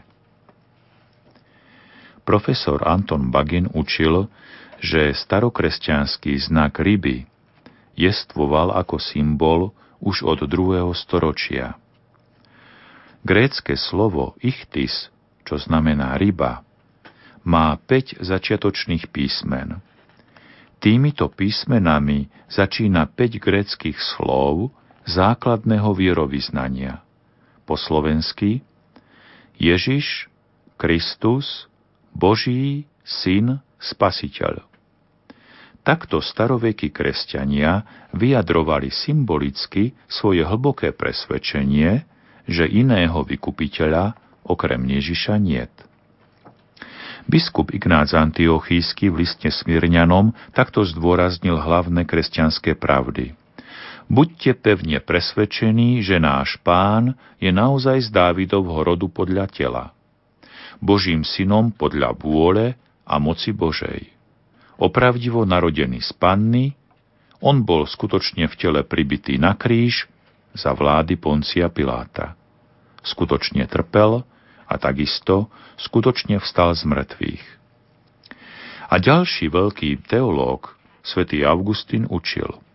Profesor 2.30 2.78
Anton 2.86 3.34
Bagin 3.34 3.66
učil, 3.74 4.30
že 4.78 5.10
starokresťanský 5.18 6.38
znak 6.46 6.78
ryby 6.78 7.26
jestvoval 7.98 8.70
ako 8.70 9.02
symbol 9.02 9.74
už 9.98 10.22
od 10.22 10.46
druhého 10.46 10.94
storočia. 10.94 11.74
Grécke 13.26 13.74
slovo 13.74 14.38
ichtis, 14.38 15.10
čo 15.42 15.58
znamená 15.58 16.14
ryba, 16.22 16.62
má 17.42 17.74
5 17.74 18.22
začiatočných 18.22 19.10
písmen. 19.10 19.82
Týmito 20.78 21.26
písmenami 21.34 22.30
začína 22.46 23.10
5 23.10 23.42
gréckých 23.42 23.98
slov 23.98 24.70
základného 25.02 25.90
vierovýznania. 25.98 27.02
Po 27.66 27.74
slovensky 27.74 28.62
Ježiš, 29.58 30.30
Kristus, 30.78 31.66
Boží 32.14 32.86
syn, 33.02 33.58
spasiteľ. 33.80 34.66
Takto 35.80 36.20
starovekí 36.20 36.92
kresťania 36.92 37.82
vyjadrovali 38.12 38.92
symbolicky 38.92 39.96
svoje 40.06 40.44
hlboké 40.44 40.92
presvedčenie, 40.92 42.04
že 42.44 42.68
iného 42.68 43.24
vykupiteľa 43.24 44.12
okrem 44.44 44.82
Ježiša 44.84 45.40
niet. 45.40 45.72
Biskup 47.30 47.70
Ignác 47.70 48.10
Antiochísky 48.16 49.06
v 49.06 49.22
liste 49.22 49.46
Smirňanom 49.46 50.34
takto 50.50 50.82
zdôraznil 50.82 51.62
hlavné 51.62 52.02
kresťanské 52.02 52.74
pravdy. 52.74 53.38
Buďte 54.10 54.58
pevne 54.58 54.98
presvedčení, 54.98 56.02
že 56.02 56.18
náš 56.18 56.58
pán 56.66 57.14
je 57.38 57.54
naozaj 57.54 58.02
z 58.02 58.08
Dávidovho 58.10 58.82
rodu 58.82 59.06
podľa 59.06 59.46
tela, 59.46 59.94
Božím 60.80 61.22
synom 61.22 61.70
podľa 61.70 62.16
vôle 62.16 62.74
a 63.04 63.14
moci 63.20 63.52
Božej. 63.52 64.10
Opravdivo 64.80 65.44
narodený 65.44 66.00
z 66.00 66.10
panny, 66.16 66.72
on 67.40 67.64
bol 67.64 67.84
skutočne 67.84 68.48
v 68.48 68.54
tele 68.56 68.80
pribitý 68.84 69.36
na 69.36 69.56
kríž 69.56 70.08
za 70.56 70.72
vlády 70.72 71.20
Poncia 71.20 71.68
Piláta. 71.68 72.36
Skutočne 73.00 73.64
trpel 73.68 74.24
a 74.68 74.74
takisto 74.76 75.48
skutočne 75.80 76.40
vstal 76.40 76.76
z 76.76 76.84
mŕtvych. 76.88 77.44
A 78.90 78.94
ďalší 78.98 79.48
veľký 79.52 80.04
teológ, 80.08 80.76
svätý 81.04 81.44
Augustín, 81.44 82.08
učil– 82.08 82.56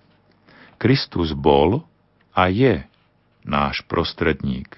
Kristus 0.76 1.32
bol 1.32 1.88
a 2.36 2.52
je 2.52 2.84
náš 3.48 3.82
prostredník, 3.88 4.76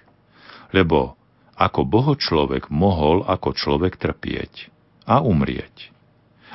lebo 0.70 1.17
ako 1.58 1.82
boho 1.84 2.14
človek 2.14 2.70
mohol 2.70 3.26
ako 3.26 3.58
človek 3.58 3.98
trpieť 3.98 4.70
a 5.10 5.26
umrieť. 5.26 5.90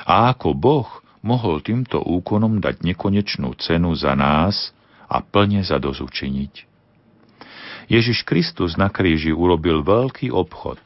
A 0.07 0.31
ako 0.31 0.55
Boh 0.55 0.89
mohol 1.23 1.63
týmto 1.63 1.99
úkonom 1.99 2.59
dať 2.59 2.83
nekonečnú 2.83 3.55
cenu 3.59 3.95
za 3.95 4.15
nás 4.15 4.75
a 5.07 5.23
plne 5.23 5.63
zadozučiniť. 5.63 6.67
Ježiš 7.91 8.23
Kristus 8.23 8.79
na 8.79 8.87
kríži 8.87 9.35
urobil 9.35 9.83
veľký 9.83 10.31
obchod. 10.31 10.79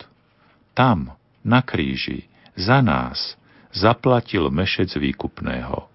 Tam, 0.73 1.13
na 1.45 1.61
kríži, 1.61 2.25
za 2.57 2.81
nás, 2.81 3.37
zaplatil 3.69 4.49
mešec 4.49 4.97
výkupného. 4.97 5.85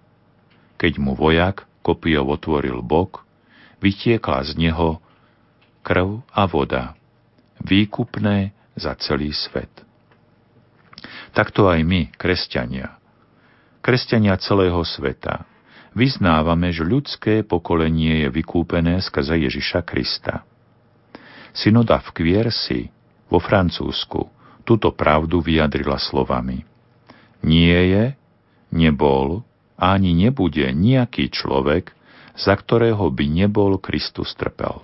Keď 0.79 0.93
mu 0.99 1.15
vojak 1.15 1.67
kopijov 1.83 2.39
otvoril 2.39 2.79
bok, 2.79 3.27
vytiekla 3.83 4.47
z 4.47 4.55
neho 4.59 5.03
krv 5.83 6.23
a 6.31 6.43
voda, 6.47 6.95
výkupné 7.63 8.51
za 8.75 8.95
celý 8.99 9.31
svet. 9.31 9.71
Takto 11.33 11.65
aj 11.65 11.81
my, 11.81 12.13
kresťania, 12.13 13.01
kresťania 13.81 14.37
celého 14.37 14.79
sveta, 14.85 15.49
vyznávame, 15.97 16.69
že 16.69 16.85
ľudské 16.85 17.41
pokolenie 17.41 18.25
je 18.25 18.29
vykúpené 18.29 19.01
skrze 19.01 19.35
Ježiša 19.49 19.81
Krista. 19.81 20.45
Synoda 21.53 22.01
v 22.01 22.09
Kviersi 22.13 22.89
vo 23.29 23.41
Francúzsku 23.41 24.29
túto 24.63 24.93
pravdu 24.93 25.41
vyjadrila 25.41 25.97
slovami. 25.97 26.65
Nie 27.43 27.79
je, 27.91 28.05
nebol 28.71 29.43
ani 29.77 30.15
nebude 30.15 30.63
nejaký 30.71 31.29
človek, 31.29 31.91
za 32.33 32.55
ktorého 32.57 33.11
by 33.13 33.25
nebol 33.29 33.77
Kristus 33.77 34.33
trpel. 34.33 34.81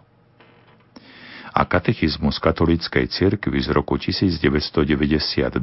A 1.60 1.68
katechizmus 1.68 2.40
katolíckej 2.40 3.12
cirkvi 3.12 3.60
z 3.60 3.76
roku 3.76 4.00
1992 4.00 5.60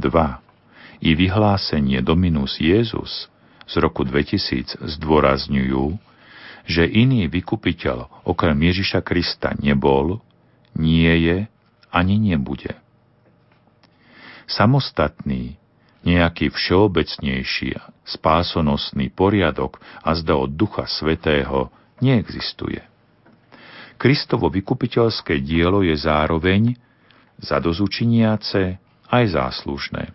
i 1.01 1.11
vyhlásenie 1.17 2.05
Dominus 2.05 2.61
Jezus 2.61 3.33
z 3.65 3.75
roku 3.81 4.05
2000 4.05 4.77
zdôrazňujú, 4.77 5.97
že 6.69 6.85
iný 6.85 7.33
vykupiteľ 7.33 8.29
okrem 8.29 8.61
Ježiša 8.61 9.01
Krista 9.01 9.57
nebol, 9.57 10.21
nie 10.77 11.09
je 11.25 11.49
ani 11.89 12.21
nebude. 12.21 12.77
Samostatný, 14.45 15.57
nejaký 16.05 16.53
všeobecnejší 16.53 17.73
spásonosný 18.05 19.11
poriadok 19.11 19.81
a 20.05 20.13
zda 20.13 20.37
od 20.39 20.53
Ducha 20.55 20.85
Svetého 20.85 21.73
neexistuje. 22.05 22.85
Kristovo 23.97 24.53
vykupiteľské 24.53 25.41
dielo 25.41 25.81
je 25.81 25.97
zároveň 25.97 26.77
zadozučiniace 27.41 28.77
aj 29.09 29.25
záslužné, 29.33 30.13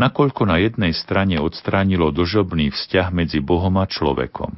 nakoľko 0.00 0.48
na 0.48 0.60
jednej 0.60 0.96
strane 0.96 1.36
odstránilo 1.36 2.12
dožobný 2.12 2.72
vzťah 2.72 3.08
medzi 3.12 3.40
Bohom 3.44 3.76
a 3.76 3.84
človekom. 3.84 4.56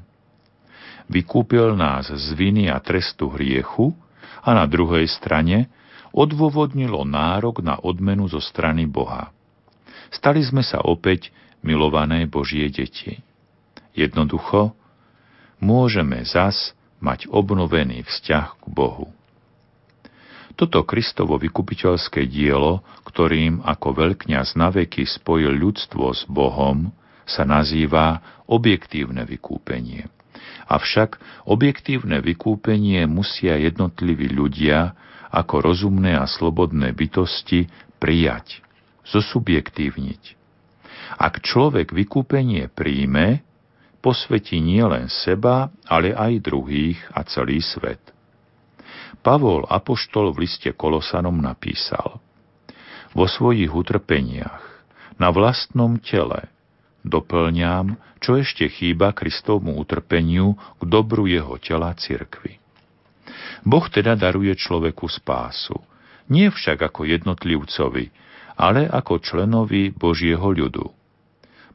Vykúpil 1.11 1.75
nás 1.75 2.09
z 2.09 2.29
viny 2.39 2.71
a 2.71 2.79
trestu 2.79 3.29
hriechu 3.35 3.93
a 4.43 4.55
na 4.55 4.65
druhej 4.71 5.11
strane 5.11 5.67
odôvodnilo 6.15 7.03
nárok 7.03 7.65
na 7.65 7.79
odmenu 7.83 8.31
zo 8.31 8.39
strany 8.39 8.87
Boha. 8.87 9.35
Stali 10.13 10.45
sme 10.45 10.61
sa 10.63 10.85
opäť 10.85 11.33
milované 11.65 12.29
Božie 12.29 12.69
deti. 12.69 13.19
Jednoducho, 13.97 14.77
môžeme 15.59 16.23
zas 16.29 16.77
mať 17.03 17.27
obnovený 17.29 18.07
vzťah 18.07 18.63
k 18.63 18.65
Bohu. 18.71 19.11
Toto 20.55 20.85
Kristovo 20.87 21.41
vykupiteľské 21.41 22.29
dielo, 22.29 22.85
ktorým 23.09 23.65
ako 23.67 23.89
veľkňaz 23.99 24.55
na 24.55 24.71
veky 24.71 25.09
spojil 25.09 25.51
ľudstvo 25.51 26.13
s 26.13 26.23
Bohom, 26.29 26.93
sa 27.27 27.43
nazýva 27.43 28.21
objektívne 28.47 29.25
vykúpenie. 29.25 30.07
Avšak 30.69 31.19
objektívne 31.49 32.21
vykúpenie 32.21 33.05
musia 33.09 33.59
jednotliví 33.59 34.31
ľudia 34.31 34.95
ako 35.33 35.73
rozumné 35.73 36.15
a 36.15 36.29
slobodné 36.29 36.93
bytosti 36.93 37.67
prijať 37.97 38.61
zosubjektívniť. 39.09 40.23
Ak 41.17 41.41
človek 41.45 41.93
vykúpenie 41.93 42.69
príjme, 42.73 43.45
posvetí 44.03 44.59
nielen 44.59 45.07
seba, 45.07 45.71
ale 45.87 46.13
aj 46.13 46.43
druhých 46.43 46.99
a 47.15 47.23
celý 47.23 47.63
svet. 47.63 48.03
Pavol 49.23 49.63
Apoštol 49.71 50.35
v 50.35 50.45
liste 50.45 50.75
Kolosanom 50.75 51.39
napísal 51.39 52.19
Vo 53.15 53.31
svojich 53.31 53.71
utrpeniach, 53.71 54.67
na 55.23 55.31
vlastnom 55.31 56.03
tele, 56.03 56.51
doplňam, 57.07 57.95
čo 58.19 58.35
ešte 58.35 58.67
chýba 58.67 59.15
Kristovmu 59.15 59.79
utrpeniu 59.79 60.59
k 60.79 60.83
dobru 60.83 61.31
jeho 61.31 61.55
tela 61.63 61.95
cirkvy. 61.95 62.59
Boh 63.63 63.87
teda 63.87 64.19
daruje 64.19 64.51
človeku 64.59 65.07
spásu, 65.07 65.79
nie 66.27 66.51
však 66.51 66.83
ako 66.83 67.07
jednotlivcovi, 67.07 68.11
ale 68.59 68.91
ako 68.91 69.23
členovi 69.23 69.95
Božieho 69.95 70.51
ľudu. 70.51 70.91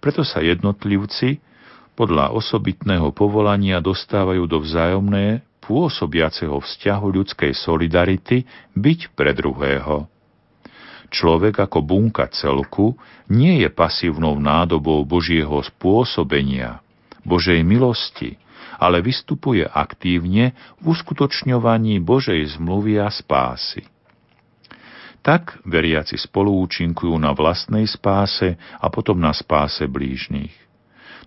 Preto 0.04 0.28
sa 0.28 0.44
jednotlivci 0.44 1.40
podľa 1.98 2.30
osobitného 2.38 3.10
povolania 3.10 3.82
dostávajú 3.82 4.46
do 4.46 4.62
vzájomné 4.62 5.42
pôsobiaceho 5.66 6.62
vzťahu 6.62 7.08
ľudskej 7.10 7.52
solidarity 7.58 8.46
byť 8.78 9.00
pre 9.18 9.34
druhého. 9.34 10.06
Človek 11.10 11.66
ako 11.66 11.82
bunka 11.82 12.30
celku 12.30 12.94
nie 13.34 13.66
je 13.66 13.70
pasívnou 13.74 14.38
nádobou 14.38 15.02
Božieho 15.08 15.58
spôsobenia, 15.66 16.86
Božej 17.26 17.66
milosti, 17.66 18.38
ale 18.78 19.02
vystupuje 19.02 19.66
aktívne 19.66 20.54
v 20.78 20.94
uskutočňovaní 20.94 21.98
Božej 21.98 22.60
zmluvy 22.60 23.02
a 23.02 23.10
spásy. 23.10 23.88
Tak 25.26 25.60
veriaci 25.68 26.16
spoluúčinkujú 26.16 27.18
na 27.20 27.34
vlastnej 27.36 27.90
spáse 27.90 28.56
a 28.80 28.88
potom 28.88 29.18
na 29.20 29.34
spáse 29.36 29.84
blížnych. 29.84 30.67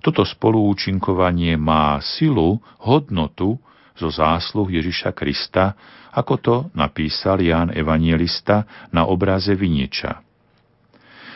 Toto 0.00 0.24
spoluúčinkovanie 0.24 1.60
má 1.60 2.00
silu, 2.00 2.56
hodnotu 2.80 3.60
zo 4.00 4.08
zásluh 4.08 4.80
Ježiša 4.80 5.12
Krista, 5.12 5.76
ako 6.16 6.34
to 6.40 6.56
napísal 6.72 7.38
Ján 7.38 7.70
Evangelista 7.76 8.64
na 8.90 9.04
obraze 9.04 9.52
viniča. 9.52 10.24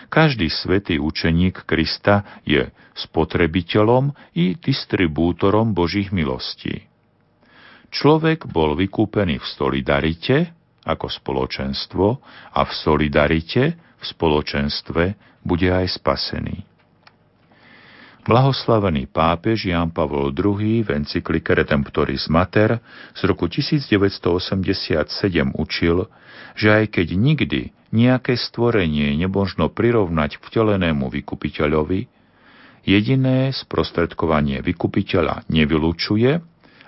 Každý 0.08 0.48
svetý 0.48 0.96
učeník 0.96 1.68
Krista 1.68 2.40
je 2.46 2.72
spotrebiteľom 2.96 4.14
i 4.38 4.56
distribútorom 4.56 5.76
Božích 5.76 6.14
milostí. 6.14 6.86
Človek 7.92 8.48
bol 8.50 8.74
vykúpený 8.74 9.38
v 9.38 9.46
solidarite, 9.46 10.36
ako 10.84 11.06
spoločenstvo 11.08 12.06
a 12.52 12.60
v 12.64 12.72
solidarite, 12.74 13.62
v 13.76 14.04
spoločenstve 14.04 15.02
bude 15.44 15.68
aj 15.70 16.00
spasený. 16.00 16.73
Blahoslavený 18.24 19.12
pápež 19.12 19.68
Jan 19.68 19.92
Pavol 19.92 20.32
II 20.32 20.80
v 20.80 20.88
encyklike 20.96 21.52
Redemptoris 21.52 22.32
Mater 22.32 22.80
z 23.12 23.20
roku 23.28 23.52
1987 23.52 25.04
učil, 25.52 26.08
že 26.56 26.68
aj 26.72 26.84
keď 26.88 27.06
nikdy 27.20 27.60
nejaké 27.92 28.40
stvorenie 28.40 29.12
nemožno 29.20 29.68
prirovnať 29.68 30.40
k 30.40 30.42
vtelenému 30.48 31.12
vykupiteľovi, 31.12 32.08
jediné 32.88 33.52
sprostredkovanie 33.52 34.64
vykupiteľa 34.64 35.44
nevylučuje, 35.52 36.40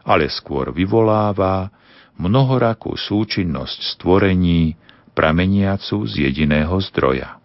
ale 0.08 0.24
skôr 0.32 0.72
vyvoláva 0.72 1.68
mnohorakú 2.16 2.96
súčinnosť 2.96 4.00
stvorení, 4.00 4.72
prameniacu 5.12 6.00
z 6.08 6.32
jediného 6.32 6.80
zdroja. 6.80 7.36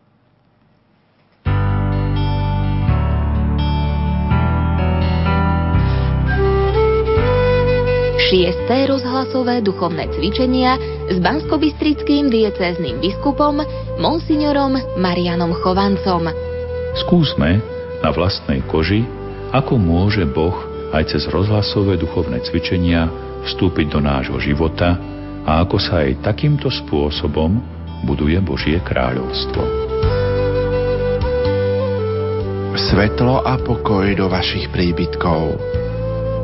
Šiesté 8.32 8.88
rozhlasové 8.88 9.60
duchovné 9.60 10.08
cvičenia 10.16 10.80
s 11.12 11.20
banskobistrickým 11.20 12.32
diecézným 12.32 13.04
biskupom 13.04 13.60
monsignorom 14.00 14.72
Marianom 14.96 15.52
Chovancom. 15.60 16.32
Skúsme 16.96 17.60
na 18.00 18.08
vlastnej 18.16 18.64
koži, 18.72 19.04
ako 19.52 19.76
môže 19.76 20.24
Boh 20.32 20.56
aj 20.96 21.12
cez 21.12 21.28
rozhlasové 21.28 22.00
duchovné 22.00 22.40
cvičenia 22.48 23.12
vstúpiť 23.52 23.92
do 23.92 24.00
nášho 24.00 24.40
života 24.40 24.96
a 25.44 25.68
ako 25.68 25.76
sa 25.84 26.08
aj 26.08 26.24
takýmto 26.24 26.72
spôsobom 26.72 27.60
buduje 28.08 28.40
Božie 28.40 28.80
kráľovstvo. 28.80 29.60
Svetlo 32.80 33.44
a 33.44 33.60
pokoj 33.60 34.08
do 34.16 34.32
vašich 34.32 34.72
príbytkov 34.72 35.60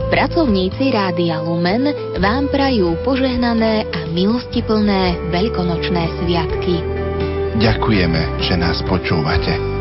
Pracovníci 0.08 0.96
Rádia 0.96 1.44
Lumen 1.44 1.92
vám 2.24 2.48
prajú 2.48 2.96
požehnané 3.04 3.84
a 3.92 4.00
milostiplné 4.16 5.20
veľkonočné 5.36 6.04
sviatky. 6.24 6.80
Ďakujeme, 7.60 8.22
že 8.40 8.56
nás 8.56 8.80
počúvate. 8.88 9.77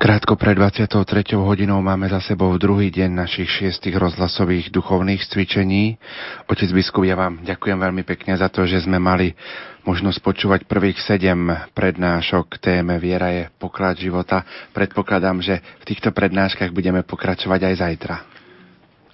Krátko 0.00 0.32
pred 0.32 0.56
23. 0.56 1.36
hodinou 1.36 1.84
máme 1.84 2.08
za 2.08 2.24
sebou 2.24 2.56
druhý 2.56 2.88
deň 2.88 3.20
našich 3.20 3.52
šiestich 3.52 3.92
rozhlasových 3.92 4.72
duchovných 4.72 5.20
cvičení. 5.28 6.00
Otec 6.48 6.72
biskup, 6.72 7.04
ja 7.04 7.20
vám 7.20 7.44
ďakujem 7.44 7.76
veľmi 7.76 8.00
pekne 8.08 8.32
za 8.32 8.48
to, 8.48 8.64
že 8.64 8.88
sme 8.88 8.96
mali 8.96 9.36
možnosť 9.84 10.24
počúvať 10.24 10.60
prvých 10.64 11.04
sedem 11.04 11.52
prednášok 11.76 12.56
téme 12.64 12.96
Viera 12.96 13.28
je 13.28 13.52
poklad 13.60 14.00
života. 14.00 14.40
Predpokladám, 14.72 15.44
že 15.44 15.60
v 15.84 15.92
týchto 15.92 16.16
prednáškach 16.16 16.72
budeme 16.72 17.04
pokračovať 17.04 17.60
aj 17.60 17.74
zajtra. 17.84 18.16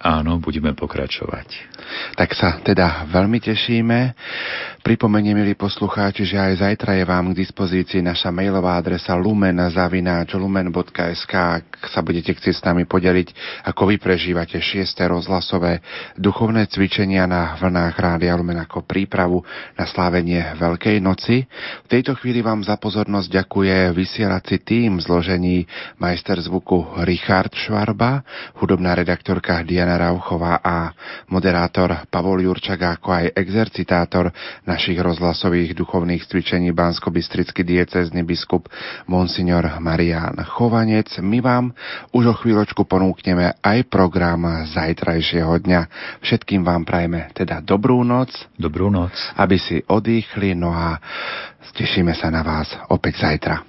Áno, 0.07 0.39
budeme 0.39 0.71
pokračovať. 0.71 1.76
Tak 2.15 2.33
sa 2.33 2.63
teda 2.63 3.05
veľmi 3.11 3.43
tešíme. 3.43 4.15
Pripomeniem, 4.81 5.35
milí 5.35 5.53
poslucháči, 5.59 6.23
že 6.23 6.39
aj 6.39 6.63
zajtra 6.63 6.95
je 6.95 7.03
vám 7.03 7.35
k 7.35 7.43
dispozícii 7.43 7.99
naša 7.99 8.31
mailová 8.31 8.79
adresa 8.79 9.11
lumen.lumen.sk 9.19 11.33
ak 11.37 11.93
sa 11.93 12.01
budete 12.01 12.33
chcieť 12.33 12.55
s 12.57 12.65
nami 12.65 12.89
podeliť, 12.89 13.61
ako 13.69 13.93
vy 13.93 14.01
prežívate 14.01 14.57
šiesté 14.57 15.05
rozhlasové 15.11 15.83
duchovné 16.17 16.65
cvičenia 16.71 17.29
na 17.29 17.53
vlnách 17.61 17.93
Rádia 17.93 18.33
Lumen 18.33 18.57
ako 18.63 18.87
prípravu 18.87 19.45
na 19.77 19.85
slávenie 19.85 20.57
Veľkej 20.57 20.97
noci. 20.97 21.45
V 21.85 21.87
tejto 21.87 22.17
chvíli 22.17 22.41
vám 22.41 22.65
za 22.65 22.81
pozornosť 22.81 23.29
ďakuje 23.29 23.93
vysielací 23.93 24.57
tým 24.65 24.97
zložení 24.97 25.69
majster 26.01 26.41
zvuku 26.41 27.05
Richard 27.05 27.53
Švarba, 27.53 28.25
hudobná 28.57 28.97
redaktorka 28.97 29.61
Diana 29.61 30.01
Rauchová 30.01 30.57
a 30.65 30.97
moderátor 31.29 31.76
Pavol 32.09 32.41
Jurčak, 32.41 32.81
ako 32.81 33.13
aj 33.13 33.37
exercitátor 33.37 34.33
našich 34.65 34.97
rozhlasových 34.97 35.77
duchovných 35.77 36.25
cvičení 36.25 36.73
Bansko-Bystrický 36.73 37.61
diecezny 37.61 38.25
biskup 38.25 38.65
Monsignor 39.05 39.77
Marian 39.77 40.33
Chovanec. 40.41 41.13
My 41.21 41.37
vám 41.37 41.77
už 42.17 42.33
o 42.33 42.35
chvíľočku 42.41 42.81
ponúkneme 42.89 43.61
aj 43.61 43.85
program 43.93 44.65
zajtrajšieho 44.73 45.53
dňa. 45.53 45.81
Všetkým 46.25 46.65
vám 46.65 46.81
prajeme 46.81 47.29
teda 47.37 47.61
dobrú 47.61 48.01
noc. 48.01 48.33
Dobrú 48.57 48.89
noc. 48.89 49.13
Aby 49.37 49.61
si 49.61 49.85
odýchli, 49.85 50.57
no 50.57 50.73
a 50.73 50.97
tešíme 51.77 52.17
sa 52.17 52.33
na 52.33 52.41
vás 52.41 52.73
opäť 52.89 53.21
zajtra. 53.21 53.61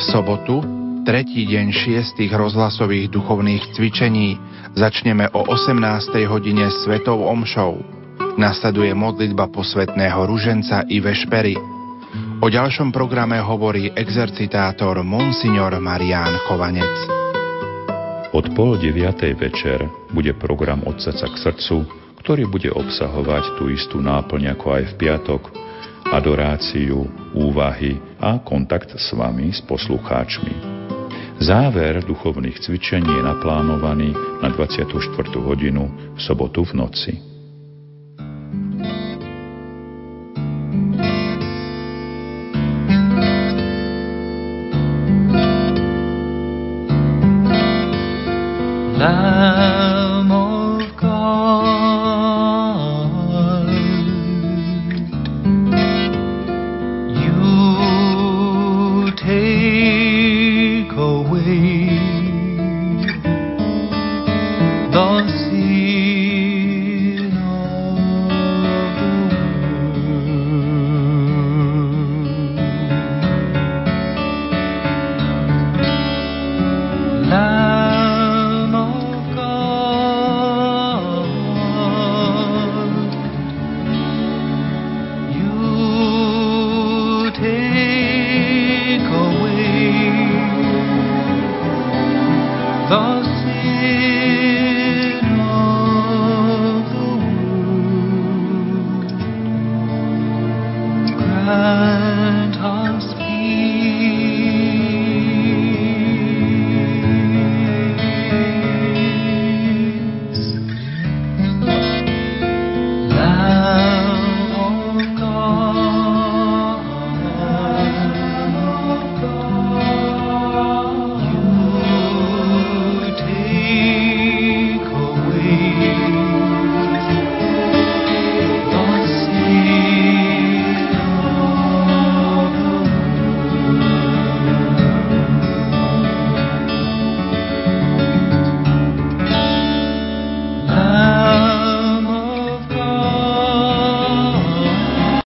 V 0.00 0.02
sobotu 0.08 0.79
tretí 1.04 1.48
deň 1.48 1.66
šiestých 1.72 2.32
rozhlasových 2.32 3.08
duchovných 3.08 3.72
cvičení. 3.72 4.36
Začneme 4.76 5.32
o 5.32 5.48
18. 5.48 6.12
hodine 6.28 6.68
Svetou 6.84 7.24
Omšou. 7.24 7.80
Nasleduje 8.36 8.92
modlitba 8.92 9.48
posvetného 9.48 10.20
ruženca 10.28 10.84
i 10.86 11.00
vešpery. 11.00 11.56
O 12.40 12.46
ďalšom 12.48 12.92
programe 12.92 13.40
hovorí 13.40 13.92
exercitátor 13.92 15.00
Monsignor 15.04 15.76
Marián 15.80 16.36
Chovanec. 16.48 16.94
Od 18.30 18.46
pol 18.54 18.78
deviatej 18.78 19.34
večer 19.36 19.84
bude 20.14 20.36
program 20.38 20.84
Od 20.86 21.00
srdca 21.02 21.26
k 21.28 21.36
srdcu, 21.36 21.76
ktorý 22.22 22.46
bude 22.46 22.70
obsahovať 22.70 23.58
tú 23.58 23.72
istú 23.72 23.98
náplň 23.98 24.54
ako 24.54 24.66
aj 24.78 24.82
v 24.84 24.96
piatok, 25.00 25.42
adoráciu, 26.14 27.08
úvahy 27.34 27.98
a 28.22 28.38
kontakt 28.40 28.94
s 28.94 29.10
vami, 29.12 29.50
s 29.50 29.60
poslucháčmi. 29.64 30.79
Záver 31.40 32.04
duchovných 32.04 32.60
cvičení 32.60 33.08
je 33.08 33.22
naplánovaný 33.24 34.12
na 34.44 34.52
24. 34.52 34.92
hodinu 35.40 35.88
v 36.12 36.20
sobotu 36.20 36.68
v 36.68 36.72
noci. 36.76 37.12
La 49.00 49.29